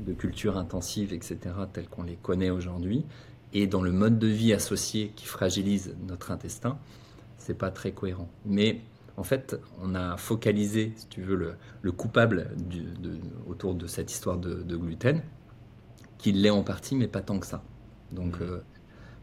de 0.00 0.12
culture 0.12 0.56
intensive, 0.56 1.12
etc., 1.12 1.38
telles 1.72 1.88
qu'on 1.88 2.02
les 2.02 2.16
connaît 2.16 2.50
aujourd'hui, 2.50 3.04
et 3.52 3.66
dans 3.66 3.82
le 3.82 3.92
mode 3.92 4.18
de 4.18 4.26
vie 4.26 4.52
associé 4.52 5.12
qui 5.16 5.26
fragilise 5.26 5.94
notre 6.06 6.30
intestin, 6.30 6.78
c'est 7.38 7.54
pas 7.54 7.70
très 7.70 7.92
cohérent. 7.92 8.28
Mais 8.44 8.80
en 9.16 9.24
fait, 9.24 9.60
on 9.82 9.94
a 9.94 10.16
focalisé, 10.16 10.92
si 10.96 11.06
tu 11.08 11.22
veux, 11.22 11.56
le, 11.82 11.92
coupable 11.92 12.50
autour 13.46 13.74
de 13.74 13.86
cette 13.86 14.10
histoire 14.10 14.38
de, 14.38 14.76
gluten, 14.76 15.22
qui 16.18 16.32
l'est 16.32 16.50
en 16.50 16.62
partie, 16.62 16.94
mais 16.96 17.08
pas 17.08 17.22
tant 17.22 17.38
que 17.38 17.46
ça. 17.46 17.62
Donc, 18.12 18.38
mmh. 18.40 18.42
euh, 18.42 18.58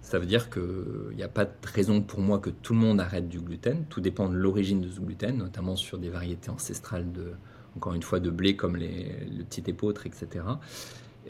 ça 0.02 0.20
veut 0.20 0.26
dire 0.26 0.50
qu'il 0.50 1.16
n'y 1.16 1.24
a 1.24 1.28
pas 1.28 1.46
de 1.46 1.52
raison 1.64 2.02
pour 2.02 2.22
moi 2.22 2.40
que 2.40 2.50
tout 2.50 2.74
le 2.74 2.80
monde 2.80 3.00
arrête 3.00 3.28
du 3.28 3.40
gluten. 3.40 3.86
Tout 3.90 4.02
dépend 4.02 4.30
de 4.30 4.36
l'origine 4.36 4.82
de 4.82 4.90
ce 4.90 5.00
gluten, 5.00 5.38
notamment 5.38 5.76
sur 5.76 5.98
des 5.98 6.10
variétés 6.10 6.50
ancestrales 6.50 7.12
de, 7.12 7.34
encore 7.78 7.94
une 7.94 8.04
fois, 8.04 8.20
de 8.20 8.30
blé 8.30 8.56
comme 8.56 8.76
les, 8.76 9.16
le 9.38 9.44
petit 9.44 9.64
épeautre, 9.68 10.06
etc., 10.06 10.46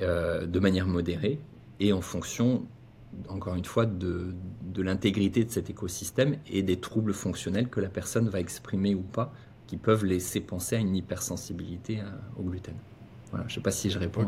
euh, 0.01 0.45
de 0.45 0.59
manière 0.59 0.87
modérée 0.87 1.39
et 1.79 1.93
en 1.93 2.01
fonction 2.01 2.65
encore 3.29 3.55
une 3.55 3.65
fois, 3.65 3.85
de, 3.85 4.35
l'intégrité 4.77 5.43
de 5.43 5.49
cet 5.49 5.69
écosystème 5.69 6.37
et 6.47 6.61
des 6.61 6.79
troubles 6.79 7.13
fonctionnels 7.13 7.69
que 7.69 7.79
la 7.79 7.89
personne 7.89 8.29
va 8.29 8.39
exprimer 8.39 8.93
ou 8.95 9.01
pas, 9.01 9.33
qui 9.65 9.77
peuvent 9.77 10.05
laisser 10.05 10.39
penser 10.39 10.75
à 10.75 10.79
une 10.79 10.95
hypersensibilité 10.95 11.99
au 12.37 12.43
gluten. 12.43 12.75
Voilà, 13.31 13.45
je 13.47 13.53
ne 13.53 13.55
sais 13.55 13.61
pas 13.61 13.71
si 13.71 13.89
je 13.89 13.99
réponds 13.99 14.25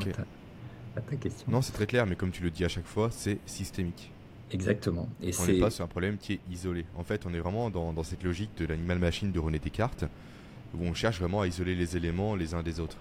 à, 0.95 1.01
ta, 1.01 1.15
question. 1.15 1.51
Non, 1.51 1.61
c'est 1.61 1.71
très 1.71 1.85
clair, 1.85 2.05
mais 2.05 2.15
comme 2.15 2.31
tu 2.31 2.43
le 2.43 2.49
dis 2.49 2.65
à 2.65 2.67
chaque 2.67 2.87
fois, 2.87 3.09
c'est 3.11 3.37
systémique. 3.45 4.11
Exactement. 4.51 5.07
Et 5.21 5.31
on 5.39 5.45
n'est 5.45 5.59
pas 5.59 5.69
sur 5.69 5.85
un 5.85 5.87
problème 5.87 6.17
qui 6.17 6.33
est 6.33 6.39
isolé. 6.51 6.85
En 6.95 7.03
fait, 7.03 7.25
on 7.25 7.33
est 7.33 7.39
vraiment 7.39 7.69
dans, 7.69 7.93
dans 7.93 8.03
cette 8.03 8.23
logique 8.23 8.49
de 8.57 8.65
l'animal-machine 8.65 9.31
de 9.31 9.39
René 9.39 9.59
Descartes, 9.59 10.05
où 10.77 10.83
on 10.83 10.93
cherche 10.93 11.19
vraiment 11.19 11.41
à 11.41 11.47
isoler 11.47 11.75
les 11.75 11.97
éléments 11.97 12.35
les 12.35 12.53
uns 12.53 12.63
des 12.63 12.79
autres. 12.79 12.97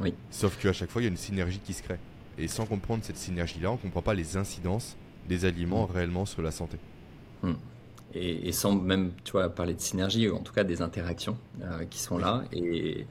Oui. 0.00 0.14
Sauf 0.30 0.58
qu'à 0.58 0.72
chaque 0.72 0.90
fois, 0.90 1.02
il 1.02 1.04
y 1.04 1.08
a 1.08 1.10
une 1.10 1.16
synergie 1.16 1.60
qui 1.60 1.72
se 1.72 1.82
crée. 1.82 1.98
Et 2.38 2.48
sans 2.48 2.66
comprendre 2.66 3.04
cette 3.04 3.16
synergie-là, 3.16 3.70
on 3.70 3.74
ne 3.74 3.78
comprend 3.78 4.02
pas 4.02 4.14
les 4.14 4.36
incidences 4.36 4.96
des 5.28 5.44
aliments 5.44 5.86
réellement 5.86 6.26
sur 6.26 6.42
la 6.42 6.50
santé. 6.50 6.78
Hmm. 7.42 7.54
Et, 8.14 8.52
sans 8.52 8.74
même 8.76 9.10
tu 9.24 9.32
vois, 9.32 9.48
parler 9.48 9.74
de 9.74 9.80
synergie, 9.80 10.30
en 10.30 10.38
tout 10.38 10.52
cas 10.52 10.62
des 10.62 10.82
interactions 10.82 11.36
euh, 11.62 11.84
qui 11.84 11.98
sont 11.98 12.16
là. 12.16 12.44
Et, 12.52 13.06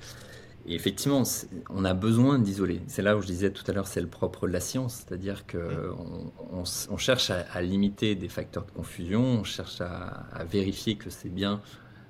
effectivement, 0.66 1.24
on 1.70 1.84
a 1.84 1.93
besoin 1.93 2.39
d'isoler. 2.39 2.82
C'est 2.88 3.01
là 3.01 3.18
où 3.18 3.22
je 3.22 3.28
disais 3.28 3.51
tout 3.51 3.70
à 3.70 3.74
l'heure, 3.74 3.88
c'est 3.88 3.99
le 3.99 4.08
propre 4.08 4.47
de 4.47 4.54
la 4.54 4.62
science. 4.62 5.04
C'est-à-dire 5.06 5.45
qu'on 5.45 6.32
on, 6.51 6.97
cherche 6.97 7.32
à, 7.32 7.62
limiter 7.62 8.16
des 8.16 8.30
facteurs 8.30 8.66
de 8.66 8.72
confusion, 8.72 9.22
on 9.22 9.43
cherche 9.43 9.82
à, 9.82 10.26
vérifier 10.49 10.95
que 10.95 11.10
c'est 11.10 11.30
bien 11.30 11.62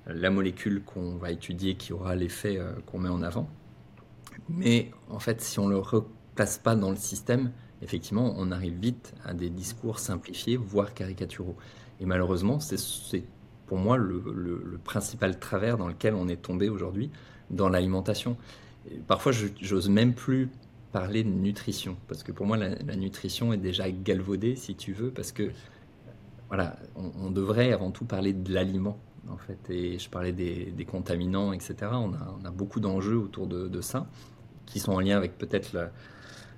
la 0.06 0.30
molécule 0.30 0.82
qu'on 0.82 1.16
va 1.16 1.30
étudier 1.30 1.76
qui 1.76 1.92
aura 1.92 2.14
l'effet 2.14 2.58
euh, 2.58 2.72
qu'on 2.86 2.98
met 2.98 3.08
en 3.08 3.22
avant. 3.22 3.48
Mais 4.48 4.90
en 5.10 5.18
fait, 5.18 5.40
si 5.40 5.58
on 5.58 5.66
ne 5.66 5.72
le 5.72 5.78
replace 5.78 6.58
pas 6.58 6.76
dans 6.76 6.90
le 6.90 6.96
système, 6.96 7.52
effectivement, 7.82 8.34
on 8.36 8.50
arrive 8.50 8.74
vite 8.74 9.14
à 9.24 9.34
des 9.34 9.50
discours 9.50 9.98
simplifiés, 9.98 10.56
voire 10.56 10.94
caricaturaux. 10.94 11.56
Et 12.00 12.06
malheureusement, 12.06 12.60
c'est 12.60 13.24
pour 13.66 13.78
moi 13.78 13.96
le, 13.96 14.78
principal 14.84 15.38
travers 15.38 15.78
dans 15.78 15.88
lequel 15.88 16.14
on 16.14 16.28
est 16.28 16.40
tombé 16.40 16.68
aujourd'hui 16.68 17.10
dans 17.50 17.68
l'alimentation. 17.68 18.36
Parfois, 19.06 19.32
j'ose 19.32 19.88
même 19.88 20.14
plus 20.14 20.50
parler 20.92 21.24
de 21.24 21.30
nutrition, 21.30 21.96
parce 22.06 22.22
que 22.22 22.32
pour 22.32 22.46
moi, 22.46 22.56
la, 22.56 22.96
nutrition 22.96 23.52
est 23.52 23.58
déjà 23.58 23.90
galvaudée, 23.90 24.56
si 24.56 24.74
tu 24.74 24.92
veux, 24.92 25.10
parce 25.10 25.32
que 25.32 25.50
voilà, 26.48 26.76
on, 26.94 27.30
devrait 27.30 27.72
avant 27.72 27.90
tout 27.90 28.04
parler 28.04 28.32
de 28.32 28.52
l'aliment, 28.52 28.98
en 29.30 29.36
fait. 29.36 29.58
Et 29.70 29.98
je 29.98 30.08
parlais 30.08 30.32
des, 30.32 30.86
contaminants, 30.90 31.52
etc. 31.52 31.74
On 31.92 32.12
a, 32.14 32.50
beaucoup 32.50 32.80
d'enjeux 32.80 33.16
autour 33.16 33.46
de, 33.46 33.80
ça, 33.80 34.06
qui 34.66 34.80
sont 34.80 34.92
en 34.92 35.00
lien 35.00 35.16
avec 35.16 35.38
peut-être 35.38 35.72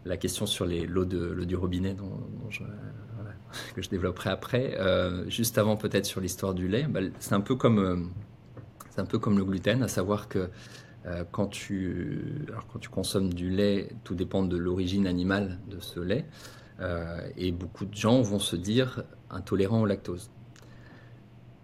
la, 0.04 0.16
question 0.16 0.46
sur 0.46 0.66
l'eau 0.66 1.04
du 1.04 1.56
robinet 1.56 1.96
que 3.74 3.82
je 3.82 3.88
développerai 3.88 4.30
après. 4.30 4.76
Euh, 4.78 5.28
juste 5.28 5.58
avant 5.58 5.76
peut-être 5.76 6.06
sur 6.06 6.20
l'histoire 6.20 6.54
du 6.54 6.68
lait, 6.68 6.86
bah, 6.88 7.00
c'est 7.18 7.34
un 7.34 7.40
peu 7.40 7.56
comme 7.56 7.78
euh, 7.78 7.96
un 8.98 9.04
peu 9.04 9.18
comme 9.18 9.36
le 9.36 9.44
gluten, 9.44 9.82
à 9.82 9.88
savoir 9.88 10.28
que 10.28 10.48
euh, 11.06 11.24
quand 11.30 11.48
tu 11.48 12.46
alors 12.48 12.66
quand 12.66 12.78
tu 12.78 12.88
consommes 12.88 13.32
du 13.32 13.50
lait, 13.50 13.88
tout 14.04 14.14
dépend 14.14 14.44
de 14.44 14.56
l'origine 14.56 15.06
animale 15.06 15.58
de 15.68 15.80
ce 15.80 16.00
lait, 16.00 16.26
et 17.38 17.52
beaucoup 17.52 17.86
de 17.86 17.94
gens 17.94 18.20
vont 18.20 18.38
se 18.38 18.54
dire 18.54 19.02
intolérant 19.30 19.80
au 19.80 19.86
lactose. 19.86 20.30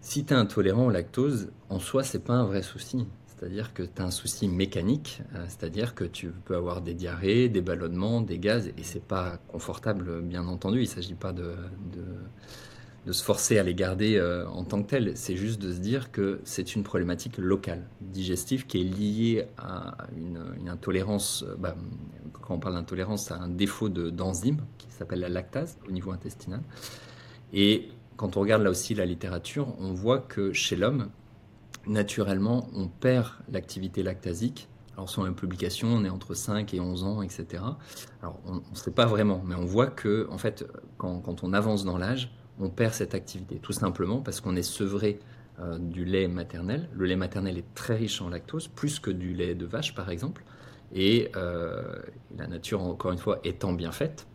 Si 0.02 0.24
tu 0.24 0.34
es 0.34 0.36
intolérant 0.36 0.86
au 0.86 0.90
lactose, 0.90 1.52
en 1.68 1.78
soi, 1.78 2.02
c'est 2.02 2.18
pas 2.18 2.34
un 2.34 2.44
vrai 2.44 2.62
souci. 2.62 3.06
C'est-à-dire 3.26 3.72
que 3.72 3.84
tu 3.84 4.02
as 4.02 4.04
un 4.04 4.10
souci 4.10 4.48
mécanique, 4.48 5.22
euh, 5.34 5.44
c'est-à-dire 5.48 5.94
que 5.94 6.02
tu 6.02 6.30
peux 6.44 6.56
avoir 6.56 6.82
des 6.82 6.92
diarrhées, 6.92 7.48
des 7.48 7.60
ballonnements, 7.60 8.20
des 8.20 8.38
gaz, 8.38 8.66
et 8.66 8.82
c'est 8.82 9.02
pas 9.02 9.38
confortable, 9.48 10.20
bien 10.20 10.48
entendu. 10.48 10.78
Il 10.78 10.82
ne 10.82 10.86
s'agit 10.86 11.14
pas 11.14 11.32
de, 11.32 11.54
de, 13.06 13.12
se 13.12 13.22
forcer 13.22 13.58
à 13.58 13.62
les 13.62 13.74
garder 13.74 14.16
euh, 14.16 14.46
en 14.48 14.64
tant 14.64 14.82
que 14.82 14.90
tels. 14.90 15.16
C'est 15.16 15.36
juste 15.36 15.62
de 15.62 15.72
se 15.72 15.78
dire 15.78 16.10
que 16.10 16.40
c'est 16.42 16.74
une 16.74 16.82
problématique 16.82 17.38
locale, 17.38 17.84
digestive, 18.00 18.66
qui 18.66 18.80
est 18.80 18.84
liée 18.84 19.46
à 19.56 19.96
une, 20.16 20.68
intolérance. 20.68 21.44
Euh, 21.46 21.54
bah, 21.56 21.76
quand 22.42 22.54
on 22.54 22.58
parle 22.58 22.74
d'intolérance, 22.74 23.30
à 23.30 23.36
un 23.36 23.48
défaut 23.48 23.88
d'enzyme 23.88 24.58
qui 24.78 24.88
s'appelle 24.90 25.20
la 25.20 25.28
lactase 25.28 25.78
au 25.88 25.92
niveau 25.92 26.10
intestinal. 26.10 26.60
Et 27.52 27.88
quand 28.22 28.36
on 28.36 28.40
regarde 28.40 28.62
là 28.62 28.70
aussi 28.70 28.94
la 28.94 29.04
littérature, 29.04 29.74
on 29.80 29.92
voit 29.94 30.20
que 30.20 30.52
chez 30.52 30.76
l'homme, 30.76 31.08
naturellement, 31.88 32.68
on 32.72 32.86
perd 32.86 33.26
l'activité 33.50 34.04
lactasique. 34.04 34.68
Alors, 34.94 35.10
sur 35.10 35.24
la 35.24 35.32
publication, 35.32 35.88
on 35.88 36.04
est 36.04 36.08
entre 36.08 36.34
5 36.34 36.72
et 36.72 36.78
11 36.78 37.02
ans, 37.02 37.22
etc. 37.22 37.64
Alors, 38.22 38.38
on 38.46 38.58
ne 38.58 38.76
sait 38.76 38.92
pas 38.92 39.06
vraiment, 39.06 39.42
mais 39.44 39.56
on 39.56 39.64
voit 39.64 39.88
que, 39.88 40.28
en 40.30 40.38
fait, 40.38 40.64
quand, 40.98 41.42
on 41.42 41.52
avance 41.52 41.84
dans 41.84 41.98
l'âge, 41.98 42.32
on 42.60 42.70
perd 42.70 42.94
cette 42.94 43.16
activité. 43.16 43.58
Tout 43.60 43.72
simplement 43.72 44.20
parce 44.20 44.40
qu'on 44.40 44.54
est 44.54 44.62
sevré 44.62 45.18
euh, 45.58 45.78
du 45.78 46.04
lait 46.04 46.28
maternel. 46.28 46.88
Le 46.92 47.06
lait 47.06 47.16
maternel 47.16 47.58
est 47.58 47.74
très 47.74 47.96
riche 47.96 48.22
en 48.22 48.28
lactose, 48.28 48.68
plus 48.68 49.00
que 49.00 49.10
du 49.10 49.34
lait 49.34 49.56
de 49.56 49.66
vache, 49.66 49.96
par 49.96 50.10
exemple. 50.10 50.44
Et 50.94 51.32
euh, 51.34 51.96
la 52.38 52.46
nature, 52.46 52.82
encore 52.82 53.10
une 53.10 53.18
fois, 53.18 53.40
étant 53.42 53.72
bien 53.72 53.90
faite, 53.90 54.28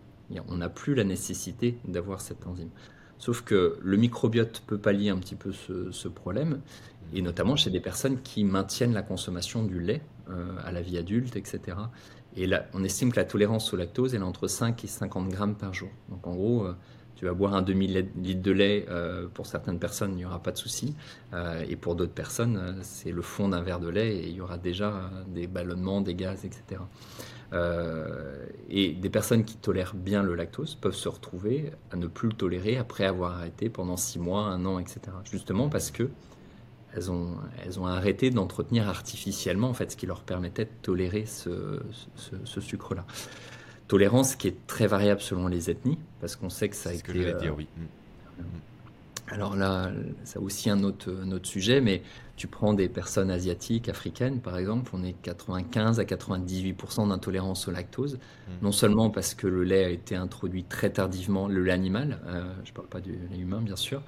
on 0.49 0.57
n'a 0.57 0.67
plus 0.67 0.93
la 0.93 1.05
nécessité 1.05 1.77
d'avoir 1.87 2.19
cette 2.19 2.45
enzyme. 2.45 2.71
Sauf 3.19 3.41
que 3.41 3.77
le 3.81 3.97
microbiote 3.97 4.63
peut 4.67 4.77
pallier 4.77 5.09
un 5.09 5.17
petit 5.17 5.35
peu 5.35 5.51
ce 5.51 6.07
problème 6.07 6.61
et 7.13 7.21
notamment 7.21 7.55
chez 7.55 7.69
des 7.69 7.79
personnes 7.79 8.21
qui 8.21 8.43
maintiennent 8.43 8.93
la 8.93 9.01
consommation 9.01 9.63
du 9.63 9.79
lait 9.79 10.01
euh, 10.29 10.55
à 10.63 10.71
la 10.71 10.81
vie 10.81 10.97
adulte, 10.97 11.35
etc. 11.35 11.77
Et 12.35 12.47
là, 12.47 12.67
on 12.73 12.83
estime 12.83 13.11
que 13.11 13.17
la 13.17 13.25
tolérance 13.25 13.73
au 13.73 13.77
lactose 13.77 14.13
est 14.13 14.19
entre 14.19 14.47
5 14.47 14.83
et 14.83 14.87
50 14.87 15.29
grammes 15.29 15.55
par 15.55 15.73
jour. 15.73 15.89
Donc 16.09 16.27
en 16.27 16.35
gros, 16.35 16.65
euh, 16.65 16.75
tu 17.15 17.25
vas 17.25 17.33
boire 17.33 17.55
un 17.55 17.63
demi-litre 17.63 18.41
de 18.43 18.51
lait, 18.51 18.85
euh, 18.89 19.27
pour 19.33 19.47
certaines 19.47 19.79
personnes, 19.79 20.11
il 20.11 20.17
n'y 20.17 20.25
aura 20.25 20.43
pas 20.43 20.51
de 20.51 20.57
souci. 20.57 20.95
Et 21.67 21.75
pour 21.75 21.95
d'autres 21.95 22.13
personnes, 22.13 22.77
c'est 22.83 23.11
le 23.11 23.23
fond 23.23 23.49
d'un 23.49 23.61
verre 23.61 23.79
de 23.79 23.89
lait 23.89 24.17
et 24.17 24.27
il 24.27 24.35
y 24.35 24.41
aura 24.41 24.59
déjà 24.59 25.09
des 25.27 25.47
ballonnements, 25.47 26.01
des 26.01 26.13
gaz, 26.13 26.45
etc. 26.45 26.79
et 27.53 28.91
des 28.91 29.09
personnes 29.09 29.45
qui 29.45 29.55
tolèrent 29.55 29.95
bien 29.95 30.23
le 30.23 30.35
lactose 30.35 30.75
peuvent 30.75 30.95
se 30.95 31.07
retrouver 31.07 31.71
à 31.91 31.95
ne 31.95 32.07
plus 32.07 32.27
le 32.29 32.35
tolérer 32.35 32.77
après 32.77 33.05
avoir 33.05 33.37
arrêté 33.37 33.69
pendant 33.69 33.97
6 33.97 34.19
mois, 34.19 34.43
1 34.43 34.65
an, 34.65 34.79
etc. 34.79 34.99
Justement 35.23 35.69
parce 35.69 35.91
que 35.91 36.09
elles 36.93 37.11
ont, 37.11 37.35
elles 37.63 37.79
ont 37.79 37.85
arrêté 37.85 38.31
d'entretenir 38.31 38.87
artificiellement 38.89 39.69
en 39.69 39.73
fait, 39.73 39.91
ce 39.91 39.97
qui 39.97 40.05
leur 40.05 40.21
permettait 40.21 40.65
de 40.65 40.71
tolérer 40.81 41.25
ce, 41.25 41.81
ce, 42.15 42.61
sucre-là. 42.61 43.05
Tolérance 43.87 44.35
qui 44.35 44.47
est 44.47 44.67
très 44.67 44.87
variable 44.87 45.21
selon 45.21 45.47
les 45.47 45.69
ethnies, 45.69 45.99
parce 46.19 46.35
qu'on 46.35 46.49
sait 46.49 46.69
que 46.69 46.75
ça 46.75 46.89
a 46.89 46.93
été... 46.93 46.99
Ce 46.99 47.03
que 47.03 47.13
je 47.13 47.23
vais 47.23 47.35
dire, 47.35 47.55
oui. 47.55 47.67
Alors 49.29 49.55
là, 49.55 49.91
c'est 50.23 50.39
aussi 50.39 50.69
un 50.69 50.83
autre, 50.83 51.13
un 51.23 51.31
autre 51.31 51.47
sujet, 51.47 51.81
mais 51.81 52.01
tu 52.37 52.47
prends 52.47 52.73
des 52.73 52.87
personnes 52.87 53.29
asiatiques, 53.29 53.89
africaines 53.89 54.39
par 54.39 54.57
exemple, 54.57 54.91
on 54.93 55.03
est 55.03 55.15
95 55.21 55.99
à 55.99 56.03
98% 56.03 57.09
d'intolérance 57.09 57.67
au 57.67 57.71
lactose, 57.71 58.15
mmh. 58.15 58.51
non 58.61 58.71
seulement 58.71 59.09
parce 59.09 59.33
que 59.33 59.47
le 59.47 59.63
lait 59.63 59.83
a 59.83 59.89
été 59.89 60.15
introduit 60.15 60.63
très 60.63 60.91
tardivement, 60.91 61.47
le 61.47 61.63
lait 61.63 61.73
animal, 61.73 62.19
euh, 62.27 62.43
je 62.63 62.69
ne 62.69 62.75
parle 62.75 62.87
pas 62.87 63.01
du 63.01 63.11
lait 63.11 63.37
humain 63.37 63.59
bien 63.61 63.75
sûr, 63.75 64.01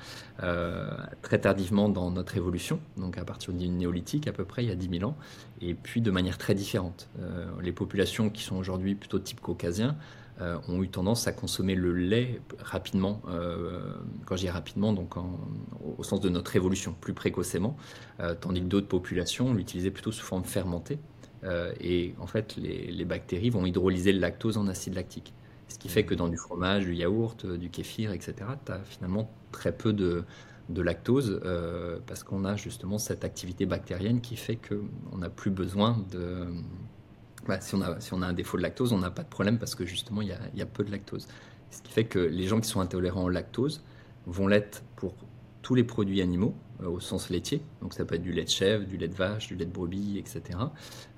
euh, 0.43 0.89
très 1.21 1.39
tardivement 1.39 1.89
dans 1.89 2.11
notre 2.11 2.37
évolution, 2.37 2.79
donc 2.95 3.17
à 3.17 3.25
partir 3.25 3.51
du 3.51 3.67
néolithique 3.67 4.27
à 4.27 4.31
peu 4.31 4.45
près, 4.45 4.63
il 4.63 4.69
y 4.69 4.71
a 4.71 4.75
10 4.75 4.99
000 4.99 5.09
ans, 5.09 5.17
et 5.61 5.73
puis 5.73 5.99
de 5.99 6.11
manière 6.11 6.37
très 6.37 6.53
différente. 6.53 7.09
Euh, 7.19 7.47
les 7.61 7.71
populations 7.73 8.29
qui 8.29 8.43
sont 8.43 8.55
aujourd'hui 8.55 8.95
plutôt 8.95 9.19
type 9.19 9.41
caucasien, 9.41 9.97
euh, 10.41 10.57
ont 10.69 10.81
eu 10.81 10.87
tendance 10.87 11.27
à 11.27 11.33
consommer 11.33 11.75
le 11.75 11.93
lait 11.93 12.39
rapidement, 12.59 13.21
euh, 13.27 13.81
quand 14.25 14.37
je 14.37 14.43
dis 14.43 14.49
rapidement, 14.49 14.93
donc 14.93 15.15
au 15.97 16.03
sens 16.03 16.21
de 16.21 16.29
notre 16.29 16.55
évolution, 16.55 16.95
plus 16.99 17.13
précocement, 17.13 17.75
euh, 18.21 18.35
tandis 18.39 18.61
que 18.61 18.67
d'autres 18.67 18.87
populations 18.87 19.53
l'utilisaient 19.53 19.91
plutôt 19.91 20.13
sous 20.13 20.25
forme 20.25 20.45
fermentée. 20.45 20.99
et 21.81 22.15
en 22.19 22.27
fait, 22.27 22.55
les, 22.57 23.05
bactéries 23.05 23.49
vont 23.49 23.65
hydrolyser 23.65 24.13
le 24.13 24.19
lactose 24.19 24.57
en 24.57 24.67
acide 24.67 24.93
lactique. 24.95 25.33
Ce 25.67 25.77
qui 25.77 25.89
fait 25.89 26.03
que 26.03 26.15
dans 26.15 26.29
du 26.29 26.37
fromage, 26.37 26.85
du 26.85 26.95
yaourt, 26.95 27.45
du 27.45 27.69
kéfir, 27.69 28.11
etc., 28.11 28.35
tu 28.65 28.71
as 28.71 28.79
finalement 28.79 29.31
très 29.51 29.71
peu 29.71 29.93
de, 29.93 30.23
de 30.69 30.81
lactose 30.81 31.41
parce 32.07 32.23
qu'on 32.23 32.45
a 32.45 32.55
justement 32.55 32.97
cette 32.97 33.23
activité 33.25 33.65
bactérienne 33.65 34.21
qui 34.21 34.35
fait 34.35 34.57
qu'on 34.57 35.17
n'a 35.17 35.29
plus 35.29 35.51
besoin 35.51 36.03
de, 36.11 36.47
bah, 37.49 37.59
si, 37.61 37.73
on 37.73 37.81
a, 38.21 38.27
un 38.27 38.33
défaut 38.33 38.57
de 38.57 38.61
lactose, 38.61 38.93
on 38.93 38.99
n'a 38.99 39.09
pas 39.09 39.23
de 39.23 39.27
problème 39.27 39.57
parce 39.57 39.73
que 39.73 39.83
justement, 39.83 40.21
il 40.21 40.27
y 40.27 40.61
a, 40.61 40.65
peu 40.67 40.83
de 40.83 40.91
lactose. 40.91 41.27
Ce 41.71 41.81
qui 41.81 41.91
fait 41.91 42.05
que 42.05 42.19
les 42.19 42.45
gens 42.45 42.61
qui 42.61 42.69
sont 42.69 42.79
intolérants 42.79 43.23
au 43.23 43.29
lactose 43.29 43.83
vont 44.27 44.47
l'être 44.47 44.83
pour 44.95 45.15
tous 45.63 45.73
les 45.73 45.83
produits 45.83 46.21
animaux, 46.21 46.53
euh, 46.83 46.87
au 46.87 46.99
sens 46.99 47.31
laitier. 47.31 47.63
Donc 47.81 47.95
ça 47.95 48.05
peut 48.05 48.15
être 48.15 48.21
du 48.21 48.31
lait 48.31 48.43
de 48.43 48.49
chèvre, 48.49 48.85
du 48.85 48.97
lait 48.97 49.07
de 49.07 49.15
vache, 49.15 49.47
du 49.47 49.55
lait 49.55 49.65
de 49.65 49.71
brebis, 49.71 50.19
etc. 50.19 50.59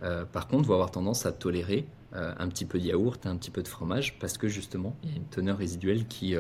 Euh, 0.04 0.24
par 0.24 0.48
contre, 0.48 0.70
vont 0.70 0.74
avoir 0.74 0.92
tendance 0.92 1.26
à 1.26 1.34
tolérer 1.34 1.86
euh, 2.16 2.34
un 2.40 2.48
petit 2.48 2.64
peu 2.64 2.80
de 2.80 2.86
yaourt, 2.86 3.26
un 3.26 3.36
petit 3.36 3.52
peu 3.52 3.62
de 3.62 3.68
fromage, 3.68 4.18
parce 4.18 4.38
que 4.38 4.48
justement, 4.48 4.96
il 5.04 5.10
y 5.10 5.14
a 5.14 5.18
une 5.18 5.28
teneur 5.28 5.58
résiduelle 5.58 6.08
qui, 6.08 6.36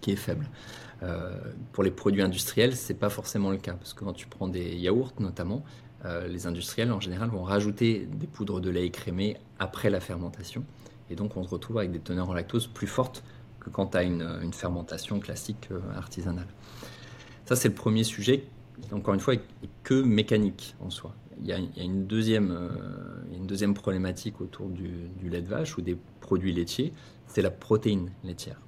qui 0.00 0.10
est 0.10 0.16
faible. 0.16 0.50
pour 1.72 1.84
les 1.84 1.92
produits 1.92 2.22
industriels, 2.22 2.74
c'est 2.74 2.94
pas 2.94 3.10
forcément 3.10 3.50
le 3.50 3.58
cas, 3.58 3.74
parce 3.74 3.94
que 3.94 4.04
quand 4.04 4.12
tu 4.12 4.26
prends 4.26 4.48
des 4.48 4.74
yaourts 4.76 5.12
notamment, 5.20 5.64
euh, 6.04 6.26
les 6.26 6.46
industriels 6.46 6.90
en 6.90 7.00
général 7.00 7.30
vont 7.30 7.44
rajouter 7.44 8.08
des 8.12 8.26
poudres 8.26 8.60
de 8.60 8.70
lait 8.70 8.86
écrémé 8.86 9.36
après 9.58 9.88
la 9.88 10.00
fermentation. 10.00 10.64
Et 11.10 11.14
donc 11.14 11.36
on 11.36 11.44
se 11.44 11.48
retrouve 11.48 11.78
avec 11.78 11.92
des 11.92 12.00
teneurs 12.00 12.28
en 12.28 12.34
lactose 12.34 12.66
plus 12.66 12.86
fortes 12.86 13.22
que 13.60 13.70
quand 13.70 13.88
tu 13.88 13.96
as 13.98 14.02
une, 14.02 14.52
fermentation 14.52 15.20
classique 15.20 15.68
euh, 15.70 15.78
artisanale. 15.96 16.48
Ça 17.44 17.54
c'est 17.54 17.68
le 17.68 17.74
premier 17.74 18.02
sujet, 18.02 18.44
encore 18.90 19.14
une 19.14 19.20
fois, 19.20 19.34
que 19.84 20.02
mécanique 20.02 20.74
en 20.80 20.90
soi. 20.90 21.14
Il 21.40 21.46
y 21.46 21.52
a, 21.52 21.58
une, 21.82 22.06
deuxième, 22.06 22.50
euh, 22.50 22.68
une 23.32 23.46
deuxième 23.46 23.74
problématique 23.74 24.40
autour 24.40 24.68
du, 24.68 25.08
lait 25.22 25.42
de 25.42 25.48
vache 25.48 25.76
ou 25.78 25.82
des 25.82 25.96
produits 26.20 26.52
laitiers, 26.52 26.92
c'est 27.26 27.42
la 27.42 27.50
protéine 27.50 28.10
laitière. 28.24 28.60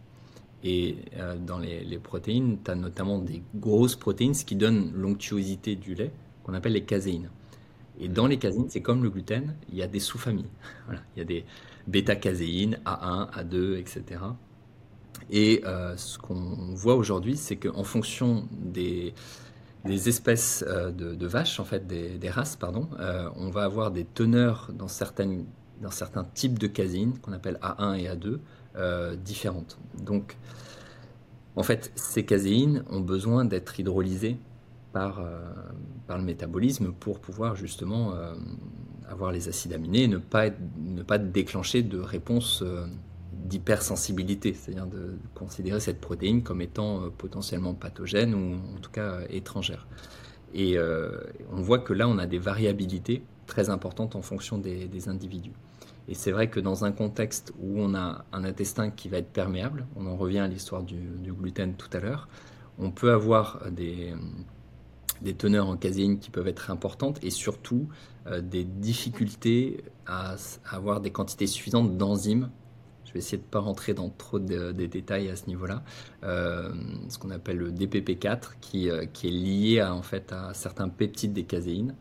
Et 0.66 0.96
dans 1.46 1.58
les, 1.58 1.84
les 1.84 1.98
protéines, 1.98 2.56
tu 2.64 2.70
as 2.70 2.74
notamment 2.74 3.18
des 3.18 3.42
grosses 3.54 3.96
protéines, 3.96 4.32
ce 4.32 4.46
qui 4.46 4.56
donne 4.56 4.92
l'onctuosité 4.94 5.76
du 5.76 5.94
lait 5.94 6.10
qu'on 6.44 6.54
appelle 6.54 6.74
les 6.74 6.84
caséines. 6.84 7.30
Et 7.98 8.08
dans 8.08 8.26
les 8.26 8.38
caséines, 8.38 8.68
c'est 8.68 8.82
comme 8.82 9.02
le 9.02 9.10
gluten, 9.10 9.54
il 9.70 9.76
y 9.76 9.82
a 9.82 9.86
des 9.86 10.00
sous-familles. 10.00 10.50
Il 11.16 11.18
y 11.18 11.22
a 11.22 11.24
des 11.24 11.44
bêta-caséines, 11.86 12.78
A1, 12.84 13.30
A2, 13.32 13.78
etc. 13.78 14.20
Et 15.30 15.62
euh, 15.64 15.96
ce 15.96 16.18
qu'on 16.18 16.74
voit 16.74 16.96
aujourd'hui, 16.96 17.36
c'est 17.36 17.56
qu'en 17.56 17.84
fonction 17.84 18.48
des, 18.52 19.14
espèces 19.86 20.64
euh, 20.66 20.90
de, 20.90 21.26
vaches, 21.26 21.60
en 21.60 21.64
fait, 21.64 21.86
des, 21.86 22.30
races, 22.30 22.56
pardon, 22.56 22.88
euh, 22.98 23.28
on 23.36 23.50
va 23.50 23.64
avoir 23.64 23.90
des 23.90 24.04
teneurs 24.04 24.70
dans, 24.72 24.88
certaines, 24.88 25.44
dans 25.80 25.90
certains 25.90 26.24
types 26.24 26.58
de 26.58 26.66
caséines, 26.66 27.18
qu'on 27.18 27.32
appelle 27.32 27.58
A1 27.62 27.98
et 27.98 28.08
A2, 28.08 28.38
différentes. 29.18 29.78
Donc, 30.02 30.36
en 31.54 31.62
fait, 31.62 31.92
ces 31.94 32.24
caséines 32.24 32.82
ont 32.90 33.00
besoin 33.00 33.44
d'être 33.44 33.78
hydrolysées 33.78 34.36
par, 34.92 35.22
par 36.06 36.18
le 36.18 36.24
métabolisme 36.24 36.92
pour 36.92 37.20
pouvoir 37.20 37.56
justement 37.56 38.14
euh, 38.14 38.34
avoir 39.08 39.32
les 39.32 39.48
acides 39.48 39.72
aminés 39.72 40.04
et 40.04 40.08
ne 40.08 40.18
pas, 40.18 40.50
ne 40.78 41.02
pas 41.02 41.18
déclencher 41.18 41.82
de 41.82 41.98
réponse 41.98 42.62
euh, 42.62 42.86
d'hypersensibilité, 43.32 44.54
c'est-à-dire 44.54 44.86
de 44.86 45.16
considérer 45.34 45.80
cette 45.80 46.00
protéine 46.00 46.42
comme 46.42 46.62
étant 46.62 47.10
potentiellement 47.18 47.74
pathogène 47.74 48.34
ou 48.34 48.54
en 48.76 48.80
tout 48.80 48.90
cas 48.90 49.20
étrangère. 49.28 49.86
Et 50.54 50.78
on 51.52 51.60
voit 51.60 51.80
que 51.80 51.92
là, 51.92 52.08
on 52.08 52.16
a 52.16 52.26
des 52.26 52.38
variabilités 52.38 53.22
très 53.46 53.70
importantes 53.70 54.16
en 54.16 54.22
fonction 54.22 54.58
des, 54.58 55.08
individus. 55.08 55.52
Et 56.08 56.14
c'est 56.14 56.32
vrai 56.32 56.48
que 56.48 56.60
dans 56.60 56.84
un 56.84 56.92
contexte 56.92 57.52
où 57.60 57.80
on 57.80 57.94
a 57.94 58.24
un 58.32 58.44
intestin 58.44 58.90
qui 58.90 59.08
va 59.08 59.18
être 59.18 59.32
perméable, 59.32 59.86
on 59.96 60.06
en 60.06 60.16
revient 60.16 60.40
à 60.40 60.48
l'histoire 60.48 60.82
du, 60.82 60.98
gluten 61.26 61.74
tout 61.74 61.88
à 61.92 62.00
l'heure, 62.00 62.28
on 62.78 62.90
peut 62.90 63.12
avoir 63.12 63.70
des, 63.70 64.12
des 65.22 65.34
teneurs 65.34 65.68
en 65.68 65.76
caséine 65.76 66.18
qui 66.18 66.30
peuvent 66.30 66.48
être 66.48 66.70
importantes 66.70 67.18
et 67.22 67.30
surtout 67.30 67.88
euh, 68.26 68.40
des 68.40 68.64
difficultés 68.64 69.84
à, 70.06 70.36
avoir 70.70 71.00
des 71.00 71.10
quantités 71.10 71.46
suffisantes 71.46 71.96
d'enzymes. 71.96 72.50
Je 73.04 73.12
vais 73.12 73.18
essayer 73.18 73.38
de 73.38 73.42
ne 73.42 73.48
pas 73.48 73.60
rentrer 73.60 73.94
dans 73.94 74.08
trop 74.08 74.38
de, 74.38 74.72
détails 74.72 75.28
à 75.28 75.36
ce 75.36 75.46
niveau-là. 75.46 75.82
Euh, 76.24 76.72
ce 77.08 77.18
qu'on 77.18 77.30
appelle 77.30 77.58
le 77.58 77.70
DPP4 77.70 78.52
qui, 78.60 78.90
euh, 78.90 79.06
qui, 79.06 79.28
est 79.28 79.30
lié 79.30 79.80
à, 79.80 79.94
en 79.94 80.02
fait, 80.02 80.32
à 80.32 80.52
certains 80.54 80.88
peptides 80.88 81.32
des 81.32 81.44
caséines. 81.44 81.94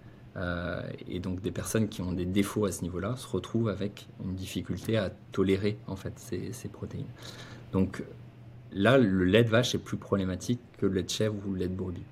et 1.08 1.20
donc 1.20 1.42
des 1.42 1.52
personnes 1.52 1.88
qui 1.90 2.02
ont 2.02 2.12
des 2.12 2.26
défauts 2.26 2.66
à 2.66 2.72
ce 2.72 2.82
niveau-là 2.82 3.16
se 3.18 3.28
retrouvent 3.28 3.70
avec 3.70 4.08
une 4.24 4.34
difficulté 4.34 4.98
à 4.98 5.12
tolérer 5.32 5.78
en 5.86 5.96
fait 5.96 6.14
ces, 6.18 6.52
ces 6.54 6.70
protéines. 6.70 7.14
Donc 7.72 8.04
là, 8.72 8.98
le 8.98 9.26
lait 9.26 9.44
de 9.44 9.50
vache 9.50 9.76
est 9.76 9.84
plus 9.84 9.98
problématique 9.98 10.60
que 10.80 10.88
le 10.88 10.94
lait 10.94 11.04
de 11.04 11.10
chèvre 11.10 11.36
ou 11.48 11.54
le 11.54 11.60
lait 11.60 11.68
de 11.68 11.76
brebis. 11.76 12.04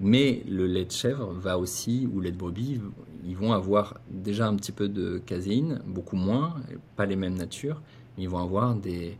Mais 0.00 0.42
le 0.48 0.66
lait 0.66 0.86
de 0.86 0.92
chèvre 0.92 1.32
va 1.32 1.58
aussi, 1.58 2.08
ou 2.10 2.20
lait 2.20 2.32
de 2.32 2.36
brebis, 2.38 2.80
ils 3.24 3.36
vont 3.36 3.52
avoir 3.52 4.00
déjà 4.10 4.46
un 4.46 4.56
petit 4.56 4.72
peu 4.72 4.88
de 4.88 5.18
caséine, 5.18 5.82
beaucoup 5.86 6.16
moins, 6.16 6.56
pas 6.96 7.04
les 7.04 7.16
mêmes 7.16 7.36
natures, 7.36 7.82
mais 8.16 8.24
ils 8.24 8.28
vont 8.28 8.38
avoir 8.38 8.74
des, 8.74 9.18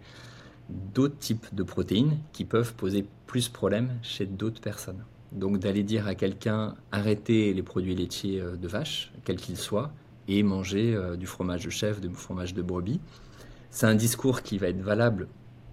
d'autres 0.94 1.18
types 1.18 1.54
de 1.54 1.62
protéines 1.62 2.18
qui 2.32 2.44
peuvent 2.44 2.74
poser 2.74 3.06
plus 3.26 3.48
de 3.48 3.52
problèmes 3.52 3.90
chez 4.02 4.26
d'autres 4.26 4.60
personnes. 4.60 5.04
Donc 5.32 5.58
d'aller 5.58 5.82
dire 5.82 6.06
à 6.06 6.14
quelqu'un 6.14 6.74
arrêtez 6.90 7.52
les 7.52 7.62
produits 7.62 7.94
laitiers 7.94 8.40
euh, 8.40 8.56
de 8.56 8.66
vache, 8.66 9.12
quels 9.24 9.36
qu'ils 9.36 9.58
soient, 9.58 9.92
et 10.28 10.42
manger 10.42 10.94
euh, 10.94 11.16
du 11.16 11.26
fromage 11.26 11.64
de 11.64 11.70
chèvre, 11.70 12.00
du 12.00 12.08
fromage 12.10 12.54
de 12.54 12.62
brebis, 12.62 13.00
c'est 13.70 13.86
un 13.86 13.94
discours 13.94 14.42
qui 14.42 14.58
va 14.58 14.68
être 14.68 14.80
valable, 14.80 15.28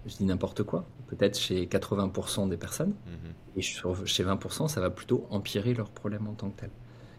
je 0.06 0.16
dis 0.16 0.24
n'importe 0.24 0.62
quoi, 0.62 0.86
peut-être 1.08 1.38
chez 1.38 1.66
80% 1.66 2.48
des 2.48 2.56
personnes, 2.56 2.94
mhm. 3.06 3.32
Et 3.58 3.62
chez 3.62 4.24
20%, 4.24 4.68
ça 4.68 4.80
va 4.80 4.90
plutôt 4.90 5.26
empirer 5.30 5.74
leurs 5.74 5.90
problèmes 5.90 6.26
en 6.28 6.34
tant 6.34 6.50
que 6.50 6.60
tel. 6.60 6.70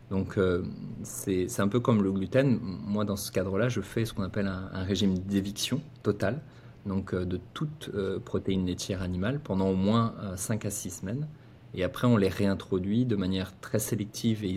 Donc 0.09 0.37
euh, 0.37 0.63
c'est 1.03 1.59
un 1.59 1.67
peu 1.67 1.79
comme 1.79 2.01
le 2.01 2.11
gluten. 2.11 2.59
Moi, 2.61 3.05
dans 3.05 3.15
ce 3.15 3.31
cadre-là, 3.31 3.69
je 3.69 3.81
fais 3.81 4.05
ce 4.05 4.13
qu'on 4.13 4.23
appelle 4.23 4.47
un, 4.47 4.83
régime 4.83 5.19
d'éviction 5.19 5.81
totale, 6.01 6.41
donc 6.85 7.13
euh, 7.13 7.25
de 7.25 7.39
toute 7.53 7.91
euh, 7.93 8.19
protéine 8.19 8.65
laitière 8.65 9.01
animale 9.01 9.39
pendant 9.39 9.67
au 9.67 9.75
moins 9.75 10.15
5 10.35 10.65
à 10.65 10.69
6 10.69 10.89
semaines. 10.89 11.27
Et 11.75 11.83
après, 11.83 12.07
on 12.07 12.17
les 12.17 12.29
réintroduit 12.29 13.05
de 13.05 13.15
manière 13.15 13.59
très 13.59 13.77
sélective 13.77 14.43
et 14.43 14.55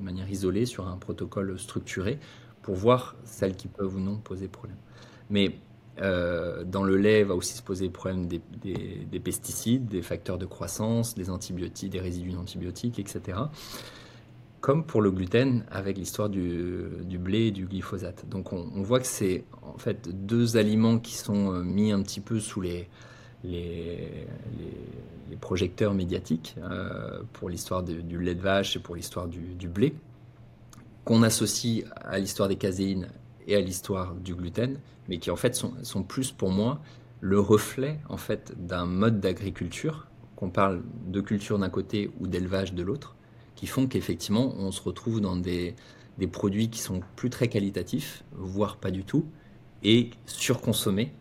manière 0.00 0.30
isolée 0.30 0.64
sur 0.64 0.88
un 0.88 0.96
protocole 0.96 1.58
structuré 1.58 2.18
pour 2.62 2.74
voir 2.74 3.16
celles 3.24 3.56
qui 3.56 3.68
peuvent 3.68 3.94
ou 3.94 4.00
non 4.00 4.16
poser 4.16 4.48
problème. 4.48 4.78
Mais 5.28 5.58
euh, 6.00 6.64
dans 6.64 6.82
le 6.82 6.96
lait 6.96 7.24
va 7.24 7.34
aussi 7.34 7.54
se 7.54 7.62
poser 7.62 7.86
le 7.86 7.92
problème 7.92 8.26
des, 8.26 9.20
pesticides, 9.20 9.86
des 9.86 10.02
facteurs 10.02 10.38
de 10.38 10.46
croissance, 10.46 11.14
des 11.14 11.30
antibiotiques, 11.30 11.90
des 11.90 12.00
résidus 12.00 12.32
d'antibiotiques, 12.32 12.98
etc. 12.98 13.38
comme 14.60 14.84
pour 14.84 15.00
le 15.00 15.10
gluten 15.10 15.64
avec 15.70 15.96
l'histoire 15.96 16.28
du, 16.28 17.18
blé 17.18 17.46
et 17.46 17.50
du 17.50 17.66
glyphosate. 17.66 18.28
Donc 18.28 18.52
on, 18.52 18.82
voit 18.82 19.00
que 19.00 19.06
c'est 19.06 19.44
en 19.62 19.78
fait 19.78 20.08
deux 20.26 20.56
aliments 20.56 20.98
qui 20.98 21.14
sont 21.14 21.52
euh, 21.52 21.62
mis 21.62 21.92
un 21.92 22.02
petit 22.02 22.20
peu 22.20 22.40
sous 22.40 22.60
les, 22.60 22.88
projecteurs 25.40 25.94
médiatiques 25.94 26.56
euh, 26.58 27.20
pour 27.32 27.48
l'histoire 27.48 27.82
du 27.82 28.18
lait 28.18 28.34
de 28.34 28.40
vache 28.40 28.76
et 28.76 28.80
pour 28.80 28.96
l'histoire 28.96 29.28
du, 29.28 29.68
blé, 29.68 29.94
qu'on 31.04 31.22
associe 31.22 31.84
à 31.94 32.18
l'histoire 32.18 32.48
des 32.48 32.56
caséines 32.56 33.08
et 33.46 33.56
à 33.56 33.60
l'histoire 33.60 34.14
du 34.14 34.34
gluten, 34.34 34.78
mais 35.08 35.18
qui 35.18 35.30
en 35.30 35.36
fait 35.36 35.54
sont, 35.54 36.02
plus 36.02 36.32
pour 36.32 36.50
moi 36.50 36.80
le 37.20 37.40
reflet 37.40 37.98
en 38.08 38.16
fait 38.16 38.54
d'un 38.58 38.86
mode 38.86 39.20
d'agriculture, 39.20 40.06
qu'on 40.34 40.50
parle 40.50 40.82
de 41.06 41.20
culture 41.20 41.58
d'un 41.58 41.70
côté 41.70 42.10
ou 42.20 42.26
d'élevage 42.26 42.74
de 42.74 42.82
l'autre, 42.82 43.16
qui 43.54 43.66
font 43.66 43.86
qu'effectivement, 43.86 44.54
on 44.58 44.70
se 44.70 44.82
retrouve 44.82 45.20
dans 45.20 45.36
des, 45.36 45.74
des, 46.18 46.26
produits 46.26 46.68
qui 46.68 46.78
sont 46.78 47.00
plus 47.16 47.30
très 47.30 47.48
qualitatifs, 47.48 48.22
voire 48.32 48.76
pas 48.76 48.90
du 48.90 49.04
tout, 49.04 49.24
et 49.82 50.10
surconsommés 50.26 51.12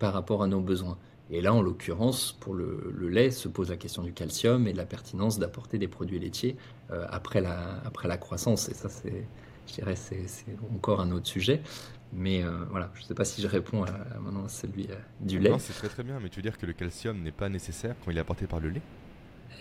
par 0.00 0.12
rapport 0.12 0.42
à 0.42 0.48
nos 0.48 0.60
besoins. 0.60 0.98
Et 1.30 1.40
là, 1.40 1.54
en 1.54 1.62
l'occurrence, 1.62 2.32
pour 2.32 2.54
le, 2.54 2.92
lait, 3.08 3.30
se 3.30 3.48
pose 3.48 3.70
la 3.70 3.76
question 3.76 4.02
du 4.02 4.12
calcium 4.12 4.66
et 4.66 4.72
de 4.72 4.78
la 4.78 4.84
pertinence 4.84 5.38
d'apporter 5.38 5.78
des 5.78 5.88
produits 5.88 6.18
laitiers 6.18 6.56
euh, 6.90 7.06
après, 7.10 7.40
la, 7.40 7.80
après 7.84 8.08
la 8.08 8.18
croissance. 8.18 8.68
Et 8.68 8.74
ça, 8.74 8.88
c'est, 8.88 9.26
je 9.66 9.74
dirais, 9.74 9.96
c'est, 9.96 10.26
encore 10.74 11.00
un 11.00 11.10
autre 11.10 11.26
sujet. 11.26 11.62
Mais 12.12 12.44
euh, 12.44 12.64
voilà, 12.70 12.90
je 12.94 13.00
ne 13.02 13.06
sais 13.06 13.14
pas 13.14 13.24
si 13.24 13.42
je 13.42 13.48
réponds 13.48 13.82
à, 13.82 13.90
maintenant 14.20 14.44
à 14.44 14.48
celui 14.48 14.86
euh, 14.90 14.94
du 15.20 15.40
lait. 15.40 15.50
Non, 15.50 15.58
c'est 15.58 15.72
très 15.72 15.88
très 15.88 16.04
bien, 16.04 16.20
mais 16.20 16.28
tu 16.28 16.36
veux 16.36 16.42
dire 16.42 16.58
que 16.58 16.66
le 16.66 16.72
calcium 16.72 17.20
n'est 17.20 17.32
pas 17.32 17.48
nécessaire 17.48 17.96
quand 18.04 18.10
il 18.12 18.16
est 18.16 18.20
apporté 18.20 18.46
par 18.46 18.60
le 18.60 18.68
lait? 18.70 18.82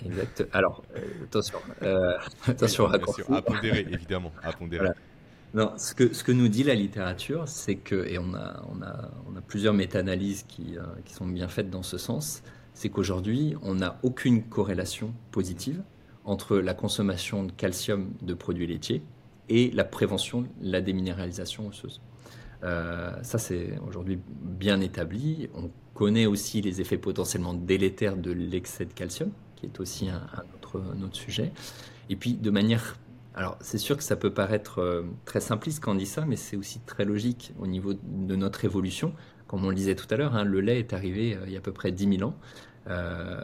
Exact. 0.06 0.48
Alors, 0.52 0.84
euh, 0.96 1.24
attention, 1.24 1.60
euh, 1.82 2.18
attention 2.48 2.88
à, 2.88 2.96
à 3.36 3.42
pondérer, 3.42 3.86
évidemment, 3.90 4.32
à 4.42 4.52
pondérer. 4.52 4.90
Non, 5.54 5.74
ce 5.78 5.94
que, 5.94 6.14
ce 6.14 6.24
que 6.24 6.32
nous 6.32 6.48
dit 6.48 6.64
la 6.64 6.74
littérature, 6.74 7.48
c'est 7.48 7.76
que, 7.76 8.08
et 8.08 8.18
on 8.18 8.34
a, 8.34 8.64
on 8.70 8.82
a, 8.82 9.12
on 9.32 9.36
a 9.36 9.42
plusieurs 9.42 9.74
méta-analyses 9.74 10.44
qui, 10.48 10.78
euh, 10.78 10.82
qui 11.06 11.14
sont 11.14 11.28
bien 11.28 11.48
faites 11.48 11.70
dans 11.70 11.84
ce 11.84 11.98
sens, 11.98 12.42
c'est 12.74 12.90
qu'aujourd'hui, 12.90 13.56
on 13.62 13.76
n'a 13.76 14.00
aucune 14.02 14.44
corrélation 14.44 15.14
positive 15.32 15.84
entre 16.26 16.58
la 16.58 16.74
consommation 16.74 17.44
de 17.44 17.52
calcium 17.52 18.12
de 18.22 18.34
produits 18.34 18.66
laitiers 18.66 19.04
et 19.50 19.72
la 19.72 19.84
prévention 19.84 20.42
de 20.42 20.48
la 20.62 20.82
déminéralisation 20.82 21.68
osseuse. 21.68 22.02
ça, 22.62 23.38
c'est 23.38 23.78
aujourd'hui 23.88 24.20
bien 24.42 24.80
établi. 24.82 25.50
On 25.54 25.70
connaît 25.94 26.26
aussi 26.26 26.62
les 26.62 26.82
effets 26.82 26.98
potentiellement 26.98 27.54
délétères 27.54 28.18
de 28.18 28.32
l'excès 28.32 28.86
de 28.86 28.94
calcium, 28.94 29.32
qui 29.56 29.66
est 29.66 29.80
aussi 29.80 30.10
un, 30.10 30.22
autre, 30.56 31.16
sujet. 31.16 31.52
Et 32.10 32.16
puis, 32.16 32.34
de 32.34 32.50
manière... 32.50 32.98
Alors, 33.36 33.58
c'est 33.62 33.80
sûr 33.80 33.98
que 33.98 34.04
ça 34.04 34.16
peut 34.16 34.32
paraître 34.32 34.80
euh, 34.80 35.04
très 35.26 35.40
simpliste 35.40 35.84
quand 35.84 35.94
on 35.94 35.96
dit 35.96 36.06
ça, 36.06 36.24
mais 36.24 36.36
c'est 36.36 36.56
aussi 36.56 36.80
très 36.82 37.04
logique 37.04 37.52
au 37.60 37.66
niveau 37.66 37.94
de 37.94 38.36
notre 38.36 38.64
évolution. 38.64 39.14
Comme 39.48 39.66
on 39.66 39.70
le 39.70 39.76
disait 39.76 39.96
tout 39.96 40.06
à 40.12 40.18
l'heure, 40.18 40.36
hein, 40.36 40.44
le 40.44 40.62
lait 40.62 40.78
est 40.78 40.94
arrivé 40.94 41.36
euh, 41.36 41.40
il 41.48 41.52
y 41.52 41.56
a 41.56 41.60
à 41.60 41.62
peu 41.62 41.72
près 41.72 41.92
10 41.92 42.18
000 42.18 42.30
ans. 42.30 42.36
Euh, 42.88 43.42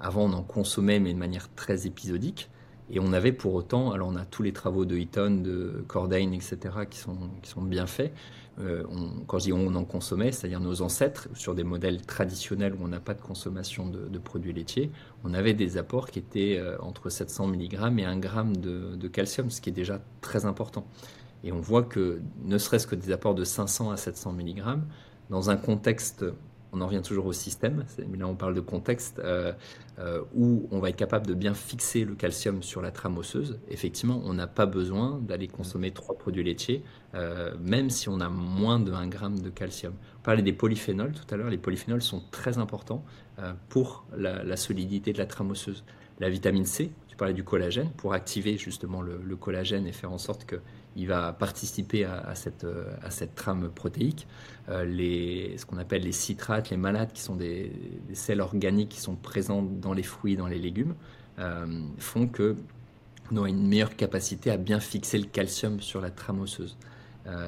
avant, 0.00 0.24
on 0.24 0.32
en 0.32 0.42
consommait, 0.42 0.98
mais 0.98 1.14
de 1.14 1.18
manière 1.18 1.52
très 1.54 1.86
épisodique. 1.86 2.50
Et 2.92 2.98
on 2.98 3.12
avait 3.12 3.32
pour 3.32 3.54
autant, 3.54 3.92
alors 3.92 4.08
on 4.08 4.16
a 4.16 4.24
tous 4.24 4.42
les 4.42 4.52
travaux 4.52 4.84
de 4.84 4.96
Eaton, 4.96 5.42
de 5.42 5.84
Cordain, 5.86 6.32
etc., 6.32 6.58
qui 6.88 6.98
sont, 6.98 7.16
qui 7.42 7.50
sont 7.50 7.62
bien 7.62 7.86
faits. 7.86 8.12
Euh, 8.58 8.82
quand 9.26 9.38
je 9.38 9.44
dis 9.44 9.52
on, 9.52 9.74
en 9.74 9.84
consommait, 9.84 10.32
c'est-à-dire 10.32 10.60
nos 10.60 10.82
ancêtres, 10.82 11.28
sur 11.34 11.54
des 11.54 11.64
modèles 11.64 12.02
traditionnels 12.02 12.74
où 12.74 12.84
on 12.84 12.88
n'a 12.88 13.00
pas 13.00 13.14
de 13.14 13.20
consommation 13.20 13.86
de, 13.86 14.18
produits 14.18 14.52
laitiers, 14.52 14.90
on 15.24 15.32
avait 15.34 15.54
des 15.54 15.78
apports 15.78 16.10
qui 16.10 16.18
étaient 16.18 16.56
euh, 16.58 16.76
entre 16.80 17.10
700 17.10 17.48
mg 17.48 17.74
et 17.98 18.04
1 18.04 18.20
g 18.20 18.28
de, 18.58 18.96
de, 18.96 19.08
calcium, 19.08 19.50
ce 19.50 19.60
qui 19.60 19.70
est 19.70 19.72
déjà 19.72 20.00
très 20.20 20.44
important. 20.44 20.84
Et 21.42 21.52
on 21.52 21.60
voit 21.60 21.84
que 21.84 22.20
ne 22.42 22.58
serait-ce 22.58 22.86
que 22.86 22.96
des 22.96 23.12
apports 23.12 23.34
de 23.34 23.44
500 23.44 23.92
à 23.92 23.96
700 23.96 24.32
mg, 24.32 24.62
dans 25.30 25.48
un 25.48 25.56
contexte 25.56 26.24
on 26.72 26.80
en 26.80 26.86
revient 26.86 27.02
toujours 27.02 27.26
au 27.26 27.32
système, 27.32 27.84
mais 28.08 28.18
là 28.18 28.26
on 28.26 28.34
parle 28.34 28.54
de 28.54 28.60
contexte 28.60 29.18
euh, 29.18 29.52
euh, 29.98 30.22
où 30.34 30.68
on 30.70 30.78
va 30.78 30.90
être 30.90 30.96
capable 30.96 31.26
de 31.26 31.34
bien 31.34 31.54
fixer 31.54 32.04
le 32.04 32.14
calcium 32.14 32.62
sur 32.62 32.80
la 32.80 32.90
trame 32.90 33.18
osseuse. 33.18 33.58
Effectivement, 33.68 34.22
on 34.24 34.34
n'a 34.34 34.46
pas 34.46 34.66
besoin 34.66 35.18
d'aller 35.20 35.48
consommer 35.48 35.90
trois 35.90 36.16
produits 36.16 36.44
laitiers, 36.44 36.82
euh, 37.14 37.54
même 37.60 37.90
si 37.90 38.08
on 38.08 38.20
a 38.20 38.28
moins 38.28 38.78
de 38.78 38.92
1 38.92 39.08
gramme 39.08 39.40
de 39.40 39.50
calcium. 39.50 39.94
On 40.18 40.22
parlait 40.22 40.42
des 40.42 40.52
polyphénols 40.52 41.12
tout 41.12 41.34
à 41.34 41.36
l'heure, 41.36 41.50
les 41.50 41.58
polyphénols 41.58 42.02
sont 42.02 42.22
très 42.30 42.58
importants 42.58 43.04
pour 43.70 44.04
la, 44.14 44.54
solidité 44.58 45.14
de 45.14 45.18
la 45.18 45.24
trame 45.24 45.50
osseuse. 45.50 45.82
La 46.18 46.28
vitamine 46.28 46.66
C, 46.66 46.92
tu 47.08 47.16
parlais 47.16 47.32
du 47.32 47.42
collagène, 47.42 47.88
pour 47.96 48.12
activer 48.12 48.58
justement 48.58 49.00
le 49.00 49.36
collagène 49.36 49.86
et 49.86 49.92
faire 49.92 50.12
en 50.12 50.18
sorte 50.18 50.44
que 50.44 50.56
il 50.96 51.06
va 51.06 51.32
participer 51.32 52.04
à, 52.04 52.34
cette, 52.34 52.64
euh, 52.64 52.90
à 53.02 53.10
cette, 53.10 53.34
trame 53.34 53.68
protéique. 53.70 54.26
Euh, 54.68 54.84
les, 54.84 55.56
ce 55.56 55.64
qu'on 55.64 55.78
appelle 55.78 56.02
les 56.02 56.12
citrates, 56.12 56.70
les 56.70 56.76
malates, 56.76 57.12
qui 57.12 57.22
sont 57.22 57.36
des, 57.36 57.72
sels 58.12 58.40
organiques 58.40 58.90
qui 58.90 59.00
sont 59.00 59.14
présents 59.14 59.62
dans 59.62 59.92
les 59.92 60.02
fruits, 60.02 60.36
dans 60.36 60.46
les 60.46 60.58
légumes, 60.58 60.94
euh, 61.38 61.66
font 61.98 62.26
que 62.26 62.56
on 63.32 63.44
a 63.44 63.48
une 63.48 63.68
meilleure 63.68 63.94
capacité 63.94 64.50
à 64.50 64.56
bien 64.56 64.80
fixer 64.80 65.16
le 65.16 65.26
calcium 65.26 65.80
sur 65.80 66.00
la 66.00 66.10
trame 66.10 66.40
osseuse. 66.40 66.76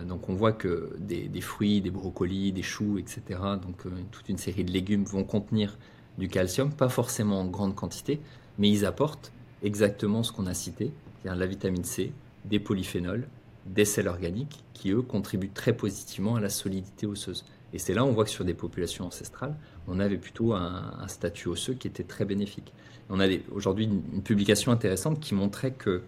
donc 0.06 0.28
on 0.28 0.34
voit 0.34 0.52
que 0.52 0.94
des, 1.00 1.26
des, 1.26 1.40
fruits, 1.40 1.80
des 1.80 1.90
brocolis, 1.90 2.52
des 2.52 2.62
choux, 2.62 2.98
etc., 2.98 3.40
donc 3.60 3.82
toute 4.12 4.28
une 4.28 4.38
série 4.38 4.62
de 4.62 4.70
légumes 4.70 5.02
vont 5.02 5.24
contenir 5.24 5.76
du 6.18 6.28
calcium, 6.28 6.72
pas 6.72 6.88
forcément 6.88 7.40
en 7.40 7.46
grande 7.46 7.74
quantité, 7.74 8.20
mais 8.58 8.70
ils 8.70 8.84
apportent 8.86 9.32
exactement 9.64 10.22
ce 10.22 10.30
qu'on 10.30 10.46
a 10.46 10.54
cité, 10.54 10.92
c'est-à-dire 11.20 11.40
la 11.40 11.46
vitamine 11.46 11.82
C, 11.82 12.12
des 12.44 12.58
polyphénols, 12.58 13.26
des 13.66 13.84
sels 13.84 14.08
organiques 14.08 14.64
qui, 14.74 14.90
eux, 14.90 15.02
contribuent 15.02 15.50
très 15.50 15.72
positivement 15.72 16.36
à 16.36 16.40
la 16.40 16.48
solidité 16.48 17.06
osseuse. 17.06 17.44
Et 17.72 17.78
c'est 17.78 17.94
là 17.94 18.04
on 18.04 18.12
voit 18.12 18.24
que 18.24 18.30
sur 18.30 18.44
des 18.44 18.54
populations 18.54 19.06
ancestrales, 19.06 19.56
on 19.88 19.98
avait 19.98 20.18
plutôt 20.18 20.52
un, 20.52 21.06
statut 21.08 21.48
osseux 21.48 21.74
qui 21.74 21.88
était 21.88 22.02
très 22.02 22.24
bénéfique. 22.24 22.72
On 23.08 23.20
a 23.20 23.26
aujourd'hui 23.50 23.84
une, 23.84 24.22
publication 24.22 24.72
intéressante 24.72 25.20
qui 25.20 25.34
montrait 25.34 25.72
que 25.72 26.02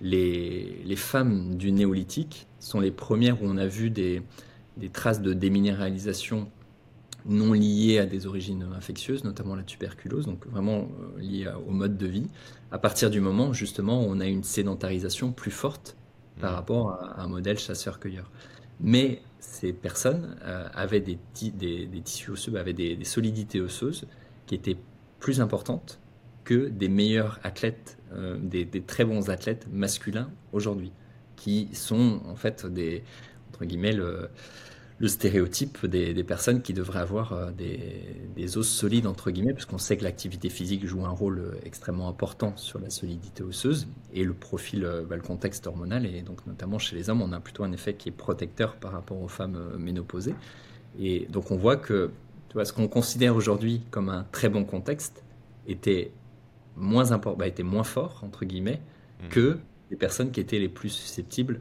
les, 0.00 0.96
femmes 0.96 1.56
du 1.56 1.72
néolithique 1.72 2.46
sont 2.60 2.80
les 2.80 2.90
premières 2.90 3.42
où 3.42 3.46
on 3.46 3.56
a 3.56 3.66
vu 3.66 3.90
des 3.90 4.22
traces 4.92 5.22
de 5.22 5.32
déminéralisation 5.32 6.48
non 7.28 7.52
liées 7.52 7.98
à 7.98 8.06
des 8.06 8.26
origines 8.26 8.66
infectieuses, 8.74 9.22
notamment 9.22 9.54
la 9.54 9.62
tuberculose, 9.62 10.26
donc 10.26 10.46
vraiment 10.46 10.88
euh, 11.16 11.20
liées 11.20 11.48
au 11.66 11.70
mode 11.70 11.96
de 11.96 12.06
vie, 12.06 12.26
à 12.72 12.78
partir 12.78 13.10
du 13.10 13.20
moment 13.20 13.52
justement 13.52 14.02
où 14.02 14.06
on 14.08 14.18
a 14.18 14.26
une 14.26 14.42
sédentarisation 14.42 15.30
plus 15.32 15.50
forte 15.50 15.96
par 16.40 16.52
mmh. 16.52 16.54
rapport 16.54 16.90
à 16.92 17.22
un 17.22 17.28
modèle 17.28 17.58
chasseur-cueilleur. 17.58 18.30
Mais 18.80 19.22
ces 19.40 19.72
personnes 19.72 20.36
euh, 20.44 20.68
avaient 20.72 21.00
des, 21.00 21.18
des, 21.52 22.02
tissus 22.02 22.30
osseux, 22.30 22.56
avaient 22.56 22.72
des, 22.72 23.04
solidités 23.04 23.60
osseuses 23.60 24.06
qui 24.46 24.54
étaient 24.54 24.76
plus 25.20 25.40
importantes 25.40 26.00
que 26.44 26.68
des 26.68 26.88
meilleurs 26.88 27.40
athlètes, 27.42 27.98
euh, 28.12 28.38
des, 28.40 28.66
très 28.82 29.04
bons 29.04 29.30
athlètes 29.30 29.66
masculins 29.70 30.30
aujourd'hui, 30.52 30.92
qui 31.36 31.68
sont 31.74 32.20
en 32.26 32.36
fait 32.36 32.66
des, 32.66 33.04
entre 33.50 33.64
guillemets, 33.64 33.92
le, 33.92 34.30
le 35.00 35.06
stéréotype 35.06 35.86
des, 35.86 36.24
personnes 36.24 36.60
qui 36.60 36.72
devraient 36.72 36.98
avoir 36.98 37.32
euh, 37.32 37.50
des, 37.52 38.58
os 38.58 38.68
solides, 38.68 39.06
entre 39.06 39.30
guillemets, 39.30 39.52
parce 39.52 39.64
qu'on 39.64 39.78
sait 39.78 39.96
que 39.96 40.02
l'activité 40.02 40.48
physique 40.48 40.84
joue 40.86 41.04
un 41.04 41.10
rôle 41.10 41.38
euh, 41.38 41.60
extrêmement 41.64 42.08
important 42.08 42.56
sur 42.56 42.80
la 42.80 42.90
solidité 42.90 43.44
osseuse 43.44 43.86
et 44.12 44.24
le 44.24 44.34
profil, 44.34 44.84
euh, 44.84 45.04
bah, 45.08 45.14
le 45.14 45.22
contexte 45.22 45.66
hormonal. 45.68 46.04
Et 46.04 46.22
donc, 46.22 46.44
notamment 46.46 46.78
chez 46.78 46.96
les 46.96 47.10
hommes, 47.10 47.22
on 47.22 47.32
a 47.32 47.38
plutôt 47.38 47.62
un 47.62 47.72
effet 47.72 47.94
qui 47.94 48.08
est 48.08 48.12
protecteur 48.12 48.74
par 48.76 48.92
rapport 48.92 49.22
aux 49.22 49.28
femmes 49.28 49.58
ménopausées. 49.78 50.34
Et 50.98 51.26
donc, 51.30 51.52
on 51.52 51.56
voit 51.56 51.76
que 51.76 52.10
tu 52.48 52.54
vois, 52.54 52.64
ce 52.64 52.72
qu'on 52.72 52.88
considère 52.88 53.36
aujourd'hui 53.36 53.82
comme 53.90 54.08
un 54.08 54.26
très 54.32 54.48
bon 54.48 54.64
contexte 54.64 55.22
était 55.68 56.10
moins, 56.76 57.12
important, 57.12 57.38
bah, 57.38 57.46
était 57.46 57.62
moins 57.62 57.84
fort, 57.84 58.22
entre 58.24 58.44
guillemets, 58.44 58.80
mmh. 59.22 59.28
que 59.28 59.58
les 59.90 59.96
personnes 59.96 60.30
qui 60.30 60.40
étaient 60.40 60.58
les 60.58 60.68
plus 60.68 60.90
susceptibles 60.90 61.60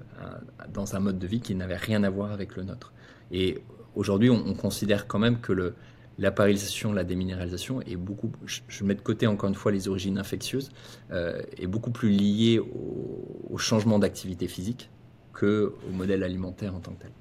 dans 0.73 0.95
un 0.95 0.99
mode 0.99 1.19
de 1.19 1.27
vie 1.27 1.39
qui 1.39 1.55
n'avait 1.55 1.77
rien 1.77 2.03
à 2.03 2.09
voir 2.09 2.31
avec 2.31 2.55
le 2.55 2.63
nôtre. 2.63 2.93
Et 3.31 3.59
aujourd'hui, 3.95 4.29
on, 4.29 4.53
considère 4.53 5.07
quand 5.07 5.19
même 5.19 5.39
que 5.39 5.53
la 5.53 5.71
la 6.19 7.03
déminéralisation 7.03 7.81
est 7.81 7.95
beaucoup, 7.95 8.31
je, 8.45 8.83
mets 8.83 8.95
de 8.95 9.01
côté 9.01 9.27
encore 9.27 9.49
une 9.49 9.55
fois 9.55 9.71
les 9.71 9.87
origines 9.87 10.17
infectieuses, 10.17 10.69
euh, 11.11 11.41
est 11.57 11.67
beaucoup 11.67 11.91
plus 11.91 12.09
liée 12.09 12.59
au, 12.59 13.57
changement 13.57 13.97
d'activité 13.97 14.47
physique 14.47 14.91
que 15.33 15.73
au 15.87 15.91
modèle 15.91 16.23
alimentaire 16.23 16.75
en 16.75 16.79
tant 16.79 16.91
que 16.93 17.01
tel. 17.01 17.11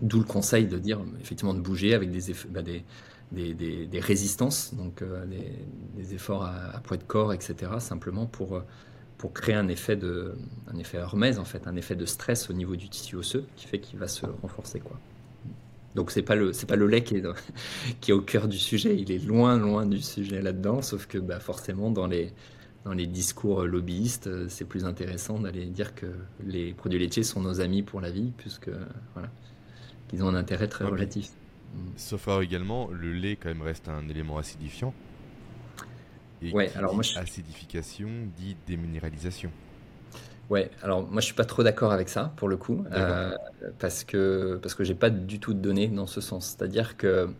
D'où 0.00 0.18
le 0.18 0.24
conseil 0.24 0.66
de 0.66 0.76
dire 0.76 1.00
effectivement 1.20 1.54
de 1.54 1.60
bouger 1.60 1.94
avec 1.94 2.10
des, 2.10 2.32
effets, 2.32 2.48
bah, 2.48 2.62
des, 2.62 2.84
des, 3.30 3.54
des, 3.86 4.00
résistances, 4.00 4.74
donc 4.74 5.02
euh, 5.02 5.24
des, 5.96 6.14
efforts 6.14 6.44
à, 6.44 6.80
poids 6.82 6.96
de 6.96 7.04
corps, 7.04 7.32
etc. 7.32 7.72
Simplement 7.78 8.26
pour, 8.26 8.56
euh, 8.56 8.60
pour 9.22 9.32
créer 9.32 9.54
un 9.54 9.68
effet 9.68 9.94
de, 9.94 10.34
un 10.66 10.76
effet 10.78 10.98
hormèse 10.98 11.38
en 11.38 11.44
fait, 11.44 11.68
un 11.68 11.76
effet 11.76 11.94
de 11.94 12.06
stress 12.06 12.50
au 12.50 12.54
niveau 12.54 12.74
du 12.74 12.88
tissu 12.88 13.14
osseux 13.14 13.46
qui 13.54 13.68
fait 13.68 13.78
qu'il 13.78 13.96
va 14.00 14.08
se 14.08 14.26
renforcer 14.26 14.80
quoi. 14.80 14.98
Donc 15.94 16.10
c'est 16.10 16.22
pas 16.24 16.34
le 16.34 16.52
c'est 16.52 16.66
pas 16.66 16.74
le 16.74 16.88
lait 16.88 17.04
qui 17.04 17.18
est, 17.18 17.22
qui 18.00 18.10
est 18.10 18.14
au 18.14 18.20
cœur 18.20 18.48
du 18.48 18.58
sujet, 18.58 18.96
il 18.98 19.12
est 19.12 19.24
loin 19.24 19.56
loin 19.58 19.86
du 19.86 20.02
sujet 20.02 20.42
là-dedans, 20.42 20.82
sauf 20.82 21.06
que 21.06 21.18
bah, 21.18 21.38
forcément 21.38 21.92
dans 21.92 22.08
les 22.08 22.32
dans 22.84 22.94
les 22.94 23.06
discours 23.06 23.62
lobbyistes, 23.62 24.48
c'est 24.48 24.64
plus 24.64 24.84
intéressant 24.84 25.38
d'aller 25.38 25.66
dire 25.66 25.94
que 25.94 26.06
les 26.44 26.74
produits 26.74 26.98
laitiers 26.98 27.22
sont 27.22 27.40
nos 27.40 27.60
amis 27.60 27.84
pour 27.84 28.00
la 28.00 28.10
vie, 28.10 28.32
puisque 28.36 28.70
voilà, 29.12 29.30
qu'ils 30.08 30.24
ont 30.24 30.28
un 30.30 30.34
intérêt 30.34 30.66
très 30.66 30.84
relatif. 30.84 31.30
Sauf 31.94 32.26
alors 32.26 32.42
également, 32.42 32.90
le 32.90 33.12
lait 33.12 33.36
quand 33.36 33.50
même 33.50 33.62
reste 33.62 33.88
un 33.88 34.08
élément 34.08 34.38
acidifiant. 34.38 34.92
Et 36.42 36.52
ouais, 36.52 36.70
alors 36.76 36.94
moi, 36.94 37.04
acidification 37.16 38.08
dit 38.36 38.56
déminéralisation. 38.66 39.50
Ouais, 40.50 40.70
alors 40.82 41.02
moi 41.02 41.20
je 41.20 41.26
suis 41.26 41.34
pas 41.34 41.44
trop 41.44 41.62
d'accord 41.62 41.92
avec 41.92 42.08
ça 42.08 42.32
pour 42.36 42.48
le 42.48 42.56
coup, 42.56 42.84
euh, 42.92 43.34
parce 43.78 44.04
que 44.04 44.58
parce 44.60 44.74
que 44.74 44.84
j'ai 44.84 44.94
pas 44.94 45.08
du 45.08 45.38
tout 45.38 45.54
de 45.54 45.60
données 45.60 45.88
dans 45.88 46.06
ce 46.06 46.20
sens. 46.20 46.56
C'est-à-dire 46.56 46.96
que 46.96 47.30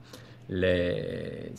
les... 0.48 1.52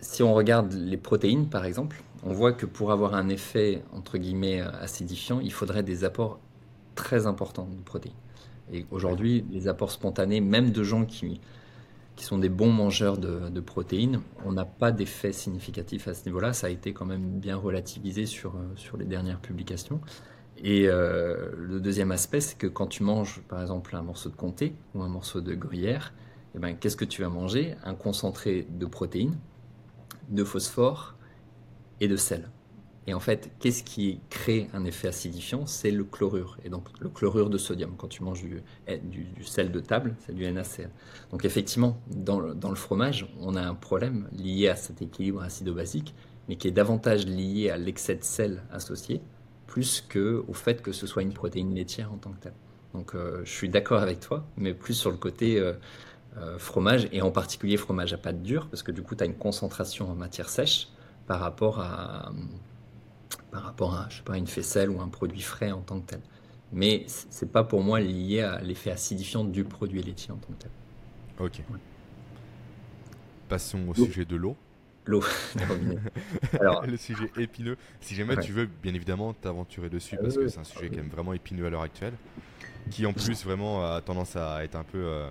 si 0.00 0.22
on 0.22 0.34
regarde 0.34 0.72
les 0.72 0.96
protéines 0.96 1.48
par 1.48 1.66
exemple, 1.66 2.02
on 2.24 2.32
voit 2.32 2.52
que 2.52 2.66
pour 2.66 2.90
avoir 2.90 3.14
un 3.14 3.28
effet 3.28 3.82
entre 3.92 4.18
guillemets 4.18 4.60
acidifiant, 4.60 5.40
il 5.40 5.52
faudrait 5.52 5.82
des 5.82 6.04
apports 6.04 6.40
très 6.94 7.26
importants 7.26 7.68
de 7.70 7.82
protéines. 7.82 8.14
Et 8.72 8.86
aujourd'hui, 8.90 9.44
les 9.50 9.68
apports 9.68 9.92
spontanés, 9.92 10.40
même 10.40 10.70
de 10.70 10.82
gens 10.82 11.04
qui 11.04 11.40
qui 12.16 12.24
sont 12.24 12.38
des 12.38 12.48
bons 12.48 12.70
mangeurs 12.70 13.18
de, 13.18 13.60
protéines, 13.60 14.20
on 14.44 14.52
n'a 14.52 14.64
pas 14.64 14.92
d'effet 14.92 15.32
significatif 15.32 16.08
à 16.08 16.14
ce 16.14 16.26
niveau-là. 16.26 16.52
Ça 16.52 16.66
a 16.66 16.70
été 16.70 16.92
quand 16.92 17.06
même 17.06 17.38
bien 17.40 17.56
relativisé 17.56 18.26
sur, 18.26 18.54
sur 18.76 18.96
les 18.96 19.06
dernières 19.06 19.40
publications. 19.40 20.00
Et 20.58 20.86
euh, 20.86 21.50
le 21.56 21.80
deuxième 21.80 22.12
aspect, 22.12 22.40
c'est 22.40 22.56
que 22.56 22.66
quand 22.66 22.86
tu 22.86 23.02
manges, 23.02 23.40
par 23.48 23.60
exemple, 23.60 23.96
un 23.96 24.02
morceau 24.02 24.28
de 24.28 24.36
comté 24.36 24.74
ou 24.94 25.02
un 25.02 25.08
morceau 25.08 25.40
de 25.40 25.54
gruyère, 25.54 26.12
eh 26.54 26.58
ben, 26.58 26.76
qu'est-ce 26.76 26.96
que 26.96 27.04
tu 27.04 27.22
vas 27.22 27.28
manger? 27.28 27.74
Un 27.84 27.94
concentré 27.94 28.66
de 28.70 28.86
protéines, 28.86 29.38
de 30.28 30.44
phosphore 30.44 31.16
et 32.00 32.08
de 32.08 32.16
sel. 32.16 32.50
Et 33.06 33.14
en 33.14 33.20
fait, 33.20 33.50
qu'est-ce 33.58 33.82
qui 33.82 34.20
crée 34.30 34.68
un 34.74 34.84
effet 34.84 35.08
acidifiant? 35.08 35.66
C'est 35.66 35.90
le 35.90 36.04
chlorure. 36.04 36.56
Et 36.64 36.68
donc, 36.68 36.86
le 37.00 37.08
chlorure 37.08 37.50
de 37.50 37.58
sodium. 37.58 37.94
Quand 37.96 38.06
tu 38.06 38.22
manges 38.22 38.42
du, 38.42 38.62
eh, 38.86 39.00
sel 39.42 39.72
de 39.72 39.80
table, 39.80 40.14
c'est 40.20 40.34
du 40.34 40.50
NaCl. 40.50 40.88
Donc, 41.32 41.44
effectivement, 41.44 42.00
dans 42.08 42.38
le, 42.38 42.54
dans 42.54 42.70
le, 42.70 42.76
fromage, 42.76 43.26
on 43.40 43.56
a 43.56 43.62
un 43.62 43.74
problème 43.74 44.28
lié 44.32 44.68
à 44.68 44.76
cet 44.76 45.02
équilibre 45.02 45.42
acido-basique, 45.42 46.14
mais 46.48 46.56
qui 46.56 46.68
est 46.68 46.72
davantage 46.72 47.26
lié 47.26 47.70
à 47.70 47.76
l'excès 47.76 48.14
de 48.14 48.22
sel 48.22 48.62
associé, 48.70 49.20
plus 49.66 50.00
qu'au 50.00 50.52
fait 50.52 50.80
que 50.80 50.92
ce 50.92 51.06
soit 51.06 51.22
une 51.22 51.32
protéine 51.32 51.74
laitière 51.74 52.12
en 52.12 52.18
tant 52.18 52.30
que 52.30 52.40
telle. 52.40 52.54
Donc, 52.94 53.14
euh, 53.14 53.40
je 53.44 53.50
suis 53.50 53.68
d'accord 53.68 54.02
avec 54.02 54.20
toi, 54.20 54.44
mais 54.56 54.74
plus 54.74 54.94
sur 54.94 55.10
le 55.10 55.16
côté 55.16 55.58
euh, 55.58 55.72
euh, 56.36 56.56
fromage, 56.58 57.08
et 57.10 57.20
en 57.20 57.32
particulier 57.32 57.76
fromage 57.76 58.12
à 58.12 58.18
pâte 58.18 58.42
dure, 58.42 58.68
parce 58.68 58.84
que 58.84 58.92
du 58.92 59.02
coup, 59.02 59.16
tu 59.16 59.24
as 59.24 59.26
une 59.26 59.36
concentration 59.36 60.08
en 60.08 60.14
matière 60.14 60.48
sèche 60.48 60.88
par 61.26 61.40
rapport 61.40 61.80
à 61.80 62.32
par 63.50 63.62
rapport 63.62 63.94
à, 63.94 64.08
je 64.10 64.16
sais 64.16 64.22
pas, 64.22 64.36
une 64.36 64.46
faisselle 64.46 64.90
ou 64.90 65.00
un 65.00 65.08
produit 65.08 65.42
frais 65.42 65.72
en 65.72 65.80
tant 65.80 66.00
que 66.00 66.06
tel. 66.06 66.20
Mais 66.72 67.04
c'est 67.06 67.52
pas 67.52 67.64
pour 67.64 67.82
moi 67.82 68.00
lié 68.00 68.40
à 68.40 68.60
l'effet 68.60 68.90
acidifiant 68.90 69.44
du 69.44 69.64
produit 69.64 70.02
laitier 70.02 70.32
en 70.32 70.36
tant 70.36 70.52
que 70.54 70.62
tel. 70.62 70.70
Ok. 71.38 71.62
Passons 73.48 73.88
au 73.88 73.94
sujet 73.94 74.24
de 74.24 74.36
l'eau. 74.36 74.56
L'eau, 75.04 75.22
Alors, 76.60 76.82
le 76.86 76.96
sujet 76.96 77.30
épineux. 77.36 77.76
Si 78.00 78.14
jamais 78.14 78.36
tu 78.36 78.52
veux, 78.52 78.66
bien 78.66 78.94
évidemment, 78.94 79.32
t'aventurer 79.34 79.90
dessus 79.90 80.16
parce 80.16 80.36
que 80.36 80.48
c'est 80.48 80.60
un 80.60 80.64
sujet 80.64 80.90
qui 80.90 80.98
est 80.98 81.02
vraiment 81.02 81.32
épineux 81.32 81.66
à 81.66 81.70
l'heure 81.70 81.82
actuelle, 81.82 82.14
qui 82.90 83.04
en 83.04 83.12
plus 83.12 83.44
vraiment 83.44 83.84
a 83.84 84.00
tendance 84.00 84.36
à 84.36 84.64
être 84.64 84.76
un 84.76 84.84
peu 84.84 84.98
euh, 84.98 85.28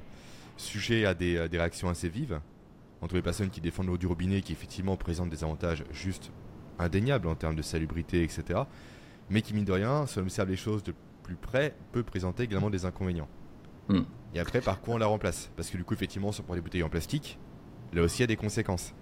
sujet 0.57 1.05
à 1.05 1.13
des, 1.13 1.39
à 1.39 1.47
des, 1.47 1.57
réactions 1.57 1.87
assez 1.87 2.09
vives 2.09 2.39
entre 3.01 3.15
les 3.15 3.21
personnes 3.21 3.49
qui 3.49 3.61
défendent 3.61 3.87
l'eau 3.87 3.97
du 3.97 4.07
robinet, 4.07 4.41
qui 4.41 4.51
effectivement 4.51 4.97
présentent 4.97 5.29
des 5.29 5.43
avantages 5.43 5.85
juste 5.91 6.31
indéniable 6.81 7.27
en 7.27 7.35
termes 7.35 7.55
de 7.55 7.61
salubrité, 7.61 8.23
etc. 8.23 8.61
Mais 9.29 9.41
qui, 9.41 9.53
mine 9.53 9.65
de 9.65 9.71
rien, 9.71 10.05
si 10.05 10.19
on 10.19 10.21
observe 10.21 10.49
les 10.49 10.57
choses 10.57 10.83
de 10.83 10.93
plus 11.23 11.35
près, 11.35 11.75
peut 11.91 12.03
présenter 12.03 12.43
également 12.43 12.69
des 12.69 12.85
inconvénients. 12.85 13.29
Hmm. 13.87 14.01
Et 14.33 14.39
après, 14.39 14.61
par 14.61 14.81
quoi 14.81 14.95
on 14.95 14.97
la 14.97 15.07
remplace? 15.07 15.51
Parce 15.55 15.69
que 15.69 15.77
du 15.77 15.83
coup, 15.83 15.93
effectivement, 15.93 16.31
si 16.31 16.41
on 16.41 16.43
prend 16.43 16.55
des 16.55 16.61
bouteilles 16.61 16.83
en 16.83 16.89
plastique, 16.89 17.39
là 17.93 18.01
aussi, 18.01 18.19
il 18.19 18.21
y 18.21 18.23
a 18.23 18.27
des 18.27 18.35
conséquences. 18.35 18.93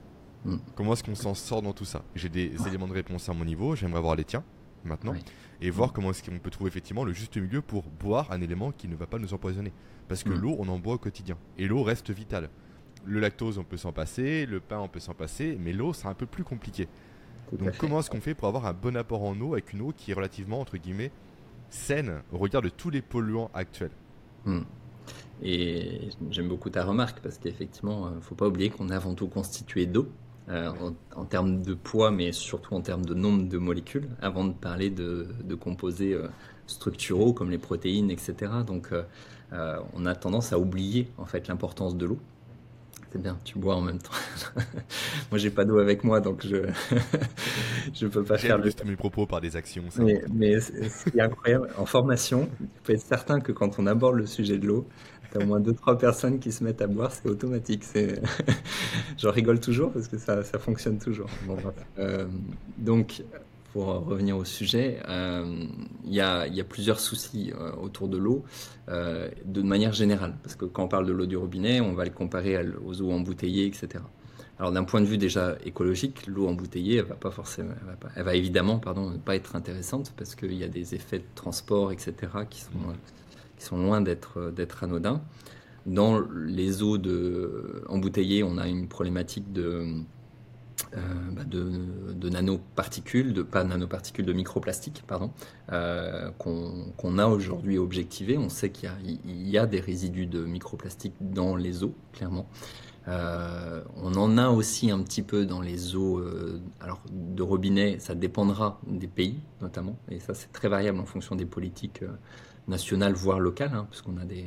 Hmm. 0.46 0.58
Comment 0.76 0.94
est-ce 0.94 1.04
qu'on 1.04 1.16
s'en 1.16 1.34
sort 1.34 1.62
dans 1.62 1.74
tout 1.74 1.86
ça? 1.86 2.04
J'ai 2.16 2.30
des 2.30 2.56
éléments 2.68 2.88
de 2.88 2.94
réponse 2.94 3.28
à 3.30 3.34
mon 3.34 3.46
niveau, 3.46 3.76
j'aimerais 3.76 4.02
voir 4.02 4.16
les 4.16 4.24
tiens 4.24 4.44
maintenant, 4.86 5.14
et 5.60 5.70
voir 5.72 5.92
comment 5.92 6.12
est-ce 6.12 6.24
qu'on 6.24 6.40
peut 6.40 6.50
trouver 6.50 6.70
effectivement 6.70 7.04
le 7.04 7.12
juste 7.12 7.36
milieu 7.36 7.62
pour 7.62 7.84
boire 7.84 8.32
un 8.32 8.40
élément 8.40 8.72
qui 8.72 8.88
ne 8.88 8.96
va 8.96 9.08
pas 9.08 9.20
nous 9.20 9.34
empoisonner. 9.34 9.74
Parce 10.08 10.24
que 10.24 10.30
hmm. 10.30 10.40
l'eau, 10.40 10.56
on 10.58 10.70
en 10.70 10.80
boit 10.80 10.94
au 10.94 10.98
quotidien, 10.98 11.38
et 11.58 11.68
l'eau 11.68 11.84
reste 11.84 12.12
vitale. 12.12 12.50
Le 13.06 13.20
lactose, 13.20 13.58
on 13.58 13.64
peut 13.64 13.78
s'en 13.78 13.92
passer, 13.92 14.46
le 14.46 14.60
pain, 14.60 14.80
on 14.80 14.88
peut 14.88 15.00
s'en 15.00 15.14
passer, 15.14 15.58
mais 15.60 15.74
l'eau, 15.74 15.94
c'est 15.94 16.08
un 16.08 16.14
peu 16.14 16.26
plus 16.26 16.44
compliqué. 16.44 16.88
Donc 17.58 17.78
comment 17.78 18.00
est-ce 18.00 18.10
qu'on 18.10 18.22
fait 18.22 18.36
pour 18.36 18.48
avoir 18.48 18.66
un 18.66 18.74
bon 18.74 18.96
apport 18.96 19.24
en 19.24 19.40
eau 19.40 19.54
avec 19.54 19.74
une 19.74 19.82
eau 19.82 19.94
qui 19.96 20.12
est 20.12 20.14
relativement, 20.14 20.60
entre 20.60 20.78
guillemets, 20.78 21.12
saine 21.70 22.22
au 22.32 22.38
regard 22.38 22.62
de 22.62 22.70
tous 22.70 22.90
les 22.90 23.02
polluants 23.02 23.50
actuels? 23.54 23.92
Hmm. 24.46 24.62
Et 25.42 26.10
j'aime 26.30 26.50
beaucoup 26.50 26.70
ta 26.70 26.84
remarque 26.84 27.20
parce 27.22 27.38
qu'effectivement, 27.38 28.10
il 28.10 28.14
euh, 28.14 28.16
ne 28.16 28.22
faut 28.22 28.36
pas 28.36 28.48
oublier 28.48 28.70
qu'on 28.70 28.90
est 28.90 28.96
avant 28.96 29.14
tout 29.14 29.28
constitué 29.28 29.86
d'eau. 29.86 30.08
Euh, 30.50 30.72
en, 31.16 31.26
termes 31.26 31.62
de 31.62 31.76
poids, 31.76 32.10
mais 32.10 32.32
surtout 32.32 32.74
en 32.74 32.82
termes 32.82 33.06
de 33.06 33.14
nombre 33.14 33.48
de 33.48 33.58
molécules, 33.60 34.10
avant 34.20 34.46
de 34.46 34.52
parler 34.52 34.90
de, 34.90 35.28
composés 35.54 36.14
euh, 36.14 36.28
structuraux 36.66 37.34
comme 37.34 37.52
les 37.52 37.60
protéines, 37.60 38.10
etc. 38.10 38.52
Donc, 38.66 38.92
on 39.52 40.06
a 40.08 40.16
tendance 40.16 40.52
à 40.52 40.58
oublier 40.58 41.08
en 41.20 41.26
fait 41.26 41.48
l'importance 41.48 41.96
de 41.96 42.08
l'eau. 42.08 42.18
C'est 43.12 43.22
bien, 43.22 43.38
tu 43.44 43.58
bois 43.58 43.76
en 43.76 43.82
même 43.82 43.98
temps. 43.98 44.12
moi, 45.32 45.40
j'ai 45.40 45.50
pas 45.50 45.66
d'eau 45.66 45.80
avec 45.80 46.04
moi, 46.04 46.20
donc 46.22 46.46
je 46.46 46.68
je 47.94 48.06
peux 48.06 48.24
pas 48.24 48.38
faire 48.38 48.62
juste 48.62 48.86
mes 48.86 48.96
propos 48.96 49.26
par 49.26 49.42
des 49.42 49.56
actions. 49.56 49.84
Mais, 49.98 50.22
mais 50.32 50.60
c'est 50.60 51.20
incroyable. 51.20 51.70
En 51.78 51.88
formation, 51.88 52.48
tu 52.60 52.82
peux 52.84 52.94
être 52.94 53.02
certain 53.02 53.40
que 53.40 53.52
quand 53.52 53.80
on 53.80 53.88
aborde 53.88 54.16
le 54.16 54.28
sujet 54.28 54.60
de 54.60 54.68
l'eau, 54.68 54.88
tu 55.32 55.38
as 55.40 55.42
au 55.42 55.48
moins 55.48 55.60
deux 55.60 55.74
trois 55.74 55.98
personnes 55.98 56.40
qui 56.40 56.52
se 56.52 56.64
mettent 56.64 56.84
à 56.84 56.88
boire, 56.88 57.12
c'est 57.12 57.28
automatique. 57.28 57.84
C'est, 57.84 58.22
je 59.18 59.28
rigole 59.28 59.60
toujours 59.60 59.92
parce 59.92 60.08
que 60.08 60.20
ça, 60.20 60.44
ça 60.44 60.60
fonctionne 60.60 61.00
toujours. 61.00 61.30
Euh, 61.98 62.28
donc, 62.78 63.24
pour 63.74 63.86
revenir 63.86 64.38
au 64.38 64.46
sujet, 64.46 65.00
euh, 65.08 65.66
il 66.06 66.14
y, 66.14 66.22
a, 66.22 66.48
plusieurs 66.68 67.00
soucis 67.00 67.52
euh, 67.54 67.72
autour 67.74 68.08
de 68.08 68.18
l'eau 68.18 68.44
euh, 68.90 69.30
de 69.46 69.62
manière 69.62 69.94
générale. 69.94 70.36
Parce 70.44 70.56
que 70.56 70.66
quand 70.66 70.84
on 70.84 70.88
parle 70.88 71.06
de 71.06 71.12
l'eau 71.12 71.26
du 71.26 71.38
robinet, 71.38 71.80
on 71.82 71.94
va 71.94 72.06
le 72.06 72.12
comparer 72.12 72.66
aux 72.86 73.02
eaux 73.02 73.12
embouteillées, 73.12 73.66
etc. 73.66 74.04
Alors 74.58 74.72
d'un 74.72 74.84
point 74.84 75.02
de 75.02 75.06
vue 75.06 75.18
déjà 75.18 75.56
écologique, 75.64 76.28
l'eau 76.28 76.48
embouteillée, 76.48 76.98
elle 76.98 77.06
va 77.06 77.16
pas 77.16 77.32
forcément, 77.32 77.74
elle 78.16 78.24
va, 78.24 78.36
évidemment, 78.36 78.78
pardon, 78.78 79.18
pas 79.24 79.36
être 79.36 79.56
intéressante 79.56 80.14
parce 80.18 80.36
qu'il 80.36 80.54
y 80.54 80.64
a 80.64 80.68
des 80.68 80.96
effets 80.96 81.20
de 81.20 81.26
transport, 81.36 81.94
etc. 81.94 82.14
qui 82.50 82.62
sont, 82.62 82.72
qui 83.58 83.64
sont 83.64 83.78
loin 83.78 84.02
d'être 84.02 84.52
d'être 84.52 84.84
anodins. 84.84 85.22
Dans 85.86 86.20
les 86.20 86.84
eaux 86.84 86.98
de, 86.98 87.84
embouteillées, 87.88 88.44
on 88.44 88.58
a 88.58 88.68
une 88.68 88.88
problématique 88.88 89.52
de 89.54 89.64
euh, 89.64 89.94
bah, 90.94 91.44
de, 91.46 92.30
nanoparticules, 92.30 93.34
de, 93.34 93.44
pas 93.44 93.64
nanoparticules, 93.64 94.26
de 94.26 94.34
microplastiques, 94.34 95.04
pardon, 95.08 95.32
euh, 95.72 96.32
qu'on 96.38 97.18
a 97.18 97.28
aujourd'hui 97.28 97.78
objectivé. 97.78 98.38
On 98.38 98.50
sait 98.50 98.70
qu'il 98.72 98.90
y, 99.26 99.58
a 99.58 99.66
des 99.66 99.80
résidus 99.80 100.26
de 100.26 100.44
microplastiques 100.46 101.16
dans 101.20 101.56
les 101.56 101.84
eaux, 101.84 101.94
clairement. 102.14 102.48
Euh, 103.08 103.82
on 103.98 104.14
en 104.16 104.38
a 104.38 104.50
aussi 104.50 104.92
un 104.92 105.02
petit 105.02 105.22
peu 105.22 105.46
dans 105.46 105.62
les 105.62 105.96
eaux 105.96 106.24
alors 106.80 107.02
de 107.10 107.42
robinet, 107.42 107.98
ça 108.00 108.14
dépendra 108.14 108.80
des 108.86 109.08
pays 109.08 109.40
notamment, 109.62 109.98
et 110.10 110.20
ça 110.20 110.34
c'est 110.36 110.52
très 110.52 110.68
variable 110.68 111.00
en 111.00 111.06
fonction 111.06 111.36
des 111.36 111.46
politiques 111.46 112.04
nationales, 112.70 113.14
voire 113.14 113.40
locales, 113.40 113.74
hein, 113.74 113.88
parce 113.90 114.02
qu'on 114.02 114.18
a 114.18 114.26
des, 114.26 114.46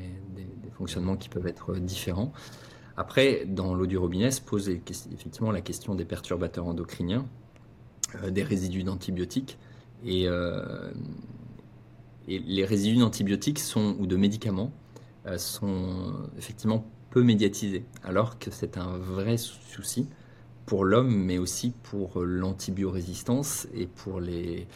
fonctionnements 0.78 1.16
qui 1.16 1.28
peuvent 1.28 1.46
être 1.46 1.74
différents. 1.76 2.32
Après, 2.96 3.44
dans 3.46 3.74
l'eau 3.74 3.86
du 3.86 3.96
robinet 3.96 4.30
se 4.30 4.40
pose 4.40 4.68
effectivement 4.68 5.50
la 5.50 5.60
question 5.60 5.94
des 5.94 6.04
perturbateurs 6.04 6.66
endocriniens, 6.66 7.26
euh, 8.22 8.30
des 8.30 8.42
résidus 8.42 8.82
d'antibiotiques. 8.82 9.58
Euh, 10.06 10.92
et, 12.28 12.38
les 12.38 12.64
résidus 12.64 12.98
d'antibiotiques 12.98 13.58
sont, 13.58 13.96
ou 13.98 14.06
de 14.06 14.16
médicaments 14.16 14.72
euh, 15.26 15.38
sont 15.38 16.14
effectivement 16.36 16.86
peu 17.10 17.22
médiatisés, 17.22 17.84
alors 18.02 18.38
que 18.38 18.50
c'est 18.50 18.78
un 18.78 18.96
vrai 18.96 19.36
souci 19.36 20.08
pour 20.66 20.84
l'homme, 20.84 21.14
mais 21.14 21.38
aussi 21.38 21.72
pour 21.82 22.22
l'antibiorésistance 22.22 23.68
et 23.74 23.86
pour 23.86 24.20
les, 24.20 24.66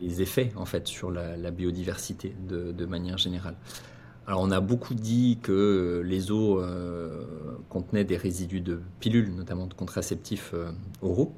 effets 0.00 0.52
en 0.56 0.66
fait 0.66 0.88
sur 0.88 1.10
la, 1.10 1.50
biodiversité 1.50 2.34
de 2.48 2.86
manière 2.86 3.18
générale. 3.18 3.56
Alors 4.30 4.42
on 4.42 4.52
a 4.52 4.60
beaucoup 4.60 4.94
dit 4.94 5.40
que 5.42 6.02
les 6.06 6.30
eaux 6.30 6.60
euh, 6.60 7.24
contenaient 7.68 8.04
des 8.04 8.16
résidus 8.16 8.60
de 8.60 8.80
pilules, 9.00 9.34
notamment 9.34 9.66
de 9.66 9.74
contraceptifs 9.74 10.52
euh, 10.54 10.70
oraux. 11.02 11.34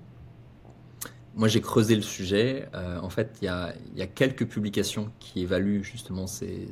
Moi 1.35 1.49
j'ai 1.49 1.63
creusé 1.63 1.97
le 1.97 2.03
sujet. 2.03 2.69
Euh, 2.75 3.01
en 3.01 3.09
fait, 3.09 3.39
il 3.41 3.47
y, 3.47 3.49
a, 3.49 4.07
quelques 4.09 4.47
publications 4.47 5.11
qui 5.21 5.41
évaluent 5.41 5.83
justement 5.83 6.27
ces, 6.27 6.69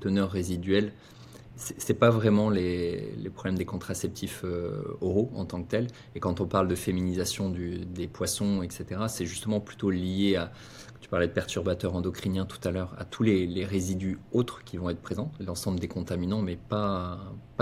teneurs 0.00 0.32
résiduelles 0.32 0.92
c'est 1.54 1.94
pas 1.94 2.10
vraiment 2.10 2.50
les, 2.50 3.14
problèmes 3.32 3.56
des 3.56 3.64
contraceptifs 3.64 4.44
oraux 5.00 5.30
en 5.34 5.46
tant 5.46 5.62
que 5.62 5.68
tels. 5.70 5.86
Et 6.14 6.20
quand 6.20 6.42
on 6.42 6.46
parle 6.46 6.68
de 6.68 6.74
féminisation 6.74 7.48
des 7.50 8.08
poissons, 8.08 8.62
etc., 8.62 9.04
c'est 9.08 9.24
justement 9.24 9.60
plutôt 9.60 9.88
lié 9.88 10.36
à, 10.36 10.52
tu 11.06 11.10
parlais 11.10 11.28
de 11.28 11.32
perturbateurs 11.32 11.94
endocriniens 11.94 12.46
tout 12.46 12.58
à 12.66 12.72
l'heure, 12.72 12.92
à 12.98 13.04
tous 13.04 13.22
les, 13.22 13.64
résidus 13.64 14.18
autres 14.32 14.64
qui 14.64 14.76
vont 14.76 14.90
être 14.90 15.00
présents, 15.00 15.30
l'ensemble 15.38 15.78
des 15.78 15.86
contaminants, 15.86 16.42
mais 16.42 16.56
pas, 16.56 17.20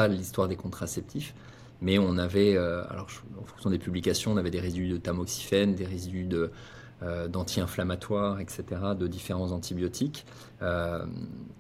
l'histoire 0.08 0.48
des 0.48 0.56
contraceptifs. 0.56 1.34
Mais 1.82 1.98
on 1.98 2.16
avait, 2.16 2.56
alors 2.56 3.06
en 3.38 3.44
fonction 3.44 3.68
des 3.68 3.78
publications, 3.78 4.32
on 4.32 4.38
avait 4.38 4.50
des 4.50 4.60
résidus 4.60 4.88
de 4.88 4.96
tamoxifène, 4.96 5.74
des 5.74 5.84
résidus 5.84 6.26
euh, 7.02 7.28
d'anti-inflammatoires, 7.28 8.40
etc., 8.40 8.64
de 8.98 9.06
différents 9.06 9.52
antibiotiques. 9.52 10.24
Euh, 10.62 11.04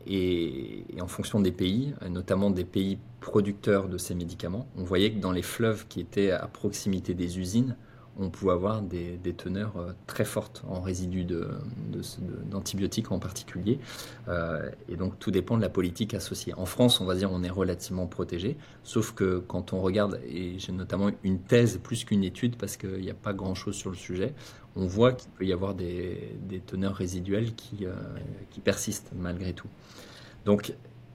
et, 0.06 0.86
en 1.02 1.06
fonction 1.06 1.38
des 1.38 1.52
pays, 1.52 1.92
notamment 2.08 2.48
des 2.48 2.64
pays 2.64 2.98
producteurs 3.20 3.90
de 3.90 3.98
ces 3.98 4.14
médicaments, 4.14 4.66
on 4.78 4.84
voyait 4.84 5.12
que 5.12 5.20
dans 5.20 5.32
les 5.32 5.42
fleuves 5.42 5.86
qui 5.86 6.00
étaient 6.00 6.30
à 6.30 6.46
proximité 6.46 7.12
des 7.12 7.38
usines, 7.38 7.76
on 8.18 8.30
pouvait 8.30 8.52
avoir 8.52 8.82
des, 8.82 9.18
teneurs 9.36 9.76
euh, 9.76 9.92
très 10.06 10.24
fortes 10.24 10.62
en 10.68 10.80
résidus 10.80 11.26
d'antibiotiques 12.50 13.10
en 13.10 13.18
particulier. 13.18 13.78
Euh, 14.28 14.70
et 14.88 14.96
donc 14.96 15.18
tout 15.18 15.30
dépend 15.30 15.56
de 15.56 15.62
la 15.62 15.68
politique 15.68 16.14
associée. 16.14 16.54
En 16.54 16.66
France, 16.66 17.00
on 17.00 17.04
va 17.04 17.14
dire 17.14 17.30
on 17.32 17.42
est 17.42 17.50
relativement 17.50 18.06
protégé, 18.06 18.56
sauf 18.82 19.12
que 19.12 19.38
quand 19.38 19.72
on 19.72 19.80
regarde, 19.80 20.20
et 20.26 20.58
j'ai 20.58 20.72
notamment 20.72 21.10
une 21.22 21.40
thèse 21.40 21.78
plus 21.82 22.04
qu'une 22.04 22.24
étude 22.24 22.56
parce 22.56 22.76
qu'il 22.76 23.00
n'y 23.00 23.10
a 23.10 23.14
pas 23.14 23.32
grand-chose 23.32 23.74
sur 23.74 23.90
le 23.90 23.96
sujet, 23.96 24.34
on 24.76 24.86
voit 24.86 25.12
qu'il 25.12 25.30
peut 25.30 25.44
y 25.44 25.52
avoir 25.52 25.74
des, 25.74 26.38
teneurs 26.66 26.94
résiduelles 26.94 27.54
qui, 27.54 27.86
euh, 27.86 27.92
qui 28.50 28.60
persistent 28.60 29.10
malgré 29.16 29.52
tout. 29.52 29.68
Donc 30.44 30.74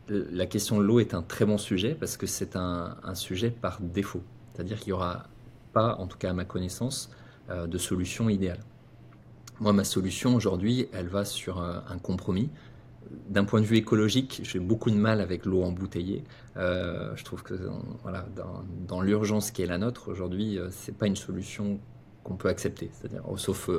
la 0.09 0.47
question 0.47 0.79
de 0.79 0.83
l'eau 0.83 0.99
est 0.99 1.13
un 1.13 1.21
très 1.21 1.45
bon 1.45 1.57
sujet 1.57 1.93
parce 1.93 2.17
que 2.17 2.25
c'est 2.25 2.55
un, 2.55 2.97
un 3.03 3.15
sujet 3.15 3.51
par 3.51 3.79
défaut. 3.79 4.23
C'est-à-dire 4.53 4.79
qu'il 4.79 4.89
y 4.89 4.93
aura 4.93 5.27
pas, 5.73 5.95
en 5.95 6.07
tout 6.07 6.17
cas 6.17 6.31
à 6.31 6.33
ma 6.33 6.45
connaissance, 6.45 7.11
euh, 7.49 7.67
de 7.67 7.77
solution 7.77 8.29
idéale. 8.29 8.59
Moi, 9.59 9.73
ma 9.73 9.83
solution 9.83 10.35
aujourd'hui, 10.35 10.87
elle 10.93 11.07
va 11.07 11.25
sur 11.25 11.61
un, 11.61 11.97
compromis. 11.97 12.49
D'un 13.27 13.43
point 13.43 13.59
de 13.59 13.65
vue 13.65 13.75
écologique, 13.75 14.39
j'ai 14.43 14.59
beaucoup 14.59 14.89
de 14.89 14.95
mal 14.95 15.19
avec 15.19 15.45
l'eau 15.45 15.63
embouteillée. 15.63 16.23
Euh, 16.55 17.13
je 17.15 17.23
trouve 17.25 17.43
que 17.43 17.55
voilà, 18.03 18.25
dans, 18.87 19.01
l'urgence 19.01 19.51
qui 19.51 19.61
est 19.61 19.65
la 19.65 19.77
nôtre 19.77 20.09
aujourd'hui, 20.09 20.57
euh, 20.57 20.69
c'est 20.71 20.95
pas 20.95 21.07
une 21.07 21.17
solution 21.17 21.79
qu'on 22.23 22.35
peut 22.35 22.47
accepter. 22.47 22.89
C'est-à-dire, 22.93 23.23
oh, 23.27 23.35
sauf 23.35 23.69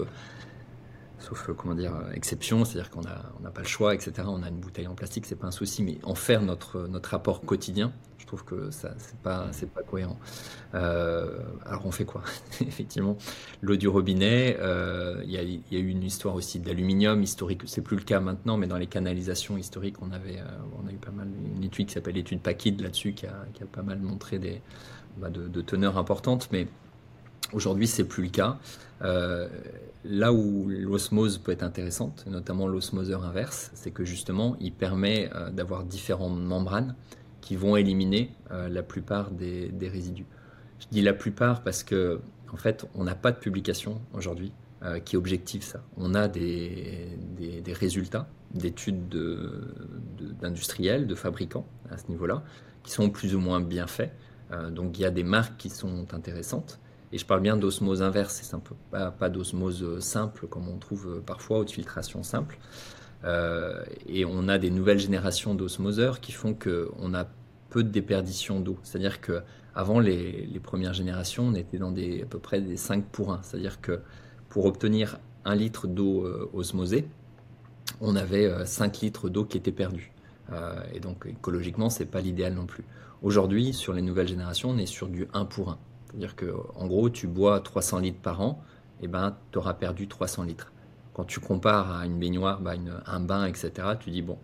sauf 1.20 1.50
comment 1.56 1.74
dire 1.74 1.92
exception, 2.14 2.64
c'est-à-dire 2.64 2.90
qu'on 2.90 3.02
n'a 3.02 3.32
on 3.42 3.50
pas 3.50 3.60
le 3.60 3.66
choix, 3.66 3.94
etc. 3.94 4.12
On 4.26 4.42
a 4.42 4.48
une 4.48 4.60
bouteille 4.60 4.86
en 4.86 4.94
plastique, 4.94 5.26
c'est 5.26 5.36
pas 5.36 5.46
un 5.46 5.52
souci, 5.52 5.82
mais 5.82 5.98
en 6.02 6.14
faire 6.14 6.42
notre 6.42 6.86
notre 6.88 7.10
rapport 7.10 7.42
quotidien, 7.42 7.92
je 8.18 8.26
trouve 8.26 8.44
que 8.44 8.70
ça 8.70 8.94
c'est 8.98 9.18
pas 9.18 9.48
c'est 9.52 9.70
pas 9.70 9.82
cohérent. 9.82 10.18
Euh, 10.74 11.38
alors 11.64 11.86
on 11.86 11.90
fait 11.90 12.04
quoi? 12.04 12.22
Effectivement, 12.60 13.16
l'eau 13.62 13.76
du 13.76 13.88
robinet. 13.88 14.56
Euh, 14.60 15.20
il 15.24 15.30
y, 15.30 15.36
a, 15.36 15.40
a 15.40 15.80
eu 15.80 15.88
une 15.88 16.02
histoire 16.02 16.34
aussi 16.34 16.60
d'aluminium 16.60 17.22
historique. 17.22 17.62
C'est 17.66 17.82
plus 17.82 17.96
le 17.96 18.02
cas 18.02 18.20
maintenant, 18.20 18.56
mais 18.56 18.66
dans 18.66 18.78
les 18.78 18.86
canalisations 18.86 19.56
historiques, 19.56 19.96
on 20.02 20.12
avait 20.12 20.38
euh, 20.38 20.82
on 20.82 20.88
a 20.88 20.92
eu 20.92 20.96
pas 20.96 21.10
mal 21.10 21.28
une 21.56 21.64
étude 21.64 21.86
qui 21.88 21.94
s'appelle 21.94 22.14
l'étude 22.14 22.40
Paquid 22.40 22.80
là-dessus 22.80 23.12
qui 23.12 23.26
a, 23.26 23.30
a, 23.30 23.64
pas 23.70 23.82
mal 23.82 23.98
montré 23.98 24.38
des 24.38 24.62
bah, 25.18 25.28
de, 25.30 25.60
teneurs 25.60 25.98
importantes, 25.98 26.48
mais 26.52 26.66
Aujourd'hui, 27.52 27.86
c'est 27.86 28.04
plus 28.04 28.24
le 28.24 28.28
cas. 28.28 28.58
Euh, 29.02 29.48
là 30.04 30.32
où 30.32 30.68
l'osmose 30.68 31.38
peut 31.38 31.52
être 31.52 31.62
intéressante, 31.62 32.24
notamment 32.26 32.66
l'osmoseur 32.66 33.24
inverse, 33.24 33.70
c'est 33.74 33.90
que 33.90 34.04
justement, 34.04 34.56
il 34.60 34.72
permet 34.72 35.30
euh, 35.34 35.50
d'avoir 35.50 35.84
différentes 35.84 36.38
membranes 36.38 36.94
qui 37.40 37.56
vont 37.56 37.76
éliminer 37.76 38.32
euh, 38.50 38.68
la 38.68 38.82
plupart 38.82 39.30
des, 39.30 39.72
résidus. 39.82 40.26
Je 40.78 40.86
dis 40.90 41.02
la 41.02 41.12
plupart 41.12 41.62
parce 41.62 41.82
que, 41.82 42.20
en 42.52 42.56
fait, 42.56 42.86
on 42.94 43.04
n'a 43.04 43.14
pas 43.14 43.32
de 43.32 43.38
publication 43.38 44.00
aujourd'hui 44.14 44.52
qui 45.04 45.18
objective 45.18 45.62
ça. 45.62 45.82
On 45.98 46.14
a 46.14 46.26
des, 46.26 47.18
résultats 47.68 48.30
d'études 48.54 49.10
d'industriels, 50.40 51.06
de, 51.06 51.14
fabricants 51.14 51.66
à 51.90 51.98
ce 51.98 52.08
niveau-là, 52.08 52.42
qui 52.82 52.90
sont 52.90 53.10
plus 53.10 53.34
ou 53.34 53.40
moins 53.40 53.60
bien 53.60 53.86
faits. 53.86 54.10
donc 54.70 54.98
il 54.98 55.02
y 55.02 55.04
a 55.04 55.10
des 55.10 55.22
marques 55.22 55.58
qui 55.58 55.68
sont 55.68 56.06
intéressantes. 56.14 56.80
Et 57.12 57.18
je 57.18 57.26
parle 57.26 57.40
bien 57.40 57.56
d'osmose 57.56 58.02
inverse, 58.02 58.40
c'est 58.42 58.56
pas, 58.90 59.28
d'osmose 59.28 59.82
euh, 59.82 60.00
simple 60.00 60.46
comme 60.46 60.68
on 60.68 60.78
trouve 60.78 61.16
euh, 61.16 61.20
parfois, 61.20 61.60
ou 61.60 61.64
de 61.64 61.70
filtration 61.70 62.22
simple. 62.22 62.58
Euh, 63.24 63.82
et 64.06 64.24
on 64.24 64.48
a 64.48 64.58
des 64.58 64.70
nouvelles 64.70 65.00
générations 65.00 65.54
d'osmoseurs 65.54 66.20
qui 66.20 66.32
font 66.32 66.54
qu'on 66.54 67.14
a 67.14 67.26
peu 67.68 67.82
de 67.82 67.88
déperdition 67.88 68.60
d'eau. 68.60 68.78
C'est-à-dire 68.82 69.20
que 69.20 69.42
avant 69.74 69.98
les, 69.98 70.60
premières 70.62 70.94
générations, 70.94 71.48
on 71.48 71.54
était 71.54 71.78
dans 71.78 71.92
à 71.92 72.26
peu 72.28 72.38
près 72.38 72.60
des 72.60 72.76
5 72.76 73.04
pour 73.06 73.32
1. 73.32 73.40
C'est-à-dire 73.42 73.80
que 73.80 74.00
pour 74.48 74.64
obtenir 74.66 75.18
un 75.44 75.54
litre 75.54 75.86
d'eau 75.86 76.26
osmosée, 76.52 77.08
on 78.00 78.16
avait 78.16 78.66
5 78.66 79.00
litres 79.00 79.28
d'eau 79.28 79.44
qui 79.44 79.58
étaient 79.58 79.70
perdus. 79.70 80.12
et 80.92 80.98
donc 80.98 81.26
écologiquement, 81.26 81.88
c'est 81.88 82.06
pas 82.06 82.20
l'idéal 82.20 82.54
non 82.54 82.66
plus. 82.66 82.84
Aujourd'hui, 83.22 83.72
sur 83.72 83.92
les 83.92 84.02
nouvelles 84.02 84.28
générations, 84.28 84.70
on 84.70 84.78
est 84.78 84.86
sur 84.86 85.08
du 85.08 85.28
1 85.32 85.44
pour 85.44 85.70
1. 85.70 85.78
C'est-à-dire 86.10 86.36
que, 86.36 86.54
en 86.74 86.86
gros, 86.86 87.08
tu 87.10 87.26
bois 87.26 87.60
300 87.60 88.00
litres 88.00 88.20
par 88.20 88.40
an, 88.40 88.62
et 89.00 89.04
eh 89.04 89.08
ben, 89.08 89.36
tu 89.52 89.58
auras 89.58 89.74
perdu 89.74 90.08
300 90.08 90.42
litres. 90.42 90.72
Quand 91.14 91.24
tu 91.24 91.40
compares 91.40 91.96
à 91.96 92.06
une 92.06 92.18
baignoire, 92.18 92.60
bah, 92.60 92.74
un 93.06 93.20
bain, 93.20 93.46
etc., 93.46 93.72
tu 93.98 94.10
dis, 94.10 94.22
bon, 94.22 94.38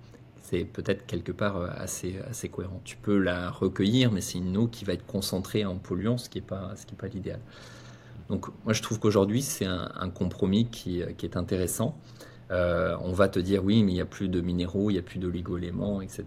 c'est 0.49 0.65
peut-être 0.65 1.07
quelque 1.07 1.33
part 1.33 1.57
euh, 1.57 1.69
assez, 1.77 2.19
assez 2.31 2.49
cohérent. 2.49 2.81
Tu 2.85 2.97
peux 2.97 3.19
la 3.19 3.51
recueillir, 3.51 4.13
mais 4.13 4.21
c'est 4.21 4.39
une 4.39 4.57
eau 4.57 4.69
qui 4.69 4.85
va 4.85 4.93
être 4.93 5.07
concentrée 5.07 5.65
en 5.65 5.77
polluants, 5.77 6.19
ce 6.19 6.29
qui 6.29 6.39
n'est 6.39 6.47
pas, 6.47 6.75
pas 6.99 7.09
l'idéal. 7.09 7.41
Donc 8.29 8.47
moi 8.65 8.73
je 8.73 8.83
trouve 8.83 8.99
qu'aujourd'hui 8.99 9.41
c'est 9.41 9.67
un, 9.67 10.11
compromis 10.11 10.67
qui, 10.67 11.03
qui, 11.17 11.27
est 11.27 11.37
intéressant. 11.37 11.97
Euh, 12.51 12.97
on 13.01 13.13
va 13.13 13.29
te 13.29 13.39
dire 13.39 13.65
oui 13.65 13.83
mais 13.83 13.93
il 13.93 13.95
n'y 13.95 14.01
a 14.01 14.07
plus 14.07 14.29
de 14.29 14.41
minéraux, 14.41 14.91
il 14.91 14.95
n'y 14.95 14.99
a 14.99 15.03
plus 15.03 15.19
d'oligo-éléments, 15.19 16.01
etc. 16.01 16.25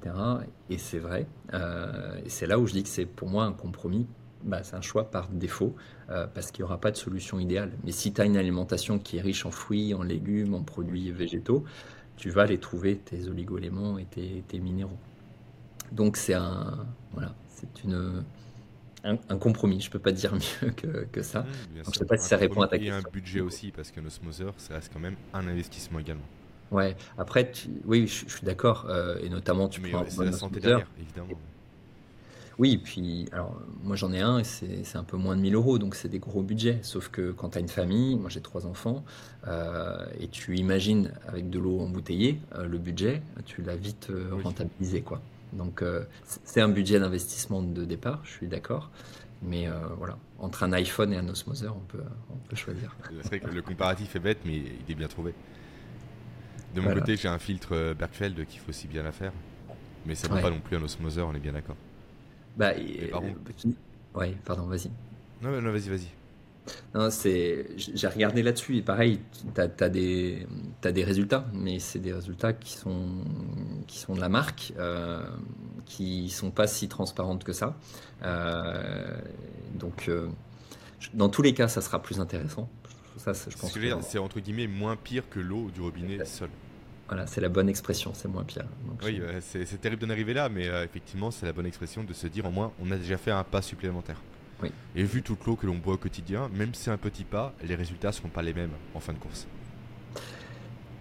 Et 0.70 0.78
c'est 0.78 1.00
vrai. 1.00 1.28
Euh, 1.54 2.20
et 2.26 2.30
c'est 2.30 2.48
là 2.48 2.58
où 2.60 2.68
je 2.68 2.74
dis 2.74 2.84
que 2.84 2.90
c'est 2.90 3.06
pour 3.06 3.28
moi 3.28 3.44
un 3.44 3.54
compromis 3.54 4.08
bah, 4.44 4.64
c'est 4.64 4.76
un 4.76 4.82
choix 4.82 5.10
par 5.10 5.30
défaut 5.30 5.76
euh, 6.10 6.28
parce 6.34 6.52
qu'il 6.52 6.64
n'y 6.64 6.68
aura 6.68 6.80
pas 6.80 6.92
de 6.92 6.98
solution 6.98 7.40
idéale. 7.40 7.72
Mais 7.84 7.92
si 7.92 8.14
tu 8.14 8.22
as 8.22 8.26
une 8.26 8.38
alimentation 8.38 9.00
qui 9.00 9.18
est 9.18 9.22
riche 9.22 9.46
en 9.46 9.52
fruits, 9.52 9.94
en 9.94 10.04
légumes, 10.04 10.54
en 10.54 10.64
produits 10.64 11.12
végétaux, 11.12 11.64
tu 12.18 12.30
vas 12.30 12.46
les 12.46 12.58
trouver, 12.58 12.98
tes 12.98 13.28
oligoéléments 13.28 13.98
et 13.98 14.06
tes, 14.06 14.60
minéraux. 14.60 14.98
Donc 15.92 16.18
c'est 16.18 16.34
un, 16.34 16.86
voilà, 17.14 17.34
c'est 17.48 17.84
une, 17.84 18.24
un, 19.04 19.38
compromis, 19.38 19.80
je 19.82 19.88
ne 19.88 19.92
peux 19.94 20.00
pas 20.00 20.12
dire 20.12 20.34
mieux 20.62 20.72
que, 20.72 21.22
ça. 21.22 21.46
je 21.74 21.80
ne 21.80 21.94
sais 21.94 22.06
pas 22.06 22.18
si 22.18 22.28
ça 22.28 22.38
répond 22.38 22.62
à 22.62 22.68
ta 22.68 22.78
question. 22.78 22.94
Il 22.94 23.02
y 23.02 23.04
a 23.04 23.08
un 23.08 23.12
budget 23.12 23.40
aussi 23.40 23.72
parce 23.72 23.92
qu'un 23.92 24.06
osmoseur, 24.06 24.54
ça 24.58 24.76
reste 24.76 24.92
quand 24.94 25.00
même 25.00 25.16
un 25.34 25.48
investissement 25.48 26.00
également. 26.00 26.26
Ouais, 26.72 26.96
après, 27.18 27.52
oui, 27.86 28.06
je, 28.06 28.30
suis 28.30 28.46
d'accord, 28.46 28.86
euh, 28.90 29.18
et 29.24 29.30
notamment 29.30 29.68
tu 29.68 29.82
prends 29.82 30.06
un 30.06 30.24
la 30.26 30.32
santé 30.32 30.60
derrière, 30.60 30.88
évidemment. 31.00 31.40
Oui, 32.60 32.78
puis 32.78 33.30
alors 33.32 33.58
moi 33.84 33.96
j'en 33.96 34.12
ai 34.12 34.20
un 34.20 34.40
et 34.40 34.44
c'est 34.44 34.98
un 34.98 35.06
peu 35.06 35.16
moins 35.16 35.38
de 35.38 35.42
1000 35.42 35.56
euros, 35.56 35.80
donc 35.80 35.96
c'est 35.96 36.10
des 36.10 36.20
gros 36.20 36.44
budgets. 36.44 36.80
Sauf 36.82 37.08
que 37.08 37.32
quand 37.32 37.52
tu 37.52 37.58
as 37.58 37.62
une 37.62 37.70
famille, 37.70 38.18
moi 38.18 38.30
j'ai 38.30 38.42
trois 38.42 38.68
enfants, 38.68 39.06
euh, 39.48 40.06
et 40.20 40.28
tu 40.28 40.58
imagines 40.58 41.14
avec 41.26 41.50
de 41.50 41.58
l'eau 41.58 41.80
embouteillée 41.80 42.42
euh, 42.56 42.68
le 42.68 42.78
budget, 42.78 43.22
tu 43.46 43.62
l'as 43.62 43.78
vite 43.78 44.10
euh, 44.10 44.32
rentabilisé 44.44 45.02
quoi. 45.02 45.22
Donc 45.54 45.84
c'est 46.26 46.62
un 46.62 46.68
budget 46.68 47.00
d'investissement 47.00 47.64
de 47.64 47.86
départ, 47.86 48.20
je 48.24 48.30
suis 48.30 48.48
d'accord. 48.48 48.92
Mais 49.42 49.68
voilà, 49.98 50.18
entre 50.38 50.64
un 50.64 50.74
iPhone 50.74 51.14
et 51.14 51.18
un 51.18 51.28
osmoseur, 51.30 51.76
on 51.76 51.86
peut, 51.86 52.04
on 52.30 52.36
peut 52.50 52.58
choisir. 52.58 52.94
C'est 53.22 53.28
vrai 53.28 53.40
que 53.40 53.56
le 53.56 53.62
comparatif 53.62 54.16
est 54.18 54.20
bête, 54.20 54.40
mais 54.46 54.58
il 54.58 54.92
est 54.92 54.96
bien 54.96 55.08
trouvé. 55.08 55.34
De 56.76 56.82
mon 56.82 56.94
côté, 56.94 57.16
j'ai 57.16 57.30
un 57.30 57.40
filtre 57.40 57.96
Bergfeld 57.98 58.46
qui 58.46 58.58
faut 58.60 58.70
aussi 58.70 58.88
bien 58.88 59.02
la 59.02 59.14
faire. 59.14 59.32
Mais 60.06 60.14
ça 60.14 60.28
ne 60.28 60.34
vaut 60.36 60.42
pas 60.42 60.50
non 60.52 60.60
plus 60.60 60.76
un 60.76 60.84
osmoseur, 60.84 61.30
on 61.30 61.34
est 61.34 61.40
bien 61.40 61.54
d'accord. 61.54 61.78
Bah, 62.60 62.74
euh, 62.78 63.20
ouais, 64.16 64.36
pardon, 64.44 64.66
vas-y. 64.66 64.92
Non, 65.42 65.62
non, 65.62 65.72
vas-y, 65.72 65.90
vas-y. 65.90 66.08
Non, 66.94 67.10
c'est, 67.10 67.68
j'ai 67.78 68.08
regardé 68.08 68.44
là-dessus 68.44 68.78
et 68.78 68.82
pareil, 68.82 69.22
tu 69.56 69.62
as, 69.62 69.90
des, 69.90 70.46
as 70.84 70.92
des 70.92 71.04
résultats, 71.04 71.46
mais 71.54 71.80
c'est 71.80 72.00
des 72.00 72.14
résultats 72.14 72.54
qui 72.54 72.74
sont, 72.74 73.08
qui 73.88 73.98
sont 73.98 74.14
de 74.14 74.20
la 74.20 74.30
marque, 74.30 74.74
euh, 74.78 75.24
qui 75.86 76.30
sont 76.30 76.52
pas 76.52 76.68
si 76.68 76.90
transparentes 76.90 77.46
que 77.46 77.54
ça. 77.54 77.78
Euh, 78.24 79.18
donc, 79.74 80.10
euh, 80.10 80.28
dans 81.14 81.30
tous 81.30 81.42
les 81.42 81.54
cas, 81.54 81.70
ça 81.70 81.82
sera 81.82 82.02
plus 82.02 82.20
intéressant. 82.20 82.70
Ça, 83.18 83.32
je 83.34 83.58
pense. 83.58 83.74
C'est 84.02 84.18
entre 84.20 84.40
guillemets 84.40 84.68
moins 84.68 84.96
pire 84.96 85.24
que 85.30 85.40
l'eau 85.40 85.70
du 85.74 85.82
robinet 85.82 86.24
seul. 86.26 86.50
Voilà, 87.10 87.26
c'est 87.26 87.42
la 87.42 87.50
bonne 87.50 87.70
expression, 87.70 88.14
c'est 88.14 88.28
moins 88.28 88.44
pire. 88.44 88.66
oui, 89.04 89.20
c'est 89.42 89.82
terrible 89.82 90.04
d'en 90.04 90.12
arriver 90.12 90.36
là, 90.36 90.48
mais 90.48 90.68
euh, 90.68 90.86
effectivement, 90.86 91.32
c'est 91.32 91.48
la 91.48 91.54
bonne 91.54 91.66
expression 91.66 92.04
de 92.04 92.14
se 92.14 92.28
dire 92.28 92.46
au 92.46 92.52
moins, 92.52 92.72
on 92.80 92.92
a 92.92 92.98
déjà 92.98 93.18
fait 93.18 93.32
un 93.32 93.44
pas 93.44 93.64
supplémentaire. 93.64 94.22
Oui. 94.62 94.72
Et 94.96 95.04
vu 95.04 95.24
toute 95.24 95.44
l'eau 95.46 95.56
que 95.56 95.66
l'on 95.66 95.76
boit 95.76 95.96
au 95.96 95.98
quotidien, 95.98 96.50
même 96.50 96.76
si 96.76 96.84
c'est 96.84 96.92
un 96.92 96.98
petit 96.98 97.24
pas, 97.24 97.56
les 97.64 97.74
résultats 97.74 98.10
ne 98.10 98.14
seront 98.14 98.30
pas 98.30 98.44
les 98.44 98.54
mêmes 98.54 98.74
en 98.94 99.00
fin 99.00 99.14
de 99.14 99.18
course. 99.18 99.48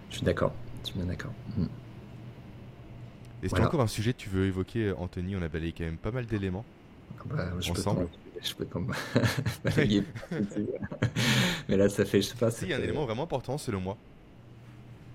Je 0.09 0.15
suis 0.15 0.25
d'accord, 0.25 0.51
je 0.81 0.89
suis 0.89 0.97
bien 0.97 1.05
d'accord. 1.05 1.33
Hmm. 1.55 1.65
Est-ce 3.43 3.53
qu'il 3.53 3.61
y 3.61 3.63
a 3.63 3.67
encore 3.67 3.81
un 3.81 3.87
sujet 3.87 4.13
que 4.13 4.17
tu 4.17 4.29
veux 4.29 4.47
évoquer, 4.47 4.91
Anthony? 4.97 5.35
On 5.35 5.43
a 5.43 5.47
balayé 5.47 5.73
quand 5.77 5.83
même 5.83 5.97
pas 5.97 6.11
mal 6.11 6.25
d'éléments. 6.25 6.65
Bah, 7.25 7.51
je 7.59 7.71
ensemble. 7.71 8.07
Peux 8.07 8.41
je 8.41 8.55
peux 8.55 8.65
Mais 11.69 11.77
là, 11.77 11.87
ça 11.87 12.03
fait, 12.03 12.21
je 12.21 12.29
sais 12.29 12.35
pas. 12.35 12.49
Si, 12.49 12.65
il 12.65 12.71
y 12.71 12.73
a 12.73 12.77
un 12.77 12.81
élément 12.81 13.05
vraiment 13.05 13.23
important, 13.23 13.59
selon 13.59 13.79
moi. 13.79 13.95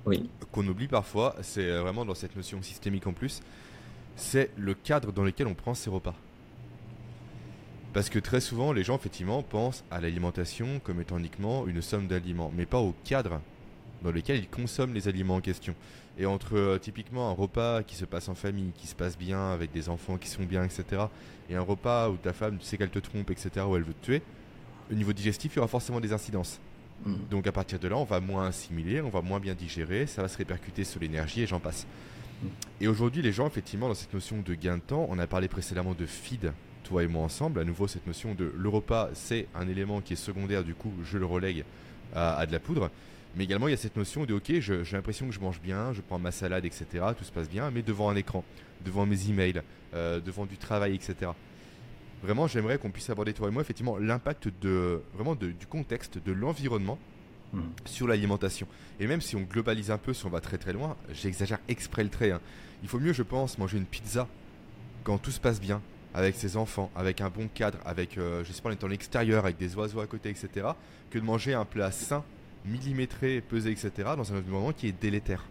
Oui. 0.07 0.29
Qu'on 0.53 0.67
oublie 0.67 0.89
parfois, 0.89 1.35
c'est 1.43 1.69
euh, 1.69 1.81
vraiment 1.81 2.05
dans 2.05 2.15
cette 2.15 2.37
notion 2.37 2.63
systémique 2.63 3.07
en 3.07 3.13
plus, 3.13 3.41
c'est 4.17 4.51
le 4.57 4.75
cadre 4.75 5.13
dans 5.13 5.25
lequel 5.25 5.47
on 5.47 5.55
prend 5.55 5.75
ses 5.75 5.91
repas. 5.91 6.15
Parce 7.93 8.11
que 8.11 8.19
très 8.19 8.41
souvent, 8.41 8.73
les 8.73 8.83
gens, 8.83 8.97
effectivement, 8.97 9.43
pensent 9.43 9.85
à 9.91 10.01
l'alimentation 10.01 10.81
comme 10.83 11.01
étant 11.01 11.19
uniquement 11.19 11.67
une 11.67 11.81
somme 11.81 12.09
d'aliments, 12.09 12.53
mais 12.55 12.67
pas 12.67 12.81
au 12.81 12.95
cadre 13.05 13.41
dans 14.03 14.11
lequel 14.11 14.39
ils 14.39 14.49
consomment 14.49 14.95
les 14.95 15.09
aliments 15.09 15.37
en 15.37 15.41
question. 15.41 15.75
Et 16.19 16.27
entre 16.27 16.57
euh, 16.57 16.79
typiquement 16.79 17.31
un 17.31 17.33
repas 17.33 17.83
qui 17.83 17.97
se 17.97 18.05
passe 18.05 18.29
en 18.29 18.35
famille, 18.35 18.73
qui 18.77 18.87
se 18.87 18.95
passe 18.95 19.17
bien, 19.17 19.53
avec 19.53 19.73
des 19.73 19.89
enfants 19.89 20.19
qui 20.19 20.29
sont 20.29 20.43
bien, 20.43 20.65
etc., 20.65 21.05
et 21.49 21.57
un 21.57 21.63
repas 21.63 22.11
où 22.11 22.17
ta 22.17 22.33
femme 22.33 22.59
tu 22.59 22.65
sais 22.65 22.77
qu'elle 22.77 22.91
te 22.91 22.99
trompe, 22.99 23.31
etc., 23.31 23.65
où 23.67 23.77
elle 23.77 23.83
veut 23.83 23.95
te 23.95 24.05
tuer, 24.05 24.23
au 24.91 24.95
niveau 24.95 25.13
digestif, 25.13 25.55
il 25.55 25.57
y 25.57 25.59
aura 25.61 25.69
forcément 25.69 26.01
des 26.01 26.13
incidences. 26.13 26.61
Mm. 27.05 27.15
Donc 27.31 27.47
à 27.47 27.53
partir 27.53 27.79
de 27.79 27.89
là, 27.89 27.97
on 27.97 28.05
va 28.05 28.21
moins 28.21 28.47
assimiler, 28.47 29.01
on 29.01 29.11
va 29.11 29.23
moins 29.23 29.41
bien 29.41 29.55
digérer, 29.55 30.07
ça 30.07 30.23
va 30.23 30.29
se 30.29 30.39
répercuter 30.39 30.85
sur 30.85 31.01
l'énergie 31.01 31.43
et 31.43 31.47
j'en 31.47 31.61
passe. 31.61 31.87
Mm. 32.43 32.47
Et 32.81 32.89
aujourd'hui, 32.89 33.23
les 33.23 33.33
gens, 33.33 33.47
effectivement, 33.47 33.89
dans 33.89 33.95
cette 33.95 34.15
notion 34.15 34.41
de 34.41 34.55
gain 34.55 34.77
de 34.77 34.83
temps, 34.83 35.07
on 35.09 35.19
a 35.19 35.27
parlé 35.27 35.49
précédemment 35.49 35.95
de 35.95 36.07
feed, 36.07 36.53
toi 36.83 37.03
et 37.03 37.07
moi 37.07 37.23
ensemble. 37.23 37.61
À 37.61 37.65
nouveau, 37.65 37.89
cette 37.89 38.07
notion 38.07 38.35
de 38.35 38.53
le 38.57 38.69
repas, 38.69 39.11
c'est 39.15 39.49
un 39.55 39.69
élément 39.69 40.01
qui 40.01 40.13
est 40.15 40.17
secondaire, 40.17 40.65
du 40.65 40.75
coup, 40.75 40.93
je 41.05 41.19
le 41.19 41.27
relègue 41.27 41.65
à 42.15 42.47
de 42.47 42.53
la 42.53 42.61
poudre. 42.61 42.91
Mais 43.37 43.45
également, 43.45 43.67
il 43.67 43.73
y 43.73 43.75
a 43.75 43.79
cette 43.79 43.97
notion 43.97 44.25
de 44.25 44.35
ok, 44.35 44.61
j'ai 44.61 44.85
l'impression 44.93 45.27
que 45.27 45.33
je 45.33 45.41
mange 45.41 45.61
bien, 45.61 45.93
je 45.93 46.01
prends 46.01 46.19
ma 46.19 46.31
salade, 46.31 46.65
etc. 46.65 46.87
Tout 47.17 47.25
se 47.25 47.33
passe 47.33 47.49
bien, 47.49 47.71
mais 47.71 47.83
devant 47.83 48.09
un 48.09 48.17
écran, 48.17 48.45
devant 48.85 49.07
mes 49.07 49.29
emails, 49.29 49.63
euh, 49.95 50.21
devant 50.21 50.47
du 50.47 50.57
travail, 50.57 50.95
etc. 50.95 51.33
Vraiment, 52.25 52.47
j'aimerais 52.47 52.79
qu'on 52.79 52.91
puisse 52.91 53.11
aborder 53.11 53.35
toi 53.35 53.49
et 53.49 53.51
moi 53.51 53.61
effectivement 53.61 53.99
l'impact 53.99 54.49
de 54.63 55.03
vraiment 55.13 55.35
du 55.35 55.67
contexte, 55.69 56.19
de 56.25 56.33
l'environnement 56.33 56.99
hmm. 57.53 57.61
sur 57.85 58.09
l'alimentation. 58.09 58.67
Et 58.99 59.07
même 59.07 59.21
si 59.21 59.37
on 59.37 59.43
globalise 59.43 59.91
un 59.91 59.99
peu, 59.99 60.15
si 60.15 60.25
on 60.25 60.31
va 60.31 60.41
très 60.41 60.57
très 60.57 60.73
loin, 60.73 60.97
j'exagère 61.13 61.59
exprès 61.69 62.03
le 62.03 62.09
trait. 62.09 62.31
Hein. 62.31 62.41
Il 62.83 62.89
faut 62.89 62.99
mieux, 62.99 63.13
je 63.13 63.23
pense, 63.23 63.59
manger 63.59 63.77
une 63.77 63.85
pizza 63.85 64.27
quand 65.03 65.19
tout 65.19 65.33
se 65.33 65.41
passe 65.41 65.61
bien, 65.61 65.83
avec 66.15 66.35
ses 66.35 66.57
enfants, 66.57 66.91
avec 66.97 67.21
un 67.21 67.29
bon 67.29 67.47
cadre, 67.53 67.77
avec, 67.85 68.17
euh, 68.17 68.43
je 68.43 68.53
sais 68.53 68.63
pas, 68.63 68.71
en 68.71 68.73
étant 68.73 68.87
l'extérieur, 68.87 69.45
avec 69.45 69.59
des 69.59 69.77
oiseaux 69.77 70.01
à 70.01 70.07
côté, 70.07 70.31
etc., 70.31 70.69
que 71.11 71.19
de 71.19 71.25
manger 71.25 71.53
un 71.53 71.67
plat 71.67 71.93
sain 71.93 72.25
millimétré, 72.65 73.43
pesé, 73.43 73.71
etc., 73.71 73.91
dans 74.17 74.33
un 74.33 74.39
environnement 74.39 74.73
qui 74.73 74.89
est 74.89 74.99
délétère. 74.99 75.45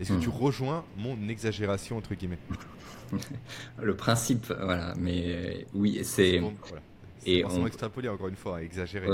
Est-ce 0.00 0.12
que 0.12 0.18
tu 0.18 0.28
hmm. 0.28 0.32
rejoins 0.32 0.84
mon 0.96 1.28
exagération, 1.28 1.98
entre 1.98 2.14
guillemets 2.14 2.38
Le 3.82 3.94
principe, 3.94 4.46
voilà, 4.46 4.94
mais 4.98 5.66
oui, 5.74 6.00
c'est... 6.02 6.40
Et 7.26 7.44
on 7.44 7.66
extrapoler 7.66 8.08
encore 8.08 8.28
une 8.28 8.36
fois, 8.36 8.62
exagérer. 8.62 9.06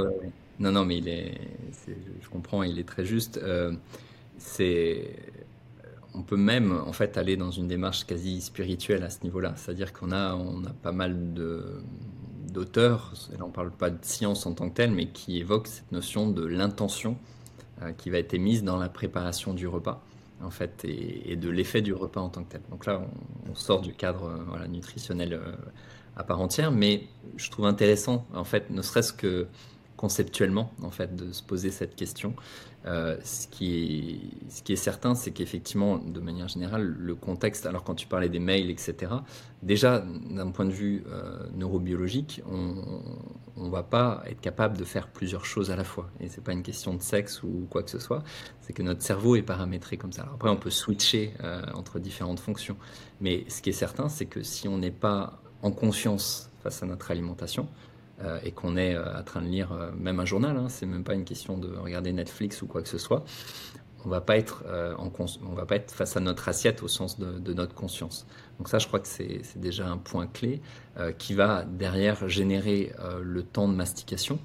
non, 0.61 0.71
non, 0.71 0.85
mais 0.85 0.99
il 0.99 1.09
est, 1.09 1.41
je 2.23 2.29
comprends, 2.29 2.63
il 2.63 2.79
est 2.79 2.87
très 2.87 3.05
juste. 3.05 3.39
Euh, 3.39 3.73
c'est, 4.39 5.11
on 6.15 6.23
peut 6.23 6.37
même 6.37 6.73
en 6.87 6.93
fait 6.93 7.19
aller 7.19 7.37
dans 7.37 7.51
une 7.51 7.67
démarche 7.67 8.05
quasi 8.07 8.41
spirituelle 8.41 9.03
à 9.03 9.11
ce 9.11 9.23
niveau-là. 9.25 9.55
C'est-à-dire 9.57 9.93
qu'on 9.93 10.13
a, 10.13 10.35
on 10.35 10.65
a 10.65 10.71
pas 10.71 10.93
mal 10.93 11.35
de, 11.35 11.83
d'auteurs, 12.53 13.13
là 13.33 13.45
on 13.45 13.49
ne 13.49 13.53
parle 13.53 13.71
pas 13.71 13.91
de 13.91 13.99
science 14.03 14.47
en 14.47 14.55
tant 14.55 14.69
que 14.71 14.75
telle, 14.75 14.93
mais 14.93 15.09
qui 15.09 15.39
évoque 15.39 15.67
cette 15.67 15.91
notion 15.93 16.31
de 16.31 16.45
l'intention 16.47 17.19
euh, 17.83 17.93
qui 17.93 18.11
va 18.11 18.19
être 18.19 18.35
émise 18.35 18.65
dans 18.65 18.79
la 18.79 18.89
préparation 18.89 19.53
du 19.53 19.67
repas, 19.67 20.03
en 20.43 20.51
fait, 20.51 20.85
et, 20.85 21.37
de 21.37 21.49
l'effet 21.49 21.83
du 21.83 21.93
repas 21.93 22.21
en 22.21 22.29
tant 22.29 22.45
que 22.45 22.53
tel. 22.53 22.63
Donc 22.71 22.87
là, 22.87 23.03
on, 23.51 23.55
sort 23.55 23.81
du 23.81 23.95
cadre 23.95 24.27
euh, 24.27 24.67
nutritionnel 24.67 25.35
euh, 25.35 25.53
à 26.17 26.25
part 26.25 26.41
entière, 26.41 26.73
mais 26.73 27.05
je 27.37 27.51
trouve 27.51 27.67
intéressant, 27.67 28.27
en 28.35 28.45
fait, 28.45 28.71
ne 28.71 28.83
serait-ce 28.83 29.13
que 29.13 29.47
conceptuellement, 29.97 30.73
en 30.83 30.91
fait, 30.91 31.17
de 31.17 31.33
se 31.33 31.43
poser 31.43 31.71
cette 31.71 31.97
question. 31.97 32.35
Euh, 32.87 33.17
ce, 33.25 33.49
qui 33.49 34.21
est, 34.69 34.77
certain, 34.77 35.15
c'est 35.17 35.33
qu'effectivement, 35.33 35.99
de 35.99 36.21
manière 36.21 36.47
générale, 36.47 36.85
le 36.85 37.15
contexte, 37.17 37.67
alors 37.67 37.83
quand 37.83 37.97
tu 37.97 38.07
parlais 38.07 38.29
des 38.29 38.39
mails, 38.39 38.71
etc., 38.71 39.13
déjà, 39.63 40.05
d'un 40.31 40.51
point 40.53 40.67
de 40.67 40.71
vue 40.71 41.03
euh, 41.09 41.47
neurobiologique, 41.55 42.43
on 42.47 43.65
ne 43.65 43.71
va 43.71 43.83
pas 43.83 44.23
être 44.27 44.41
capable 44.41 44.77
de 44.77 44.85
faire 44.85 45.09
plusieurs 45.09 45.45
choses 45.45 45.73
à 45.73 45.77
la 45.77 45.83
fois. 45.83 46.11
Et 46.21 46.29
ce 46.29 46.37
n'est 46.37 46.45
pas 46.45 46.53
une 46.53 46.63
question 46.63 46.95
de 46.95 47.03
sexe 47.03 47.43
ou 47.43 47.67
quoi 47.69 47.83
que 47.83 47.91
ce 47.91 47.99
soit, 47.99 48.23
c'est 48.61 48.73
que 48.73 48.83
notre 48.83 49.03
cerveau 49.03 49.35
est 49.35 49.43
paramétré 49.43 49.97
comme 49.97 50.13
ça. 50.13 50.29
Après, 50.33 50.49
on 50.49 50.57
peut 50.57 50.71
switcher 50.71 51.35
euh, 51.43 51.63
entre 51.75 51.99
différentes 51.99 52.41
fonctions. 52.41 52.77
Mais 53.21 53.45
ce 53.49 53.63
qui 53.63 53.71
est 53.71 53.75
certain, 53.75 54.09
c'est 54.09 54.27
que 54.27 54.43
si 54.43 54.69
on 54.69 54.79
n'est 54.79 54.91
pas 54.93 55.41
en 55.63 55.73
conscience 55.73 56.51
face 56.63 56.83
à 56.83 56.87
notre 56.87 57.11
alimentation, 57.11 57.69
euh, 58.25 58.39
et 58.43 58.51
qu'on 58.51 58.79
est 58.79 58.95
euh, 58.95 59.19
en 59.19 59.23
train 59.23 59.43
de 59.43 59.47
lire 59.47 59.73
euh, 59.73 59.91
même 59.95 60.21
un 60.21 60.25
journal, 60.25 60.57
hein, 60.57 60.69
c'est 60.71 60.87
même 60.87 61.05
pas 61.05 61.13
une 61.13 61.27
question 61.27 61.59
de 61.59 61.77
regarder 61.77 62.15
Netflix 62.15 62.63
ou 62.63 62.67
quoi 62.67 62.81
que 62.81 62.89
ce 62.89 62.97
soit, 62.97 63.25
on 64.07 64.09
va 64.09 64.23
pas 64.23 64.39
être 64.39 64.65
en 64.99 65.11
on 65.43 65.55
va 65.55 65.67
pas 65.67 65.75
être 65.75 65.91
face 65.91 66.17
à 66.17 66.21
notre 66.21 66.49
assiette 66.49 66.85
au 66.85 66.87
sens 66.87 67.19
de, 67.19 67.53
notre 67.53 67.75
conscience. 67.75 68.25
Donc 68.59 68.69
ça, 68.69 68.79
je 68.79 68.87
crois 68.87 69.01
que 69.01 69.09
c'est 69.09 69.43
déjà 69.57 69.89
un 69.89 69.97
point 69.97 70.29
clé 70.29 70.61
qui 71.19 71.35
va 71.35 71.65
derrière 71.65 72.29
générer 72.29 72.93
le 73.21 73.43
temps 73.43 73.67
de 73.67 73.75
mastication, 73.75 74.39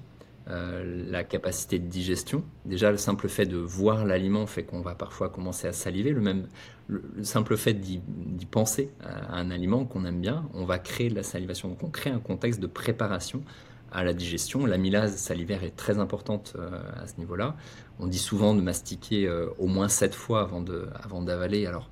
la 0.52 1.24
capacité 1.24 1.80
de 1.80 1.88
digestion. 1.88 2.44
Déjà, 2.66 2.92
le 2.92 2.98
simple 2.98 3.30
fait 3.30 3.46
de 3.46 3.58
voir 3.58 4.06
l'aliment 4.06 4.46
fait 4.48 4.64
qu'on 4.64 4.82
va 4.82 4.96
parfois 4.96 5.30
commencer 5.30 5.68
à 5.68 5.74
saliver. 5.74 6.12
Le 6.12 6.22
même, 6.22 6.48
le, 6.88 7.02
simple 7.24 7.56
fait 7.58 7.74
d'y 7.74 8.02
penser 8.50 8.92
à 9.04 9.38
un 9.38 9.52
aliment 9.52 9.86
qu'on 9.86 10.06
aime 10.06 10.20
bien, 10.20 10.50
on 10.54 10.66
va 10.66 10.80
créer 10.80 11.10
de 11.10 11.16
la 11.16 11.24
salivation. 11.24 11.70
Donc 11.70 11.84
on 11.84 11.90
crée 11.90 12.10
un 12.10 12.20
contexte 12.20 12.60
de 12.60 12.68
préparation 12.68 13.44
à 13.92 14.04
la 14.04 14.14
digestion. 14.14 14.66
L'amylase 14.66 15.16
salivaire 15.16 15.64
est 15.64 15.76
très 15.76 16.00
importante 16.00 16.54
euh, 16.58 16.82
à 17.02 17.08
ce 17.08 17.18
niveau-là. 17.18 17.56
On 18.00 18.08
dit 18.08 18.18
souvent 18.18 18.56
de 18.56 18.62
mastiquer 18.62 19.28
euh, 19.28 19.48
au 19.60 19.68
moins 19.68 19.90
7 19.90 20.16
fois 20.16 20.44
avant 20.44 20.62
d'avaler. 20.62 21.66
Avant 21.66 21.70
Alors 21.70 21.90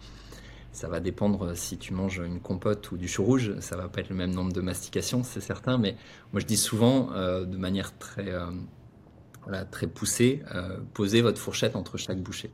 ça 0.79 0.87
va 0.87 0.99
dépendre 0.99 1.55
si 1.55 1.77
tu 1.77 1.93
manges 1.93 2.21
une 2.25 2.39
compote 2.39 2.91
ou 2.91 2.97
du 2.97 3.07
chou 3.07 3.23
rouge, 3.23 3.59
ça 3.59 3.75
va 3.75 3.89
pas 3.89 4.01
être 4.01 4.09
le 4.09 4.15
même 4.15 4.33
nombre 4.33 4.53
de 4.53 4.61
mastications, 4.61 5.23
c'est 5.23 5.41
certain, 5.41 5.77
mais 5.77 5.97
moi 6.31 6.39
je 6.39 6.45
dis 6.45 6.57
souvent 6.57 7.11
euh, 7.11 7.45
de 7.45 7.57
manière 7.57 7.97
très, 7.97 8.33
voilà, 9.43 9.65
très 9.65 9.87
poussée, 9.87 10.41
posez 10.93 11.21
votre 11.21 11.39
fourchette 11.39 11.75
entre 11.75 11.97
chaque 11.97 12.21
bouchée 12.21 12.51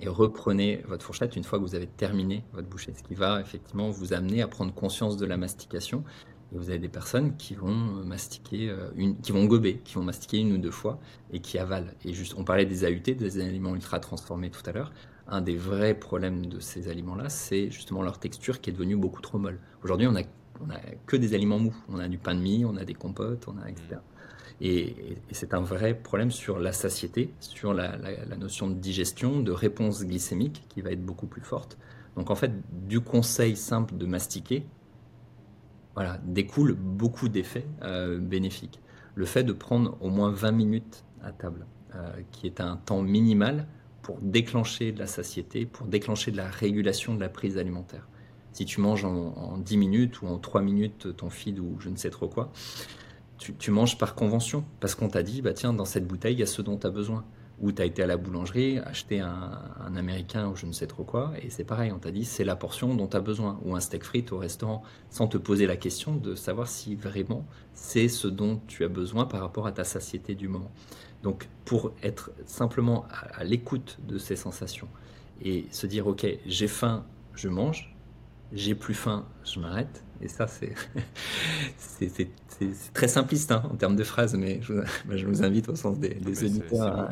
et 0.00 0.08
reprenez 0.08 0.82
votre 0.86 1.04
fourchette 1.04 1.36
une 1.36 1.44
fois 1.44 1.58
que 1.58 1.64
vous 1.64 1.74
avez 1.74 1.86
terminé 1.86 2.44
votre 2.52 2.68
bouchée, 2.68 2.92
ce 2.96 3.02
qui 3.02 3.14
va 3.14 3.40
effectivement 3.40 3.90
vous 3.90 4.12
amener 4.12 4.42
à 4.42 4.48
prendre 4.48 4.72
conscience 4.72 5.16
de 5.16 5.26
la 5.26 5.36
mastication. 5.36 6.04
Et 6.52 6.58
vous 6.58 6.70
avez 6.70 6.78
des 6.78 6.88
personnes 6.88 7.36
qui 7.36 7.54
vont 7.54 7.74
mastiquer, 8.04 8.68
euh, 8.70 8.90
une, 8.94 9.18
qui 9.20 9.32
vont 9.32 9.44
gober, 9.46 9.80
qui 9.84 9.94
vont 9.94 10.04
mastiquer 10.04 10.38
une 10.38 10.52
ou 10.52 10.58
deux 10.58 10.70
fois 10.70 11.00
et 11.32 11.40
qui 11.40 11.58
avalent. 11.58 11.90
Et 12.04 12.12
juste, 12.12 12.34
on 12.36 12.44
parlait 12.44 12.66
des 12.66 12.84
AUT, 12.84 13.14
des 13.14 13.40
aliments 13.40 13.74
ultra 13.74 13.98
transformés 13.98 14.50
tout 14.50 14.62
à 14.66 14.72
l'heure. 14.72 14.92
Un 15.26 15.40
des 15.40 15.56
vrais 15.56 15.94
problèmes 15.94 16.46
de 16.46 16.60
ces 16.60 16.88
aliments-là, 16.88 17.28
c'est 17.28 17.70
justement 17.70 18.02
leur 18.02 18.18
texture 18.18 18.60
qui 18.60 18.70
est 18.70 18.72
devenue 18.72 18.96
beaucoup 18.96 19.22
trop 19.22 19.38
molle. 19.38 19.58
Aujourd'hui, 19.82 20.06
on 20.06 20.14
a, 20.16 20.22
on 20.60 20.70
a 20.70 20.78
que 21.06 21.16
des 21.16 21.34
aliments 21.34 21.58
mous. 21.58 21.76
On 21.88 21.98
a 21.98 22.08
du 22.08 22.18
pain 22.18 22.34
de 22.34 22.40
mie, 22.40 22.64
on 22.64 22.76
a 22.76 22.84
des 22.84 22.94
compotes, 22.94 23.48
on 23.48 23.56
a 23.58 23.68
etc. 23.68 23.96
Et, 24.60 25.16
c'est 25.32 25.54
un 25.54 25.60
vrai 25.60 25.94
problème 25.94 26.30
sur 26.30 26.58
la 26.58 26.72
satiété, 26.72 27.32
sur 27.40 27.74
la, 27.74 27.96
notion 28.36 28.68
de 28.68 28.74
digestion, 28.74 29.40
de 29.40 29.52
réponse 29.52 30.04
glycémique 30.04 30.64
qui 30.68 30.80
va 30.80 30.90
être 30.90 31.04
beaucoup 31.04 31.26
plus 31.26 31.42
forte. 31.42 31.78
Donc 32.16 32.30
en 32.30 32.34
fait, 32.34 32.52
du 32.86 33.00
conseil 33.00 33.56
simple 33.56 33.96
de 33.96 34.06
mastiquer, 34.06 34.64
voilà, 35.94 36.18
découle 36.24 36.74
beaucoup 36.74 37.28
d'effets 37.28 37.66
euh, 37.82 38.18
bénéfiques. 38.18 38.80
Le 39.14 39.26
fait 39.26 39.44
de 39.44 39.52
prendre 39.52 39.96
au 40.00 40.10
moins 40.10 40.30
20 40.30 40.52
minutes 40.52 41.04
à 41.22 41.32
table, 41.32 41.66
euh, 41.94 42.20
qui 42.30 42.46
est 42.46 42.60
un 42.60 42.76
temps 42.76 43.02
minimal 43.02 43.66
pour 44.04 44.18
déclencher 44.20 44.92
de 44.92 45.00
la 45.00 45.08
satiété, 45.08 45.66
pour 45.66 45.88
déclencher 45.88 46.30
de 46.30 46.36
la 46.36 46.48
régulation 46.48 47.14
de 47.14 47.20
la 47.20 47.28
prise 47.28 47.58
alimentaire. 47.58 48.06
Si 48.52 48.64
tu 48.64 48.80
manges 48.80 49.04
en, 49.04 49.34
en 49.36 49.58
10 49.58 49.76
minutes 49.76 50.22
ou 50.22 50.28
en 50.28 50.38
3 50.38 50.62
minutes 50.62 51.16
ton 51.16 51.30
feed 51.30 51.58
ou 51.58 51.76
je 51.80 51.88
ne 51.88 51.96
sais 51.96 52.10
trop 52.10 52.28
quoi, 52.28 52.52
tu, 53.38 53.70
manges 53.70 53.98
par 53.98 54.14
convention, 54.14 54.64
parce 54.80 54.94
qu'on 54.94 55.08
t'a 55.08 55.22
dit, 55.22 55.42
bah 55.42 55.52
tiens, 55.52 55.72
dans 55.72 55.84
cette 55.84 56.06
bouteille, 56.06 56.34
il 56.34 56.40
y 56.40 56.42
a 56.42 56.46
ce 56.46 56.62
dont 56.62 56.78
tu 56.78 56.86
as 56.86 56.90
besoin. 56.90 57.24
Ou 57.60 57.70
tu 57.70 57.82
as 57.82 57.84
été 57.84 58.02
à 58.02 58.06
la 58.06 58.16
boulangerie, 58.16 58.78
acheté 58.78 59.20
un, 59.20 59.94
américain 59.96 60.48
ou 60.48 60.56
je 60.56 60.66
ne 60.66 60.72
sais 60.72 60.88
trop 60.88 61.04
quoi, 61.04 61.32
et 61.40 61.50
c'est 61.50 61.62
pareil, 61.62 61.92
on 61.92 61.98
t'a 61.98 62.10
dit, 62.10 62.24
c'est 62.24 62.44
la 62.44 62.56
portion 62.56 62.94
dont 62.94 63.06
tu 63.06 63.16
as 63.16 63.20
besoin. 63.20 63.60
Ou 63.64 63.76
un 63.76 63.80
steak 63.80 64.02
frites 64.02 64.32
au 64.32 64.38
restaurant, 64.38 64.82
sans 65.10 65.28
te 65.28 65.38
poser 65.38 65.66
la 65.66 65.76
question 65.76 66.16
de 66.16 66.34
savoir 66.34 66.68
si 66.68 66.96
vraiment 66.96 67.46
c'est 67.72 68.08
ce 68.08 68.26
dont 68.26 68.60
tu 68.66 68.84
as 68.84 68.88
besoin 68.88 69.24
par 69.26 69.40
rapport 69.40 69.66
à 69.66 69.72
ta 69.72 69.84
satiété 69.84 70.34
du 70.34 70.48
moment. 70.48 70.72
Donc, 71.24 71.48
pour 71.64 71.92
être 72.02 72.30
simplement 72.44 73.06
à 73.34 73.44
l'écoute 73.44 73.98
de 74.06 74.18
ces 74.18 74.36
sensations 74.36 74.88
et 75.42 75.64
se 75.70 75.86
dire, 75.86 76.06
ok, 76.06 76.26
j'ai 76.44 76.68
faim, 76.68 77.06
je 77.34 77.48
mange, 77.48 77.96
j'ai 78.52 78.74
plus 78.74 78.92
faim, 78.92 79.24
je 79.42 79.58
m'arrête. 79.58 80.04
Et 80.20 80.28
ça, 80.28 80.46
c'est 80.46 80.74
très 82.94 83.08
simpliste 83.08 83.52
hein, 83.52 83.62
en 83.72 83.76
termes 83.76 83.96
de 83.96 84.04
phrases, 84.04 84.34
mais 84.34 84.60
je, 84.60 84.74
je, 85.10 85.26
vous 85.26 85.42
invite 85.42 85.70
au 85.70 85.76
sens 85.76 85.98
des, 85.98 86.10
des 86.10 86.44
auditeurs 86.44 87.08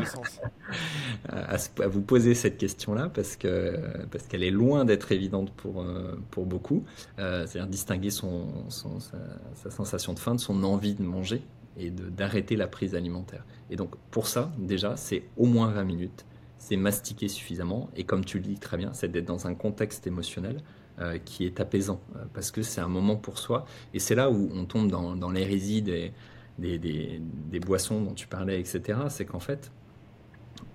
à, 1.29 1.57
vous 1.89 2.03
poser 2.03 2.35
cette 2.35 2.59
question-là 2.59 3.11
parce 3.13 3.37
que 3.37 3.79
parce 4.11 4.27
qu'elle 4.27 4.45
est 4.45 4.51
loin 4.51 4.85
d'être 4.85 5.11
évidente 5.11 5.53
pour 5.55 5.85
pour 6.31 6.45
beaucoup. 6.47 6.85
C'est-à-dire 7.17 7.67
distinguer 7.67 8.11
son, 8.11 8.69
sa, 8.69 9.71
sensation 9.71 10.13
de 10.13 10.19
faim 10.19 10.35
de 10.35 10.41
son 10.41 10.63
envie 10.65 10.95
de 10.95 11.03
manger 11.03 11.43
et 11.77 11.91
d'arrêter 11.91 12.57
la 12.57 12.67
prise 12.67 12.95
alimentaire. 12.95 13.45
Et 13.71 13.77
donc 13.77 13.95
pour 14.11 14.27
ça, 14.27 14.53
déjà, 14.59 14.97
c'est 14.97 15.25
au 15.37 15.47
moins 15.47 15.71
20 15.71 15.85
minutes, 15.85 16.27
c'est 16.59 16.77
mastiquer 16.77 17.29
suffisamment, 17.29 17.91
et 17.97 18.05
comme 18.05 18.25
tu 18.25 18.39
le 18.39 18.45
dis 18.45 18.59
très 18.59 18.77
bien, 18.77 18.93
c'est 18.93 19.11
d'être 19.11 19.25
dans 19.25 19.47
un 19.47 19.55
contexte 19.55 20.07
émotionnel 20.07 20.63
euh, 21.01 21.19
qui 21.25 21.45
est 21.45 21.61
apaisant, 21.61 22.01
euh, 22.17 22.25
parce 22.35 22.51
que 22.51 22.63
c'est 22.63 22.81
un 22.81 22.89
moment 22.89 23.17
pour 23.17 23.39
soi, 23.39 23.65
et 23.95 23.99
c'est 23.99 24.15
là 24.15 24.31
où 24.31 24.51
on 24.55 24.65
tombe 24.65 24.89
dans, 24.91 25.17
dans 25.17 25.31
l'hérésie 25.31 25.83
des, 25.83 26.13
des, 26.59 26.79
des, 26.79 27.61
boissons 27.61 28.01
dont 28.03 28.15
tu 28.15 28.27
parlais, 28.27 28.61
etc. 28.61 29.01
C'est 29.09 29.25
qu'en 29.25 29.41
fait, 29.41 29.73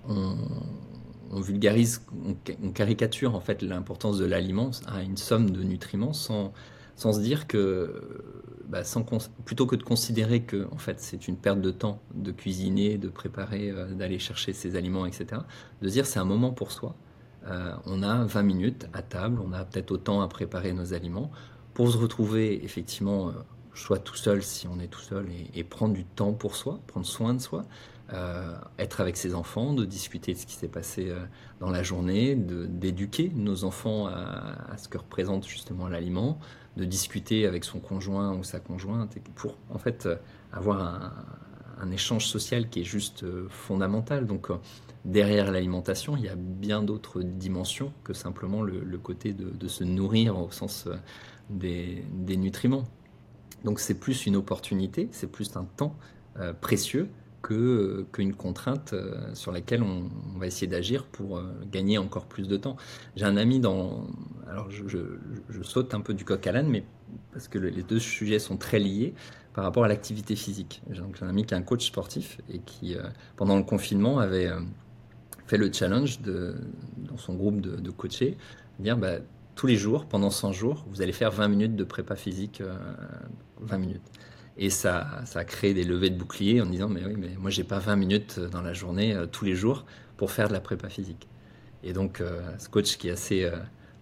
on, 0.10 0.36
on 1.32 1.40
vulgarise, 1.40 2.02
on, 2.64 2.72
caricature 2.72 3.36
en 3.36 3.40
fait 3.40 3.62
l'importance 3.62 4.18
de 4.18 4.26
l'aliment 4.26 4.72
à 4.88 5.04
une 5.04 5.18
somme 5.18 5.52
de 5.52 5.64
nutriments 5.64 6.14
sans, 6.14 6.54
sans 6.96 7.14
se 7.14 7.20
dire 7.20 7.48
que 7.48 8.02
bah, 8.68 8.82
plutôt 9.46 9.66
que 9.66 9.78
de 9.78 9.84
considérer 9.84 10.42
que 10.42 10.68
en 10.72 10.78
fait 10.78 11.00
c'est 11.00 11.30
une 11.30 11.38
perte 11.38 11.62
de 11.62 11.72
temps 11.72 12.02
de 12.14 12.32
cuisiner, 12.32 12.98
de 12.98 13.08
préparer, 13.08 13.72
euh, 13.72 13.94
d'aller 13.94 14.20
chercher 14.20 14.52
ses 14.52 14.76
aliments, 14.76 15.06
etc. 15.06 15.42
De 15.82 15.88
dire 15.88 16.06
c'est 16.06 16.20
un 16.20 16.26
moment 16.26 16.52
pour 16.52 16.74
soi. 16.74 16.96
Euh, 17.46 17.74
on 17.86 18.04
a 18.04 18.26
20 18.26 18.44
minutes 18.44 18.88
à 18.92 19.02
table, 19.02 19.40
on 19.42 19.54
a 19.54 19.64
peut-être 19.64 19.92
autant 19.92 20.22
à 20.22 20.28
préparer 20.28 20.74
nos 20.74 20.94
aliments 20.94 21.32
pour 21.74 21.90
se 21.90 21.98
retrouver 21.98 22.64
effectivement, 22.66 23.30
euh, 23.30 23.34
soit 23.74 24.00
tout 24.00 24.18
seul 24.18 24.44
si 24.44 24.68
on 24.68 24.80
est 24.80 24.88
tout 24.88 25.00
seul 25.00 25.28
et, 25.54 25.64
prendre 25.64 25.94
du 25.94 26.04
temps 26.04 26.34
pour 26.34 26.58
soi, 26.58 26.82
prendre 26.88 27.06
soin 27.06 27.34
de 27.34 27.40
soi, 27.40 27.64
être 28.80 29.02
avec 29.02 29.18
ses 29.18 29.36
enfants, 29.36 29.74
de 29.74 29.84
discuter 29.84 30.34
de 30.34 30.38
ce 30.38 30.46
qui 30.46 30.56
s'est 30.56 30.70
passé 30.70 31.14
dans 31.60 31.70
la 31.70 31.84
journée, 31.84 32.36
d'éduquer 32.36 33.32
nos 33.36 33.66
enfants 33.66 34.08
à, 34.08 34.78
ce 34.78 34.88
que 34.88 34.98
représente 34.98 35.46
justement 35.46 35.90
l'aliment, 35.90 36.40
de 36.78 36.86
discuter 36.86 37.46
avec 37.46 37.66
son 37.66 37.80
conjoint 37.80 38.34
ou 38.36 38.44
sa 38.44 38.60
conjointe 38.60 39.18
pour 39.36 39.56
en 39.70 39.80
fait 39.80 40.06
euh, 40.06 40.16
avoir 40.54 41.14
un, 41.82 41.92
échange 41.92 42.28
social 42.28 42.70
qui 42.70 42.82
est 42.82 42.86
juste 42.86 43.24
euh, 43.24 43.48
fondamental. 43.50 44.26
Donc 44.26 44.50
euh, 44.50 44.56
derrière 45.04 45.52
l'alimentation, 45.52 46.16
il 46.16 46.24
y 46.24 46.30
a 46.30 46.36
bien 46.36 46.84
d'autres 46.84 47.22
dimensions 47.22 47.92
que 48.04 48.14
simplement 48.14 48.62
le, 48.62 48.98
côté 48.98 49.34
de, 49.34 49.68
se 49.68 49.84
nourrir 49.84 50.40
au 50.40 50.52
sens 50.52 50.88
des, 51.50 52.04
nutriments. 52.38 52.84
Donc 53.64 53.80
c'est 53.80 54.00
plus 54.00 54.26
une 54.26 54.36
opportunité, 54.36 55.08
c'est 55.12 55.32
plus 55.32 55.56
un 55.56 55.66
temps 55.66 55.96
précieux 56.62 57.10
que 57.48 58.06
qu'une 58.12 58.34
contrainte 58.34 58.94
sur 59.34 59.54
laquelle 59.54 59.82
on, 59.82 60.10
va 60.38 60.48
essayer 60.48 60.68
d'agir 60.68 61.06
pour 61.06 61.42
gagner 61.72 61.98
encore 61.98 62.26
plus 62.26 62.48
de 62.48 62.58
temps. 62.58 62.76
J'ai 63.16 63.24
un 63.24 63.38
ami 63.38 63.60
dans 63.60 64.08
alors 64.50 64.70
je, 64.70 64.98
saute 65.62 65.94
un 65.94 66.02
peu 66.02 66.14
du 66.14 66.26
coq 66.26 66.46
à 66.46 66.52
l'âne, 66.52 66.68
mais 66.68 66.84
parce 67.32 67.48
que 67.48 67.58
les 67.58 67.84
deux 67.84 68.00
sujets 68.00 68.40
sont 68.40 68.58
très 68.58 68.80
liés 68.80 69.14
par 69.58 69.64
rapport 69.64 69.84
à 69.84 69.88
l'activité 69.88 70.36
physique. 70.36 70.84
J'ai 70.92 71.02
un 71.02 71.30
ami 71.30 71.44
qui 71.44 71.56
est 71.56 71.58
un 71.58 71.64
coach 71.64 71.88
sportif 71.88 72.38
et 72.48 72.60
qui, 72.60 72.96
euh, 72.96 73.02
pendant 73.38 73.58
le 73.58 73.64
confinement, 73.64 74.20
avait 74.20 74.46
euh, 74.46 74.60
fait 75.48 75.58
le 75.58 75.74
challenge 75.74 76.22
de, 76.22 76.54
dans 76.98 77.18
son 77.18 77.34
groupe 77.34 77.60
de, 77.60 77.76
de 77.76 77.92
dire 78.78 78.98
bah, 78.98 79.16
tous 79.56 79.66
les 79.66 79.76
jours, 79.76 80.06
pendant 80.06 80.30
100 80.30 80.52
jours, 80.52 80.86
vous 80.92 81.02
allez 81.02 81.12
faire 81.12 81.32
20 81.32 81.48
minutes 81.48 81.76
de 81.76 81.84
prépa 81.84 82.16
physique, 82.16 82.62
20 83.62 83.76
euh, 83.76 83.80
minutes. 83.80 84.04
Et 84.58 84.70
ça, 84.70 85.22
ça 85.26 85.40
a 85.40 85.44
créé 85.44 85.74
des 85.74 85.84
levées 85.84 86.10
de 86.10 86.18
boucliers 86.18 86.62
en 86.62 86.66
disant 86.66 86.90
mais 86.90 87.06
oui, 87.06 87.16
mais 87.18 87.36
moi 87.38 87.50
j'ai 87.52 87.64
pas 87.64 87.80
20 87.80 87.96
minutes 87.96 88.40
dans 88.40 88.62
la 88.62 88.74
journée 88.74 89.16
tous 89.32 89.46
les 89.46 89.56
jours 89.56 89.86
pour 90.18 90.32
faire 90.32 90.48
de 90.48 90.54
la 90.54 90.60
prépa 90.60 90.90
physique. 90.90 91.28
Et 91.84 91.94
donc 91.94 92.24
ce 92.58 92.68
coach 92.68 92.98
qui 92.98 93.10
est 93.10 93.12
assez 93.12 93.52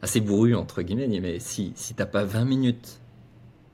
assez 0.02 0.22
bourru, 0.22 0.56
entre 0.56 0.82
guillemets, 0.82 1.20
mais 1.20 1.40
si, 1.40 1.74
si 1.76 1.94
tu 1.94 2.02
n'as 2.02 2.06
pas 2.06 2.24
20 2.24 2.46
minutes 2.46 3.02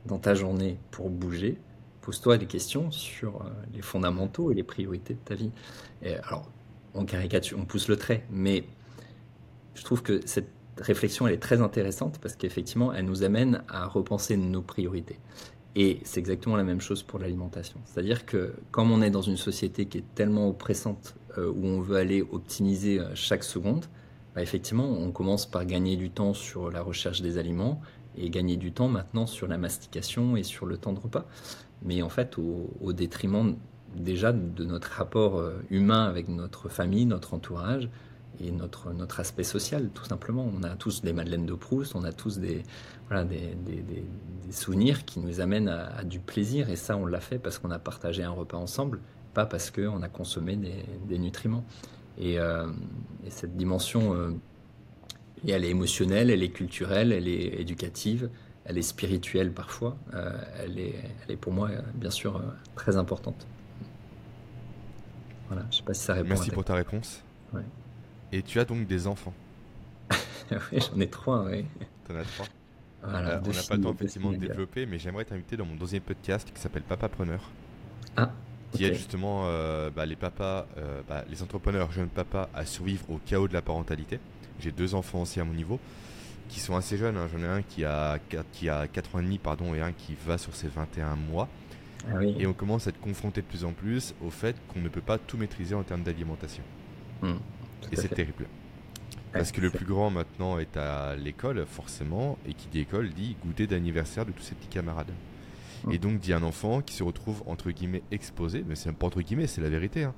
dans 0.06 0.18
ta 0.18 0.34
journée 0.34 0.78
pour 0.90 1.10
bouger, 1.10 1.58
pose-toi 2.02 2.38
des 2.38 2.48
questions 2.48 2.90
sur 2.90 3.42
euh, 3.42 3.50
les 3.74 3.82
fondamentaux 3.82 4.52
et 4.52 4.56
les 4.56 4.64
priorités 4.64 5.14
de 5.14 5.20
ta 5.20 5.36
vie. 5.36 5.52
Alors, 6.24 6.50
on 6.94 7.06
caricature, 7.06 7.60
on 7.60 7.66
pousse 7.66 7.88
le 7.88 7.96
trait, 7.96 8.26
mais 8.32 8.64
je 9.76 9.84
trouve 9.84 10.02
que 10.02 10.20
cette 10.26 10.50
réflexion, 10.78 11.28
elle 11.28 11.34
est 11.34 11.42
très 11.42 11.62
intéressante 11.62 12.18
parce 12.20 12.36
qu'effectivement, 12.36 12.94
elle 12.94 13.06
nous 13.06 13.24
amène 13.24 13.64
à 13.70 13.86
repenser 13.86 14.36
nos 14.36 14.62
priorités. 14.62 15.20
Et 15.76 16.00
c'est 16.04 16.20
exactement 16.20 16.58
la 16.58 16.64
même 16.64 16.82
chose 16.82 17.02
pour 17.02 17.20
l'alimentation. 17.20 17.80
C'est-à-dire 17.86 18.26
que 18.26 18.54
comme 18.72 18.92
on 18.92 19.02
est 19.02 19.10
dans 19.10 19.22
une 19.22 19.38
société 19.38 19.86
qui 19.86 20.00
est 20.00 20.16
tellement 20.16 20.50
oppressante, 20.50 21.16
euh, 21.38 21.50
où 21.50 21.66
on 21.66 21.80
veut 21.80 21.96
aller 21.96 22.22
optimiser 22.22 23.00
euh, 23.00 23.16
chaque 23.16 23.44
seconde, 23.44 23.86
bah, 24.36 24.42
effectivement, 24.42 24.90
on 24.90 25.12
commence 25.12 25.46
par 25.46 25.66
gagner 25.66 25.96
du 25.96 26.10
temps 26.10 26.34
sur 26.34 26.70
la 26.70 26.82
recherche 26.82 27.22
des 27.22 27.38
aliments 27.38 27.82
et 28.18 28.30
gagner 28.30 28.58
du 28.58 28.74
temps 28.74 28.90
maintenant 28.90 29.26
sur 29.26 29.48
la 29.48 29.58
mastication 29.58 30.36
et 30.36 30.44
sur 30.44 30.66
le 30.66 30.78
temps 30.78 30.92
de 30.92 31.00
repas. 31.00 31.26
Mais 31.84 32.02
en 32.02 32.10
fait, 32.10 32.38
au, 32.38 32.94
détriment 32.94 33.56
déjà 33.96 34.34
de 34.34 34.66
notre 34.66 34.90
rapport 34.90 35.38
euh, 35.38 35.64
humain 35.70 36.04
avec 36.04 36.28
notre 36.28 36.68
famille, 36.68 37.06
notre 37.06 37.34
entourage 37.34 37.90
et 38.40 38.52
notre, 38.52 38.94
notre 38.94 39.20
aspect 39.20 39.44
social, 39.44 39.90
tout 39.94 40.06
simplement. 40.06 40.50
On 40.58 40.64
a 40.64 40.70
tous 40.76 41.02
des 41.02 41.14
Madeleines 41.14 41.46
de 41.46 41.54
Proust, 41.54 41.96
on 41.96 42.04
a 42.04 42.12
tous 42.12 42.40
des, 42.40 42.64
voilà, 43.08 43.24
des, 43.24 43.56
des, 43.66 43.82
des, 43.82 44.04
souvenirs 44.52 45.06
qui 45.06 45.20
nous 45.20 45.40
amènent 45.40 45.70
à, 45.70 46.04
du 46.04 46.20
plaisir. 46.20 46.70
Et 46.70 46.76
ça, 46.76 46.98
on 46.98 47.06
l'a 47.06 47.20
fait 47.20 47.40
parce 47.40 47.58
qu'on 47.58 47.72
a 47.72 47.80
partagé 47.80 48.24
un 48.24 48.32
repas 48.32 48.58
ensemble, 48.58 49.00
pas 49.34 49.46
parce 49.46 49.72
qu'on 49.72 50.02
a 50.02 50.10
consommé 50.10 50.58
des, 50.58 51.20
nutriments. 51.20 51.64
Euh, 52.22 52.68
et, 53.26 53.30
cette 53.30 53.56
dimension, 53.56 54.14
euh, 54.14 54.32
elle 55.48 55.64
est 55.64 55.70
émotionnelle, 55.70 56.30
elle 56.30 56.44
est 56.44 56.52
culturelle, 56.52 57.12
elle 57.12 57.28
est 57.28 57.60
éducative, 57.60 58.30
elle 58.66 58.78
est 58.78 58.84
spirituelle 58.84 59.52
parfois. 59.54 59.98
Euh, 60.14 60.32
elle, 60.60 60.80
est, 60.80 60.96
elle 61.24 61.32
est 61.32 61.38
pour 61.38 61.54
moi, 61.54 61.70
bien 61.96 62.12
sûr, 62.12 62.42
très 62.76 62.98
importante. 62.98 63.48
Voilà, 65.48 65.66
je 65.70 65.78
sais 65.78 65.84
pas 65.84 65.94
si 65.94 66.04
ça 66.04 66.14
répond. 66.14 66.30
Merci 66.30 66.52
pour 66.52 66.64
ta 66.64 66.76
réponse. 66.76 67.24
Et 68.32 68.42
tu 68.42 68.60
as 68.60 68.66
donc 68.66 68.88
des 68.88 69.08
enfants 69.08 69.34
Oui, 70.52 70.80
j'en 70.80 71.00
ai 71.00 71.08
trois, 71.08 71.46
oui. 71.46 71.66
en 72.10 72.16
as 72.16 72.24
trois 72.24 72.46
voilà, 73.04 73.42
On 73.44 73.50
n'a 73.50 73.64
pas 73.64 73.76
le 73.76 73.82
temps 73.82 73.94
effectivement 73.94 74.32
de 74.32 74.38
développer, 74.38 74.86
mais 74.86 75.00
j'aimerais 75.00 75.26
t'inviter 75.26 75.58
dans 75.58 75.66
mon 75.66 75.76
deuxième 75.76 76.04
podcast 76.04 76.52
qui 76.54 76.62
s'appelle 76.62 76.84
Papa 76.84 77.10
Preneur. 77.10 77.42
Ah, 78.16 78.32
qui 78.72 78.86
est 78.86 78.94
justement 78.94 79.44
euh, 79.46 79.90
bah, 79.90 80.06
les 80.06 80.16
papas, 80.16 80.66
euh, 80.78 81.02
bah, 81.08 81.26
les 81.30 81.44
entrepreneurs 81.44 81.92
jeunes 81.92 82.10
papas 82.10 82.50
à 82.54 82.66
survivre 82.66 83.10
au 83.10 83.20
chaos 83.26 83.48
de 83.48 83.54
la 83.54 83.62
parentalité. 83.62 84.20
J'ai 84.60 84.72
deux 84.72 84.96
enfants 84.96 85.22
aussi 85.22 85.40
à 85.40 85.44
mon 85.44 85.54
niveau 85.54 85.80
qui 86.48 86.60
sont 86.60 86.76
assez 86.76 86.98
jeunes. 86.98 87.18
Hein. 87.18 87.28
J'en 87.32 87.40
ai 87.40 87.48
un 87.48 87.62
qui 87.62 87.86
a, 87.86 88.20
qui 88.52 88.70
a 88.70 88.88
4 88.88 89.16
ans 89.16 89.20
et 89.20 89.24
demi 89.24 89.38
pardon, 89.38 89.74
et 89.74 89.82
un 89.82 89.92
qui 89.92 90.16
va 90.26 90.38
sur 90.38 90.56
ses 90.56 90.68
21 90.68 91.16
mois. 91.16 91.48
Ah 92.12 92.24
et 92.24 92.48
on 92.48 92.54
commence 92.54 92.88
à 92.88 92.90
être 92.90 93.00
confronté 93.00 93.42
de 93.42 93.46
plus 93.46 93.64
en 93.64 93.74
plus 93.74 94.16
au 94.26 94.32
fait 94.32 94.56
qu'on 94.68 94.80
ne 94.80 94.90
peut 94.90 95.02
pas 95.02 95.20
tout 95.20 95.38
maîtriser 95.38 95.76
en 95.76 95.84
termes 95.84 96.02
d'alimentation. 96.02 96.64
Hmm, 97.22 97.36
et 97.92 97.96
c'est 97.96 98.10
terrible. 98.10 98.48
Parce 99.34 99.52
que 99.52 99.62
le 99.62 99.70
plus 99.70 99.86
grand 99.86 100.10
maintenant 100.10 100.60
est 100.60 100.76
à 100.76 101.16
l'école, 101.16 101.66
forcément, 101.66 102.38
et 102.46 102.54
qui 102.54 102.68
dit 102.68 102.80
école 102.80 103.10
dit 103.10 103.38
goûter 103.46 103.66
d'anniversaire 103.66 104.26
de 104.26 104.32
tous 104.32 104.44
ses 104.44 104.56
petits 104.56 104.68
camarades. 104.68 105.12
Et 105.90 105.98
donc, 105.98 106.20
dit 106.20 106.34
un 106.34 106.44
enfant 106.44 106.82
qui 106.82 106.94
se 106.94 107.02
retrouve 107.02 107.42
entre 107.48 107.72
guillemets 107.72 108.04
exposé, 108.12 108.64
mais 108.68 108.76
c'est 108.76 108.92
pas 108.92 109.08
entre 109.08 109.22
guillemets, 109.22 109.48
c'est 109.48 109.62
la 109.62 109.70
vérité, 109.70 110.04
hein, 110.04 110.14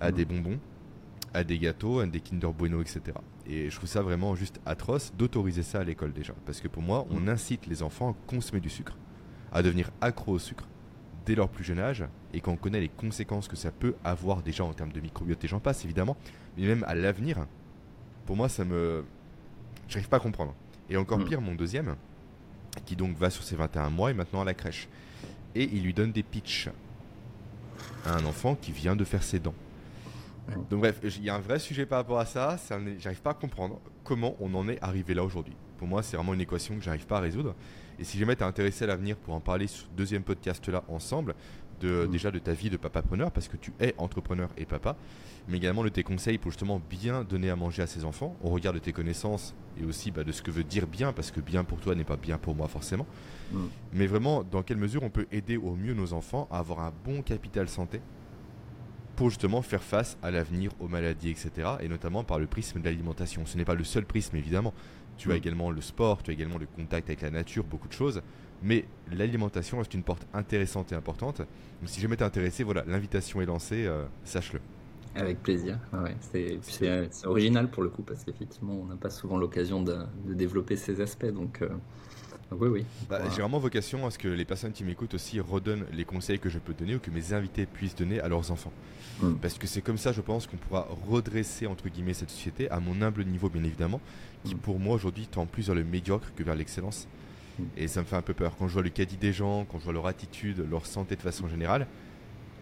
à 0.00 0.10
des 0.10 0.24
bonbons, 0.24 0.58
à 1.32 1.44
des 1.44 1.58
gâteaux, 1.58 2.00
à 2.00 2.06
des 2.06 2.20
Kinder 2.20 2.52
Bueno, 2.52 2.80
etc. 2.80 3.00
Et 3.46 3.70
je 3.70 3.76
trouve 3.76 3.88
ça 3.88 4.02
vraiment 4.02 4.34
juste 4.34 4.60
atroce 4.66 5.12
d'autoriser 5.16 5.62
ça 5.62 5.80
à 5.80 5.84
l'école 5.84 6.12
déjà. 6.12 6.34
Parce 6.44 6.60
que 6.60 6.66
pour 6.66 6.82
moi, 6.82 7.06
on 7.10 7.28
incite 7.28 7.66
les 7.66 7.82
enfants 7.82 8.10
à 8.10 8.14
consommer 8.26 8.60
du 8.60 8.70
sucre, 8.70 8.96
à 9.52 9.62
devenir 9.62 9.90
accro 10.00 10.32
au 10.32 10.38
sucre 10.38 10.66
dès 11.26 11.34
leur 11.34 11.48
plus 11.48 11.64
jeune 11.64 11.80
âge, 11.80 12.04
et 12.32 12.40
quand 12.40 12.52
on 12.52 12.56
connaît 12.56 12.80
les 12.80 12.88
conséquences 12.88 13.48
que 13.48 13.56
ça 13.56 13.72
peut 13.72 13.94
avoir 14.04 14.42
déjà 14.42 14.64
en 14.64 14.72
termes 14.72 14.92
de 14.92 15.00
microbiote 15.00 15.44
et 15.44 15.48
j'en 15.48 15.60
passe 15.60 15.84
évidemment, 15.84 16.16
mais 16.56 16.66
même 16.66 16.84
à 16.86 16.94
l'avenir, 16.94 17.46
pour 18.24 18.36
moi 18.36 18.48
ça 18.48 18.64
me... 18.64 19.04
J'arrive 19.88 20.08
pas 20.08 20.16
à 20.16 20.20
comprendre. 20.20 20.54
Et 20.88 20.96
encore 20.96 21.18
mm. 21.18 21.24
pire, 21.24 21.40
mon 21.40 21.54
deuxième, 21.54 21.96
qui 22.84 22.96
donc 22.96 23.16
va 23.16 23.30
sur 23.30 23.42
ses 23.42 23.56
21 23.56 23.90
mois 23.90 24.10
et 24.10 24.14
maintenant 24.14 24.40
à 24.40 24.44
la 24.44 24.54
crèche. 24.54 24.88
Et 25.54 25.64
il 25.64 25.82
lui 25.82 25.94
donne 25.94 26.12
des 26.12 26.22
pitchs 26.22 26.68
à 28.04 28.14
un 28.16 28.24
enfant 28.24 28.54
qui 28.54 28.72
vient 28.72 28.96
de 28.96 29.04
faire 29.04 29.22
ses 29.22 29.38
dents. 29.38 29.54
Donc 30.70 30.80
bref, 30.80 31.00
il 31.02 31.24
y 31.24 31.30
a 31.30 31.34
un 31.34 31.40
vrai 31.40 31.58
sujet 31.58 31.86
par 31.86 31.98
rapport 31.98 32.18
à 32.18 32.26
ça, 32.26 32.56
j'arrive 32.98 33.22
pas 33.22 33.30
à 33.30 33.34
comprendre 33.34 33.80
comment 34.04 34.36
on 34.40 34.54
en 34.54 34.68
est 34.68 34.82
arrivé 34.82 35.14
là 35.14 35.24
aujourd'hui. 35.24 35.56
Pour 35.76 35.88
moi, 35.88 36.02
c'est 36.02 36.16
vraiment 36.16 36.34
une 36.34 36.40
équation 36.40 36.76
que 36.76 36.82
j'arrive 36.82 37.06
pas 37.06 37.18
à 37.18 37.20
résoudre. 37.20 37.54
Et 37.98 38.04
si 38.04 38.18
jamais 38.18 38.36
tu 38.36 38.42
es 38.42 38.46
intéressé 38.46 38.84
à 38.84 38.86
l'avenir 38.86 39.16
pour 39.16 39.34
en 39.34 39.40
parler 39.40 39.66
sur 39.66 39.86
ce 39.86 39.90
deuxième 39.96 40.22
podcast 40.22 40.68
là 40.68 40.84
ensemble, 40.88 41.34
de, 41.80 42.06
mm. 42.06 42.10
déjà 42.10 42.30
de 42.30 42.38
ta 42.38 42.52
vie 42.52 42.70
de 42.70 42.76
papa-preneur, 42.76 43.30
parce 43.30 43.48
que 43.48 43.56
tu 43.56 43.72
es 43.80 43.94
entrepreneur 43.98 44.48
et 44.56 44.64
papa, 44.64 44.96
mais 45.48 45.58
également 45.58 45.84
de 45.84 45.88
tes 45.88 46.02
conseils 46.02 46.38
pour 46.38 46.50
justement 46.50 46.80
bien 46.90 47.24
donner 47.24 47.50
à 47.50 47.56
manger 47.56 47.82
à 47.82 47.86
ses 47.86 48.04
enfants, 48.04 48.36
au 48.42 48.48
regard 48.48 48.72
de 48.72 48.78
tes 48.78 48.92
connaissances 48.92 49.54
et 49.80 49.84
aussi 49.84 50.10
bah, 50.10 50.24
de 50.24 50.32
ce 50.32 50.42
que 50.42 50.50
veut 50.50 50.64
dire 50.64 50.86
bien, 50.86 51.12
parce 51.12 51.30
que 51.30 51.40
bien 51.40 51.64
pour 51.64 51.78
toi 51.80 51.94
n'est 51.94 52.04
pas 52.04 52.16
bien 52.16 52.38
pour 52.38 52.54
moi 52.54 52.68
forcément. 52.68 53.06
Mm. 53.52 53.58
Mais 53.92 54.06
vraiment, 54.06 54.42
dans 54.42 54.62
quelle 54.62 54.78
mesure 54.78 55.02
on 55.02 55.10
peut 55.10 55.26
aider 55.32 55.56
au 55.56 55.74
mieux 55.74 55.94
nos 55.94 56.12
enfants 56.12 56.48
à 56.50 56.58
avoir 56.58 56.80
un 56.80 56.92
bon 57.04 57.22
capital 57.22 57.68
santé 57.68 58.00
pour 59.16 59.30
justement 59.30 59.62
faire 59.62 59.82
face 59.82 60.18
à 60.22 60.30
l'avenir, 60.30 60.70
aux 60.78 60.88
maladies, 60.88 61.30
etc. 61.30 61.50
Et 61.80 61.88
notamment 61.88 62.22
par 62.22 62.38
le 62.38 62.46
prisme 62.46 62.80
de 62.80 62.84
l'alimentation. 62.84 63.46
Ce 63.46 63.56
n'est 63.56 63.64
pas 63.64 63.74
le 63.74 63.84
seul 63.84 64.04
prisme, 64.04 64.36
évidemment. 64.36 64.74
Tu 65.16 65.30
as 65.30 65.34
mm. 65.34 65.38
également 65.38 65.70
le 65.70 65.80
sport, 65.80 66.22
tu 66.22 66.30
as 66.30 66.34
également 66.34 66.58
le 66.58 66.66
contact 66.66 67.08
avec 67.08 67.22
la 67.22 67.30
nature, 67.30 67.64
beaucoup 67.64 67.88
de 67.88 67.92
choses. 67.92 68.22
Mais 68.62 68.84
l'alimentation 69.12 69.78
reste 69.78 69.94
une 69.94 70.02
porte 70.02 70.26
intéressante 70.34 70.92
et 70.92 70.94
importante. 70.94 71.38
Donc 71.38 71.48
si 71.86 72.00
jamais 72.00 72.16
t'es 72.16 72.24
intéressé, 72.24 72.62
voilà, 72.62 72.84
l'invitation 72.86 73.40
est 73.40 73.46
lancée, 73.46 73.86
euh, 73.86 74.04
sache-le. 74.24 74.60
Avec 75.14 75.42
plaisir. 75.42 75.78
c'est 76.60 76.60
original 77.24 77.70
pour 77.70 77.82
le 77.82 77.88
coup 77.88 78.02
parce 78.02 78.22
qu'effectivement, 78.22 78.80
on 78.82 78.84
n'a 78.84 78.96
pas 78.96 79.08
souvent 79.08 79.38
l'occasion 79.38 79.82
de, 79.82 79.96
développer 80.26 80.76
ces 80.76 81.00
aspects. 81.00 81.26
Donc, 81.26 81.62
euh, 81.62 81.70
oui, 82.52 82.68
oui. 82.68 82.84
Bah, 83.08 83.20
j'ai 83.30 83.40
vraiment 83.40 83.58
vocation 83.58 84.06
à 84.06 84.10
ce 84.10 84.18
que 84.18 84.28
les 84.28 84.44
personnes 84.44 84.72
qui 84.72 84.84
m'écoutent 84.84 85.14
aussi 85.14 85.40
redonnent 85.40 85.86
les 85.92 86.04
conseils 86.04 86.38
que 86.38 86.48
je 86.48 86.58
peux 86.58 86.74
donner 86.74 86.94
ou 86.94 86.98
que 86.98 87.10
mes 87.10 87.32
invités 87.32 87.66
puissent 87.66 87.96
donner 87.96 88.20
à 88.20 88.28
leurs 88.28 88.50
enfants. 88.50 88.72
Hmm. 89.20 89.34
Parce 89.34 89.58
que 89.58 89.66
c'est 89.66 89.82
comme 89.82 89.98
ça, 89.98 90.12
je 90.12 90.20
pense, 90.20 90.46
qu'on 90.46 90.56
pourra 90.56 90.86
redresser, 91.08 91.66
entre 91.66 91.88
guillemets, 91.88 92.14
cette 92.14 92.30
société, 92.30 92.70
à 92.70 92.78
mon 92.78 93.02
humble 93.02 93.24
niveau, 93.24 93.48
bien 93.48 93.64
évidemment, 93.64 94.00
qui 94.44 94.54
hmm. 94.54 94.58
pour 94.58 94.78
moi 94.78 94.94
aujourd'hui 94.94 95.26
tend 95.26 95.46
plus 95.46 95.66
vers 95.66 95.74
le 95.74 95.84
médiocre 95.84 96.32
que 96.36 96.42
vers 96.42 96.54
l'excellence. 96.54 97.08
Hmm. 97.58 97.64
Et 97.76 97.88
ça 97.88 98.00
me 98.00 98.06
fait 98.06 98.16
un 98.16 98.22
peu 98.22 98.34
peur. 98.34 98.54
Quand 98.56 98.68
je 98.68 98.74
vois 98.74 98.82
le 98.82 98.90
caddie 98.90 99.16
des 99.16 99.32
gens, 99.32 99.64
quand 99.64 99.78
je 99.78 99.84
vois 99.84 99.92
leur 99.92 100.06
attitude, 100.06 100.64
leur 100.70 100.86
santé 100.86 101.16
de 101.16 101.22
façon 101.22 101.48
générale, 101.48 101.86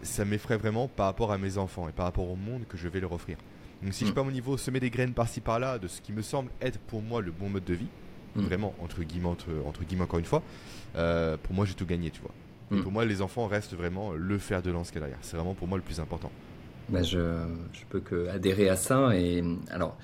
ça 0.01 0.25
m'effraie 0.25 0.57
vraiment 0.57 0.87
par 0.87 1.07
rapport 1.07 1.31
à 1.31 1.37
mes 1.37 1.57
enfants 1.57 1.87
et 1.89 1.91
par 1.91 2.05
rapport 2.05 2.29
au 2.29 2.35
monde 2.35 2.63
que 2.67 2.77
je 2.77 2.87
vais 2.87 2.99
leur 2.99 3.11
offrir. 3.11 3.37
Donc 3.83 3.93
si 3.93 4.05
je 4.05 4.11
peux 4.11 4.21
à 4.21 4.23
mon 4.23 4.31
niveau 4.31 4.57
semer 4.57 4.79
des 4.79 4.89
graines 4.89 5.13
par-ci 5.13 5.41
par-là 5.41 5.77
de 5.79 5.87
ce 5.87 6.01
qui 6.01 6.13
me 6.13 6.21
semble 6.21 6.49
être 6.61 6.79
pour 6.79 7.01
moi 7.01 7.21
le 7.21 7.31
bon 7.31 7.49
mode 7.49 7.65
de 7.65 7.73
vie, 7.73 7.87
Mm. 8.35 8.41
Vraiment, 8.41 8.73
entre 8.81 9.03
guillemets, 9.03 9.27
entre, 9.27 9.83
guillemets, 9.83 10.03
encore 10.03 10.19
une 10.19 10.25
fois. 10.25 10.43
Euh, 10.95 11.37
pour 11.41 11.53
moi, 11.53 11.65
j'ai 11.65 11.73
tout 11.73 11.85
gagné, 11.85 12.11
tu 12.11 12.21
vois. 12.21 12.31
Mm. 12.71 12.81
pour 12.81 12.91
moi, 12.91 13.05
les 13.05 13.21
enfants 13.21 13.47
restent 13.47 13.75
vraiment 13.75 14.13
le 14.13 14.37
fer 14.37 14.61
de 14.61 14.71
lance 14.71 14.89
qu'il 14.89 14.95
y 14.95 15.03
a 15.03 15.07
derrière. 15.07 15.19
C'est 15.21 15.37
vraiment 15.37 15.53
pour 15.53 15.67
moi 15.67 15.77
le 15.77 15.83
plus 15.83 15.99
important. 15.99 16.31
Bah, 16.89 17.01
je, 17.01 17.17
je 17.73 17.81
peux 17.89 17.99
que 17.99 18.27
adhérer 18.29 18.69
à 18.69 18.75
ça. 18.75 19.15
Et 19.15 19.43
alors, 19.69 19.97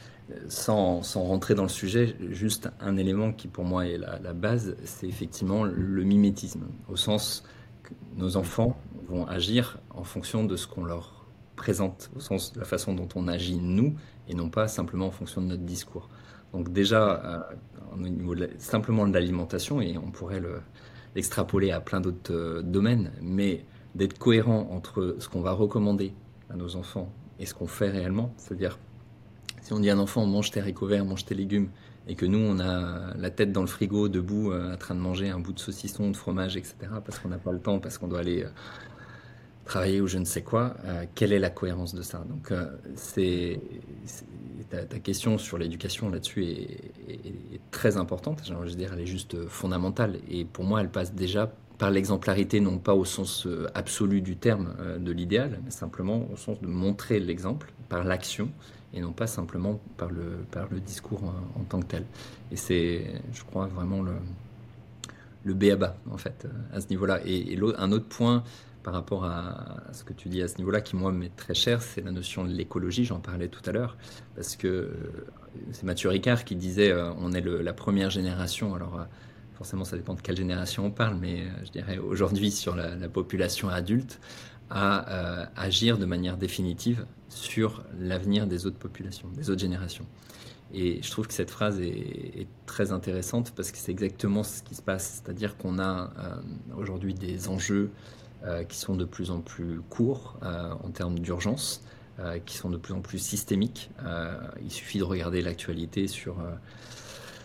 sans, 0.48 1.04
sans, 1.04 1.24
rentrer 1.24 1.56
dans 1.56 1.64
le 1.64 1.70
sujet, 1.70 2.16
juste 2.30 2.70
un 2.80 2.98
élément 2.98 3.34
qui 3.34 3.48
pour 3.48 3.66
moi 3.66 3.86
est 3.88 3.98
la, 3.98 4.20
la 4.20 4.34
base, 4.34 4.76
c'est 4.84 5.08
effectivement 5.08 5.64
le 5.64 6.04
mimétisme. 6.04 6.68
Au 6.88 6.96
sens 6.96 7.44
que 7.84 7.94
nos 8.16 8.38
enfants 8.38 8.78
vont 9.08 9.28
agir 9.28 9.80
en 9.90 10.04
fonction 10.04 10.44
de 10.44 10.56
ce 10.56 10.68
qu'on 10.68 10.86
leur 10.86 11.26
présente, 11.56 12.10
au 12.16 12.20
sens 12.20 12.54
de 12.54 12.60
la 12.60 12.66
façon 12.66 12.96
dont 12.96 13.10
on 13.16 13.28
agit 13.28 13.58
nous, 13.58 13.96
et 14.28 14.34
non 14.34 14.50
pas 14.50 14.68
simplement 14.68 15.08
en 15.08 15.12
fonction 15.12 15.42
de 15.42 15.48
notre 15.48 15.64
discours. 15.64 16.10
Donc 16.54 16.72
déjà, 16.74 17.22
euh, 17.24 17.56
au 17.92 18.36
simplement 18.58 19.08
de 19.08 19.14
l'alimentation, 19.14 19.82
et 19.82 19.98
on 19.98 20.12
pourrait 20.12 20.42
l'extrapoler 21.16 21.72
à 21.72 21.80
plein 21.80 22.02
d'autres 22.02 22.34
euh, 22.34 22.62
domaines, 22.62 23.12
mais 23.22 23.66
d'être 23.96 24.18
cohérent 24.18 24.70
entre 24.72 25.18
ce 25.20 25.28
qu'on 25.28 25.42
va 25.42 25.52
recommander 25.52 26.14
à 26.50 26.56
nos 26.56 26.76
enfants 26.76 27.12
et 27.40 27.46
ce 27.46 27.54
qu'on 27.54 27.68
fait 27.68 27.90
réellement, 27.90 28.34
c'est-à-dire 28.38 28.80
si 29.62 29.74
on 29.74 29.80
dit 29.80 29.90
à 29.90 29.96
un 29.96 30.00
enfant 30.00 30.26
mange 30.26 30.52
tes 30.52 30.60
haricots 30.60 30.88
verts, 30.88 31.06
mange 31.06 31.26
tes 31.26 31.36
légumes, 31.36 31.70
et 32.08 32.16
que 32.16 32.26
nous 32.26 32.40
on 32.40 32.60
a 32.60 33.14
la 33.16 33.30
tête 33.30 33.52
dans 33.52 33.62
le 33.62 33.68
frigo 33.68 34.10
debout 34.10 34.52
euh, 34.52 34.74
en 34.74 34.78
train 34.78 34.96
de 34.96 35.00
manger 35.00 35.30
un 35.30 35.40
bout 35.40 35.54
de 35.54 35.60
saucisson, 35.60 36.10
de 36.10 36.18
fromage, 36.18 36.58
etc., 36.58 36.76
parce 37.06 37.20
qu'on 37.20 37.30
n'a 37.30 37.38
pas 37.38 37.52
le 37.52 37.60
temps, 37.60 37.80
parce 37.80 37.98
qu'on 37.98 38.08
doit 38.08 38.20
aller 38.20 38.46
travailler 39.66 40.02
ou 40.02 40.08
je 40.08 40.18
ne 40.18 40.26
sais 40.26 40.42
quoi, 40.42 40.76
quelle 41.16 41.34
est 41.34 41.40
la 41.40 41.50
cohérence 41.50 41.94
de 41.94 42.02
ça? 42.02 42.24
Donc 42.28 42.52
c'est 42.96 43.60
ta, 44.72 45.00
question 45.00 45.38
sur 45.38 45.58
l'éducation 45.58 46.10
là-dessus 46.10 46.46
est, 46.46 47.62
très 47.72 47.98
importante. 47.98 48.42
J'ai 48.44 48.54
envie 48.54 48.72
de 48.72 48.78
dire, 48.78 48.92
elle 48.94 49.00
est 49.00 49.06
juste 49.06 49.48
fondamentale. 49.48 50.20
Et 50.30 50.46
pour 50.46 50.66
moi, 50.66 50.82
elle 50.82 50.90
passe 50.90 51.14
déjà 51.14 51.52
par 51.78 51.90
l'exemplarité, 51.90 52.60
non 52.60 52.78
pas 52.78 52.94
au 52.94 53.06
sens 53.06 53.48
euh, 53.48 53.68
absolu 53.74 54.22
du 54.22 54.36
terme 54.36 54.76
euh, 54.80 55.00
de 55.00 55.12
l'idéal, 55.12 55.60
mais 55.64 55.72
simplement 55.72 56.28
au 56.32 56.38
sens 56.38 56.62
de 56.62 56.68
montrer 56.68 57.20
l'exemple 57.20 57.74
par 57.90 58.04
l'action 58.04 58.52
et 58.94 59.02
non 59.02 59.14
pas 59.14 59.26
simplement 59.26 59.80
par 59.98 60.12
le, 60.12 60.46
par 60.52 60.68
le 60.70 60.80
discours 60.80 61.24
en, 61.24 61.64
tant 61.64 61.80
que 61.80 61.88
tel. 61.88 62.06
Et 62.52 62.56
c'est, 62.56 63.22
je 63.34 63.44
crois, 63.44 63.66
vraiment 63.66 64.04
le, 64.04 64.14
le 65.44 65.54
B 65.54 65.66
à 65.72 65.76
bas, 65.76 65.96
en 66.12 66.18
fait, 66.18 66.46
à 66.72 66.82
ce 66.82 66.88
niveau-là. 66.90 67.20
Et 67.26 67.58
un 67.78 67.92
autre 67.92 68.08
point 68.08 68.44
par 68.84 68.94
rapport 68.94 69.26
à, 69.26 69.78
ce 69.92 70.04
que 70.04 70.14
tu 70.14 70.30
dis 70.30 70.42
à 70.42 70.48
ce 70.48 70.58
niveau-là, 70.58 70.82
qui 70.82 70.96
moi 70.96 71.12
m'est 71.12 71.36
très 71.36 71.54
cher, 71.54 71.82
c'est 71.82 72.02
la 72.02 72.12
notion 72.12 72.44
de 72.44 72.50
l'écologie, 72.50 73.06
j'en 73.06 73.20
parlais 73.20 73.48
tout 73.48 73.62
à 73.70 73.72
l'heure, 73.72 73.98
parce 74.36 74.56
que 74.56 74.68
euh, 74.68 74.90
c'est 75.72 75.84
Mathieu 75.84 76.10
Ricard 76.10 76.44
qui 76.46 76.56
disait 76.56 76.92
euh, 76.92 77.12
on 77.20 77.32
est 77.34 77.42
la 77.42 77.74
première 77.74 78.10
génération, 78.10 78.74
alors 78.74 79.00
euh, 79.00 79.04
forcément 79.56 79.84
ça 79.84 79.98
dépend 79.98 80.16
de 80.16 80.22
quelle 80.22 80.38
génération 80.38 80.86
on 80.86 80.92
parle, 80.92 81.18
mais 81.20 81.46
je 81.66 81.72
dirais 81.72 81.98
aujourd'hui 81.98 82.52
sur 82.52 82.76
la, 82.76 82.96
population 83.10 83.70
adulte, 83.70 84.20
à 84.74 85.50
agir 85.58 85.98
de 85.98 86.06
manière 86.06 86.38
définitive 86.38 87.06
sur 87.28 87.84
l'avenir 88.00 88.48
des 88.48 88.66
autres 88.66 88.78
populations, 88.78 89.28
des 89.36 89.50
autres 89.50 89.60
générations. 89.60 90.06
Et 90.74 91.02
je 91.04 91.12
trouve 91.12 91.28
que 91.28 91.34
cette 91.34 91.52
phrase 91.52 91.82
est, 91.82 92.48
très 92.66 92.94
intéressante 92.94 93.52
parce 93.54 93.70
que 93.70 93.78
c'est 93.78 93.92
exactement 93.92 94.44
ce 94.44 94.64
qui 94.64 94.76
se 94.76 94.82
passe, 94.82 95.22
c'est-à-dire 95.22 95.58
qu'on 95.58 95.78
a 95.78 96.10
aujourd'hui 96.78 97.14
des 97.14 97.50
enjeux 97.50 97.92
qui 98.68 98.78
sont 98.78 98.96
de 98.96 99.06
plus 99.06 99.32
en 99.32 99.42
plus 99.42 99.82
courts 99.90 100.38
euh, 100.44 100.72
en 100.84 100.90
termes 100.90 101.20
d'urgence, 101.20 101.84
euh, 102.20 102.40
qui 102.40 102.58
sont 102.58 102.70
de 102.70 102.78
plus 102.78 102.94
en 102.94 103.02
plus 103.02 103.20
systémiques. 103.20 103.92
il 104.62 104.72
suffit 104.72 105.00
de 105.00 105.04
regarder 105.04 105.42
l'actualité 105.42 106.08
sur 106.08 106.38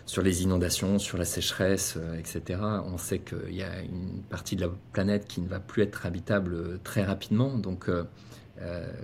sur 0.05 0.21
les 0.21 0.43
inondations, 0.43 0.99
sur 0.99 1.17
la 1.17 1.25
sécheresse, 1.25 1.97
etc. 2.17 2.61
On 2.85 2.97
sait 2.97 3.19
qu'il 3.19 3.53
y 3.53 3.61
a 3.61 3.81
une 3.81 4.21
partie 4.29 4.55
de 4.55 4.61
la 4.61 4.71
planète 4.93 5.27
qui 5.27 5.41
ne 5.41 5.49
va 5.49 5.59
plus 5.59 5.83
être 5.83 6.05
habitable 6.05 6.79
très 6.81 7.03
rapidement. 7.03 7.57
Donc, 7.57 7.91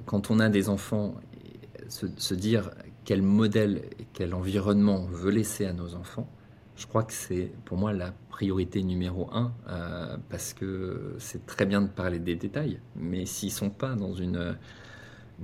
quand 0.05 0.31
on 0.31 0.39
a 0.39 0.47
des 0.47 0.69
enfants, 0.69 1.15
se, 1.89 2.05
se, 2.15 2.33
dire 2.33 2.71
quel 3.03 3.21
modèle 3.21 3.81
et 3.99 4.07
quel 4.13 4.33
environnement 4.33 4.95
on 5.03 5.07
veut 5.07 5.31
laisser 5.31 5.65
à 5.65 5.73
nos 5.73 5.93
enfants, 5.95 6.29
je 6.75 6.87
crois 6.87 7.03
que 7.03 7.13
c'est 7.13 7.51
pour 7.65 7.77
moi 7.77 7.93
la 7.93 8.13
priorité 8.29 8.81
numéro 8.83 9.29
un, 9.31 9.53
euh, 9.67 10.17
parce 10.29 10.53
que 10.53 11.15
c'est 11.19 11.45
très 11.45 11.65
bien 11.65 11.81
de 11.81 11.87
parler 11.87 12.19
des 12.19 12.35
détails, 12.35 12.79
mais 12.95 13.25
s'ils 13.25 13.51
sont 13.51 13.69
pas 13.69 13.95
dans 13.95 14.13
une, 14.13 14.55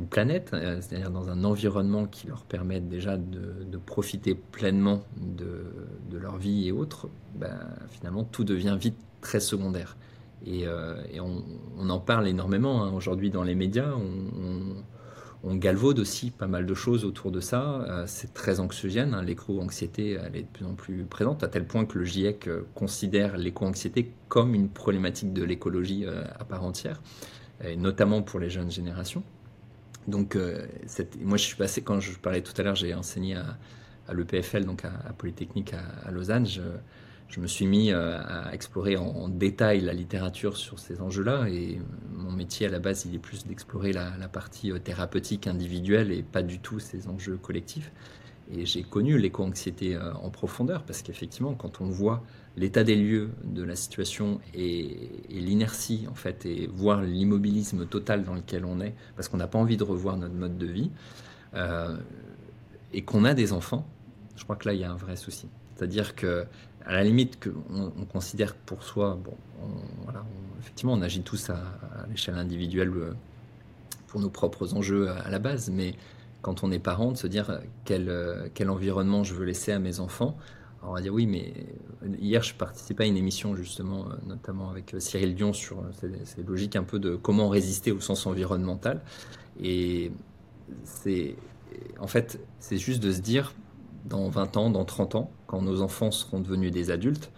planète, 0.09 0.51
euh, 0.53 0.79
c'est-à-dire 0.81 1.11
dans 1.11 1.29
un 1.29 1.43
environnement 1.43 2.05
qui 2.05 2.27
leur 2.27 2.43
permette 2.43 2.87
déjà 2.87 3.17
de, 3.17 3.77
profiter 3.85 4.35
pleinement 4.35 5.03
de, 5.17 6.17
leur 6.17 6.37
vie 6.37 6.67
et 6.67 6.71
autres, 6.71 7.09
ben, 7.35 7.57
finalement 7.89 8.23
tout 8.23 8.43
devient 8.43 8.77
vite 8.79 8.97
très 9.21 9.39
secondaire. 9.39 9.97
Et, 10.45 10.67
euh, 10.67 10.95
on, 11.77 11.89
en 11.89 11.99
parle 11.99 12.27
énormément 12.27 12.83
hein. 12.83 12.91
aujourd'hui 12.93 13.29
dans 13.29 13.43
les 13.43 13.55
médias. 13.55 13.93
Galvaude 15.45 15.99
aussi 15.99 16.31
pas 16.31 16.47
mal 16.47 16.65
de 16.65 16.73
choses 16.73 17.05
autour 17.05 17.31
de 17.31 17.39
ça. 17.39 17.81
Euh, 17.81 18.03
c'est 18.07 18.33
très 18.33 18.59
anxiogène. 18.59 19.13
Hein. 19.13 19.23
L'éco-anxiété, 19.23 20.19
elle 20.21 20.35
est 20.35 20.43
de 20.43 20.47
plus 20.47 20.65
en 20.65 20.75
plus 20.75 21.05
présente, 21.05 21.43
à 21.43 21.47
tel 21.47 21.65
point 21.65 21.85
que 21.85 21.97
le 21.97 22.05
GIEC 22.05 22.47
euh, 22.47 22.67
considère 22.75 23.37
l'éco-anxiété 23.37 24.11
comme 24.27 24.53
une 24.53 24.69
problématique 24.69 25.33
de 25.33 25.43
l'écologie 25.43 26.05
euh, 26.05 26.23
à 26.39 26.43
part 26.43 26.63
entière, 26.63 27.01
et 27.63 27.75
notamment 27.75 28.21
pour 28.21 28.39
les 28.39 28.49
jeunes 28.49 28.71
générations. 28.71 29.23
Donc, 30.07 30.35
moi, 31.21 31.37
je 31.37 31.43
suis 31.43 31.55
passé, 31.55 31.83
quand 31.83 31.99
je 31.99 32.17
parlais 32.17 32.41
tout 32.41 32.53
à 32.57 32.63
l'heure, 32.63 32.75
j'ai 32.75 32.95
enseigné 32.95 33.35
à, 33.35 33.57
l'EPFL, 34.11 34.65
donc 34.65 34.83
à, 34.83 35.13
Polytechnique 35.15 35.73
à, 35.73 36.09
Lausanne 36.09 36.47
me 37.37 37.47
suis 37.47 37.67
mis 37.67 37.91
euh, 37.91 38.17
à 38.17 38.53
explorer 38.53 38.97
en, 38.97 39.29
détail 39.29 39.81
la 39.81 39.93
littérature 39.93 40.57
sur 40.57 40.79
ces 40.79 40.99
enjeux-là. 40.99 41.47
Et 41.47 41.79
mon 42.11 42.31
métier 42.31 42.65
à 42.65 42.69
la 42.69 42.79
base, 42.79 43.05
il 43.05 43.13
est 43.13 43.19
plus 43.19 43.45
d'explorer 43.45 43.93
la, 43.93 44.11
partie 44.27 44.71
euh, 44.71 44.79
thérapeutique 44.79 45.45
individuelle 45.45 46.11
et 46.11 46.23
pas 46.23 46.41
du 46.41 46.59
tout 46.59 46.79
ces 46.79 47.07
enjeux 47.07 47.37
collectifs. 47.37 47.91
Et 48.51 48.65
j'ai 48.65 48.81
connu 48.81 49.19
l'éco-anxiété 49.19 49.95
euh, 49.95 50.11
en 50.15 50.31
profondeur 50.31 50.81
parce 50.81 51.03
qu'effectivement, 51.03 51.53
quand 51.53 51.81
on 51.81 51.85
voit 51.85 52.23
l'état 52.57 52.83
des 52.83 52.95
lieux 52.95 53.29
de 53.43 53.61
la 53.61 53.75
situation 53.75 54.41
et, 54.55 55.11
l'inertie, 55.29 56.07
en 56.09 56.15
fait, 56.15 56.47
et 56.47 56.67
voir 56.73 57.03
l'immobilisme 57.03 57.85
total 57.85 58.23
dans 58.23 58.33
lequel 58.33 58.65
on 58.65 58.81
est, 58.81 58.95
parce 59.15 59.29
qu'on 59.29 59.37
n'a 59.37 59.47
pas 59.47 59.59
envie 59.59 59.77
de 59.77 59.83
revoir 59.83 60.17
notre 60.17 60.33
mode 60.33 60.57
de 60.57 60.65
vie, 60.65 60.89
et 62.93 63.03
qu'on 63.03 63.23
a 63.23 63.33
des 63.33 63.53
enfants, 63.53 63.87
je 64.35 64.43
crois 64.43 64.55
que 64.55 64.67
là, 64.67 64.73
il 64.73 64.81
y 64.81 64.83
a 64.83 64.91
un 64.91 64.95
vrai 64.95 65.15
souci. 65.15 65.47
C'est-à-dire 65.79 66.13
que 66.15 66.45
à 66.85 66.93
la 66.93 67.03
limite 67.03 67.43
qu'on 67.43 67.91
on 67.97 68.05
considère 68.05 68.55
pour 68.55 68.83
soi, 68.83 69.17
bon, 69.23 69.33
effectivement, 70.59 70.93
on 70.93 71.01
agit 71.01 71.21
tous 71.21 71.49
à, 71.49 71.61
l'échelle 72.09 72.35
individuelle 72.35 72.91
euh, 72.95 73.13
pour 74.07 74.19
nos 74.19 74.29
propres 74.29 74.73
enjeux 74.73 75.09
à, 75.09 75.29
la 75.29 75.39
base, 75.39 75.69
mais 75.69 75.93
quand 76.41 76.63
on 76.63 76.71
est 76.71 76.79
parent, 76.79 77.11
de 77.11 77.17
se 77.17 77.27
dire 77.27 77.59
quel, 77.85 78.09
euh, 78.09 78.47
quel 78.53 78.69
environnement 78.69 79.23
je 79.23 79.33
veux 79.33 79.45
laisser 79.45 79.71
à 79.71 79.79
mes 79.79 79.99
enfants, 79.99 80.37
on 80.81 80.93
va 80.93 81.01
dire 81.01 81.13
oui, 81.13 81.27
mais 81.27 81.53
hier 82.19 82.41
je 82.41 82.55
participais 82.55 83.03
à 83.03 83.07
une 83.07 83.17
émission 83.17 83.55
justement, 83.55 84.05
euh, 84.05 84.13
notamment 84.25 84.69
avec 84.69 84.95
Cyril 84.99 85.35
Dion 85.35 85.51
sur 85.51 85.83
ces, 85.99 86.43
logiques 86.43 86.77
un 86.77 86.83
peu 86.83 86.99
de 86.99 87.15
comment 87.15 87.49
résister 87.49 87.91
au 87.91 87.99
sens 87.99 88.25
environnemental. 88.25 89.01
Et 89.61 90.11
c'est 90.83 91.35
en 91.99 92.07
fait, 92.07 92.39
c'est 92.59 92.77
juste 92.77 93.03
de 93.03 93.11
se 93.11 93.19
dire 93.19 93.53
dans 94.05 94.29
20 94.29 94.57
ans, 94.57 94.69
dans 94.69 94.85
30 94.85 95.15
ans, 95.15 95.31
quand 95.49 95.63
nos 95.63 95.81
enfants 95.81 96.11
seront 96.11 96.41
devenus 96.41 96.71
des 96.71 96.91
adultes, 96.91 97.31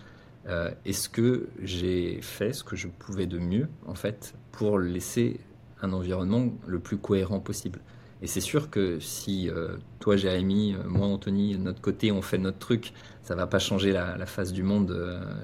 euh, 0.46 0.70
est-ce 0.84 1.08
que 1.08 1.48
j'ai 1.64 2.20
fait 2.22 2.52
ce 2.52 2.62
que 2.62 2.76
je 2.76 2.90
pouvais 2.90 3.26
de 3.26 3.40
mieux, 3.40 3.70
en 3.88 3.96
fait, 3.96 4.34
pour 4.52 4.80
laisser 4.80 5.40
un 5.82 5.94
environnement 5.94 6.52
le 6.68 6.80
plus 6.80 6.98
cohérent 6.98 7.40
possible? 7.40 7.80
Et 8.22 8.28
c'est 8.28 8.42
sûr 8.42 8.70
que 8.70 9.00
si 9.00 9.50
euh, 9.50 9.78
toi, 10.02 10.18
Jérémy, 10.18 10.74
euh, 10.74 10.84
moi, 10.86 11.08
Anthony, 11.08 11.54
de 11.54 11.62
notre 11.62 11.80
côté, 11.80 12.12
on 12.12 12.22
fait 12.22 12.38
notre 12.38 12.60
truc, 12.60 12.92
ça 13.24 13.34
va 13.34 13.48
pas 13.48 13.60
changer 13.60 13.94
la, 13.94 14.26
face 14.26 14.52
du 14.52 14.62
monde, 14.62 14.94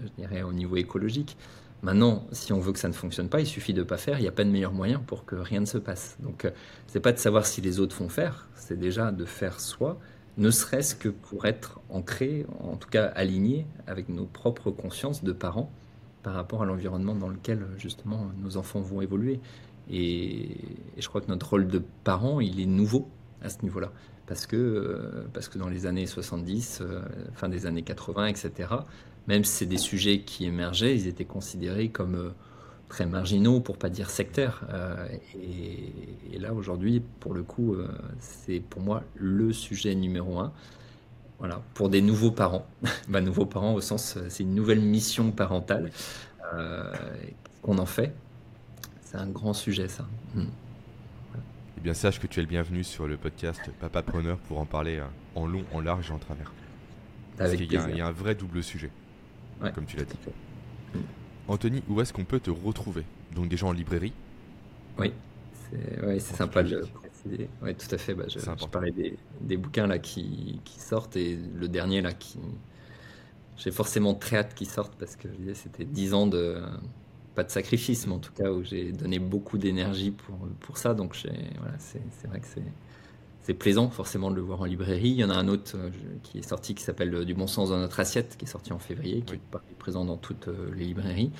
je 0.03 0.21
dirais, 0.21 0.41
au 0.41 0.51
niveau 0.51 0.75
écologique. 0.75 1.37
Maintenant, 1.83 2.27
si 2.33 2.51
on 2.51 2.59
veut 2.59 2.73
que 2.73 2.79
ça 2.79 2.89
ne 2.89 2.93
fonctionne 2.93 3.29
pas, 3.29 3.39
il 3.39 3.47
suffit 3.47 3.73
de 3.73 3.83
pas 3.83 3.97
faire. 3.97 4.19
Il 4.19 4.23
n'y 4.23 4.27
a 4.27 4.33
pas 4.33 4.43
de 4.43 4.49
meilleur 4.49 4.73
moyen 4.73 4.99
pour 4.99 5.23
que 5.23 5.37
rien 5.37 5.61
ne 5.61 5.65
se 5.65 5.77
passe. 5.77 6.17
Donc, 6.19 6.51
c'est 6.87 6.99
pas 6.99 7.13
de 7.13 7.19
savoir 7.19 7.45
si 7.45 7.61
les 7.61 7.79
autres 7.79 7.95
font 7.95 8.09
faire, 8.09 8.49
c'est 8.55 8.77
déjà 8.77 9.13
de 9.13 9.23
faire 9.23 9.61
soi, 9.61 9.97
ne 10.37 10.51
serait-ce 10.51 10.95
que 10.95 11.09
pour 11.09 11.45
être 11.45 11.79
ancré, 11.89 12.45
en 12.59 12.75
tout 12.75 12.89
cas 12.89 13.05
aligné 13.05 13.65
avec 13.87 14.09
nos 14.09 14.25
propres 14.25 14.71
consciences 14.71 15.23
de 15.23 15.31
parents 15.31 15.71
par 16.23 16.33
rapport 16.33 16.61
à 16.61 16.65
l'environnement 16.65 17.15
dans 17.15 17.29
lequel 17.29 17.65
justement 17.77 18.29
nos 18.41 18.57
enfants 18.57 18.81
vont 18.81 19.01
évoluer. 19.01 19.39
Et, 19.89 20.57
je 20.97 21.07
crois 21.07 21.21
que 21.21 21.27
notre 21.27 21.49
rôle 21.49 21.67
de 21.67 21.81
parent, 22.03 22.39
il 22.39 22.59
est 22.59 22.65
nouveau 22.65 23.07
à 23.41 23.49
ce 23.49 23.61
niveau-là. 23.63 23.91
Parce 24.27 24.45
que, 24.45 24.57
euh, 24.57 25.27
parce 25.33 25.47
que 25.47 25.57
dans 25.57 25.69
les 25.69 25.85
années 25.85 26.05
70, 26.05 26.81
euh, 26.81 27.01
fin 27.33 27.47
des 27.47 27.65
années 27.65 27.83
80, 27.83 28.27
etc., 28.27 28.69
même 29.27 29.43
si 29.43 29.53
c'est 29.53 29.65
des 29.65 29.77
sujets 29.77 30.21
qui 30.21 30.45
émergeaient, 30.45 30.95
ils 30.95 31.07
étaient 31.07 31.25
considérés 31.25 31.89
comme 31.89 32.15
euh, 32.15 32.29
très 32.89 33.05
marginaux, 33.05 33.59
pour 33.59 33.77
pas 33.77 33.89
dire 33.89 34.09
sectaires. 34.09 34.63
Et, 35.41 36.39
là, 36.39 36.53
aujourd'hui, 36.53 37.01
pour 37.19 37.33
le 37.33 37.43
coup, 37.43 37.75
c'est 38.19 38.59
pour 38.59 38.81
moi 38.81 39.03
le 39.15 39.51
sujet 39.51 39.95
numéro 39.95 40.39
un. 40.39 40.51
Voilà, 41.39 41.61
pour 41.73 41.89
des 41.89 42.01
nouveaux 42.01 42.31
parents. 42.31 42.65
bah, 43.09 43.21
nouveaux 43.21 43.45
parents 43.45 43.73
au 43.73 43.81
sens, 43.81 44.17
c'est 44.29 44.43
une 44.43 44.55
nouvelle 44.55 44.81
mission 44.81 45.31
parentale 45.31 45.91
qu'on 47.61 47.77
en 47.77 47.85
fait 47.85 48.13
c'est 49.07 49.17
un 49.17 49.27
grand 49.27 49.53
sujet, 49.53 49.87
ça. 49.87 50.05
Mm. 50.35 50.43
Eh 51.77 51.81
bien, 51.81 51.93
sache 51.93 52.19
que 52.19 52.27
tu 52.27 52.39
es 52.39 52.43
le 52.43 52.49
bienvenu 52.49 52.83
sur 52.83 53.07
le 53.07 53.15
podcast 53.15 53.61
Papa 53.79 54.01
Preneur 54.01 54.37
pour 54.37 54.59
en 54.59 54.65
parler 54.65 54.97
euh, 54.97 55.05
en 55.35 55.47
long, 55.47 55.63
en 55.71 55.79
large 55.79 56.09
et 56.09 56.13
en 56.13 56.17
travers. 56.17 56.51
Parce 57.37 57.55
qu'il 57.55 57.71
y, 57.71 57.77
a 57.77 58.07
un 58.07 58.11
vrai 58.11 58.35
double 58.35 58.61
sujet, 58.61 58.91
comme 59.75 59.85
tu 59.85 59.95
l'as 59.95 60.03
dit. 60.03 60.17
Mm. 60.93 60.97
Anthony, 61.47 61.81
où 61.89 62.01
est-ce 62.01 62.13
qu'on 62.13 62.25
peut 62.25 62.39
te 62.39 62.51
retrouver? 62.51 63.03
Donc 63.35 63.47
déjà 63.47 63.65
en 63.65 63.71
librairie? 63.71 64.13
Oui, 64.99 65.11
c'est 66.19 66.35
sympa 66.35 66.63
de 66.63 66.85
préciser. 66.93 67.49
Oui, 67.61 67.75
tout 67.75 67.93
à 67.93 67.97
fait. 67.97 68.13
Bah, 68.13 68.25
je, 68.27 68.39
je, 68.39 68.67
parlais 68.67 68.91
des, 68.91 69.17
des, 69.41 69.57
bouquins 69.57 69.87
là 69.87 69.99
qui, 69.99 70.59
qui, 70.63 70.79
sortent 70.79 71.15
et 71.15 71.37
le 71.55 71.67
dernier 71.67 72.01
là 72.01 72.13
qui... 72.13 72.39
J'ai 73.57 73.71
forcément 73.71 74.13
très 74.13 74.37
hâte 74.37 74.53
qu'il 74.53 74.69
sorte 74.69 74.93
parce 74.99 75.15
que 75.15 75.27
c'était 75.53 75.83
10 75.83 76.13
ans 76.13 76.27
de 76.27 76.61
pas 77.33 77.43
de 77.43 77.51
sacrifice, 77.51 78.07
mais 78.07 78.13
en 78.13 78.19
tout 78.19 78.33
cas 78.33 78.51
où 78.51 78.63
j'ai 78.63 78.91
donné 78.91 79.19
beaucoup 79.19 79.57
d'énergie 79.57 80.11
pour, 80.11 80.35
pour 80.59 80.77
ça. 80.77 80.93
Donc 80.93 81.15
voilà, 81.59 81.75
c'est 81.77 82.27
vrai 82.27 82.39
que 82.39 82.47
c'est 82.47 82.63
plaisant 83.53 83.89
forcément 83.89 84.29
de 84.31 84.35
le 84.35 84.41
voir 84.41 84.61
en 84.61 84.65
librairie. 84.65 85.09
Il 85.09 85.15
y 85.15 85.23
en 85.23 85.29
a 85.29 85.35
un 85.35 85.47
autre 85.47 85.73
euh, 85.75 85.89
qui 86.23 86.39
est 86.39 86.47
sorti 86.47 86.75
qui 86.75 86.83
s'appelle 86.83 87.13
euh, 87.13 87.25
Du 87.25 87.33
bon 87.33 87.47
sens 87.47 87.69
dans 87.69 87.79
notre 87.79 87.99
assiette, 87.99 88.35
qui 88.37 88.45
est 88.45 88.49
sorti 88.49 88.73
en 88.73 88.79
février, 88.79 89.21
qui 89.21 89.35
est 89.35 89.75
présent 89.79 90.05
dans 90.05 90.17
toutes 90.17 90.47
euh, 90.47 90.71
les 90.75 90.85
librairies. 90.85 91.31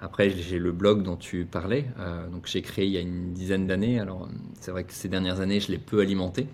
Après, 0.00 0.30
j'ai 0.30 0.58
le 0.58 0.72
blog 0.72 1.02
dont 1.02 1.16
tu 1.16 1.46
parlais, 1.46 1.86
donc 2.30 2.46
j'ai 2.46 2.60
créé 2.60 2.84
il 2.84 2.92
y 2.92 2.98
a 2.98 3.00
une 3.00 3.32
dizaine 3.32 3.66
d'années. 3.66 3.98
Alors, 3.98 4.28
c'est 4.60 4.70
vrai 4.70 4.84
que 4.84 4.92
ces 4.92 5.08
dernières 5.08 5.40
années, 5.40 5.58
je 5.58 5.72
l'ai 5.72 5.78
peu 5.78 6.00
alimenté 6.00 6.48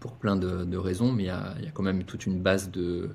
pour 0.00 0.10
plein 0.14 0.34
de, 0.34 0.64
de 0.64 0.76
raisons, 0.76 1.12
mais 1.12 1.22
il 1.22 1.26
y, 1.26 1.30
a, 1.30 1.54
il 1.60 1.66
y, 1.66 1.68
a, 1.68 1.70
quand 1.70 1.84
même 1.84 2.02
toute 2.02 2.26
une 2.26 2.40
base 2.40 2.72
de, 2.72 3.10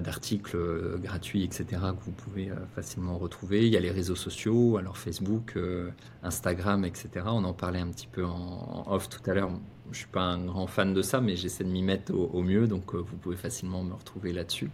d'articles 0.00 0.56
euh, 0.56 0.98
gratuits, 0.98 1.44
etc., 1.44 1.64
que 1.98 2.04
vous 2.04 2.12
pouvez 2.12 2.50
euh, 2.50 2.54
facilement 2.74 3.18
retrouver. 3.18 3.66
Il 3.66 3.72
y 3.72 3.76
a 3.76 3.80
les 3.80 3.90
réseaux 3.90 4.16
sociaux, 4.16 4.76
alors 4.78 4.96
Facebook, 4.96 5.54
euh, 5.56 5.90
Instagram, 6.22 6.84
etc. 6.84 7.08
On 7.26 7.44
en 7.44 7.52
parlait 7.52 7.80
un 7.80 7.88
petit 7.88 8.06
peu 8.06 8.24
en, 8.24 8.84
off 8.88 9.08
tout 9.08 9.30
à 9.30 9.34
l'heure. 9.34 9.50
Je 9.92 9.98
suis 9.98 10.06
pas 10.06 10.22
un 10.22 10.44
grand 10.44 10.66
fan 10.66 10.94
de 10.94 11.02
ça, 11.02 11.20
mais 11.20 11.36
j'essaie 11.36 11.64
de 11.64 11.70
m'y 11.70 11.82
mettre 11.82 12.12
au, 12.14 12.42
mieux, 12.42 12.66
donc 12.66 12.94
vous 12.94 13.16
pouvez 13.16 13.36
facilement 13.36 13.82
me 13.82 13.94
retrouver 13.94 14.32
là-dessus. 14.32 14.70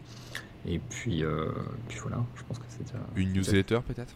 Et 0.66 0.78
puis, 0.78 1.24
puis 1.88 1.98
voilà, 2.00 2.24
je 2.36 2.42
pense 2.44 2.58
que 2.58 2.64
c'est 2.68 2.84
Une 3.16 3.32
newsletter 3.32 3.80
peut-être? 3.86 4.14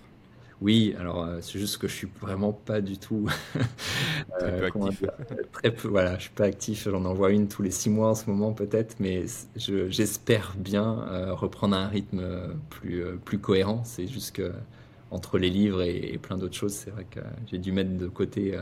Oui, 0.62 0.94
alors 0.98 1.22
euh, 1.22 1.38
c'est 1.42 1.58
juste 1.58 1.76
que 1.76 1.86
je 1.86 1.94
suis 1.94 2.08
vraiment 2.20 2.52
pas 2.52 2.80
du 2.80 2.96
tout 2.96 3.28
très 4.38 4.56
peu 4.56 4.62
euh, 4.62 4.66
actif. 4.66 5.04
très 5.52 5.70
peu, 5.70 5.88
voilà, 5.88 6.16
je 6.16 6.22
suis 6.22 6.30
pas 6.30 6.44
actif. 6.44 6.88
J'en 6.88 7.04
envoie 7.04 7.30
une 7.30 7.48
tous 7.48 7.62
les 7.62 7.70
six 7.70 7.90
mois 7.90 8.10
en 8.10 8.14
ce 8.14 8.30
moment 8.30 8.52
peut-être, 8.52 8.96
mais 8.98 9.26
j'espère 9.56 10.54
bien 10.56 11.06
euh, 11.10 11.34
reprendre 11.34 11.76
un 11.76 11.88
rythme 11.88 12.24
plus 12.70 13.04
plus 13.24 13.38
cohérent. 13.38 13.82
C'est 13.84 14.06
juste 14.06 14.34
que 14.34 14.52
entre 15.10 15.38
les 15.38 15.50
livres 15.50 15.82
et, 15.82 16.18
plein 16.18 16.38
d'autres 16.38 16.56
choses, 16.56 16.72
c'est 16.72 16.90
vrai 16.90 17.06
que 17.08 17.20
j'ai 17.46 17.58
dû 17.58 17.72
mettre 17.72 17.96
de 17.96 18.08
côté 18.08 18.58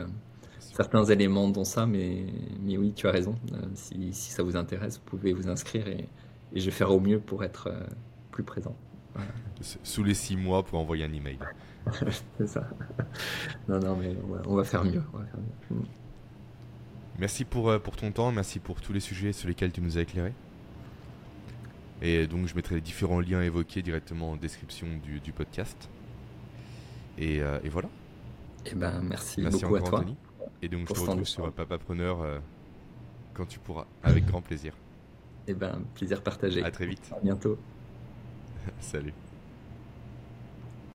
certains 0.75 1.05
éléments 1.05 1.49
dont 1.49 1.63
ça, 1.63 1.85
mais 1.85 2.25
mais 2.61 2.77
oui, 2.77 2.93
tu 2.93 3.07
as 3.07 3.11
raison. 3.11 3.35
Si, 3.73 4.13
si, 4.13 4.31
ça 4.31 4.43
vous 4.43 4.55
intéresse, 4.55 4.97
vous 4.97 5.05
pouvez 5.05 5.33
vous 5.33 5.49
inscrire 5.49 5.87
et, 5.87 6.07
et 6.53 6.59
je 6.59 6.65
vais 6.65 6.71
faire 6.71 6.91
au 6.91 6.99
mieux 6.99 7.19
pour 7.19 7.43
être 7.43 7.71
plus 8.31 8.43
présent. 8.43 8.75
Sous 9.61 10.03
les 10.03 10.13
six 10.13 10.35
mois 10.35 10.63
pour 10.63 10.79
envoyer 10.79 11.05
un 11.05 11.13
email. 11.13 11.39
c'est 12.37 12.47
ça. 12.47 12.67
Non, 13.67 13.79
non, 13.79 13.95
mais 13.95 14.15
on 14.45 14.55
va, 14.55 14.63
faire 14.63 14.83
mieux. 14.83 15.01
Mm. 15.69 15.83
Merci 17.19 17.45
pour, 17.45 17.69
euh, 17.69 17.79
pour 17.79 17.95
ton 17.95 18.11
temps, 18.11 18.31
merci 18.31 18.59
pour 18.59 18.81
tous 18.81 18.91
les 18.91 18.99
sujets 18.99 19.31
sur 19.31 19.47
lesquels 19.47 19.71
tu 19.71 19.81
nous 19.81 19.97
as 19.97 20.01
éclairé. 20.01 20.33
Et 22.01 22.27
donc 22.27 22.47
je 22.47 22.55
mettrai 22.55 22.75
les 22.75 22.81
différents 22.81 23.21
liens 23.21 23.41
évoqués 23.41 23.81
directement 23.81 24.31
en 24.31 24.35
description 24.35 24.87
du, 25.01 25.31
podcast. 25.31 25.89
Et, 27.17 27.41
euh, 27.41 27.59
et, 27.63 27.69
voilà. 27.69 27.87
Eh 28.65 28.75
ben 28.75 29.01
merci, 29.01 29.41
beaucoup 29.41 29.75
à 29.75 29.81
toi. 29.81 29.99
Anthony. 29.99 30.17
Et 30.61 30.69
donc 30.69 30.87
je 30.87 30.93
te 30.93 30.99
retrouve 30.99 31.25
sur 31.25 31.51
Papa 31.51 31.77
Preneur 31.77 32.21
euh, 32.21 32.39
quand 33.33 33.45
tu 33.45 33.59
pourras, 33.59 33.85
avec 34.03 34.25
grand 34.25 34.41
plaisir. 34.41 34.73
Et 35.47 35.51
eh 35.51 35.53
ben 35.53 35.81
plaisir 35.93 36.23
partagé. 36.23 36.63
À 36.63 36.71
très 36.71 36.87
vite. 36.87 37.11
À 37.15 37.19
bientôt. 37.19 37.57
Salut. 38.79 39.13